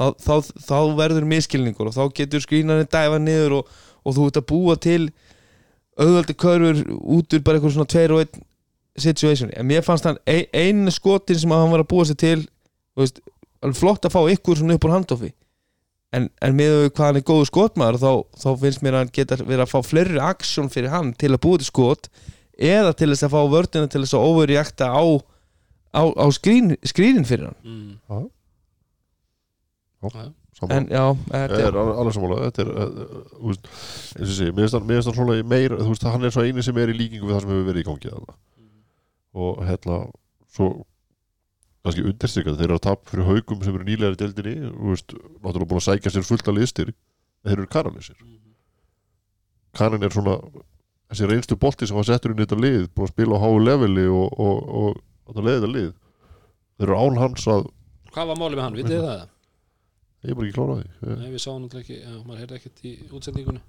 þá, 0.00 0.06
þá, 0.24 0.52
þá 0.66 0.78
verður 1.00 1.28
miskilningur 1.30 1.90
og 1.90 1.96
þá 1.96 2.04
getur 2.16 2.44
skrínarnir 2.44 2.88
dæfa 2.90 3.20
niður 3.20 3.58
og, 3.60 3.74
og 4.04 4.16
þú 4.16 4.28
ert 4.28 4.40
að 4.40 4.48
búa 4.52 4.76
til 4.80 5.02
auðvöldi 6.00 6.36
körfur 6.40 6.84
út 7.00 7.36
úr 7.36 7.44
bara 7.44 7.60
eitthvað 7.60 7.76
svona 7.76 7.92
tveir 7.92 8.16
og 8.16 8.24
einn 8.24 8.46
situation, 8.98 9.50
en 9.54 9.66
mér 9.68 9.84
fannst 9.86 10.04
hann 10.08 10.18
ein, 10.26 10.46
einu 10.52 10.90
skotin 10.94 11.38
sem 11.38 11.52
hann 11.54 11.70
var 11.72 11.84
að 11.84 11.90
búa 11.92 12.06
sér 12.08 12.18
til 12.20 12.40
þú 12.42 13.04
veist, 13.04 13.20
alveg 13.62 13.78
flott 13.78 14.08
að 14.08 14.14
fá 14.16 14.20
ykkur 14.34 14.58
svona 14.60 14.76
upp 14.78 14.86
úr 14.88 14.94
handofi. 14.96 15.30
En, 16.16 16.26
en 16.42 16.56
með 16.58 16.88
hvað 16.90 17.06
hann 17.06 17.20
er 17.20 17.26
góður 17.28 17.46
skotmaður 17.52 18.00
þá, 18.02 18.12
þá 18.42 18.48
finnst 18.64 18.82
mér 18.82 18.96
að 18.96 19.04
hann 19.04 19.12
geta 19.14 19.36
verið 19.44 19.62
að 19.62 19.70
fá 19.70 19.78
fleiri 19.86 20.18
aksjón 20.26 20.70
fyrir 20.72 20.90
hann 20.90 21.12
til 21.14 21.30
að 21.30 21.42
búa 21.44 21.60
til 21.60 21.68
skot 21.68 22.08
eða 22.58 22.90
til 22.98 23.12
þess 23.12 23.28
að 23.28 23.34
fá 23.36 23.40
vördina 23.52 23.90
til 23.92 24.02
þess 24.02 24.16
að 24.18 24.26
overreakta 24.32 24.90
á, 24.90 25.02
á, 25.94 26.02
á 26.10 26.26
skrín, 26.34 26.74
skrínin 26.82 27.28
fyrir 27.28 27.52
hann. 27.52 27.58
Mm. 27.62 28.26
saman 30.58 30.76
en 30.76 30.88
já, 30.90 31.04
þetta 31.30 31.60
er 31.60 31.66
er 31.70 31.78
al- 31.78 31.94
alveg 32.02 32.16
sammála. 32.16 32.38
Þetta 32.48 32.64
er, 32.64 32.70
uh, 32.74 33.24
þú 33.38 33.52
veist, 33.52 33.70
eins 34.18 34.26
og 34.26 34.36
sé, 34.36 34.50
mér 34.50 34.66
finnst 34.66 34.76
hann, 34.80 35.14
svona 35.14 35.36
meir, 35.54 35.76
þú 35.78 35.90
veist, 35.92 36.06
hann 36.10 36.26
er 36.26 36.34
svo 36.34 36.44
eini 36.44 36.64
sem 36.66 36.80
er 36.82 36.92
í 36.92 36.96
líkingu 36.98 37.28
við 37.28 37.36
það 37.36 37.44
sem 37.44 37.52
hefur 37.54 37.68
verið 37.70 37.84
í 37.84 37.88
gangi 37.88 38.12
þarna. 38.12 38.36
Og 39.34 39.60
hérna 39.66 40.00
svo 40.50 40.70
kannski 41.84 42.04
undirstrykað, 42.04 42.58
þeir 42.58 42.68
eru 42.68 42.76
að 42.76 42.86
tap 42.88 43.06
fyrir 43.08 43.28
haugum 43.28 43.62
sem 43.64 43.76
eru 43.76 43.86
nýlega 43.86 44.16
í 44.16 44.20
deildinni 44.20 44.56
þú 44.66 44.90
veist, 44.90 45.14
náttúrulega 45.40 45.70
búin 45.70 45.80
að 45.80 45.86
sækja 45.86 46.12
sér 46.16 46.26
fullt 46.28 46.50
að 46.50 46.58
listir 46.58 46.90
þeir 47.46 47.56
eru 47.56 47.70
kanalisir 47.72 48.18
kanin 49.76 50.04
er 50.04 50.12
svona 50.12 50.36
þessi 51.10 51.28
reynstu 51.30 51.58
bolti 51.58 51.88
sem 51.88 51.98
var 51.98 52.06
settur 52.06 52.34
inn 52.34 52.40
í 52.42 52.46
þetta 52.46 52.60
lið 52.60 52.86
búin 52.94 53.08
að 53.08 53.12
spila 53.14 53.38
á 53.38 53.42
háu 53.42 53.58
leveli 53.62 54.06
og, 54.10 54.38
og, 54.38 54.70
og, 54.80 55.02
og 55.26 55.36
þetta 55.38 55.70
lið. 55.70 55.92
Þeir 56.78 56.88
eru 56.88 56.98
án 57.00 57.20
hans 57.20 57.46
að 57.50 57.68
Hvað 58.10 58.30
var 58.32 58.38
málið 58.40 58.58
með 58.58 58.64
hann, 58.64 58.78
vitið 58.78 58.96
þið 58.96 59.06
það? 59.06 59.28
ég 60.20 60.30
er 60.30 60.36
bara 60.36 60.46
ekki 60.46 60.56
klára 60.56 60.76
því. 60.76 61.16
Nei, 61.20 61.28
við 61.30 61.42
sáum 61.44 61.60
náttúrulega 61.62 61.84
ekki, 61.84 61.98
já, 62.00 62.16
maður 62.26 62.40
heyrði 62.42 62.56
ekkert 62.58 62.80
í 62.84 62.92
útsendingunni. 63.16 63.62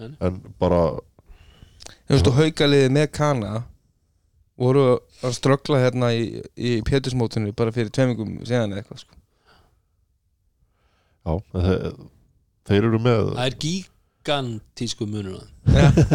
En? 0.00 0.38
Bara 0.60 0.80
þú 0.96 2.14
veist, 2.14 2.30
og 2.30 2.38
haugaliði 2.40 2.92
með 2.96 3.06
kana 3.16 3.52
voru 4.60 4.84
að 5.24 5.32
ströggla 5.36 5.80
hérna 5.82 6.10
í, 6.16 6.26
í 6.56 6.74
pétursmótinu 6.86 7.54
bara 7.56 7.72
fyrir 7.74 7.90
tveimingum 7.94 8.36
síðan 8.44 8.74
eða 8.74 8.82
eitthvað 8.84 9.02
sko. 9.06 9.16
Já, 11.20 11.32
en 11.36 11.64
þeir, 11.66 11.96
þeir 12.70 12.86
eru 12.90 13.00
með 13.04 13.32
Það 13.36 13.46
er 13.46 13.56
gigantísku 13.64 15.08
munur 15.08 15.36
á 15.36 15.42
þeim. 15.42 15.50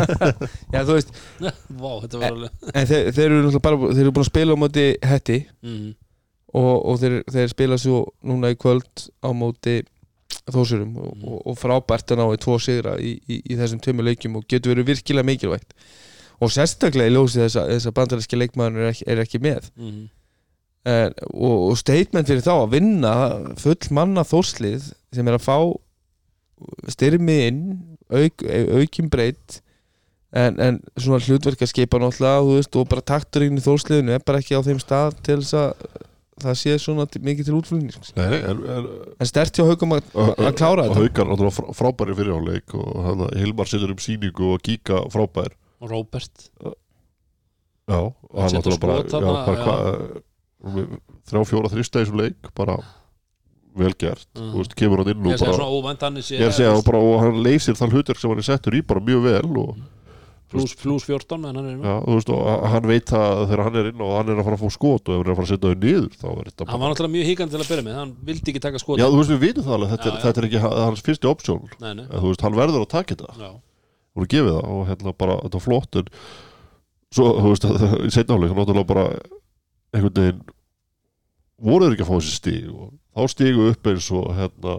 já, 0.73 0.79
þú 0.87 0.95
veist, 0.97 1.11
Vá, 1.81 1.91
þetta 2.05 2.21
var 2.21 2.31
alveg 2.31 2.71
en 2.73 2.87
þeir, 2.89 3.11
þeir 3.17 3.35
eru 3.39 3.61
bara 3.67 3.91
þeir 3.91 4.03
eru 4.05 4.13
búin 4.15 4.25
að 4.25 4.31
spila 4.31 4.57
á 4.57 4.61
móti 4.65 4.85
hetti 5.05 5.37
mm. 5.65 5.91
og, 6.57 6.71
og 6.91 6.97
þeir, 7.03 7.17
þeir 7.35 7.51
spila 7.53 7.77
svo 7.81 8.01
núna 8.25 8.53
í 8.53 8.57
kvöld 8.61 9.05
á 9.21 9.29
móti 9.37 9.77
þósurum 10.51 10.97
og, 10.99 11.11
Mhm. 11.15 11.27
og, 11.31 11.37
og 11.53 11.55
frábært 11.61 12.11
að 12.13 12.19
ná 12.21 12.25
í 12.33 12.41
tvo 12.41 12.57
sigra 12.61 12.97
í, 13.01 13.13
í, 13.29 13.39
í 13.53 13.57
þessum 13.57 13.79
tömmu 13.85 14.03
leikjum 14.05 14.35
og 14.41 14.45
getur 14.51 14.73
verið 14.73 14.89
virkilega 14.91 15.25
mikilvægt 15.29 15.73
og 16.41 16.51
sérstaklega 16.51 17.11
í 17.11 17.15
ljósi 17.15 17.41
þess 17.45 17.87
að 17.89 17.95
bandaríski 17.95 18.39
leikmaður 18.39 18.89
er 18.91 19.01
er 19.07 19.21
ekki 19.23 19.39
með. 19.43 19.69
Mm. 19.79 20.03
en, 20.85 21.13
og, 21.33 21.57
og 21.71 21.77
statement 21.81 22.27
fyrir 22.29 22.43
þá 22.45 22.53
að 22.59 22.73
vinna 22.75 23.13
full 23.61 23.79
manna 23.95 24.23
þórslið 24.27 24.91
sem 25.15 25.27
er 25.31 25.37
að 25.39 25.45
fá 25.47 25.57
styrmi 26.91 27.37
inn 27.49 27.61
auk, 28.13 28.43
aukin 28.81 29.09
breytt. 29.11 29.61
En, 30.35 30.57
en 30.59 30.81
svona 30.99 31.21
hlutverk 31.23 31.61
að 31.63 31.69
skipa 31.71 31.99
náttúrulega 32.01 32.41
þú 32.43 32.55
veist, 32.57 32.75
og 32.75 32.89
bara 32.91 33.03
takturinn 33.07 33.55
í 33.55 33.63
þórsliðinu 33.63 34.17
er 34.17 34.23
bara 34.27 34.41
ekki 34.43 34.57
á 34.59 34.65
þeim 34.65 34.81
stað 34.83 35.15
til 35.23 35.37
þess 35.39 35.55
að 35.61 35.85
það 36.43 36.57
sé 36.59 36.73
svona 36.83 37.05
mikið 37.23 37.47
til 37.47 37.55
nei, 38.17 38.33
en, 38.43 38.57
stert 39.29 39.55
hjá 39.55 39.63
haugum 39.69 39.93
að, 39.95 40.09
að 40.19 40.49
klára 40.59 40.83
og 40.83 40.89
þetta. 40.89 41.05
Haukar 41.05 41.29
náttúrulega 41.29 41.55
frá- 41.55 41.77
frábæri 41.79 42.17
fyrirháleik 42.17 42.75
og 42.75 43.23
Hilmar 43.39 43.71
situr 43.71 43.93
um 43.95 44.01
síningu 44.03 44.49
og 44.57 44.65
Gíka 44.67 44.99
frábær 45.13 45.55
Og 45.85 45.91
Róbert. 45.93 46.49
Já, 47.85 47.99
og 48.01 48.41
hann 48.41 48.55
náttúrulega 48.57 50.21
þrjá 51.29 51.41
fjóra 51.49 51.69
þrista 51.71 52.01
í 52.01 52.05
þessum 52.05 52.19
leik 52.23 52.47
bara 52.57 52.77
vel 53.75 53.91
gert 53.99 54.25
Mhm. 54.33 54.53
þú 54.53 54.57
veist, 54.61 54.75
kemur 54.79 55.01
hann 55.03 55.11
inn 55.11 55.27
og 55.27 55.39
bara 55.39 55.67
óvænt 55.69 56.01
hann 56.01 56.15
sé 56.23 56.37
ég 56.39 56.45
er 56.45 56.49
að 56.49 56.55
segja 56.57 56.71
og, 56.77 56.85
bara, 56.85 56.97
og 57.03 57.19
hann 57.21 57.43
leysir 57.43 57.75
þann 57.75 57.91
hlutverk 57.91 58.17
sem 58.19 58.29
hann 58.31 58.39
er 58.39 58.47
settur 58.47 58.73
í 58.73 58.81
bara 58.81 58.99
mjög 59.03 59.21
vel 59.25 59.57
og, 59.61 59.75
plus, 60.49 60.73
plus 60.79 61.03
14 61.03 61.41
meðan 61.43 61.55
hann 61.59 61.69
er 61.69 61.85
já, 61.85 61.95
veist, 62.07 62.29
og 62.31 62.69
hann 62.71 62.87
veit 62.87 63.05
að 63.11 63.43
þegar 63.51 63.63
hann 63.67 63.75
er 63.75 63.89
inn 63.91 64.01
og 64.01 64.15
hann 64.17 64.29
er 64.31 64.39
að 64.39 64.45
fara 64.47 64.55
að 64.57 64.63
fá 64.63 64.71
skot 64.71 65.09
og 65.09 65.13
ef 65.13 65.19
hann 65.19 65.27
er 65.27 65.33
að 65.33 65.35
fara 65.35 65.45
að 65.45 65.53
setja 65.53 65.69
þau 65.69 65.75
niður 65.83 66.09
þá 66.15 66.27
er 66.31 66.49
þetta 66.49 66.69
Hann 66.71 66.79
var 66.79 66.89
náttúrulega 66.95 67.15
mjög 67.17 67.27
híkandi 67.29 67.51
til 67.51 67.61
að 67.61 67.69
byrja 67.69 67.85
með 67.89 67.95
Hann 67.99 68.15
vildi 68.31 68.49
ekki 68.55 68.61
taka 68.65 68.79
skot 68.81 68.97
já, 68.97 69.05
þú 69.11 69.17
veist, 69.19 69.31
við 69.35 69.43
vitum 69.45 69.63
það 69.67 69.75
alveg 69.77 69.89
þetta, 69.93 70.05
Já, 70.05 70.13
er, 70.15 70.17
já. 70.17 70.23
þetta 70.25 70.37
er 70.41 70.47
ekki 70.49 70.61
ha- 70.65 70.85
hans 70.85 71.01
fyrsti 71.05 71.27
option. 71.29 71.61
Nei, 71.81 71.93
nei. 71.93 72.05
Þú 72.07 72.27
veist, 72.31 72.41
hann 72.41 72.55
verður 72.55 72.81
að 72.81 72.89
taka 72.95 73.15
þetta 73.15 73.51
Og 74.15 74.27
gefið 74.31 74.53
það 74.55 74.67
og 74.75 74.83
hérna 74.89 75.13
bara, 75.19 75.37
þetta 75.43 75.57
var 75.59 75.65
flott 75.65 75.97
en 75.99 76.09
svo, 77.15 77.29
þú 77.41 77.49
veist, 77.53 77.65
að- 77.67 77.95
í 78.07 78.11
setna 78.15 78.37
áleik 78.37 78.53
náttúrulega 78.55 78.89
bara 78.91 79.05
einhvern 79.95 80.19
veginn 80.19 80.43
voru 81.65 81.85
þeir 81.87 81.95
ekki 81.95 82.05
að 82.05 82.11
fá 82.11 82.17
þessi 82.19 82.35
stig 82.35 82.67
og 82.71 82.91
þá 83.15 83.31
stigu 83.31 83.69
upp 83.71 83.89
eins 83.91 84.07
og 84.15 84.25
hérna 84.35 84.75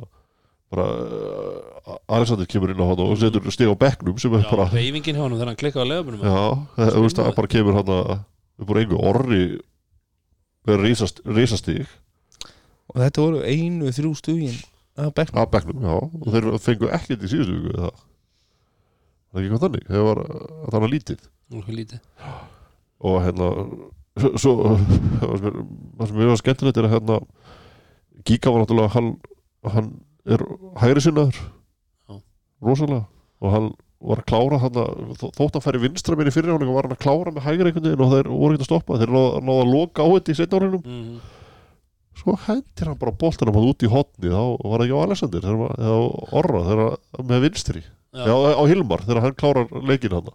bara 0.73 0.87
uh, 0.99 1.97
Alexander 2.17 2.49
kemur 2.51 2.73
inn 2.75 2.81
á 2.83 2.87
hann 2.91 3.01
og 3.05 3.15
setur 3.21 3.45
stig 3.55 3.71
á 3.71 3.77
bekknum 3.79 4.17
sem 4.21 4.35
er 4.35 4.43
Já, 4.45 4.49
bara 4.51 4.67
reyfingin 4.73 5.17
hjá 5.17 5.23
hann 5.23 5.37
þegar 5.37 5.51
hann 5.53 5.61
klikkaði 5.61 5.87
á 5.87 5.91
leðabunum 5.93 6.25
já, 6.27 6.41
það, 6.77 6.91
þú 6.97 7.05
veist, 7.07 7.21
það 7.23 7.37
bara 7.39 7.53
kemur 7.55 7.79
hann 7.79 7.93
að 7.97 8.11
upp 8.65 8.73
úr 8.75 8.81
engu 8.83 8.99
orri 9.13 9.41
með 10.67 10.81
risast, 10.83 11.21
risastig. 11.31 11.87
Og 12.91 12.97
þetta 12.99 13.23
voru 13.23 13.43
einu 13.47 13.93
þrjú 13.95 14.13
stugin 14.19 14.57
að 14.99 15.13
á 15.15 15.45
bekknum, 15.47 15.85
já, 15.87 15.95
og 16.03 16.29
þeir 16.35 16.49
fengu 16.65 16.89
ekkert 16.97 17.23
í 17.23 17.31
síðustu 17.31 17.57
viku 17.61 17.75
eða 17.77 17.93
það 19.37 19.43
er 19.43 19.47
ekki 19.47 19.53
hvað 19.53 19.65
þannig, 19.67 19.87
það 19.93 20.07
var 20.07 20.21
þannig 20.73 20.93
lítið. 20.95 21.25
Nokkuð 21.53 21.77
lítið? 21.77 22.01
Og 23.07 23.17
hérna 23.27 23.49
svo, 24.41 24.53
það 25.21 25.35
sem 25.43 25.57
það 25.99 26.11
sem 26.11 26.23
er 26.25 26.39
skemmtilegt 26.41 26.81
er 26.81 26.89
að 26.89 26.95
hérna 26.97 27.19
Gíka 28.27 28.51
var 28.51 28.63
náttúrulega 28.63 28.95
hann, 28.97 29.11
hann 29.75 29.91
er 30.25 30.43
hægri 30.81 31.03
sinnaður. 31.05 31.37
Rosalega. 32.65 33.05
Og 33.45 33.53
hann 33.53 33.69
var 34.01 34.23
að 34.23 34.29
klára 34.31 34.61
hann 34.63 34.79
þótt 35.21 35.59
að 35.59 35.65
færi 35.65 35.83
vinstra 35.85 36.17
minni 36.17 36.33
fyrir 36.33 36.55
hann 36.55 36.73
var 36.73 36.89
hann 36.89 36.97
að 36.97 37.03
klára 37.05 37.33
með 37.35 37.45
hægri 37.45 37.71
einhvern 37.71 37.87
veginn 37.91 38.05
og 38.07 38.13
þeir 38.15 38.31
voru 38.33 38.57
ekki 38.57 38.65
að 38.65 38.71
stoppa. 38.71 38.99
Þeir 39.03 39.13
náðu 39.13 39.59
að 39.61 39.73
loka 39.73 40.07
á 40.07 40.09
þetta 40.15 40.33
í 40.33 40.39
setna 40.41 40.61
árinum 40.63 40.89
mm. 40.89 41.13
svo 42.23 42.37
hendir 42.47 42.91
hann 42.91 43.01
bara 43.05 43.17
boltanum 43.21 43.59
hann 43.59 43.69
út 43.69 43.85
í 43.85 43.93
hotni 43.93 44.33
þá 44.33 44.43
var 44.65 44.81
það 44.81 44.87
ekki 44.87 44.97
á 44.97 45.05
Alexander 45.05 45.47
þegar 45.47 45.61
var- 45.61 46.35
Orra 46.41 46.65
þegar 46.71 47.29
með 47.31 47.47
vinstri 47.47 47.85
Já. 48.17 48.25
Já, 48.25 48.35
á 48.57 48.63
Hilmar 48.71 49.03
þegar 49.05 49.23
hann 49.27 49.35
klárar 49.37 49.67
leikin 49.91 50.15
hann 50.17 50.29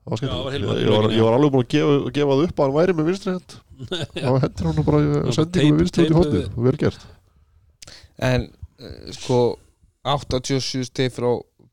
Það 0.00 0.10
var 0.10 0.22
Já, 0.24 0.30
var 0.42 0.54
Hilmar 0.56 0.78
ég, 0.80 0.84
ég, 0.86 0.90
var, 0.96 1.08
ég 1.14 1.22
var 1.26 1.36
alveg 1.36 1.52
búin 1.54 1.66
að 1.66 1.72
gefa, 1.74 2.12
gefa 2.16 2.36
það 2.36 2.44
upp 2.48 2.60
að 2.62 2.66
hann 2.66 2.76
væri 2.80 2.94
með 2.98 3.10
vinstri 3.10 3.34
hend. 3.36 3.56
Þá 4.16 4.30
hendir 4.44 4.68
hann 4.70 4.86
bara 4.88 5.00
Já, 5.04 5.34
sendingu 5.36 5.60
teip- 5.60 5.74
með 5.74 5.82
vinstri 5.84 6.02
út 6.02 6.08
í 6.08 6.14
teipaði. 6.14 6.40
hotni 6.46 6.64
vel 6.66 6.78
gert. 6.80 7.04
En 8.30 8.46
uh, 8.48 9.12
sko 9.16 9.38
87 10.10 10.88
steg 10.88 11.12
frá 11.14 11.28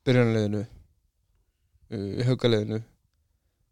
byrjunarliðinu 0.08 0.62
uh, 0.68 2.22
haugaliðinu 2.28 2.82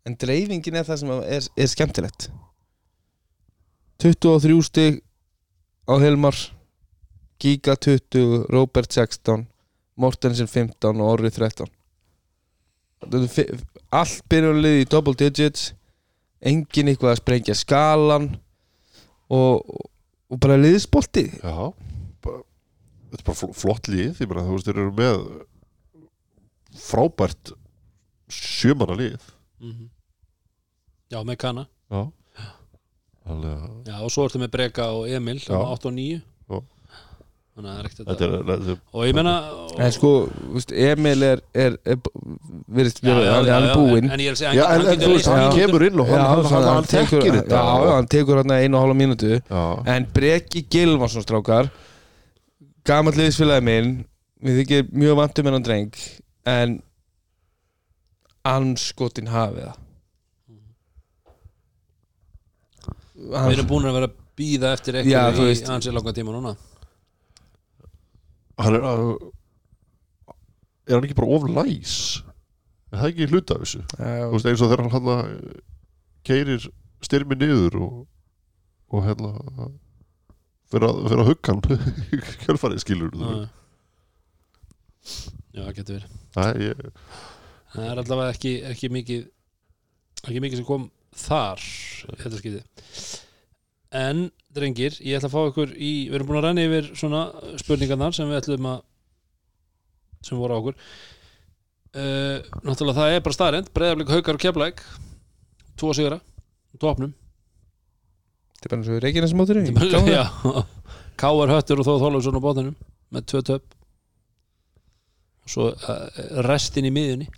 en 0.05 0.17
dreifingin 0.21 0.79
er 0.79 0.87
það 0.87 1.01
sem 1.03 1.13
er, 1.19 1.49
er 1.57 1.69
skemmtilegt. 1.71 2.29
23 4.01 4.57
steg 4.67 5.01
á 5.89 5.93
Helmar 6.01 6.35
Giga 7.41 7.75
20, 7.75 8.45
Robert 8.53 8.91
16 8.95 9.45
Mortensen 9.97 10.47
15 10.51 10.99
og 11.01 11.07
Orri 11.13 11.29
13 11.31 11.67
Þetta 13.05 13.19
er 13.21 13.27
fi- 13.31 13.59
allt 13.95 14.21
byrjunarlið 14.31 14.79
í 14.81 14.85
double 14.89 15.13
digits. 15.19 15.69
Engin 16.45 16.89
eitthvað 16.91 17.11
að 17.13 17.19
sprengja 17.21 17.55
skalan 17.57 18.25
og, 19.29 19.61
og 20.31 20.39
bara 20.41 20.57
liðsbolti. 20.57 21.25
Já, 21.43 21.69
bara, 22.25 22.41
þetta 23.11 23.19
er 23.21 23.25
bara 23.29 23.37
fl- 23.39 23.53
flott 23.55 23.89
lið 23.91 24.21
ég 24.23 24.29
meina, 24.31 24.45
þú 24.47 24.55
veist, 24.57 24.69
þeir 24.69 24.81
eru 24.81 24.95
með 24.97 25.25
frábært 26.85 27.53
sjömanna 28.31 28.97
lið. 28.99 29.31
Mm 29.63 29.89
Já, 31.13 31.19
með 31.21 31.37
Kana. 31.37 31.67
Já. 31.93 31.99
Að 33.29 33.43
Já, 33.85 33.99
og 34.01 34.09
svo 34.11 34.25
ertu 34.25 34.39
með 34.41 34.49
Breka 34.55 34.87
og 34.97 35.05
Emil 35.09 35.37
Já. 35.37 35.53
8 35.61 35.85
og 35.91 35.93
9 35.93 36.15
Já. 36.17 36.23
Þannig 36.49 36.55
að 36.55 36.57
það 36.57 36.57
er 36.57 36.57
ekkert 36.57 37.44
þetta 37.55 38.27
er, 38.27 38.33
þetta 38.49 38.73
er 38.73 38.79
Og 38.91 39.05
ég 39.07 39.15
menna 39.15 39.33
En 39.79 39.93
sko, 39.95 40.09
Emil 40.75 41.23
er, 41.23 41.41
er, 41.55 41.77
er 41.87 41.99
vera, 42.67 42.91
já, 42.99 43.13
hann 43.31 43.47
hann 43.47 43.67
er 43.69 43.77
búinn. 43.79 44.09
En, 44.09 44.15
en 44.17 44.23
ég 44.23 44.31
er 44.31 44.35
að 44.35 44.41
segja, 44.41 44.65
hann, 44.67 44.81
en, 44.81 44.87
hann 44.89 45.15
en 45.15 45.39
hann 45.39 45.55
kemur 45.55 45.85
inn 45.87 46.01
og 46.03 46.09
hann, 46.11 46.23
hann, 46.25 46.43
hann, 46.51 46.67
hann 46.67 46.89
já, 46.89 47.05
þetta 47.37 47.61
hann 47.93 48.09
tekur 48.11 48.41
hann 48.41 48.55
einu 48.57 48.75
og 48.79 48.83
hálfa 48.83 48.97
mínútu. 48.99 49.31
Já, 49.39 49.63
En 49.95 50.09
Breki 50.15 50.65
Gilvarsson 50.71 51.23
strákar 51.23 51.71
Gamall 52.85 53.15
liðsfélagi 53.17 53.65
minn 53.65 53.95
Við 54.45 54.61
þykir 54.61 54.91
mjög 54.91 55.17
vantum 55.21 55.47
hennan 55.49 55.65
dreng 55.65 55.95
En 56.45 56.77
Anskotin 58.45 59.31
hafið 59.31 59.71
það. 59.71 59.81
Við 63.15 63.35
Hann, 63.39 63.51
erum 63.55 63.67
búin 63.71 63.87
að 63.89 63.95
vera 64.01 64.09
býða 64.35 64.75
eftir 64.75 64.99
eitthvað 64.99 65.39
í 65.47 65.59
ansi 65.71 65.93
langa 65.95 66.11
tíma 66.13 66.35
núna 66.35 66.51
hann 68.61 68.77
er 68.77 68.87
að 68.87 69.03
er 70.85 70.97
hann 70.97 71.07
ekki 71.07 71.17
bara 71.17 71.37
of 71.37 71.47
læs? 71.49 71.95
Er 72.91 73.01
það 73.01 73.09
ekki 73.11 73.29
hluta 73.31 73.57
af 73.57 73.63
þessu? 73.65 73.83
Þú 73.95 74.09
já, 74.09 74.27
veist, 74.33 74.49
eins 74.51 74.63
og 74.63 74.71
þegar 74.71 74.83
hann 74.85 74.95
hann 74.95 75.53
keirir 76.25 76.67
styrmi 77.05 77.37
niður 77.37 77.79
og, 77.85 77.95
og 78.93 79.05
hérna 79.05 79.31
fyrir 80.71 80.87
að, 80.89 81.01
fyrir 81.09 81.23
að 81.23 81.31
hugga 81.31 81.55
hann 81.55 81.63
kjölfarið 82.45 82.83
skilur 82.85 83.13
þú. 83.13 83.31
Já, 85.55 85.61
það 85.61 85.73
getur 85.79 85.97
verið. 85.99 86.19
Nei, 86.35 86.51
ég, 86.65 86.85
Það 87.75 87.89
er 87.91 87.99
allavega 87.99 88.33
ekki, 88.35 88.51
ekki 88.71 88.89
mikið 88.93 89.23
ekki 90.25 90.41
mikið 90.41 90.61
sem 90.61 90.67
kom 90.67 90.87
þar 91.15 91.63
þetta 92.21 92.39
skipti 92.39 92.61
en 93.95 94.21
drengir, 94.55 94.95
ég 95.03 95.17
ætla 95.17 95.29
að 95.29 95.35
fá 95.35 95.49
ykkur 95.51 95.73
í 95.75 95.91
við 96.09 96.17
erum 96.17 96.29
búin 96.29 96.39
að 96.39 96.47
renna 96.49 96.65
yfir 96.69 96.87
svona 96.97 97.25
spurningarnar 97.61 98.15
sem 98.15 98.29
við 98.31 98.39
ætlum 98.41 98.69
að 98.71 98.79
sem 100.25 100.39
voru 100.39 100.55
á 100.55 100.59
okkur. 100.61 100.79
Uh, 101.95 102.39
náttúrulega 102.65 102.97
það 102.97 103.13
er 103.13 103.21
bara 103.23 103.37
staðrend 103.37 103.69
breyðaflik, 103.75 104.09
haukar 104.11 104.35
og 104.35 104.41
keflæk 104.43 104.81
tvo 105.79 105.93
sigra, 105.95 106.17
topnum 106.81 107.13
Þetta 108.55 108.67
er 108.67 108.71
bara 108.71 108.81
eins 108.81 108.89
og 108.91 109.03
Reykjanes 109.03 109.35
mótur 109.37 109.59
já, 110.09 110.23
Káar 111.21 111.51
Höttur 111.53 111.79
og 111.79 111.87
Þóð 111.87 112.01
Þólausson 112.01 112.39
á 112.39 112.41
bóðanum 112.43 112.77
með 113.13 113.27
tvö 113.29 113.41
töp. 113.45 113.75
Og 115.45 115.51
svo 115.53 115.67
uh, 115.69 116.07
restin 116.47 116.87
í 116.89 116.91
miðunni 116.95 117.29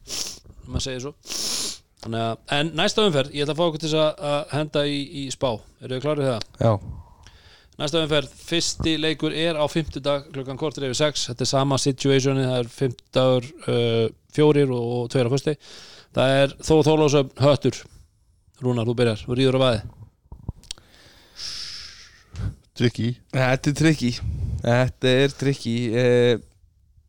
maður 0.67 0.85
segir 0.85 1.03
svo. 1.03 1.13
Þannig 2.03 2.23
að, 2.23 2.39
en 2.57 2.71
næsta 2.77 3.03
umferð, 3.03 3.35
ég 3.35 3.43
ætla 3.43 3.55
að 3.55 3.59
fá 3.59 3.65
okkur 3.67 3.83
til 3.83 3.91
að 3.99 4.53
henda 4.53 4.85
í, 4.87 4.97
í 5.21 5.27
spá. 5.33 5.49
Eru 5.81 5.97
þið 5.97 6.03
klárið 6.05 6.29
það? 6.29 6.47
Já, 6.61 6.71
Næsta 7.77 8.01
umferð, 8.01 8.31
fyrsti 8.41 8.95
leikur 8.97 9.35
er 9.37 9.59
á 9.59 9.65
fimmtudag 9.69 10.31
klukkan 10.33 10.57
kortir 10.57 10.87
yfir 10.87 10.97
sex. 10.97 11.27
Þetta 11.29 11.45
er 11.45 11.51
sama 11.51 11.77
situationi, 11.81 12.47
það 12.47 12.63
er 12.63 12.71
fimmtudagur 12.73 13.51
uh, 13.69 14.07
fjórir 14.33 14.73
og, 14.73 14.87
og 15.03 15.11
tveir 15.13 15.29
á 15.29 15.33
fyrsti 15.35 15.53
það 16.17 16.33
er 16.41 16.55
Þóð 16.65 16.81
Þólausson 16.89 17.31
Höttur. 17.43 17.79
Rúnar, 18.65 18.89
þú 18.89 18.97
byrjar, 18.97 19.21
þú 19.27 19.37
rýður 19.37 19.59
á 19.61 19.65
vaði 19.67 19.85
trikki. 22.77 23.07
Þetta 23.33 23.71
er 23.71 23.77
trikki. 23.77 24.11
Þetta 24.61 25.13
er 25.23 25.33
trikki. 25.33 25.77
Eh, 25.97 26.43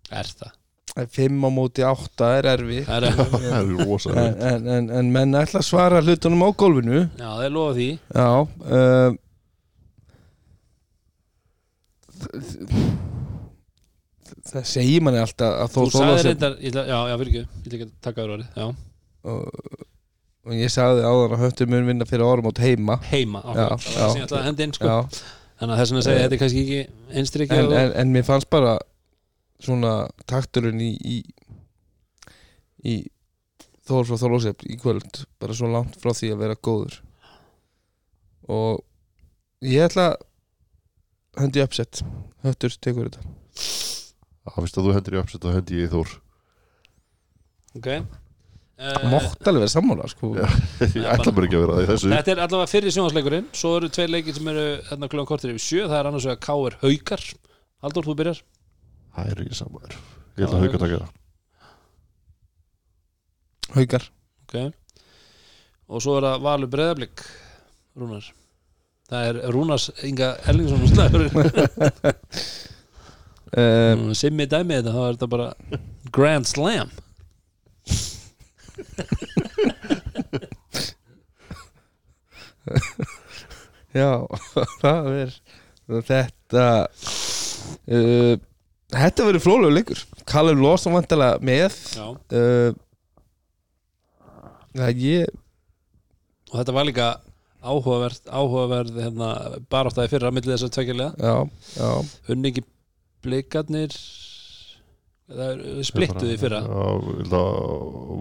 Er 0.09 0.31
það? 0.39 0.55
Fimm 1.13 1.45
á 1.45 1.51
móti 1.53 1.85
átta 1.85 2.31
er 2.39 2.47
erfi 2.55 2.79
Það 2.87 3.05
er, 3.07 3.19
það 3.35 3.59
er 3.59 3.67
rosa 3.85 4.15
en, 4.17 4.39
en, 4.49 4.65
en, 4.73 4.87
en 4.99 5.11
menn 5.15 5.37
ætla 5.37 5.61
að 5.61 5.67
svara 5.69 6.01
hlutunum 6.01 6.43
á 6.43 6.51
gólfinu. 6.59 7.03
Já, 7.21 7.27
það 7.29 7.45
er 7.45 7.53
lofa 7.55 7.75
því. 7.77 7.89
Já 8.17 8.31
uh, 8.41 9.19
Það 14.49 14.65
segir 14.69 15.05
manni 15.05 15.21
alltaf 15.23 15.55
að 15.65 15.71
þó 15.73 15.79
Þú 15.79 15.85
sagði 15.85 15.99
Þorláksson 15.99 16.29
reyndar, 16.29 16.57
ég 16.61 16.73
ætla, 16.73 16.85
já, 16.89 16.99
já, 17.09 17.15
fyrir 17.21 17.31
ekki, 17.33 17.43
ég 17.45 17.67
ætla 17.69 17.79
ekki 17.79 17.87
að 17.87 17.93
taka 18.07 18.19
þér 18.21 18.35
orðið, 18.37 18.51
já, 18.59 18.67
og, 19.33 19.43
og 20.49 20.57
ég 20.59 20.73
sagði 20.75 21.05
áðan 21.09 21.35
að 21.37 21.43
höttur 21.45 21.71
mun 21.73 21.89
vinna 21.89 22.09
fyrir 22.09 22.29
árum 22.29 22.49
átt 22.51 22.63
heima 22.65 22.99
heima, 23.09 23.43
Já, 23.45 23.49
ákveð, 23.49 23.59
það 23.59 23.65
var 23.65 23.83
það 23.83 24.13
sem 24.13 24.21
ég 24.21 24.29
ætlaði 24.29 24.41
að 24.41 24.49
henda 24.49 24.67
inn, 24.67 24.75
sko, 24.77 24.89
Já, 24.89 24.99
þannig 25.61 25.75
að 25.75 25.81
þess 25.83 25.93
vegna 25.93 26.07
segja, 26.07 26.23
þetta 26.25 26.37
er 26.39 26.43
kannski 26.45 26.65
ekki 26.65 26.81
einstrykki 27.21 27.59
en, 27.59 27.77
en, 27.83 27.93
en 28.03 28.15
mér 28.15 28.29
fannst 28.29 28.51
bara 28.53 28.75
svona 29.65 29.95
takturinn 30.31 30.83
í 30.85 30.93
í, 30.99 31.19
í 32.85 32.99
Þór 33.89 34.05
frá 34.05 34.19
Þorlósef 34.21 34.65
í 34.69 34.77
kvöld 34.77 35.23
bara 35.41 35.55
svo 35.57 35.71
langt 35.73 35.95
frá 35.97 36.13
því 36.13 36.29
að 36.35 36.41
vera 36.43 36.57
góður. 36.61 36.99
Og 38.53 38.83
ég 39.65 39.87
ætla 39.87 40.11
að 40.11 40.27
hendi 41.43 41.65
uppsett 41.65 42.03
höttur 42.47 42.79
tekur 42.83 43.11
þetta. 43.11 43.27
Það 44.49 44.63
finnst 44.63 44.81
að 44.81 44.89
þú 44.89 44.97
hendir 44.97 45.17
í 45.17 45.21
uppsett 45.23 45.45
og 45.45 45.59
hendi 45.59 45.79
ég 45.79 45.89
í 45.89 45.93
þór 45.93 46.17
ok, 47.79 47.89
Mátt 48.79 49.49
alveg 49.51 49.65
vera 49.65 49.71
sammála 49.73 50.07
sko. 50.07 50.29
Já. 50.39 50.45
ég 50.95 51.07
ætla 51.11 51.33
mér 51.35 51.49
ekki 51.49 51.57
að 51.59 51.63
vera 51.65 51.75
það 51.75 51.83
í 51.83 51.89
þessu. 51.89 52.11
Þetta 52.13 52.31
er 52.31 52.43
allavega 52.45 52.71
fyrir 52.71 52.95
sjónvarsleikurinn, 52.95 53.49
svo 53.59 53.73
eru 53.75 53.89
tveir 53.91 54.13
leikir 54.13 54.37
sem 54.37 54.51
eru 54.53 54.67
hérna 54.87 55.09
klukkan 55.11 55.29
kortir 55.33 55.51
yfir 55.51 55.65
sjö, 55.65 55.81
það 55.89 55.99
er 55.99 56.11
annars 56.13 56.29
vegar 56.29 56.39
K.R. 56.47 56.77
Haukar, 56.85 57.25
Haldur, 57.83 58.07
þú 58.07 58.15
byrjar, 58.21 58.43
það 59.17 59.33
er 59.33 59.43
ekki 59.43 59.59
saman 59.59 59.97
ég 60.39 60.47
ætla 60.47 60.61
að 60.61 60.63
hauka 60.63 60.81
taka 60.85 61.01
það. 61.01 61.17
Haukar. 63.75 64.07
Ok, 64.47 64.55
og 65.91 66.05
svo 66.05 66.15
er 66.21 66.29
það 66.29 66.47
Valur 66.47 66.73
Breðablík, 66.77 67.27
Rúnar, 67.99 68.31
það 69.09 69.29
er 69.31 69.39
Rúnars 69.55 69.89
Inga 70.07 70.29
Ellingsson 70.51 70.85
og 70.85 70.91
Snæður, 70.93 71.23
um, 73.59 74.03
simmi 74.21 74.47
dæmi 74.51 74.79
þetta, 74.79 74.93
þá 74.97 75.03
er 75.07 75.13
þetta 75.17 75.31
bara 75.35 75.49
Grand 76.15 76.47
Slam. 76.49 76.91
Já, 83.97 84.11
það 84.83 85.09
er 85.23 85.31
þetta 86.09 86.67
uh, 87.89 88.35
Þetta 88.89 89.25
verður 89.27 89.45
flólegu 89.45 89.73
leikur 89.75 90.03
Callum 90.29 90.61
Lawson 90.65 90.95
vantilega 90.97 91.41
með 91.45 91.77
Já. 91.97 92.07
uh, 92.13 92.71
Það 94.79 95.03
ég 95.05 95.33
og 96.49 96.55
þetta 96.63 96.73
var 96.77 96.87
líka 96.89 97.07
áhugaverð 97.59 98.29
áhugaverð 98.31 98.99
hérna, 99.03 99.29
fyrra 100.13 100.31
millið 100.35 100.55
þess 100.55 100.67
að 100.69 100.75
tvekjulega 100.77 101.13
Já, 101.19 101.35
já. 101.75 101.89
Unni 102.35 102.53
ekki 102.53 102.63
blikarnir 103.27 103.97
það 105.29 105.49
er 105.49 105.89
splittuði 105.89 106.37
fyrra? 106.41 106.61
Já, 106.65 106.85
að 107.29 107.41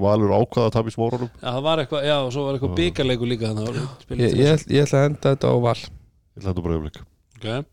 Valur 0.02 0.34
ákvaða 0.40 0.66
að 0.72 0.74
tapa 0.76 0.92
í 0.92 0.96
smórunum 0.96 1.30
Já, 1.38 1.46
það 1.54 1.62
var 1.68 1.84
eitthvað, 1.84 2.08
já, 2.10 2.16
og 2.26 2.34
svo 2.36 2.48
var 2.48 2.58
eitthvað 2.58 2.74
byggarleikur 2.82 3.32
líka 3.32 3.52
þannig 3.52 3.70
að 3.70 4.18
Ég, 4.18 4.36
ég, 4.42 4.66
ég 4.74 4.88
ætla 4.88 5.04
að 5.04 5.08
enda 5.12 5.32
þetta 5.36 5.54
á 5.54 5.56
val. 5.68 5.78
Ég 5.78 6.42
held 6.42 6.44
að 6.44 6.50
þetta 6.50 6.66
bara 6.66 6.80
yfirleik 6.80 7.00
Ok. 7.38 7.70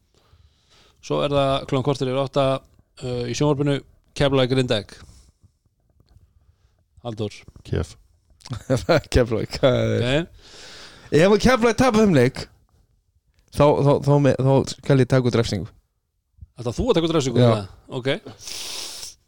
Svo 1.04 1.18
er 1.24 1.34
það 1.34 1.50
klokkan 1.70 1.88
kortur 1.88 2.12
yfir 2.12 2.22
átta 2.22 2.44
uh, 2.60 3.24
í 3.24 3.34
sjónvarpinu 3.36 3.78
Keflavík 4.14 4.52
Grindæk 4.54 4.94
Haldur 7.04 7.34
Kef. 7.66 7.96
Keflavík 9.12 9.58
hvað 9.58 9.96
er- 9.96 10.04
Ok 10.04 10.70
Ef 11.14 11.30
að 11.30 11.40
Keflavík 11.44 11.78
tapa 11.78 12.02
þeim 12.02 12.14
leik 12.16 12.40
þá, 13.54 13.64
þá, 13.64 13.90
þá, 14.02 14.14
með, 14.24 14.38
þá 14.42 14.72
skal 14.74 14.96
ég 14.98 15.10
taka 15.10 15.30
út 15.30 15.38
refsingu. 15.38 15.68
Þetta 16.58 16.72
þú 16.74 16.86
að 16.86 16.96
taka 16.98 17.08
út 17.08 17.14
ræðsöku 17.16 17.42
Já. 17.42 17.50
Ok, 17.94 18.08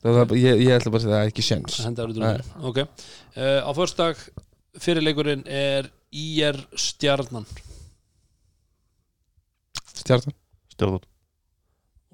það, 0.03 0.19
það, 0.19 0.35
ég, 0.41 0.63
ég 0.65 0.75
ætla 0.75 0.93
bara 0.95 1.01
að 1.01 1.05
segja 1.05 1.15
það 1.15 1.23
er 1.23 1.31
ekki 1.33 1.45
sjens 1.47 1.79
henda 1.83 2.07
árið 2.07 2.19
dúrnum 2.19 2.69
Ok, 2.71 2.81
uh, 2.83 3.61
á 3.67 3.71
förstak 3.79 4.23
fyrirleikurinn 4.83 5.45
er 5.47 5.91
IR 6.15 6.59
Stjarnan. 6.79 7.47
Stjartan 9.97 10.35
Stjarnan. 10.75 11.07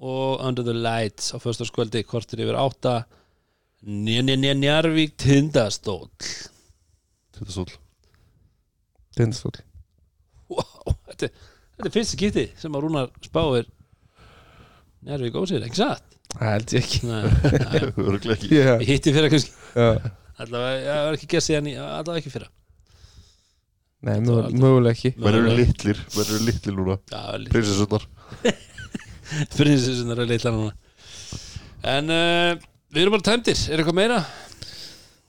Og 0.03 0.41
Under 0.43 0.65
the 0.65 0.75
Lights 0.75 1.31
á 1.33 1.37
förstakskvöldi 1.41 2.03
kortur 2.05 2.41
yfir 2.43 2.57
átta. 2.59 3.03
Njarvík 3.83 5.17
Tindastóll. 5.19 6.11
Þetta 7.33 7.49
er 7.49 7.57
sól 7.57 7.71
Tindastóll. 9.17 9.61
Wow, 10.53 10.97
þetta, 11.09 11.29
þetta 11.29 11.89
er 11.89 11.93
fyrsta 11.93 12.19
kýtti 12.19 12.47
sem 12.59 12.73
að 12.75 12.85
Rúnar 12.85 13.13
spáir 13.23 13.69
Njarvík 15.03 15.35
ósýr, 15.35 15.63
ekki 15.67 15.81
satt? 15.81 16.05
Það 16.33 16.49
held 16.49 16.73
ég 16.73 16.85
ekki. 16.85 18.49
Yeah. 18.55 18.77
Ég 18.81 18.89
hitti 18.89 19.13
fyrir 19.13 19.31
kannski. 19.33 19.51
Já. 19.75 20.11
Allavega, 20.41 20.77
ég 20.79 21.07
var 21.07 21.17
ekki 21.17 21.41
hann 21.53 21.67
í 21.69 21.73
Allavega 21.77 22.21
ekki 22.23 22.31
fyrir 22.33 22.51
Nei, 24.03 24.17
mögulega 24.19 24.91
ekki. 24.91 25.13
Menn 25.15 25.37
eru 25.37 25.51
litlir, 25.55 25.99
menn 26.15 26.25
eru 26.25 26.39
litlir 26.43 26.73
núna? 26.75 26.97
Prinsessunar 27.53 28.03
Prinsessunar 29.53 30.19
er 30.25 30.27
litla 30.27 30.51
núna. 30.51 30.73
En 31.87 32.11
uh, 32.11 32.49
við 32.91 33.05
erum 33.05 33.15
bara 33.15 33.27
tæmdir. 33.29 33.61
Er 33.71 33.79
eitthvað 33.79 33.99
meira? 34.01 34.17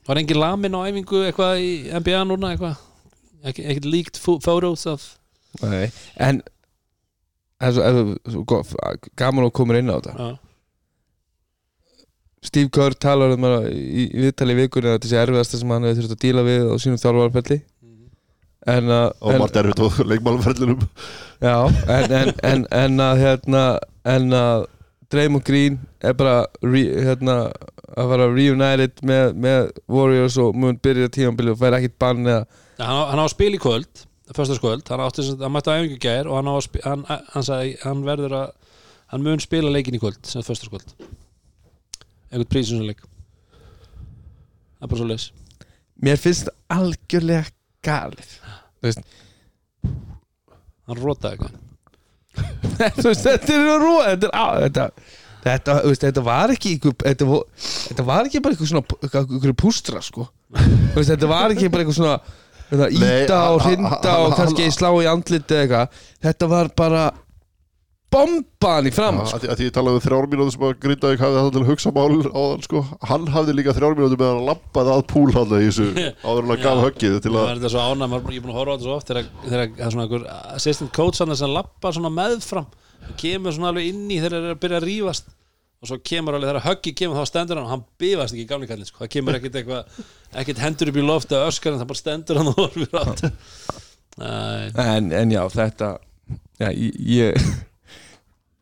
Var 0.09 0.21
engin 0.21 0.41
lamin 0.43 0.75
á 0.75 0.81
æfingu 0.91 1.23
eitthvað 1.29 1.63
í 1.63 1.71
NBA 1.95 2.25
núna 2.27 2.51
eitthvað? 2.55 2.83
Ekkert 3.45 3.85
líkt 3.89 4.19
photos 4.25 4.87
af 4.89 5.05
Nei. 5.63 5.87
En 6.19 6.41
ef, 7.63 7.77
svo, 7.77 8.43
go- 8.49 8.63
gaman 9.21 9.47
að 9.47 9.53
koma 9.55 9.77
inn 9.79 9.93
á 9.93 10.01
þetta. 10.01 10.15
Já, 10.19 10.33
Steve 12.45 12.69
Kerr 12.75 12.93
talar 13.01 13.33
um 13.37 13.45
það 13.47 13.69
í, 13.73 14.03
í 14.05 14.25
viðtali 14.27 14.53
í 14.53 14.59
vikunni 14.59 14.91
að 14.91 14.99
þetta 14.99 15.11
sé 15.11 15.21
erfiðasta 15.23 15.61
sem 15.61 15.71
hann 15.73 15.87
hefur 15.89 16.03
þurft 16.03 16.17
að 16.17 16.25
díla 16.27 16.43
við 16.45 16.67
á 16.69 16.75
sínum 16.83 17.01
þjálfarferli 17.01 17.57
en 18.75 18.91
að 18.97 19.07
Og 19.21 19.39
margt 19.41 19.57
erfitt 19.61 19.81
á 19.81 19.87
leikmálumferðlinum 20.11 20.83
já, 21.45 21.55
en, 21.95 22.13
en, 22.19 22.33
en, 22.51 22.67
en 22.83 23.01
að 23.07 23.23
hérna, 23.23 23.63
en 24.17 24.37
að 24.37 24.67
Draymond 25.13 25.45
Green 25.47 25.79
er 26.05 26.17
bara 26.19 26.37
re, 26.65 26.83
hérna, 27.07 27.39
að 27.95 28.13
fara 28.13 28.29
reunited 28.33 29.01
með, 29.07 29.35
með 29.47 29.73
Warriors 29.93 30.37
og 30.43 30.57
mun 30.59 30.77
byrja 30.85 31.11
tímanbili 31.17 31.53
og 31.55 31.61
fær 31.61 31.77
ekkert 31.79 31.97
bann 32.03 32.25
eða 32.29 32.45
Já, 32.79 32.85
hann, 32.85 32.99
á, 32.99 33.03
hann 33.13 33.23
á 33.23 33.27
að 33.27 33.33
spila 33.37 33.59
í 33.59 33.63
kvöld 33.63 34.05
Föstaskvöld, 34.35 34.89
hann 34.89 35.03
átti 35.05 35.25
mætti 35.53 35.69
á 35.69 35.77
æfingu 35.77 35.99
gær 36.01 36.31
og 36.31 36.39
hann, 36.41 36.49
á 36.49 36.55
að 36.57 36.79
hann, 36.87 37.03
hann 37.07 37.45
sagði 37.45 37.75
hann 37.83 38.07
verður 38.07 38.37
að 38.39 38.47
hann 39.13 39.27
mun 39.27 39.43
spila 39.43 39.73
leikin 39.73 39.99
í 39.99 40.01
kvöld 40.01 40.23
sem 40.27 40.43
föstaskvöld 40.47 40.95
einhvern 42.33 42.49
prísum 42.51 42.81
sem 42.81 42.89
leik 42.89 43.05
það 43.05 44.87
er 44.87 44.89
bara 44.89 45.03
svo 45.03 45.11
leis 45.11 45.29
mér 46.01 46.19
finnst 46.21 46.49
það 46.49 46.79
algjörlega 46.79 47.53
galið. 47.85 48.37
Þú 48.81 48.89
veist, 48.89 49.03
hann 50.89 51.01
rótaði 51.01 51.37
eitthvað. 51.37 51.61
Þú 52.99 53.09
veist, 53.11 53.27
þetta 53.27 53.57
er 53.57 53.83
rú 53.83 53.93
þetta, 54.03 54.31
þetta, 54.65 54.87
þetta, 55.45 55.77
þetta 56.07 56.25
var 56.27 56.55
ekki 56.55 56.75
þetta, 56.83 58.07
var 58.09 58.31
ekki 58.31 58.43
bara 58.45 58.57
eitthvað 58.57 58.73
svona 58.73 58.99
eitthvað, 59.01 59.55
pústra 59.61 60.03
sko. 60.05 60.29
Þetta 60.97 61.31
var 61.31 61.55
ekki 61.55 61.71
bara 61.71 61.85
eitthvað 61.85 62.01
svona 62.01 62.17
íta 62.73 63.41
og 63.55 63.61
hann- 63.63 63.85
og 63.87 64.33
kannski 64.39 64.71
slá 64.73 64.91
í 65.03 65.07
andlit 65.11 65.47
eða 65.49 65.63
eitthvað. 65.65 65.89
Þetta 66.25 66.49
var 66.49 66.69
bara 66.77 67.05
bomban 68.15 68.87
í 68.87 68.93
fram 68.95 69.17
að, 69.19 69.27
sko. 69.27 69.39
því- 69.43 69.49
að 69.51 69.57
því 69.59 69.65
ég 69.67 69.73
talaði 69.75 69.99
um 69.99 70.03
þrjár 70.05 70.27
mínútur 70.31 70.53
sem 70.55 70.65
að 70.69 70.75
Grindavík 70.85 71.19
hafði 71.25 71.39
það 71.41 71.49
til 71.57 71.63
að 71.65 71.71
hugsa 71.73 71.91
mál 71.97 72.13
á 72.15 72.43
þann 72.55 72.63
sko. 72.63 72.83
Hann 73.11 73.27
hafði 73.35 73.55
líka 73.59 73.75
þrjár 73.75 73.97
mínútur 73.99 74.21
með 74.23 74.31
að 74.35 74.45
lappaði 74.49 74.93
að 74.95 75.03
púl 75.11 75.33
hann 75.35 75.55
í 75.59 75.63
þessu 75.67 75.87
áður 76.29 76.45
en 76.45 76.55
að 76.55 76.63
gaf 76.63 76.83
höggið 76.85 77.17
til 77.25 77.33
það 77.33 77.41
að 77.41 77.49
var 77.49 77.59
þetta 77.59 77.73
svo 77.75 77.83
ánæg, 77.91 78.11
maður- 78.15 78.31
ég 78.31 78.39
er 78.39 78.45
búin 78.47 78.55
að 78.55 78.59
horfa 78.61 78.71
á 78.71 78.75
þetta 78.79 78.87
svo 78.87 78.95
oft 78.95 79.09
þegar 79.11 79.25
það 79.51 79.63
er 79.65 79.91
svona 79.91 80.07
einhver 80.07 80.27
assistant 80.55 80.93
coach 80.95 81.19
hann 81.25 81.37
sem 81.37 81.51
lappar 81.57 81.93
svona 81.99 82.13
meðfram 82.15 82.67
kemur 83.19 83.53
svona 83.57 83.73
alveg 83.75 83.89
inn 83.91 84.07
í 84.15 84.21
þegar 84.23 84.31
þeir 84.31 84.45
eru 84.45 84.55
að 84.55 84.63
byrja 84.63 84.79
að 84.81 84.87
rífast 84.89 85.27
og 85.85 85.91
svo 85.91 85.99
kemur 86.01 86.37
alveg 86.37 86.51
þegar 86.51 86.65
höggi 86.65 86.93
kemur 86.97 87.21
þá 87.21 87.31
stendur 87.31 87.61
hann 87.61 87.67
og 87.69 87.73
hann 87.75 87.85
bifast 88.01 88.35
ekki 88.35 88.47
í 88.47 88.49
gamli 88.49 88.69
kallin 88.71 88.89
sko. 88.89 89.03
það 89.05 89.13
kemur 89.13 89.39
ekkit 89.39 89.59
eitthvað 89.61 89.99
ekkit 90.43 90.63
hendur 90.65 90.91
upp 90.91 91.01
í 91.01 91.05
loft 91.05 91.35
að 91.37 91.49
öskar 91.51 91.75
en 91.75 91.83
það 91.83 91.91
bara 91.93 92.01
stendur 92.01 92.41
hann 92.41 92.51
og 92.53 92.61
horfir 92.63 92.97
á 92.97 93.03
þetta. 93.11 93.31
Æ, 94.15 94.31
en, 94.85 95.13
en 95.19 95.35
já, 95.35 95.43
þetta 95.53 95.91
já, 96.63 96.69
ég 96.71 97.39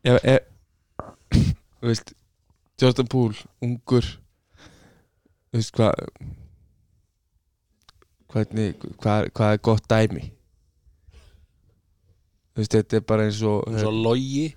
ég, 0.03 0.19
ég 0.19 0.39
þú 1.79 1.91
veist 1.91 2.13
Jordan 2.81 3.09
Poole, 3.11 3.37
ungur 3.63 4.07
þú 4.07 5.59
veist 5.59 5.75
hvað 5.77 6.07
hvernig, 8.33 8.87
hvað, 8.97 9.29
hvað 9.37 9.53
er 9.53 9.61
gott 9.69 9.85
dæmi? 9.91 10.25
Þú 12.53 12.61
veist, 12.61 12.75
þetta 12.75 12.97
er 12.99 13.07
bara 13.09 13.27
eins 13.29 13.41
og 13.45 13.63
svo 13.77 13.93
logi 13.93 14.47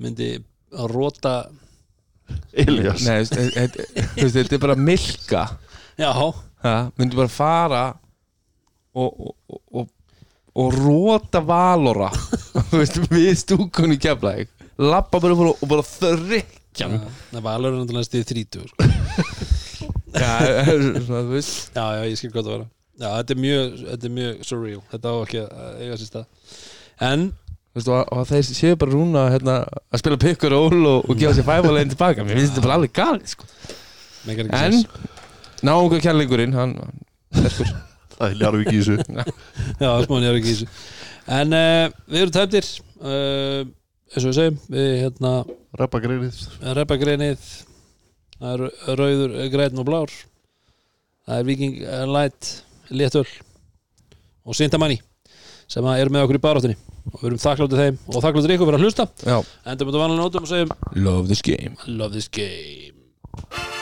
myndi 0.00 0.30
að 0.72 0.92
róta 0.92 1.34
Elias 2.52 3.04
Nei, 3.04 3.24
þú 3.28 3.40
veist, 3.42 4.36
þetta- 4.36 4.54
er 4.56 4.62
bara 4.62 4.76
milka. 4.78 5.42
Já, 6.00 6.08
ha, 6.64 6.76
myndi 6.96 7.18
bara 7.18 7.28
fara 7.32 7.82
og 8.94 9.12
og, 9.26 9.34
og, 9.48 9.60
og, 9.72 9.88
og 10.54 10.74
róta 10.76 11.40
valora 11.44 12.10
við 13.12 13.32
stúkunni 13.40 13.96
keflaði 14.00 14.46
lappa 14.78 15.20
bara 15.20 15.36
upp 15.36 15.62
og 15.64 15.68
bara 15.68 15.84
það 17.32 17.42
var 17.44 17.56
alveg 17.56 17.78
náttúrulega 17.78 18.08
stíð 18.08 18.28
30 18.32 18.68
sko. 18.68 18.92
já, 20.12 20.30
svona, 20.64 21.24
þú 21.26 21.32
veist. 21.34 21.72
Já, 21.76 21.84
já, 21.98 22.04
ég 22.08 22.20
skil 22.20 22.32
gott 22.32 22.46
að 22.48 22.54
vera 22.56 22.68
já, 23.02 23.08
þetta 23.18 23.34
er 23.34 23.40
mjög, 23.42 23.78
þetta 23.88 24.08
er 24.08 24.14
mjög 24.18 24.42
surreal. 24.48 24.82
Þetta 24.92 25.12
á 25.12 25.16
ekki 25.24 25.42
að 25.42 25.80
eiga 25.82 25.98
sér 26.00 26.10
stað. 26.10 26.52
En 27.02 27.24
Þú 27.72 27.80
veist, 27.80 27.88
og, 27.88 28.10
og 28.12 28.26
þeir 28.28 28.42
séu 28.44 28.76
bara 28.76 28.92
rúna 28.92 29.22
hérna, 29.32 29.52
að 29.88 30.02
spila 30.02 30.18
pikkur 30.20 30.52
og 30.52 30.66
ól 30.66 30.88
og, 30.90 31.06
og 31.08 31.16
gefa 31.16 31.32
sér 31.38 31.46
fæfalegin 31.46 31.92
tilbaka. 31.94 32.26
Mér 32.26 32.36
finnst 32.36 32.52
þetta 32.52 32.64
bara 32.66 32.76
alveg 32.76 32.92
gali 32.98 33.30
sko. 33.32 33.46
en 34.28 34.76
náunga 35.64 36.00
kærleikurinn 36.04 36.58
hann, 36.58 36.74
sterkur. 37.32 37.72
Það 38.18 38.26
er 38.26 38.36
Ljarvík 38.42 38.68
í 38.68 38.82
þessu. 38.82 39.24
Já, 39.80 39.88
smáni 40.04 40.28
er 40.28 40.36
ekki 40.36 40.52
í 40.52 40.56
þessu. 40.58 40.82
En 41.32 41.56
uh, 41.56 41.94
við 42.12 42.20
erum 42.20 42.34
tæmdir 42.36 42.68
uh, 43.00 43.62
eins 44.12 44.20
og 44.20 44.28
við 44.28 44.36
segjum 44.36 44.60
við 44.76 44.92
hérna 45.00 45.32
Reppa 45.80 46.02
greinið. 46.04 46.44
Reppa 46.76 47.00
greinið. 47.00 47.48
Það 48.36 48.52
er 48.52 48.96
rauður, 49.00 49.34
græn 49.54 49.80
og 49.80 49.88
blár. 49.88 50.12
Það 51.24 51.40
er 51.40 51.48
Viking 51.48 51.82
eh, 51.86 52.06
Light 52.10 52.52
léttöl 52.92 53.26
og 54.42 54.56
Sintamanni 54.58 54.98
sem 55.70 55.86
að 55.86 56.02
eru 56.02 56.12
með 56.12 56.26
okkur 56.26 56.38
í 56.40 56.42
baráttunni 56.42 56.91
og 57.10 57.18
við 57.18 57.28
erum 57.30 57.42
þakklátið 57.42 57.82
þeim 57.82 58.00
og 58.06 58.24
þakklátið 58.26 58.56
ykkur 58.56 58.70
fyrir 58.70 58.80
að 58.80 58.86
hlusta. 58.86 59.08
Já. 59.26 59.38
endum 59.72 59.90
þetta 59.90 60.02
vanlega 60.04 60.22
nótum 60.22 60.46
og 60.46 60.52
segjum 60.52 60.74
Love 61.08 61.26
this 61.30 61.42
game. 61.42 61.76
Love 61.86 62.12
this 62.14 62.28
game. 62.30 63.81